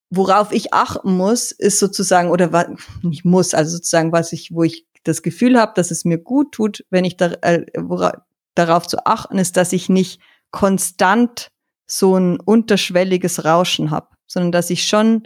Worauf 0.09 0.53
ich 0.53 0.73
achten 0.73 1.17
muss, 1.17 1.51
ist 1.51 1.81
sozusagen, 1.81 2.31
oder 2.31 2.53
was, 2.53 2.69
nicht 3.03 3.25
muss, 3.25 3.55
also 3.55 3.73
sozusagen, 3.73 4.13
was 4.13 4.33
ich, 4.33 4.51
wo 4.53 4.63
ich 4.63 4.87
das 5.05 5.23
Gefühl 5.23 5.59
habe, 5.59 5.73
dass 5.75 5.91
es 5.91 6.05
mir 6.05 6.19
gut 6.19 6.53
tut, 6.53 6.85
wenn 6.91 7.05
ich 7.05 7.17
da, 7.17 7.33
äh, 7.43 7.65
wora, 7.77 8.25
darauf 8.55 8.87
zu 8.87 9.05
achten 9.07 9.39
ist, 9.39 9.57
dass 9.57 9.73
ich 9.73 9.89
nicht 9.89 10.21
konstant 10.51 11.51
so 11.87 12.17
ein 12.17 12.39
unterschwelliges 12.41 13.45
Rauschen 13.45 13.91
habe, 13.91 14.09
sondern 14.27 14.53
dass 14.53 14.71
ich 14.71 14.87
schon, 14.87 15.23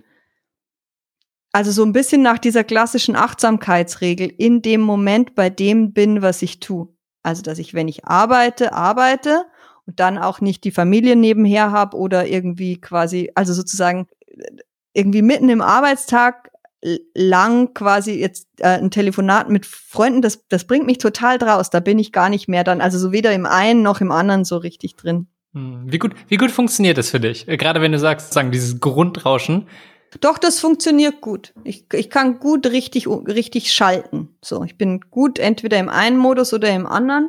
also 1.52 1.70
so 1.70 1.84
ein 1.84 1.92
bisschen 1.92 2.22
nach 2.22 2.38
dieser 2.38 2.64
klassischen 2.64 3.16
Achtsamkeitsregel 3.16 4.28
in 4.28 4.62
dem 4.62 4.80
Moment 4.80 5.34
bei 5.34 5.50
dem 5.50 5.92
bin, 5.92 6.22
was 6.22 6.42
ich 6.42 6.60
tue. 6.60 6.88
Also, 7.22 7.42
dass 7.42 7.58
ich, 7.58 7.74
wenn 7.74 7.88
ich 7.88 8.04
arbeite, 8.04 8.72
arbeite 8.72 9.44
und 9.84 9.98
dann 10.00 10.18
auch 10.18 10.40
nicht 10.40 10.64
die 10.64 10.70
Familie 10.70 11.16
nebenher 11.16 11.72
habe 11.72 11.96
oder 11.96 12.26
irgendwie 12.26 12.80
quasi, 12.80 13.32
also 13.34 13.52
sozusagen 13.52 14.06
irgendwie 14.92 15.22
mitten 15.22 15.48
im 15.48 15.60
Arbeitstag 15.60 16.50
lang 17.14 17.74
quasi 17.74 18.12
jetzt 18.12 18.48
äh, 18.58 18.78
ein 18.78 18.90
Telefonat 18.90 19.48
mit 19.48 19.66
Freunden, 19.66 20.22
das, 20.22 20.46
das 20.48 20.66
bringt 20.66 20.86
mich 20.86 20.98
total 20.98 21.38
draus. 21.38 21.70
Da 21.70 21.80
bin 21.80 21.98
ich 21.98 22.12
gar 22.12 22.28
nicht 22.28 22.48
mehr 22.48 22.64
dann, 22.64 22.80
also 22.80 22.98
so 22.98 23.12
weder 23.12 23.32
im 23.32 23.46
einen 23.46 23.82
noch 23.82 24.00
im 24.00 24.12
anderen 24.12 24.44
so 24.44 24.56
richtig 24.56 24.96
drin. 24.96 25.26
Hm, 25.52 25.84
wie 25.86 25.98
gut, 25.98 26.12
wie 26.28 26.36
gut 26.36 26.50
funktioniert 26.50 26.98
das 26.98 27.10
für 27.10 27.20
dich? 27.20 27.48
Äh, 27.48 27.56
gerade 27.56 27.80
wenn 27.80 27.92
du 27.92 27.98
sagst, 27.98 28.32
sagen, 28.32 28.52
dieses 28.52 28.80
Grundrauschen, 28.80 29.66
doch, 30.20 30.38
das 30.38 30.60
funktioniert 30.60 31.20
gut. 31.20 31.52
Ich, 31.64 31.86
ich 31.92 32.10
kann 32.10 32.38
gut 32.38 32.66
richtig, 32.68 33.06
richtig 33.08 33.72
schalten. 33.72 34.36
So, 34.42 34.62
ich 34.64 34.78
bin 34.78 35.00
gut 35.10 35.38
entweder 35.38 35.78
im 35.78 35.88
einen 35.88 36.16
Modus 36.16 36.54
oder 36.54 36.70
im 36.70 36.86
anderen. 36.86 37.28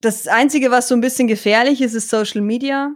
Das 0.00 0.28
Einzige, 0.28 0.70
was 0.70 0.88
so 0.88 0.94
ein 0.94 1.00
bisschen 1.00 1.26
gefährlich 1.28 1.82
ist, 1.82 1.94
ist 1.94 2.08
Social 2.08 2.40
Media. 2.40 2.94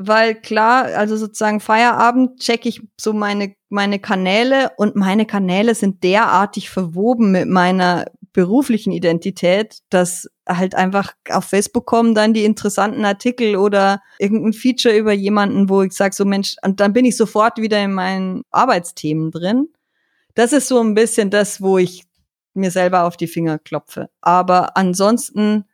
Weil 0.00 0.34
klar, 0.34 0.84
also 0.84 1.16
sozusagen 1.16 1.60
Feierabend 1.60 2.40
checke 2.40 2.68
ich 2.68 2.82
so 2.96 3.12
meine, 3.12 3.54
meine 3.68 3.98
Kanäle 3.98 4.70
und 4.76 4.96
meine 4.96 5.26
Kanäle 5.26 5.74
sind 5.74 6.04
derartig 6.04 6.70
verwoben 6.70 7.32
mit 7.32 7.48
meiner 7.48 8.06
beruflichen 8.32 8.92
Identität, 8.92 9.78
dass 9.90 10.28
halt 10.48 10.74
einfach 10.74 11.12
auf 11.30 11.46
Facebook 11.46 11.86
kommen 11.86 12.14
dann 12.14 12.34
die 12.34 12.44
interessanten 12.44 13.04
Artikel 13.04 13.56
oder 13.56 14.00
irgendein 14.18 14.52
Feature 14.52 14.96
über 14.96 15.12
jemanden, 15.12 15.68
wo 15.68 15.82
ich 15.82 15.92
sage, 15.92 16.14
so 16.14 16.24
Mensch, 16.24 16.54
und 16.62 16.78
dann 16.80 16.92
bin 16.92 17.04
ich 17.04 17.16
sofort 17.16 17.58
wieder 17.58 17.82
in 17.82 17.92
meinen 17.92 18.42
Arbeitsthemen 18.50 19.30
drin. 19.30 19.68
Das 20.34 20.52
ist 20.52 20.68
so 20.68 20.80
ein 20.80 20.94
bisschen 20.94 21.30
das, 21.30 21.60
wo 21.60 21.78
ich 21.78 22.04
mir 22.54 22.70
selber 22.70 23.04
auf 23.04 23.16
die 23.16 23.26
Finger 23.26 23.58
klopfe. 23.58 24.08
Aber 24.20 24.76
ansonsten, 24.76 25.64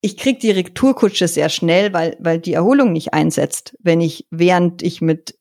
ich 0.00 0.16
krieg 0.16 0.40
die 0.40 0.50
Retourkutsche 0.50 1.28
sehr 1.28 1.48
schnell, 1.48 1.92
weil, 1.92 2.16
weil 2.20 2.38
die 2.38 2.54
Erholung 2.54 2.92
nicht 2.92 3.14
einsetzt, 3.14 3.76
wenn 3.80 4.00
ich, 4.00 4.26
während 4.30 4.82
ich 4.82 5.00
mit 5.00 5.38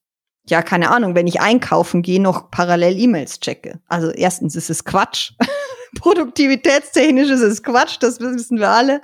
ja, 0.49 0.62
keine 0.62 0.91
Ahnung, 0.91 1.14
wenn 1.14 1.28
ich 1.28 1.41
einkaufen 1.41 2.01
gehe, 2.01 2.22
noch 2.22 2.51
parallel 2.51 2.97
E-Mails 2.97 3.39
checke. 3.39 3.80
Also 3.88 4.12
erstens 4.12 4.55
ist 4.55 4.70
es 4.70 4.86
Quatsch. 4.86 5.34
Produktivitätstechnisch 5.99 7.30
ist 7.30 7.41
es 7.41 7.64
Quatsch, 7.64 7.97
das 7.99 8.20
wissen 8.20 8.60
wir 8.60 8.70
alle. 8.70 9.01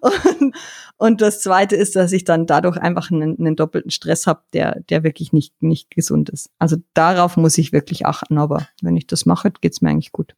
Und, 0.00 0.54
und 0.96 1.20
das 1.20 1.42
zweite 1.42 1.76
ist, 1.76 1.96
dass 1.96 2.12
ich 2.12 2.24
dann 2.24 2.46
dadurch 2.46 2.78
einfach 2.78 3.10
einen, 3.10 3.38
einen 3.38 3.56
doppelten 3.56 3.90
Stress 3.90 4.26
habe, 4.26 4.42
der, 4.52 4.80
der 4.88 5.02
wirklich 5.02 5.32
nicht, 5.32 5.54
nicht 5.60 5.90
gesund 5.90 6.30
ist. 6.30 6.50
Also 6.58 6.76
darauf 6.94 7.36
muss 7.36 7.58
ich 7.58 7.72
wirklich 7.72 8.06
achten, 8.06 8.38
aber 8.38 8.68
wenn 8.80 8.96
ich 8.96 9.06
das 9.06 9.26
mache, 9.26 9.50
geht's 9.60 9.82
mir 9.82 9.90
eigentlich 9.90 10.12
gut. 10.12 10.34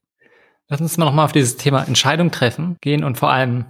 Lass 0.69 0.81
uns 0.81 0.97
mal 0.99 1.07
nochmal 1.07 1.25
auf 1.25 1.33
dieses 1.33 1.57
Thema 1.57 1.85
Entscheidung 1.85 2.31
treffen 2.31 2.77
gehen 2.81 3.05
und 3.05 3.17
vor 3.17 3.31
allem 3.31 3.65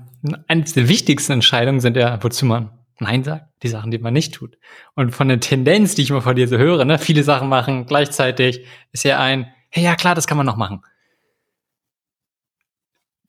eines 0.49 0.73
der 0.73 0.89
wichtigsten 0.89 1.33
Entscheidungen 1.33 1.81
sind 1.81 1.97
ja, 1.97 2.23
wozu 2.23 2.47
man 2.47 2.71
Nein 3.01 3.23
sagt, 3.23 3.47
die 3.63 3.69
Sachen, 3.69 3.91
die 3.91 3.99
man 3.99 4.13
nicht 4.13 4.35
tut. 4.35 4.59
Und 4.95 5.15
von 5.15 5.29
der 5.29 5.39
Tendenz, 5.39 5.95
die 5.95 6.03
ich 6.03 6.11
immer 6.11 6.23
von 6.23 6.35
dir 6.35 6.49
so 6.49 6.59
höre, 6.59 6.85
ne, 6.85 6.99
viele 6.99 7.23
Sachen 7.23 7.49
machen 7.49 7.87
gleichzeitig, 7.87 8.65
ist 8.93 9.05
ja 9.05 9.21
ein, 9.21 9.53
hey, 9.71 9.85
ja 9.85 9.95
klar, 9.95 10.15
das 10.15 10.27
kann 10.27 10.37
man 10.37 10.47
noch 10.47 10.57
machen. 10.57 10.83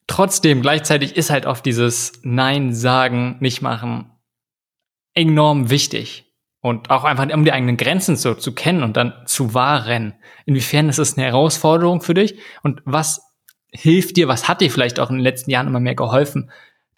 Trotzdem, 0.08 0.60
gleichzeitig 0.60 1.16
ist 1.16 1.30
halt 1.30 1.46
oft 1.46 1.64
dieses 1.64 2.20
Nein 2.24 2.74
sagen, 2.74 3.36
nicht 3.38 3.62
machen 3.62 4.10
enorm 5.14 5.70
wichtig. 5.70 6.26
Und 6.62 6.90
auch 6.90 7.04
einfach, 7.04 7.32
um 7.32 7.44
die 7.44 7.52
eigenen 7.52 7.76
Grenzen 7.76 8.16
so 8.16 8.34
zu 8.34 8.52
kennen 8.54 8.82
und 8.82 8.96
dann 8.96 9.14
zu 9.26 9.54
wahren. 9.54 10.14
Inwiefern 10.44 10.88
ist 10.88 10.98
es 10.98 11.16
eine 11.16 11.26
Herausforderung 11.26 12.02
für 12.02 12.12
dich? 12.12 12.38
Und 12.62 12.82
was 12.84 13.22
hilft 13.72 14.16
dir, 14.16 14.28
was 14.28 14.48
hat 14.48 14.60
dir 14.60 14.70
vielleicht 14.70 15.00
auch 15.00 15.10
in 15.10 15.16
den 15.16 15.24
letzten 15.24 15.50
Jahren 15.50 15.68
immer 15.68 15.80
mehr 15.80 15.94
geholfen, 15.94 16.50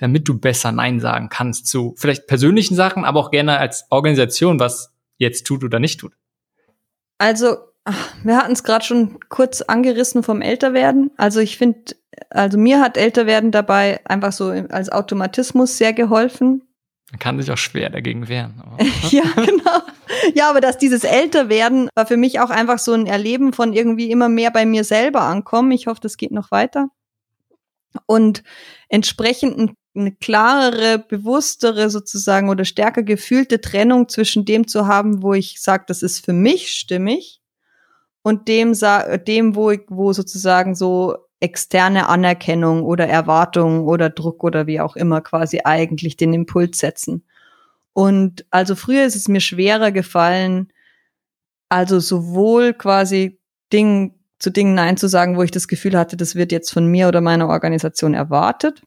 damit 0.02 0.28
du 0.28 0.36
besser 0.36 0.72
Nein 0.72 0.98
sagen 0.98 1.28
kannst 1.28 1.68
zu 1.68 1.94
vielleicht 1.96 2.26
persönlichen 2.26 2.74
Sachen, 2.74 3.04
aber 3.04 3.20
auch 3.20 3.30
gerne 3.30 3.58
als 3.58 3.86
Organisation, 3.88 4.58
was 4.58 4.92
jetzt 5.16 5.46
tut 5.46 5.62
oder 5.62 5.78
nicht 5.78 6.00
tut? 6.00 6.12
Also, 7.18 7.58
wir 8.24 8.36
hatten 8.36 8.52
es 8.52 8.64
gerade 8.64 8.84
schon 8.84 9.20
kurz 9.28 9.62
angerissen 9.62 10.24
vom 10.24 10.40
Älterwerden. 10.42 11.12
Also 11.16 11.38
ich 11.38 11.56
finde, 11.56 11.94
also 12.30 12.58
mir 12.58 12.80
hat 12.80 12.96
Älterwerden 12.96 13.52
dabei 13.52 14.00
einfach 14.04 14.32
so 14.32 14.48
als 14.48 14.90
Automatismus 14.90 15.78
sehr 15.78 15.92
geholfen. 15.92 16.62
Man 17.12 17.18
kann 17.20 17.40
sich 17.40 17.52
auch 17.52 17.58
schwer 17.58 17.88
dagegen 17.88 18.26
wehren. 18.26 18.60
ja, 19.10 19.22
genau. 19.36 19.82
Ja, 20.34 20.50
aber 20.50 20.60
dass 20.60 20.78
dieses 20.78 21.04
Älterwerden 21.04 21.88
war 21.94 22.06
für 22.06 22.16
mich 22.16 22.40
auch 22.40 22.50
einfach 22.50 22.78
so 22.80 22.92
ein 22.92 23.06
Erleben 23.06 23.52
von 23.52 23.72
irgendwie 23.72 24.10
immer 24.10 24.28
mehr 24.28 24.50
bei 24.50 24.66
mir 24.66 24.82
selber 24.82 25.22
ankommen. 25.22 25.70
Ich 25.70 25.86
hoffe, 25.86 26.00
das 26.00 26.16
geht 26.16 26.32
noch 26.32 26.50
weiter. 26.50 26.88
Und 28.06 28.42
entsprechend 28.92 29.74
eine 29.94 30.12
klarere, 30.12 30.98
bewusstere 30.98 31.88
sozusagen 31.88 32.50
oder 32.50 32.64
stärker 32.64 33.02
gefühlte 33.02 33.60
Trennung 33.60 34.08
zwischen 34.08 34.44
dem 34.44 34.68
zu 34.68 34.86
haben, 34.86 35.22
wo 35.22 35.32
ich 35.32 35.60
sage, 35.60 35.84
das 35.88 36.02
ist 36.02 36.24
für 36.24 36.34
mich 36.34 36.72
stimmig 36.72 37.40
und 38.22 38.48
dem, 38.48 38.74
dem 39.26 39.56
wo, 39.56 39.70
ich, 39.70 39.80
wo 39.88 40.12
sozusagen 40.12 40.74
so 40.74 41.16
externe 41.40 42.08
Anerkennung 42.08 42.82
oder 42.82 43.08
Erwartung 43.08 43.86
oder 43.86 44.10
Druck 44.10 44.44
oder 44.44 44.66
wie 44.66 44.80
auch 44.80 44.94
immer 44.94 45.22
quasi 45.22 45.60
eigentlich 45.64 46.16
den 46.16 46.34
Impuls 46.34 46.78
setzen. 46.78 47.24
Und 47.94 48.44
also 48.50 48.74
früher 48.74 49.04
ist 49.04 49.16
es 49.16 49.26
mir 49.26 49.40
schwerer 49.40 49.90
gefallen, 49.90 50.70
also 51.70 51.98
sowohl 51.98 52.74
quasi 52.74 53.40
Ding, 53.72 54.14
zu 54.42 54.50
Dingen 54.50 54.74
Nein 54.74 54.96
zu 54.96 55.06
sagen, 55.06 55.36
wo 55.36 55.44
ich 55.44 55.52
das 55.52 55.68
Gefühl 55.68 55.96
hatte, 55.96 56.16
das 56.16 56.34
wird 56.34 56.50
jetzt 56.50 56.72
von 56.72 56.86
mir 56.88 57.06
oder 57.06 57.20
meiner 57.20 57.48
Organisation 57.48 58.12
erwartet. 58.12 58.82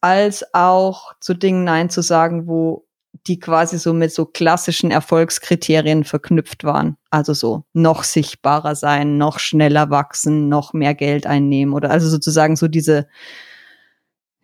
als 0.00 0.54
auch 0.54 1.12
zu 1.20 1.34
Dingen 1.34 1.64
Nein 1.64 1.90
zu 1.90 2.00
sagen, 2.00 2.46
wo 2.46 2.86
die 3.26 3.40
quasi 3.40 3.78
so 3.78 3.92
mit 3.92 4.12
so 4.12 4.24
klassischen 4.24 4.90
Erfolgskriterien 4.90 6.04
verknüpft 6.04 6.64
waren. 6.64 6.96
Also 7.10 7.34
so 7.34 7.64
noch 7.72 8.04
sichtbarer 8.04 8.74
sein, 8.74 9.18
noch 9.18 9.38
schneller 9.38 9.90
wachsen, 9.90 10.48
noch 10.48 10.72
mehr 10.72 10.94
Geld 10.94 11.26
einnehmen 11.26 11.74
oder 11.74 11.90
also 11.90 12.08
sozusagen 12.08 12.56
so 12.56 12.68
diese, 12.68 13.08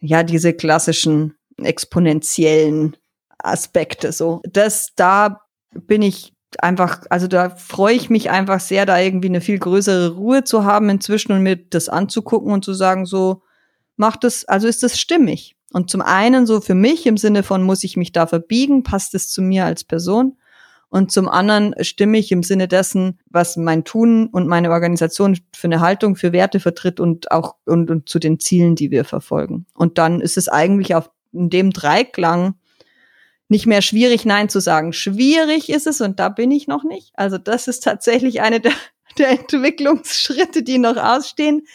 ja, 0.01 0.23
diese 0.23 0.53
klassischen 0.53 1.37
exponentiellen 1.63 2.97
Aspekte 3.39 4.13
so. 4.13 4.43
Das, 4.45 4.93
da 4.97 5.43
bin 5.75 6.03
ich 6.03 6.32
einfach, 6.61 7.03
also 7.11 7.29
da 7.29 7.51
freue 7.51 7.95
ich 7.95 8.11
mich 8.11 8.31
einfach 8.31 8.61
sehr, 8.61 8.87
da 8.87 8.99
irgendwie 8.99 9.29
eine 9.29 9.41
viel 9.41 9.59
größere 9.59 10.15
Ruhe 10.15 10.45
zu 10.45 10.65
haben 10.65 10.89
inzwischen 10.89 11.33
und 11.33 11.43
mir 11.43 11.57
das 11.57 11.89
anzugucken 11.89 12.53
und 12.53 12.65
zu 12.65 12.75
sagen, 12.75 13.07
so, 13.07 13.43
macht 13.97 14.25
es, 14.25 14.45
also 14.45 14.67
ist 14.67 14.83
das 14.83 14.99
stimmig. 14.99 15.57
Und 15.73 15.91
zum 15.91 16.03
einen 16.03 16.47
so 16.47 16.61
für 16.61 16.75
mich 16.75 17.07
im 17.07 17.17
Sinne 17.17 17.43
von, 17.43 17.63
muss 17.63 17.85
ich 17.85 17.97
mich 17.97 18.13
da 18.13 18.27
verbiegen, 18.27 18.83
passt 18.83 19.15
es 19.15 19.31
zu 19.31 19.41
mir 19.41 19.65
als 19.65 19.85
Person? 19.85 20.37
Und 20.89 21.11
zum 21.11 21.27
anderen 21.27 21.75
stimme 21.81 22.19
ich 22.19 22.31
im 22.33 22.43
Sinne 22.43 22.69
dessen, 22.69 23.19
was 23.31 23.57
mein 23.57 23.83
Tun 23.83 24.27
und 24.27 24.47
meine 24.47 24.71
Organisation 24.71 25.39
für 25.55 25.69
eine 25.69 25.81
Haltung, 25.81 26.17
für 26.17 26.33
Werte 26.33 26.61
vertritt 26.61 27.01
und 27.01 27.31
auch 27.31 27.55
und, 27.65 27.91
und 27.91 28.11
zu 28.11 28.19
den 28.19 28.39
Zielen, 28.39 28.75
die 28.75 28.91
wir 28.91 29.07
verfolgen. 29.07 29.65
Und 29.75 29.97
dann 29.97 30.21
ist 30.21 30.37
es 30.37 30.49
eigentlich 30.49 30.95
auf 30.95 31.09
in 31.33 31.49
dem 31.49 31.71
Dreiklang 31.71 32.57
nicht 33.53 33.67
mehr 33.67 33.83
schwierig, 33.83 34.25
Nein 34.25 34.49
zu 34.49 34.61
sagen. 34.61 34.93
Schwierig 34.93 35.69
ist 35.69 35.87
es, 35.87 36.01
und 36.01 36.19
da 36.19 36.31
bin 36.31 36.51
ich 36.51 36.67
noch 36.67 36.85
nicht. 36.85 37.13
Also 37.15 37.37
das 37.37 37.69
ist 37.69 37.85
tatsächlich 37.85 38.41
eine 38.41 38.61
der, 38.61 38.73
der 39.19 39.31
Entwicklungsschritte, 39.31 40.65
die 40.65 40.79
noch 40.79 40.97
ausstehen. 40.97 41.67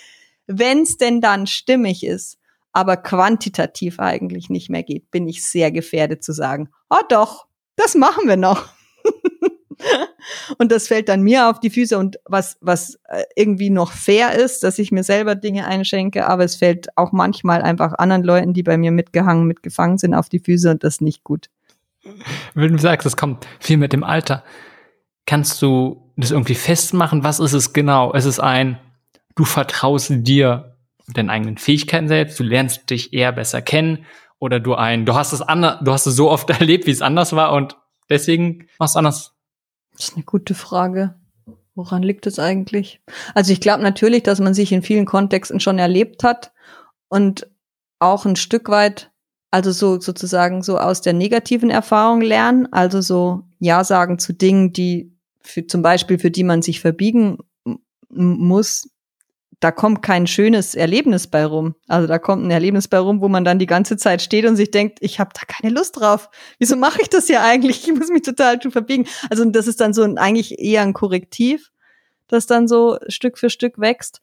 Wenn 0.48 0.82
es 0.82 0.98
denn 0.98 1.22
dann 1.22 1.46
stimmig 1.46 2.04
ist, 2.04 2.40
aber 2.74 2.98
quantitativ 2.98 4.00
eigentlich 4.00 4.50
nicht 4.50 4.70
mehr 4.70 4.84
geht, 4.84 5.12
bin 5.12 5.28
ich 5.28 5.46
sehr 5.46 5.72
gefährdet 5.72 6.24
zu 6.24 6.34
sagen, 6.34 6.70
oh 6.90 7.04
doch, 7.10 7.46
das 7.76 7.96
machen 7.96 8.28
wir 8.28 8.38
noch. 8.38 8.70
und 10.58 10.72
das 10.72 10.88
fällt 10.88 11.10
dann 11.10 11.22
mir 11.22 11.50
auf 11.50 11.60
die 11.60 11.70
Füße 11.70 11.98
und 11.98 12.20
was, 12.26 12.58
was 12.60 12.96
äh, 13.08 13.24
irgendwie 13.36 13.70
noch 13.70 13.92
fair 13.92 14.34
ist, 14.34 14.64
dass 14.64 14.80
ich 14.80 14.92
mir 14.92 15.04
selber 15.04 15.36
Dinge 15.36 15.68
einschenke, 15.68 16.28
aber 16.28 16.44
es 16.44 16.56
fällt 16.56 16.88
auch 16.98 17.12
manchmal 17.12 17.62
einfach 17.62 17.94
anderen 17.94 18.24
Leuten, 18.24 18.54
die 18.54 18.64
bei 18.64 18.78
mir 18.78 18.92
mitgehangen, 18.92 19.46
mitgefangen 19.46 20.00
sind, 20.00 20.16
auf 20.16 20.30
die 20.30 20.40
Füße 20.40 20.72
und 20.72 20.84
das 20.84 21.02
nicht 21.02 21.24
gut. 21.24 21.50
Wenn 22.54 22.74
du 22.74 22.80
sagst, 22.80 23.06
es 23.06 23.18
kommt 23.18 23.48
viel 23.60 23.78
mit 23.78 23.94
dem 23.94 24.04
Alter, 24.04 24.44
kannst 25.26 25.62
du 25.62 26.12
das 26.16 26.32
irgendwie 26.32 26.56
festmachen? 26.56 27.24
Was 27.24 27.40
ist 27.40 27.54
es 27.54 27.74
genau? 27.74 28.14
Ist 28.14 28.26
es 28.26 28.40
ein, 28.40 28.80
du 29.36 29.46
vertraust 29.46 30.12
dir 30.12 30.78
deinen 31.14 31.30
eigenen 31.30 31.58
Fähigkeiten 31.58 32.08
selbst, 32.08 32.40
du 32.40 32.44
lernst 32.44 32.90
dich 32.90 33.14
eher 33.14 33.32
besser 33.32 33.62
kennen 33.62 34.06
oder 34.40 34.60
du 34.60 34.76
ein, 34.76 35.06
du 35.06 35.16
hast 35.16 35.34
es 35.34 35.42
anders, 35.42 35.80
du 35.82 35.92
hast 35.92 36.06
es 36.06 36.16
so 36.16 36.30
oft 36.30 36.50
erlebt, 36.50 36.86
wie 36.86 36.92
es 36.92 37.02
anders 37.02 37.34
war 37.34 37.54
und 37.54 37.78
deswegen 38.10 38.68
machst 38.80 38.96
du 38.96 39.00
anders. 39.00 39.34
Das 39.94 40.10
ist 40.10 40.16
eine 40.16 40.26
gute 40.26 40.54
Frage. 40.54 41.16
Woran 41.76 42.02
liegt 42.02 42.26
es 42.26 42.40
eigentlich? 42.40 43.02
Also 43.36 43.54
ich 43.54 43.62
glaube 43.62 43.84
natürlich, 43.84 44.24
dass 44.24 44.40
man 44.40 44.56
sich 44.56 44.72
in 44.72 44.82
vielen 44.82 45.06
Kontexten 45.06 45.60
schon 45.60 45.78
erlebt 45.78 46.24
hat 46.24 46.52
und 47.08 47.48
auch 48.00 48.26
ein 48.26 48.36
Stück 48.36 48.70
weit, 48.70 49.12
also 49.52 49.72
so 49.72 50.00
sozusagen 50.00 50.62
so 50.62 50.78
aus 50.78 51.02
der 51.02 51.14
negativen 51.14 51.70
Erfahrung 51.70 52.22
lernen, 52.22 52.68
also 52.72 53.02
so 53.02 53.44
Ja 53.60 53.84
sagen 53.84 54.20
zu 54.20 54.34
Dingen, 54.34 54.74
die 54.74 55.14
für, 55.42 55.66
zum 55.66 55.82
Beispiel 55.82 56.20
für 56.20 56.32
die 56.32 56.44
man 56.44 56.62
sich 56.62 56.82
verbiegen 56.82 57.38
muss, 58.10 58.90
da 59.60 59.72
kommt 59.72 60.04
kein 60.04 60.28
schönes 60.28 60.76
Erlebnis 60.76 61.28
bei 61.28 61.44
rum. 61.44 61.76
Also 61.88 62.06
da 62.08 62.20
kommt 62.20 62.46
ein 62.46 62.52
Erlebnis 62.52 62.88
bei 62.88 63.00
rum, 63.00 63.22
wo 63.22 63.28
man 63.28 63.44
dann 63.44 63.58
die 63.58 63.66
ganze 63.66 63.98
Zeit 63.98 64.22
steht 64.22 64.46
und 64.46 64.56
sich 64.56 64.70
denkt, 64.70 65.00
ich 65.02 65.20
habe 65.20 65.32
da 65.34 65.42
keine 65.48 65.74
Lust 65.74 66.00
drauf. 66.00 66.30
Wieso 66.60 66.76
mache 66.76 67.02
ich 67.02 67.10
das 67.10 67.28
ja 67.28 67.44
eigentlich? 67.44 67.88
Ich 67.88 67.94
muss 67.94 68.10
mich 68.10 68.22
total 68.22 68.60
zu 68.60 68.70
verbiegen. 68.70 69.08
Also 69.30 69.46
das 69.46 69.66
ist 69.66 69.82
dann 69.82 69.94
so 69.94 70.04
ein, 70.04 70.18
eigentlich 70.20 70.60
eher 70.60 70.84
ein 70.84 70.94
Korrektiv, 70.94 71.72
das 72.28 72.46
dann 72.46 72.68
so 72.68 73.00
Stück 73.08 73.40
für 73.40 73.50
Stück 73.50 73.80
wächst. 73.80 74.22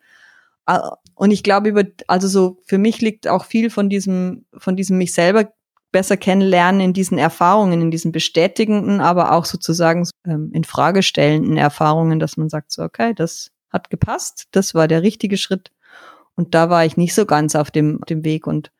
Ah, 0.67 0.97
und 1.15 1.31
ich 1.31 1.43
glaube 1.43 1.69
über, 1.69 1.85
also 2.07 2.29
so 2.29 2.59
für 2.67 2.79
mich 2.79 3.01
liegt 3.01 3.29
auch 3.29 3.45
viel 3.45 3.71
von 3.71 3.89
diesem, 3.89 4.47
von 4.57 4.77
diesem 4.77 4.99
mich 4.99 5.13
selber 5.13 5.53
besser 5.93 6.17
kennenlernen 6.17 6.81
in 6.81 6.93
diesen 6.93 7.19
Erfahrungen, 7.19 7.81
in 7.81 7.91
diesen 7.91 8.11
bestätigenden, 8.11 9.01
aber 9.01 9.33
auch 9.33 9.45
sozusagen 9.45 10.09
ähm, 10.27 10.51
in 10.53 10.65
Frage 10.65 11.03
stellenden 11.03 11.57
Erfahrungen, 11.57 12.19
dass 12.19 12.37
man 12.37 12.49
sagt 12.49 12.73
so, 12.73 12.83
okay, 12.83 13.15
das 13.15 13.51
hat 13.71 13.91
gepasst, 13.91 14.49
das 14.51 14.75
war 14.75 14.89
der 14.89 15.03
richtige 15.03 15.37
Schritt. 15.37 15.71
Und 16.35 16.55
da 16.55 16.69
war 16.69 16.85
ich 16.85 16.97
nicht 16.97 17.15
so 17.15 17.27
ganz 17.27 17.55
auf 17.55 17.71
dem, 17.71 18.01
dem 18.09 18.25
Weg 18.25 18.47
und 18.47 18.73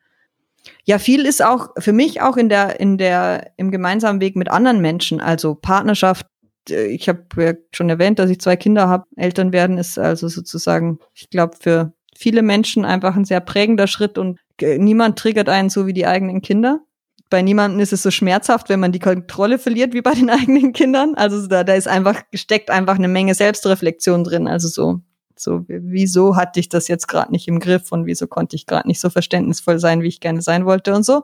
ja, 0.83 0.99
viel 0.99 1.25
ist 1.25 1.43
auch 1.43 1.69
für 1.77 1.93
mich 1.93 2.21
auch 2.21 2.37
in 2.37 2.49
der, 2.49 2.79
in 2.79 2.97
der, 2.97 3.51
im 3.55 3.71
gemeinsamen 3.71 4.19
Weg 4.19 4.35
mit 4.35 4.49
anderen 4.49 4.81
Menschen, 4.81 5.21
also 5.21 5.55
Partnerschaft. 5.55 6.25
Ich 6.69 7.07
habe 7.09 7.23
ja 7.37 7.53
schon 7.71 7.89
erwähnt, 7.89 8.19
dass 8.19 8.29
ich 8.29 8.39
zwei 8.39 8.55
Kinder 8.55 8.87
habe. 8.87 9.05
Eltern 9.15 9.53
werden 9.53 9.77
ist 9.77 9.99
also 9.99 10.27
sozusagen, 10.27 10.99
ich 11.13 11.29
glaube, 11.29 11.57
für 11.59 11.93
viele 12.15 12.41
Menschen 12.41 12.85
einfach 12.85 13.15
ein 13.15 13.25
sehr 13.25 13.41
prägender 13.41 13.87
Schritt 13.87 14.17
und 14.17 14.39
niemand 14.61 15.19
triggert 15.19 15.49
einen 15.49 15.69
so 15.69 15.85
wie 15.85 15.93
die 15.93 16.07
eigenen 16.07 16.41
Kinder 16.41 16.81
bei 17.29 17.41
niemandem 17.41 17.79
ist 17.79 17.93
es 17.93 18.03
so 18.03 18.11
schmerzhaft, 18.11 18.69
wenn 18.69 18.79
man 18.79 18.91
die 18.91 18.99
Kontrolle 18.99 19.57
verliert 19.59 19.93
wie 19.93 20.01
bei 20.01 20.13
den 20.13 20.29
eigenen 20.29 20.73
Kindern. 20.73 21.15
Also 21.15 21.47
da, 21.47 21.63
da 21.63 21.73
ist 21.73 21.87
einfach 21.87 22.21
gesteckt 22.31 22.69
einfach 22.69 22.95
eine 22.95 23.07
Menge 23.07 23.35
Selbstreflexion 23.35 24.23
drin. 24.23 24.47
Also 24.47 24.67
so, 24.67 25.01
so 25.35 25.65
wieso 25.67 26.35
hatte 26.35 26.59
ich 26.59 26.69
das 26.69 26.87
jetzt 26.87 27.07
gerade 27.07 27.31
nicht 27.31 27.47
im 27.47 27.59
Griff 27.59 27.91
und 27.91 28.05
wieso 28.05 28.27
konnte 28.27 28.55
ich 28.55 28.65
gerade 28.65 28.87
nicht 28.87 29.01
so 29.01 29.09
verständnisvoll 29.09 29.79
sein, 29.79 30.01
wie 30.01 30.07
ich 30.07 30.19
gerne 30.19 30.41
sein 30.41 30.65
wollte 30.65 30.93
und 30.93 31.03
so. 31.03 31.23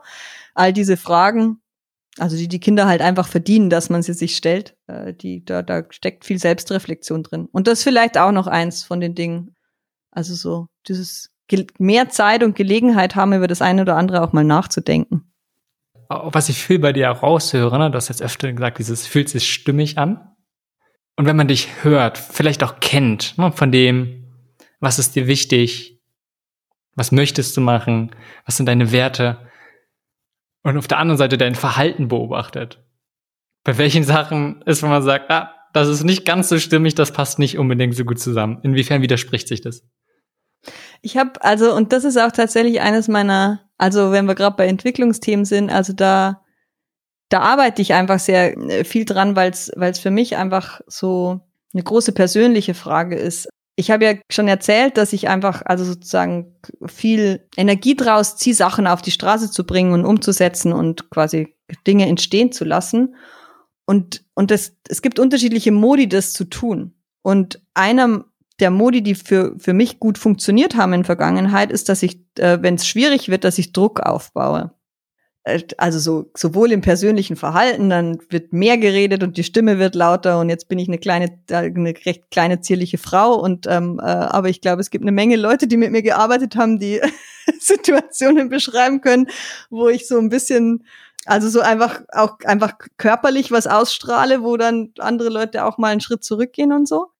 All 0.53 0.73
diese 0.73 0.97
Fragen, 0.97 1.60
also 2.17 2.35
die 2.35 2.47
die 2.47 2.59
Kinder 2.59 2.87
halt 2.87 3.01
einfach 3.01 3.27
verdienen, 3.27 3.69
dass 3.69 3.89
man 3.89 4.03
sie 4.03 4.13
sich 4.13 4.35
stellt, 4.35 4.75
äh, 4.87 5.13
die 5.13 5.43
da 5.45 5.61
da 5.61 5.83
steckt 5.89 6.25
viel 6.25 6.39
Selbstreflexion 6.39 7.23
drin. 7.23 7.47
Und 7.51 7.67
das 7.67 7.79
ist 7.79 7.83
vielleicht 7.83 8.17
auch 8.17 8.31
noch 8.31 8.47
eins 8.47 8.83
von 8.83 8.99
den 8.99 9.15
Dingen. 9.15 9.55
Also 10.11 10.35
so 10.35 10.67
dieses 10.87 11.29
mehr 11.79 12.09
Zeit 12.09 12.43
und 12.43 12.55
Gelegenheit 12.55 13.15
haben 13.15 13.33
über 13.33 13.47
das 13.47 13.61
eine 13.61 13.81
oder 13.81 13.97
andere 13.97 14.21
auch 14.21 14.31
mal 14.31 14.43
nachzudenken 14.43 15.31
was 16.11 16.49
ich 16.49 16.57
viel 16.57 16.79
bei 16.79 16.93
dir 16.93 17.11
auch 17.11 17.23
raushöre, 17.23 17.77
ne, 17.79 17.89
du 17.89 17.95
hast 17.95 18.09
jetzt 18.09 18.21
öfter 18.21 18.51
gesagt, 18.51 18.79
dieses 18.79 19.07
fühlt 19.07 19.29
sich 19.29 19.51
stimmig 19.51 19.97
an. 19.97 20.35
Und 21.15 21.25
wenn 21.25 21.35
man 21.35 21.47
dich 21.47 21.83
hört, 21.83 22.17
vielleicht 22.17 22.63
auch 22.63 22.79
kennt, 22.79 23.37
ne, 23.37 23.51
von 23.51 23.71
dem, 23.71 24.25
was 24.79 24.99
ist 24.99 25.15
dir 25.15 25.27
wichtig, 25.27 25.99
was 26.95 27.11
möchtest 27.11 27.55
du 27.55 27.61
machen, 27.61 28.11
was 28.45 28.57
sind 28.57 28.65
deine 28.65 28.91
Werte, 28.91 29.47
und 30.63 30.77
auf 30.77 30.87
der 30.87 30.99
anderen 30.99 31.17
Seite 31.17 31.37
dein 31.37 31.55
Verhalten 31.55 32.07
beobachtet. 32.07 32.83
Bei 33.63 33.77
welchen 33.77 34.03
Sachen 34.03 34.61
ist, 34.63 34.83
wenn 34.83 34.89
man 34.89 35.03
sagt, 35.03 35.29
ah, 35.29 35.53
das 35.73 35.87
ist 35.87 36.03
nicht 36.03 36.25
ganz 36.25 36.49
so 36.49 36.59
stimmig, 36.59 36.95
das 36.95 37.13
passt 37.13 37.39
nicht 37.39 37.57
unbedingt 37.57 37.95
so 37.95 38.05
gut 38.05 38.19
zusammen. 38.19 38.59
Inwiefern 38.63 39.01
widerspricht 39.01 39.47
sich 39.47 39.61
das? 39.61 39.83
Ich 41.01 41.17
habe 41.17 41.43
also, 41.43 41.73
und 41.73 41.93
das 41.93 42.03
ist 42.03 42.17
auch 42.17 42.31
tatsächlich 42.31 42.81
eines 42.81 43.07
meiner, 43.07 43.61
also 43.77 44.11
wenn 44.11 44.25
wir 44.25 44.35
gerade 44.35 44.55
bei 44.55 44.67
Entwicklungsthemen 44.67 45.45
sind, 45.45 45.71
also 45.71 45.93
da, 45.93 46.41
da 47.29 47.39
arbeite 47.39 47.81
ich 47.81 47.93
einfach 47.93 48.19
sehr 48.19 48.57
äh, 48.57 48.83
viel 48.83 49.05
dran, 49.05 49.35
weil 49.35 49.51
es 49.51 49.71
weil 49.75 49.91
es 49.91 49.99
für 49.99 50.11
mich 50.11 50.37
einfach 50.37 50.81
so 50.87 51.41
eine 51.73 51.83
große 51.83 52.11
persönliche 52.11 52.73
Frage 52.73 53.15
ist. 53.15 53.49
Ich 53.75 53.89
habe 53.89 54.05
ja 54.05 54.13
schon 54.29 54.47
erzählt, 54.47 54.97
dass 54.97 55.13
ich 55.13 55.29
einfach 55.29 55.61
also 55.65 55.83
sozusagen 55.83 56.55
viel 56.85 57.47
Energie 57.55 57.95
draus 57.95 58.37
ziehe, 58.37 58.55
Sachen 58.55 58.85
auf 58.85 59.01
die 59.01 59.11
Straße 59.11 59.49
zu 59.49 59.65
bringen 59.65 59.93
und 59.93 60.05
umzusetzen 60.05 60.73
und 60.73 61.09
quasi 61.09 61.55
Dinge 61.87 62.07
entstehen 62.07 62.51
zu 62.51 62.65
lassen. 62.65 63.15
Und, 63.85 64.23
und 64.35 64.51
das, 64.51 64.75
es 64.87 65.01
gibt 65.01 65.19
unterschiedliche 65.19 65.71
Modi, 65.71 66.07
das 66.07 66.33
zu 66.33 66.45
tun. 66.45 66.95
Und 67.23 67.61
einer 67.73 68.25
der 68.59 68.71
Modi, 68.71 69.01
die 69.01 69.15
für, 69.15 69.55
für 69.57 69.73
mich 69.73 69.99
gut 69.99 70.17
funktioniert 70.17 70.75
haben 70.75 70.93
in 70.93 71.03
Vergangenheit, 71.03 71.71
ist, 71.71 71.89
dass 71.89 72.03
ich, 72.03 72.21
äh, 72.37 72.59
wenn 72.61 72.75
es 72.75 72.87
schwierig 72.87 73.29
wird, 73.29 73.43
dass 73.43 73.57
ich 73.57 73.73
Druck 73.73 73.99
aufbaue. 73.99 74.71
Äh, 75.43 75.61
also 75.77 75.99
so, 75.99 76.29
sowohl 76.35 76.71
im 76.71 76.81
persönlichen 76.81 77.35
Verhalten, 77.35 77.89
dann 77.89 78.19
wird 78.29 78.53
mehr 78.53 78.77
geredet 78.77 79.23
und 79.23 79.37
die 79.37 79.43
Stimme 79.43 79.79
wird 79.79 79.95
lauter 79.95 80.39
und 80.39 80.49
jetzt 80.49 80.67
bin 80.67 80.79
ich 80.79 80.87
eine 80.87 80.99
kleine, 80.99 81.29
eine 81.51 81.93
recht 82.05 82.29
kleine, 82.31 82.61
zierliche 82.61 82.97
Frau 82.97 83.35
und 83.35 83.65
ähm, 83.67 83.99
äh, 83.99 84.03
aber 84.03 84.49
ich 84.49 84.61
glaube, 84.61 84.81
es 84.81 84.91
gibt 84.91 85.03
eine 85.03 85.11
Menge 85.11 85.37
Leute, 85.37 85.67
die 85.67 85.77
mit 85.77 85.91
mir 85.91 86.03
gearbeitet 86.03 86.55
haben, 86.55 86.79
die 86.79 87.01
Situationen 87.59 88.49
beschreiben 88.49 89.01
können, 89.01 89.27
wo 89.69 89.89
ich 89.89 90.07
so 90.07 90.19
ein 90.19 90.29
bisschen 90.29 90.83
also 91.25 91.49
so 91.49 91.59
einfach 91.61 92.01
auch 92.11 92.39
einfach 92.45 92.73
körperlich 92.97 93.51
was 93.51 93.67
ausstrahle, 93.67 94.41
wo 94.41 94.57
dann 94.57 94.91
andere 94.97 95.29
Leute 95.29 95.65
auch 95.65 95.77
mal 95.77 95.89
einen 95.89 96.01
Schritt 96.01 96.23
zurückgehen 96.23 96.73
und 96.73 96.87
so. 96.87 97.10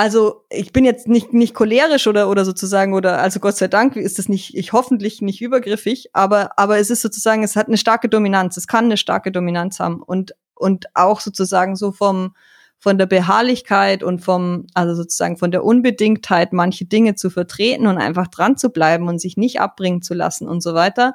Also 0.00 0.46
ich 0.48 0.72
bin 0.72 0.86
jetzt 0.86 1.08
nicht 1.08 1.34
nicht 1.34 1.52
cholerisch 1.52 2.06
oder 2.06 2.30
oder 2.30 2.46
sozusagen 2.46 2.94
oder 2.94 3.20
also 3.20 3.38
Gott 3.38 3.58
sei 3.58 3.68
Dank 3.68 3.96
ist 3.96 4.18
das 4.18 4.30
nicht 4.30 4.56
ich 4.56 4.72
hoffentlich 4.72 5.20
nicht 5.20 5.42
übergriffig, 5.42 6.08
aber 6.14 6.58
aber 6.58 6.78
es 6.78 6.88
ist 6.88 7.02
sozusagen 7.02 7.42
es 7.42 7.54
hat 7.54 7.66
eine 7.66 7.76
starke 7.76 8.08
Dominanz, 8.08 8.56
es 8.56 8.66
kann 8.66 8.86
eine 8.86 8.96
starke 8.96 9.30
Dominanz 9.30 9.78
haben 9.78 10.00
und 10.02 10.32
und 10.54 10.86
auch 10.94 11.20
sozusagen 11.20 11.76
so 11.76 11.92
vom 11.92 12.34
von 12.78 12.96
der 12.96 13.04
Beharrlichkeit 13.04 14.02
und 14.02 14.20
vom 14.20 14.68
also 14.72 14.94
sozusagen 14.94 15.36
von 15.36 15.50
der 15.50 15.64
Unbedingtheit 15.64 16.54
manche 16.54 16.86
Dinge 16.86 17.14
zu 17.14 17.28
vertreten 17.28 17.86
und 17.86 17.98
einfach 17.98 18.28
dran 18.28 18.56
zu 18.56 18.70
bleiben 18.70 19.06
und 19.06 19.20
sich 19.20 19.36
nicht 19.36 19.60
abbringen 19.60 20.00
zu 20.00 20.14
lassen 20.14 20.48
und 20.48 20.62
so 20.62 20.72
weiter. 20.72 21.12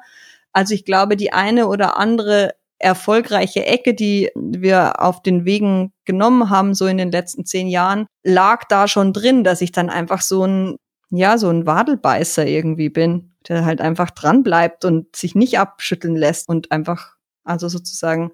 Also 0.52 0.74
ich 0.74 0.84
glaube, 0.84 1.16
die 1.16 1.32
eine 1.32 1.66
oder 1.66 1.96
andere 1.96 2.54
erfolgreiche 2.78 3.64
Ecke, 3.64 3.94
die 3.94 4.30
wir 4.34 5.02
auf 5.02 5.22
den 5.22 5.44
Wegen 5.44 5.92
genommen 6.04 6.50
haben, 6.50 6.74
so 6.74 6.86
in 6.86 6.98
den 6.98 7.10
letzten 7.10 7.44
zehn 7.44 7.68
Jahren, 7.68 8.06
lag 8.22 8.64
da 8.68 8.88
schon 8.88 9.12
drin, 9.12 9.44
dass 9.44 9.60
ich 9.60 9.72
dann 9.72 9.90
einfach 9.90 10.20
so 10.20 10.44
ein, 10.44 10.76
ja, 11.10 11.38
so 11.38 11.48
ein 11.48 11.66
Wadelbeißer 11.66 12.46
irgendwie 12.46 12.88
bin, 12.88 13.34
der 13.48 13.64
halt 13.64 13.80
einfach 13.80 14.10
dran 14.10 14.42
bleibt 14.42 14.84
und 14.84 15.14
sich 15.16 15.34
nicht 15.34 15.58
abschütteln 15.58 16.16
lässt 16.16 16.48
und 16.48 16.72
einfach, 16.72 17.14
also 17.44 17.68
sozusagen, 17.68 18.32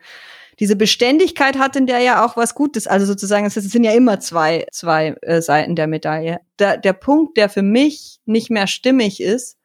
diese 0.59 0.77
Beständigkeit 0.77 1.59
hat 1.59 1.77
in 1.77 1.87
der 1.87 2.01
ja 2.01 2.25
auch 2.25 2.37
was 2.37 2.55
Gutes. 2.55 2.87
Also 2.87 3.07
sozusagen, 3.07 3.47
es 3.47 3.55
sind 3.55 3.85
ja 3.85 3.93
immer 3.93 4.21
zwei, 4.21 4.67
zwei 4.71 5.17
äh, 5.23 5.41
Seiten 5.41 5.77
der 5.77 5.87
Medaille. 5.87 6.41
Der, 6.59 6.77
der 6.77 6.93
Punkt, 6.93 7.37
der 7.37 7.49
für 7.49 7.63
mich 7.63 8.19
nicht 8.27 8.51
mehr 8.51 8.67
stimmig 8.67 9.21
ist, 9.21 9.57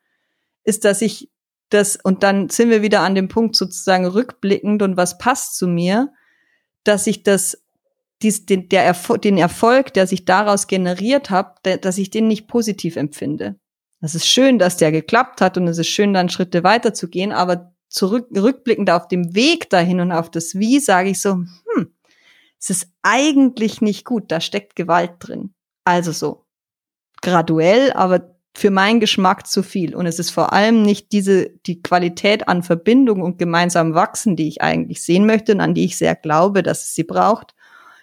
ist, 0.63 0.85
dass 0.85 1.01
ich 1.01 1.29
das, 1.69 1.97
und 2.01 2.23
dann 2.23 2.49
sind 2.49 2.69
wir 2.69 2.81
wieder 2.81 3.01
an 3.01 3.15
dem 3.15 3.27
Punkt 3.27 3.55
sozusagen 3.55 4.05
rückblickend 4.05 4.81
und 4.81 4.97
was 4.97 5.17
passt 5.17 5.57
zu 5.57 5.67
mir, 5.67 6.13
dass 6.83 7.07
ich 7.07 7.23
das, 7.23 7.63
dies, 8.21 8.45
den, 8.45 8.69
der 8.69 8.83
Erfol 8.83 9.17
den 9.17 9.37
Erfolg, 9.37 9.93
der 9.93 10.07
sich 10.07 10.25
daraus 10.25 10.67
generiert 10.67 11.29
hat, 11.29 11.59
dass 11.81 11.97
ich 11.97 12.09
den 12.09 12.27
nicht 12.27 12.47
positiv 12.47 12.95
empfinde. 12.95 13.59
Es 13.99 14.15
ist 14.15 14.27
schön, 14.27 14.59
dass 14.59 14.77
der 14.77 14.91
geklappt 14.91 15.41
hat 15.41 15.57
und 15.57 15.67
es 15.67 15.77
ist 15.77 15.87
schön, 15.87 16.13
dann 16.13 16.29
Schritte 16.29 16.63
weiterzugehen, 16.63 17.31
aber 17.31 17.73
zurück, 17.89 18.27
rückblickend 18.35 18.89
auf 18.89 19.07
dem 19.07 19.35
Weg 19.35 19.69
dahin 19.69 19.99
und 19.99 20.11
auf 20.11 20.29
das 20.29 20.55
Wie, 20.55 20.79
sage 20.79 21.09
ich 21.09 21.21
so, 21.21 21.33
hm, 21.33 21.93
es 22.59 22.69
ist 22.69 22.87
eigentlich 23.01 23.81
nicht 23.81 24.05
gut, 24.05 24.31
da 24.31 24.39
steckt 24.39 24.75
Gewalt 24.75 25.13
drin. 25.19 25.53
Also 25.83 26.11
so 26.11 26.45
graduell, 27.21 27.91
aber 27.93 28.36
für 28.57 28.71
meinen 28.71 28.99
Geschmack 28.99 29.45
zu 29.45 29.61
viel. 29.61 29.93
Und 29.93 30.07
es 30.07 30.17
ist 30.17 30.31
vor 30.31 30.51
allem 30.51 30.81
nicht 30.81 31.11
diese, 31.11 31.51
die 31.67 31.83
Qualität 31.83 32.47
an 32.47 32.63
Verbindung 32.63 33.21
und 33.21 33.37
gemeinsam 33.37 33.93
wachsen, 33.93 34.35
die 34.35 34.47
ich 34.47 34.63
eigentlich 34.63 35.03
sehen 35.03 35.27
möchte 35.27 35.51
und 35.51 35.61
an 35.61 35.75
die 35.75 35.85
ich 35.85 35.95
sehr 35.95 36.15
glaube, 36.15 36.63
dass 36.63 36.83
es 36.83 36.95
sie 36.95 37.03
braucht, 37.03 37.53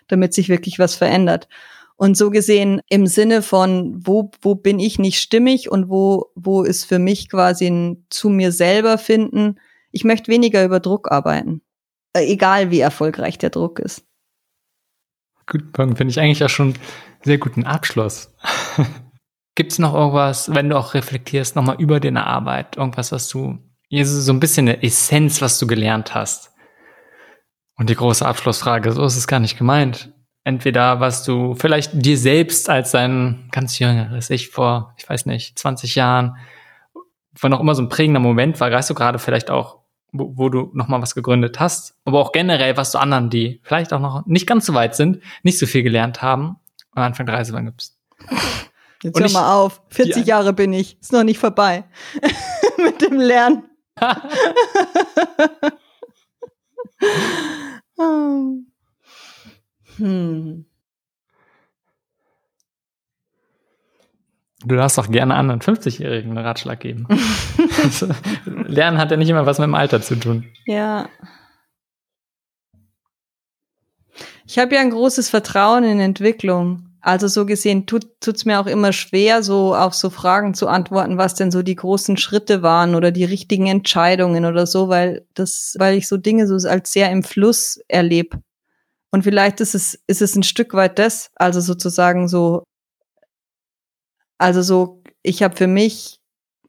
damit 0.06 0.32
sich 0.32 0.48
wirklich 0.48 0.78
was 0.78 0.94
verändert. 0.94 1.48
Und 1.96 2.16
so 2.16 2.30
gesehen 2.30 2.80
im 2.88 3.08
Sinne 3.08 3.42
von, 3.42 4.00
wo, 4.06 4.30
wo 4.42 4.54
bin 4.54 4.78
ich 4.78 5.00
nicht 5.00 5.20
stimmig 5.20 5.72
und 5.72 5.88
wo, 5.88 6.30
wo 6.36 6.62
ist 6.62 6.84
für 6.84 7.00
mich 7.00 7.28
quasi 7.28 7.66
ein 7.66 8.06
zu 8.08 8.28
mir 8.28 8.52
selber 8.52 8.96
finden. 8.96 9.56
Ich 9.90 10.04
möchte 10.04 10.30
weniger 10.30 10.64
über 10.64 10.78
Druck 10.78 11.10
arbeiten. 11.10 11.62
Äh, 12.12 12.32
egal 12.32 12.70
wie 12.70 12.78
erfolgreich 12.78 13.38
der 13.38 13.50
Druck 13.50 13.80
ist. 13.80 14.04
Gut, 15.48 15.64
finde 15.74 16.06
ich 16.06 16.20
eigentlich 16.20 16.44
auch 16.44 16.48
schon 16.48 16.74
sehr 17.24 17.38
guten 17.38 17.64
Abschluss. 17.64 18.32
Gibt 19.54 19.72
es 19.72 19.78
noch 19.78 19.94
irgendwas, 19.94 20.52
wenn 20.52 20.68
du 20.68 20.76
auch 20.76 20.94
reflektierst, 20.94 21.54
nochmal 21.54 21.76
über 21.78 22.00
deine 22.00 22.26
Arbeit, 22.26 22.76
irgendwas, 22.76 23.12
was 23.12 23.28
du, 23.28 23.58
so 23.90 24.32
ein 24.32 24.40
bisschen 24.40 24.68
eine 24.68 24.82
Essenz, 24.82 25.40
was 25.40 25.58
du 25.58 25.66
gelernt 25.66 26.14
hast? 26.14 26.52
Und 27.76 27.90
die 27.90 27.94
große 27.94 28.26
Abschlussfrage, 28.26 28.92
so 28.92 29.04
ist 29.04 29.16
es 29.16 29.28
gar 29.28 29.40
nicht 29.40 29.56
gemeint. 29.56 30.12
Entweder 30.42 31.00
was 31.00 31.24
du 31.24 31.54
vielleicht 31.54 31.92
dir 31.94 32.18
selbst 32.18 32.68
als 32.68 32.90
dein 32.90 33.48
ganz 33.50 33.78
jüngeres 33.78 34.28
Ich 34.30 34.50
vor, 34.50 34.94
ich 34.98 35.08
weiß 35.08 35.26
nicht, 35.26 35.58
20 35.58 35.94
Jahren, 35.94 36.36
wann 37.40 37.52
auch 37.52 37.60
immer 37.60 37.74
so 37.74 37.82
ein 37.82 37.88
prägender 37.88 38.20
Moment 38.20 38.60
war, 38.60 38.70
weißt 38.70 38.90
du 38.90 38.94
gerade 38.94 39.18
vielleicht 39.18 39.50
auch, 39.50 39.78
wo, 40.12 40.32
wo 40.36 40.48
du 40.48 40.70
nochmal 40.74 41.00
was 41.00 41.14
gegründet 41.14 41.60
hast, 41.60 41.96
aber 42.04 42.20
auch 42.20 42.32
generell, 42.32 42.76
was 42.76 42.92
du 42.92 42.98
anderen, 42.98 43.30
die 43.30 43.60
vielleicht 43.62 43.92
auch 43.92 44.00
noch 44.00 44.26
nicht 44.26 44.46
ganz 44.46 44.66
so 44.66 44.74
weit 44.74 44.94
sind, 44.94 45.20
nicht 45.42 45.58
so 45.58 45.66
viel 45.66 45.82
gelernt 45.82 46.22
haben, 46.22 46.56
am 46.92 47.04
Anfang 47.04 47.26
der 47.26 47.36
Reise 47.36 47.52
gibst. 47.64 47.98
Jetzt 49.04 49.14
und 49.16 49.22
hör 49.22 49.30
mal 49.32 49.54
auf. 49.54 49.82
40 49.90 50.26
Jahre 50.26 50.54
bin 50.54 50.72
ich. 50.72 50.98
Ist 50.98 51.12
noch 51.12 51.24
nicht 51.24 51.38
vorbei. 51.38 51.84
Mit 52.82 53.02
dem 53.02 53.20
Lernen. 53.20 53.64
hm. 59.98 60.64
Du 64.66 64.74
darfst 64.74 64.96
doch 64.96 65.10
gerne 65.10 65.34
anderen 65.34 65.60
50-Jährigen 65.60 66.30
einen 66.30 66.46
Ratschlag 66.46 66.80
geben. 66.80 67.06
Lernen 68.46 68.96
hat 68.96 69.10
ja 69.10 69.18
nicht 69.18 69.28
immer 69.28 69.44
was 69.44 69.58
mit 69.58 69.66
dem 69.66 69.74
Alter 69.74 70.00
zu 70.00 70.16
tun. 70.16 70.46
Ja. 70.64 71.10
Ich 74.46 74.58
habe 74.58 74.74
ja 74.74 74.80
ein 74.80 74.88
großes 74.88 75.28
Vertrauen 75.28 75.84
in 75.84 76.00
Entwicklung. 76.00 76.83
Also 77.04 77.28
so 77.28 77.44
gesehen 77.44 77.84
tut 77.84 78.18
tut's 78.20 78.46
mir 78.46 78.58
auch 78.58 78.66
immer 78.66 78.94
schwer, 78.94 79.42
so 79.42 79.76
auf 79.76 79.92
so 79.92 80.08
Fragen 80.08 80.54
zu 80.54 80.68
antworten, 80.68 81.18
was 81.18 81.34
denn 81.34 81.50
so 81.50 81.62
die 81.62 81.74
großen 81.74 82.16
Schritte 82.16 82.62
waren 82.62 82.94
oder 82.94 83.10
die 83.10 83.26
richtigen 83.26 83.66
Entscheidungen 83.66 84.46
oder 84.46 84.66
so, 84.66 84.88
weil 84.88 85.26
das, 85.34 85.76
weil 85.78 85.98
ich 85.98 86.08
so 86.08 86.16
Dinge 86.16 86.46
so 86.46 86.66
als 86.66 86.94
sehr 86.94 87.10
im 87.10 87.22
Fluss 87.22 87.78
erlebe. 87.88 88.38
Und 89.10 89.22
vielleicht 89.22 89.60
ist 89.60 89.74
es, 89.74 90.02
ist 90.06 90.22
es 90.22 90.34
ein 90.34 90.44
Stück 90.44 90.72
weit 90.72 90.98
das, 90.98 91.30
also 91.34 91.60
sozusagen 91.60 92.26
so, 92.26 92.64
also 94.38 94.62
so, 94.62 95.02
ich 95.22 95.42
habe 95.42 95.56
für 95.56 95.66
mich 95.66 96.20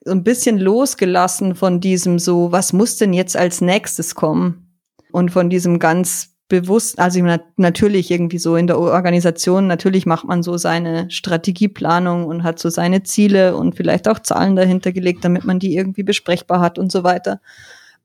so 0.04 0.12
ein 0.12 0.26
bisschen 0.26 0.60
losgelassen 0.60 1.56
von 1.56 1.80
diesem 1.80 2.20
so, 2.20 2.52
was 2.52 2.74
muss 2.74 2.98
denn 2.98 3.14
jetzt 3.14 3.38
als 3.38 3.62
nächstes 3.62 4.16
kommen? 4.16 4.82
Und 5.14 5.32
von 5.32 5.50
diesem 5.50 5.80
ganz 5.80 6.35
bewusst, 6.48 7.00
also 7.00 7.20
natürlich 7.58 8.12
irgendwie 8.12 8.38
so 8.38 8.56
in 8.56 8.68
der 8.68 8.78
Organisation, 8.78 9.68
natürlich 9.68 10.06
macht 10.06 10.26
man 10.26 10.44
so 10.44 10.58
seine 10.58 11.10
Strategieplanung 11.10 12.26
und 12.26 12.44
hat 12.44 12.60
so 12.60 12.70
seine 12.70 13.04
Ziele 13.04 13.58
und 13.58 13.76
vielleicht 13.76 14.08
auch 14.08 14.20
Zahlen 14.20 14.56
dahinter 14.56 14.92
gelegt, 14.92 15.26
damit 15.26 15.44
man 15.44 15.58
die 15.58 15.76
irgendwie 15.76 16.04
besprechbar 16.04 16.60
hat 16.60 16.78
und 16.78 16.92
so 16.92 17.04
weiter. 17.04 17.42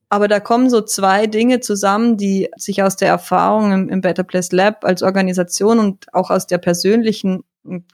Aber 0.08 0.26
da 0.26 0.40
kommen 0.40 0.70
so 0.70 0.80
zwei 0.80 1.26
Dinge 1.26 1.60
zusammen, 1.60 2.16
die 2.16 2.48
sich 2.56 2.82
aus 2.82 2.96
der 2.96 3.08
Erfahrung 3.08 3.72
im, 3.72 3.88
im 3.88 4.00
Better 4.00 4.24
Place 4.24 4.52
Lab 4.52 4.84
als 4.84 5.02
Organisation 5.02 5.78
und 5.78 6.12
auch 6.12 6.30
aus 6.30 6.46
der 6.46 6.58
persönlichen 6.58 7.44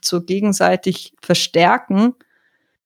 so 0.01 0.21
gegenseitig 0.21 1.13
verstärken. 1.21 2.15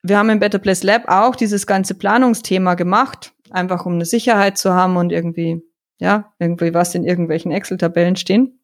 Wir 0.01 0.17
haben 0.17 0.29
im 0.29 0.39
Better 0.39 0.59
Place 0.59 0.83
Lab 0.83 1.07
auch 1.07 1.35
dieses 1.35 1.67
ganze 1.67 1.93
Planungsthema 1.93 2.73
gemacht, 2.73 3.33
einfach 3.51 3.85
um 3.85 3.93
eine 3.93 4.05
Sicherheit 4.05 4.57
zu 4.57 4.73
haben 4.73 4.97
und 4.97 5.11
irgendwie 5.11 5.61
ja, 6.01 6.33
irgendwie 6.39 6.73
was 6.73 6.95
in 6.95 7.05
irgendwelchen 7.05 7.51
Excel-Tabellen 7.51 8.15
stehen, 8.15 8.59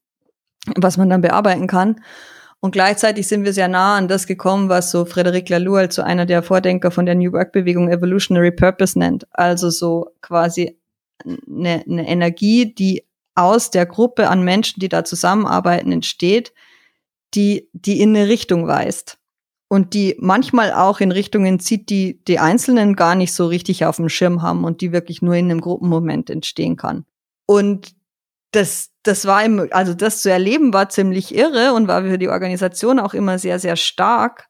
was 0.75 0.97
man 0.97 1.09
dann 1.09 1.21
bearbeiten 1.21 1.67
kann. 1.67 2.01
Und 2.59 2.71
gleichzeitig 2.71 3.27
sind 3.27 3.45
wir 3.45 3.53
sehr 3.53 3.67
nah 3.67 3.95
an 3.95 4.07
das 4.07 4.25
gekommen, 4.25 4.69
was 4.69 4.89
so 4.89 5.05
Frederic 5.05 5.47
Laloux 5.47 5.75
als 5.75 5.95
so 5.95 6.01
einer 6.01 6.25
der 6.25 6.41
Vordenker 6.41 6.89
von 6.89 7.05
der 7.05 7.13
New 7.13 7.31
Work-Bewegung 7.31 7.89
Evolutionary 7.89 8.51
Purpose 8.51 8.97
nennt. 8.97 9.27
Also 9.31 9.69
so 9.69 10.09
quasi 10.21 10.79
eine, 11.23 11.83
eine 11.87 12.07
Energie, 12.07 12.73
die 12.73 13.05
aus 13.35 13.69
der 13.69 13.85
Gruppe 13.85 14.29
an 14.29 14.43
Menschen, 14.43 14.79
die 14.79 14.89
da 14.89 15.03
zusammenarbeiten, 15.03 15.91
entsteht, 15.91 16.53
die, 17.35 17.69
die 17.73 18.01
in 18.01 18.15
eine 18.15 18.27
Richtung 18.27 18.67
weist. 18.67 19.19
Und 19.69 19.93
die 19.93 20.15
manchmal 20.17 20.71
auch 20.71 21.01
in 21.01 21.11
Richtungen 21.11 21.59
zieht, 21.59 21.91
die 21.91 22.23
die 22.23 22.39
Einzelnen 22.39 22.95
gar 22.95 23.13
nicht 23.13 23.33
so 23.33 23.45
richtig 23.45 23.85
auf 23.85 23.97
dem 23.97 24.09
Schirm 24.09 24.41
haben 24.41 24.63
und 24.63 24.81
die 24.81 24.91
wirklich 24.91 25.21
nur 25.21 25.35
in 25.35 25.51
einem 25.51 25.61
Gruppenmoment 25.61 26.31
entstehen 26.31 26.77
kann. 26.77 27.05
Und 27.47 27.95
das, 28.51 28.91
das 29.03 29.25
war 29.25 29.43
im, 29.43 29.67
also 29.71 29.93
das 29.93 30.21
zu 30.21 30.29
erleben 30.29 30.73
war 30.73 30.89
ziemlich 30.89 31.33
irre 31.33 31.73
und 31.73 31.87
war 31.87 32.03
für 32.03 32.19
die 32.19 32.29
Organisation 32.29 32.99
auch 32.99 33.13
immer 33.13 33.39
sehr, 33.39 33.57
sehr 33.57 33.75
stark 33.75 34.47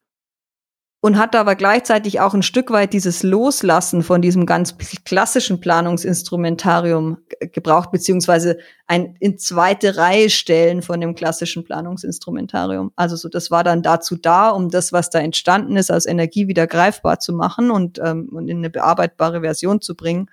und 0.99 1.17
hat 1.17 1.35
aber 1.35 1.55
gleichzeitig 1.55 2.19
auch 2.19 2.33
ein 2.33 2.41
Stück 2.41 2.71
weit 2.71 2.91
dieses 2.91 3.21
Loslassen 3.21 4.01
von 4.01 4.21
diesem 4.21 4.45
ganz 4.45 4.75
klassischen 5.05 5.61
Planungsinstrumentarium 5.61 7.17
gebraucht, 7.53 7.91
beziehungsweise 7.91 8.57
ein 8.87 9.15
in 9.19 9.37
zweite 9.37 9.95
Reihe 9.95 10.29
stellen 10.29 10.81
von 10.81 10.99
dem 10.99 11.13
klassischen 11.13 11.63
Planungsinstrumentarium. 11.63 12.91
Also 12.95 13.15
so, 13.15 13.29
das 13.29 13.51
war 13.51 13.63
dann 13.63 13.83
dazu 13.83 14.15
da, 14.15 14.49
um 14.49 14.69
das, 14.69 14.91
was 14.91 15.09
da 15.09 15.19
entstanden 15.19 15.77
ist, 15.77 15.91
als 15.91 16.07
Energie 16.07 16.47
wieder 16.47 16.65
greifbar 16.65 17.19
zu 17.19 17.31
machen 17.31 17.69
und, 17.69 17.99
ähm, 18.03 18.29
und 18.31 18.47
in 18.47 18.57
eine 18.57 18.71
bearbeitbare 18.71 19.41
Version 19.41 19.81
zu 19.81 19.95
bringen. 19.95 20.31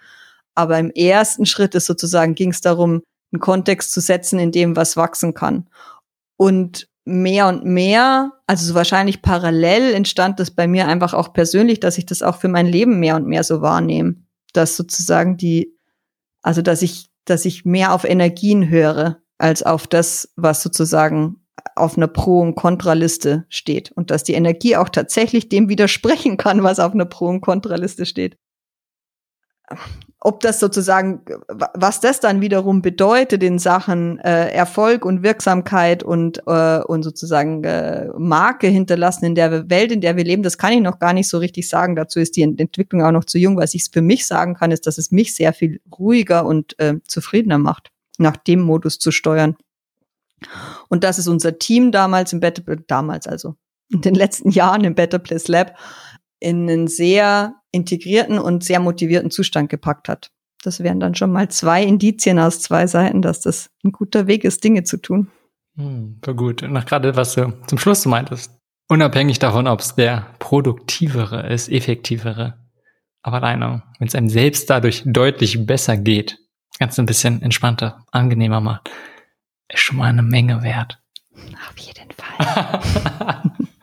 Aber 0.55 0.79
im 0.79 0.91
ersten 0.91 1.47
Schritt 1.47 1.75
ist 1.75 1.87
sozusagen 1.87 2.35
ging 2.35 2.51
es 2.51 2.61
darum, 2.61 3.03
einen 3.33 3.41
Kontext 3.41 3.93
zu 3.93 4.01
setzen, 4.01 4.39
in 4.39 4.53
dem 4.53 4.77
was 4.77 4.97
wachsen 4.97 5.35
kann. 5.35 5.69
Und 6.37 6.89
mehr 7.05 7.49
und 7.49 7.65
mehr, 7.65 8.33
also 8.47 8.67
so 8.67 8.75
wahrscheinlich 8.75 9.23
parallel 9.23 9.93
entstand 9.95 10.41
das 10.41 10.51
bei 10.51 10.67
mir 10.67 10.89
einfach 10.89 11.13
auch 11.15 11.33
persönlich, 11.33 11.81
dass 11.81 11.99
ich 11.99 12.07
das 12.07 12.23
auch 12.23 12.37
für 12.37 12.49
mein 12.49 12.67
Leben 12.67 12.99
mehr 12.99 13.17
und 13.17 13.27
mehr 13.27 13.45
so 13.45 13.61
wahrnehme, 13.61 14.17
dass 14.53 14.77
sozusagen 14.77 15.37
die, 15.37 15.77
also 16.43 16.63
dass 16.63 16.83
ich, 16.83 17.11
dass 17.25 17.45
ich 17.45 17.65
mehr 17.65 17.93
auf 17.93 18.05
Energien 18.05 18.69
höre 18.69 19.19
als 19.39 19.63
auf 19.63 19.87
das, 19.87 20.33
was 20.37 20.63
sozusagen 20.63 21.45
auf 21.77 21.97
einer 21.97 22.09
Pro- 22.09 22.41
und 22.41 22.55
Kontraliste 22.55 23.47
steht 23.49 23.93
und 23.93 24.11
dass 24.11 24.25
die 24.25 24.35
Energie 24.35 24.77
auch 24.77 24.89
tatsächlich 24.89 25.49
dem 25.49 25.69
widersprechen 25.69 26.37
kann, 26.37 26.63
was 26.63 26.79
auf 26.79 26.93
einer 26.93 27.05
Pro- 27.05 27.29
und 27.29 27.41
Kontraliste 27.41 28.07
steht. 28.07 28.39
Ob 30.27 30.41
das 30.41 30.59
sozusagen, 30.59 31.21
was 31.75 32.01
das 32.01 32.19
dann 32.19 32.41
wiederum 32.41 32.81
bedeutet 32.81 33.43
in 33.43 33.59
Sachen 33.59 34.19
äh, 34.21 34.49
Erfolg 34.49 35.05
und 35.05 35.23
Wirksamkeit 35.23 36.03
und, 36.03 36.43
äh, 36.47 36.81
und 36.81 37.03
sozusagen 37.03 37.63
äh, 37.63 38.09
Marke 38.17 38.69
hinterlassen 38.69 39.27
in 39.27 39.35
der 39.35 39.69
Welt, 39.69 39.93
in 39.93 40.01
der 40.01 40.17
wir 40.17 40.25
leben, 40.25 40.43
das 40.43 40.57
kann 40.57 40.73
ich 40.73 40.81
noch 40.81 40.99
gar 40.99 41.13
nicht 41.13 41.29
so 41.29 41.37
richtig 41.37 41.69
sagen. 41.69 41.95
Dazu 41.95 42.21
ist 42.21 42.37
die 42.37 42.43
Entwicklung 42.43 43.03
auch 43.03 43.11
noch 43.11 43.27
zu 43.27 43.37
jung. 43.37 43.59
Was 43.59 43.75
ich 43.75 43.85
für 43.93 44.01
mich 44.01 44.27
sagen 44.27 44.55
kann, 44.55 44.71
ist, 44.71 44.87
dass 44.87 44.97
es 44.97 45.11
mich 45.11 45.35
sehr 45.35 45.53
viel 45.53 45.83
ruhiger 45.99 46.47
und 46.47 46.79
äh, 46.79 46.95
zufriedener 47.07 47.59
macht, 47.59 47.91
nach 48.17 48.39
dem 48.39 48.61
Modus 48.61 48.99
zu 48.99 49.11
steuern. 49.11 49.57
Und 50.89 51.05
das 51.05 51.19
ist 51.19 51.29
unser 51.29 51.59
Team 51.59 51.93
damals 51.93 52.33
im 52.33 52.41
Better, 52.41 52.63
damals 52.87 53.27
also 53.27 53.57
in 53.91 54.01
den 54.01 54.15
letzten 54.15 54.49
Jahren 54.49 54.85
im 54.85 54.95
Better 54.95 55.19
Place 55.19 55.49
Lab 55.49 55.77
in 56.45 56.69
einen 56.69 56.87
sehr 56.89 57.55
integrierten 57.73 58.39
und 58.39 58.63
sehr 58.63 58.79
motivierten 58.79 59.31
Zustand 59.31 59.71
gepackt 59.71 60.09
hat. 60.09 60.31
Das 60.63 60.81
wären 60.81 61.01
dann 61.01 61.15
schon 61.15 61.33
mal 61.33 61.49
zwei 61.49 61.83
Indizien 61.83 62.39
aus 62.39 62.61
zwei 62.61 62.87
Seiten, 62.87 63.23
dass 63.23 63.41
das 63.41 63.71
ein 63.83 63.93
guter 63.93 64.27
Weg 64.27 64.45
ist, 64.45 64.63
Dinge 64.63 64.85
zu 64.85 64.99
tun. 64.99 65.31
Hm, 65.77 66.19
war 66.23 66.35
gut. 66.35 66.63
Und 66.63 66.73
nach 66.73 66.87
gerade, 66.87 67.17
was 67.17 67.35
du 67.35 67.53
zum 67.67 67.79
Schluss 67.79 68.05
meintest. 68.05 68.53
Unabhängig 68.89 69.39
davon, 69.39 69.67
ob 69.67 69.81
es 69.81 69.95
der 69.95 70.27
produktivere 70.39 71.49
ist, 71.49 71.71
effektivere. 71.71 72.59
Aber 73.23 73.39
alleine, 73.39 73.83
wenn 73.99 74.09
es 74.09 74.15
einem 74.15 74.29
selbst 74.29 74.69
dadurch 74.69 75.03
deutlich 75.07 75.67
besser 75.67 75.97
geht, 75.97 76.39
ganz 76.79 76.99
ein 76.99 77.07
bisschen 77.07 77.41
entspannter, 77.41 78.05
angenehmer 78.13 78.61
macht, 78.61 78.91
ist 79.73 79.81
schon 79.81 79.97
mal 79.97 80.11
eine 80.11 80.23
Menge 80.23 80.63
wert. 80.63 81.01
Auf 81.35 81.79
jeden 81.79 82.11
Fall. 82.13 83.43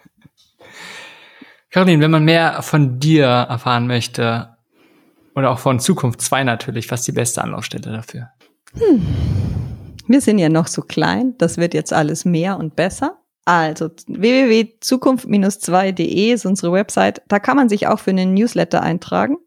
Caroline, 1.72 2.04
wenn 2.04 2.12
man 2.12 2.26
mehr 2.26 2.62
von 2.62 3.00
dir 3.00 3.26
erfahren 3.26 3.88
möchte, 3.88 4.52
oder 5.36 5.52
auch 5.52 5.60
von 5.60 5.80
Zukunft 5.80 6.20
2 6.22 6.44
natürlich, 6.44 6.92
was 6.92 7.02
ist 7.02 7.08
die 7.08 7.12
beste 7.14 7.42
Anlaufstelle 7.42 7.92
dafür? 7.92 8.30
Hm. 8.78 9.06
Wir 10.08 10.20
sind 10.20 10.40
ja 10.40 10.50
noch 10.50 10.68
so 10.68 10.82
klein, 10.82 11.36
das 11.38 11.56
wird 11.58 11.74
jetzt 11.74 11.94
alles 11.94 12.26
mehr 12.26 12.58
und 12.58 12.76
besser. 12.76 13.20
Also 13.46 13.90
www.zukunft-2.de 14.08 16.34
ist 16.34 16.46
unsere 16.46 16.74
Website. 16.74 17.22
Da 17.30 17.40
kann 17.40 17.56
man 17.56 17.70
sich 17.70 17.88
auch 17.88 18.00
für 18.00 18.12
einen 18.12 18.34
Newsletter 18.34 18.82
eintragen. 18.82 19.38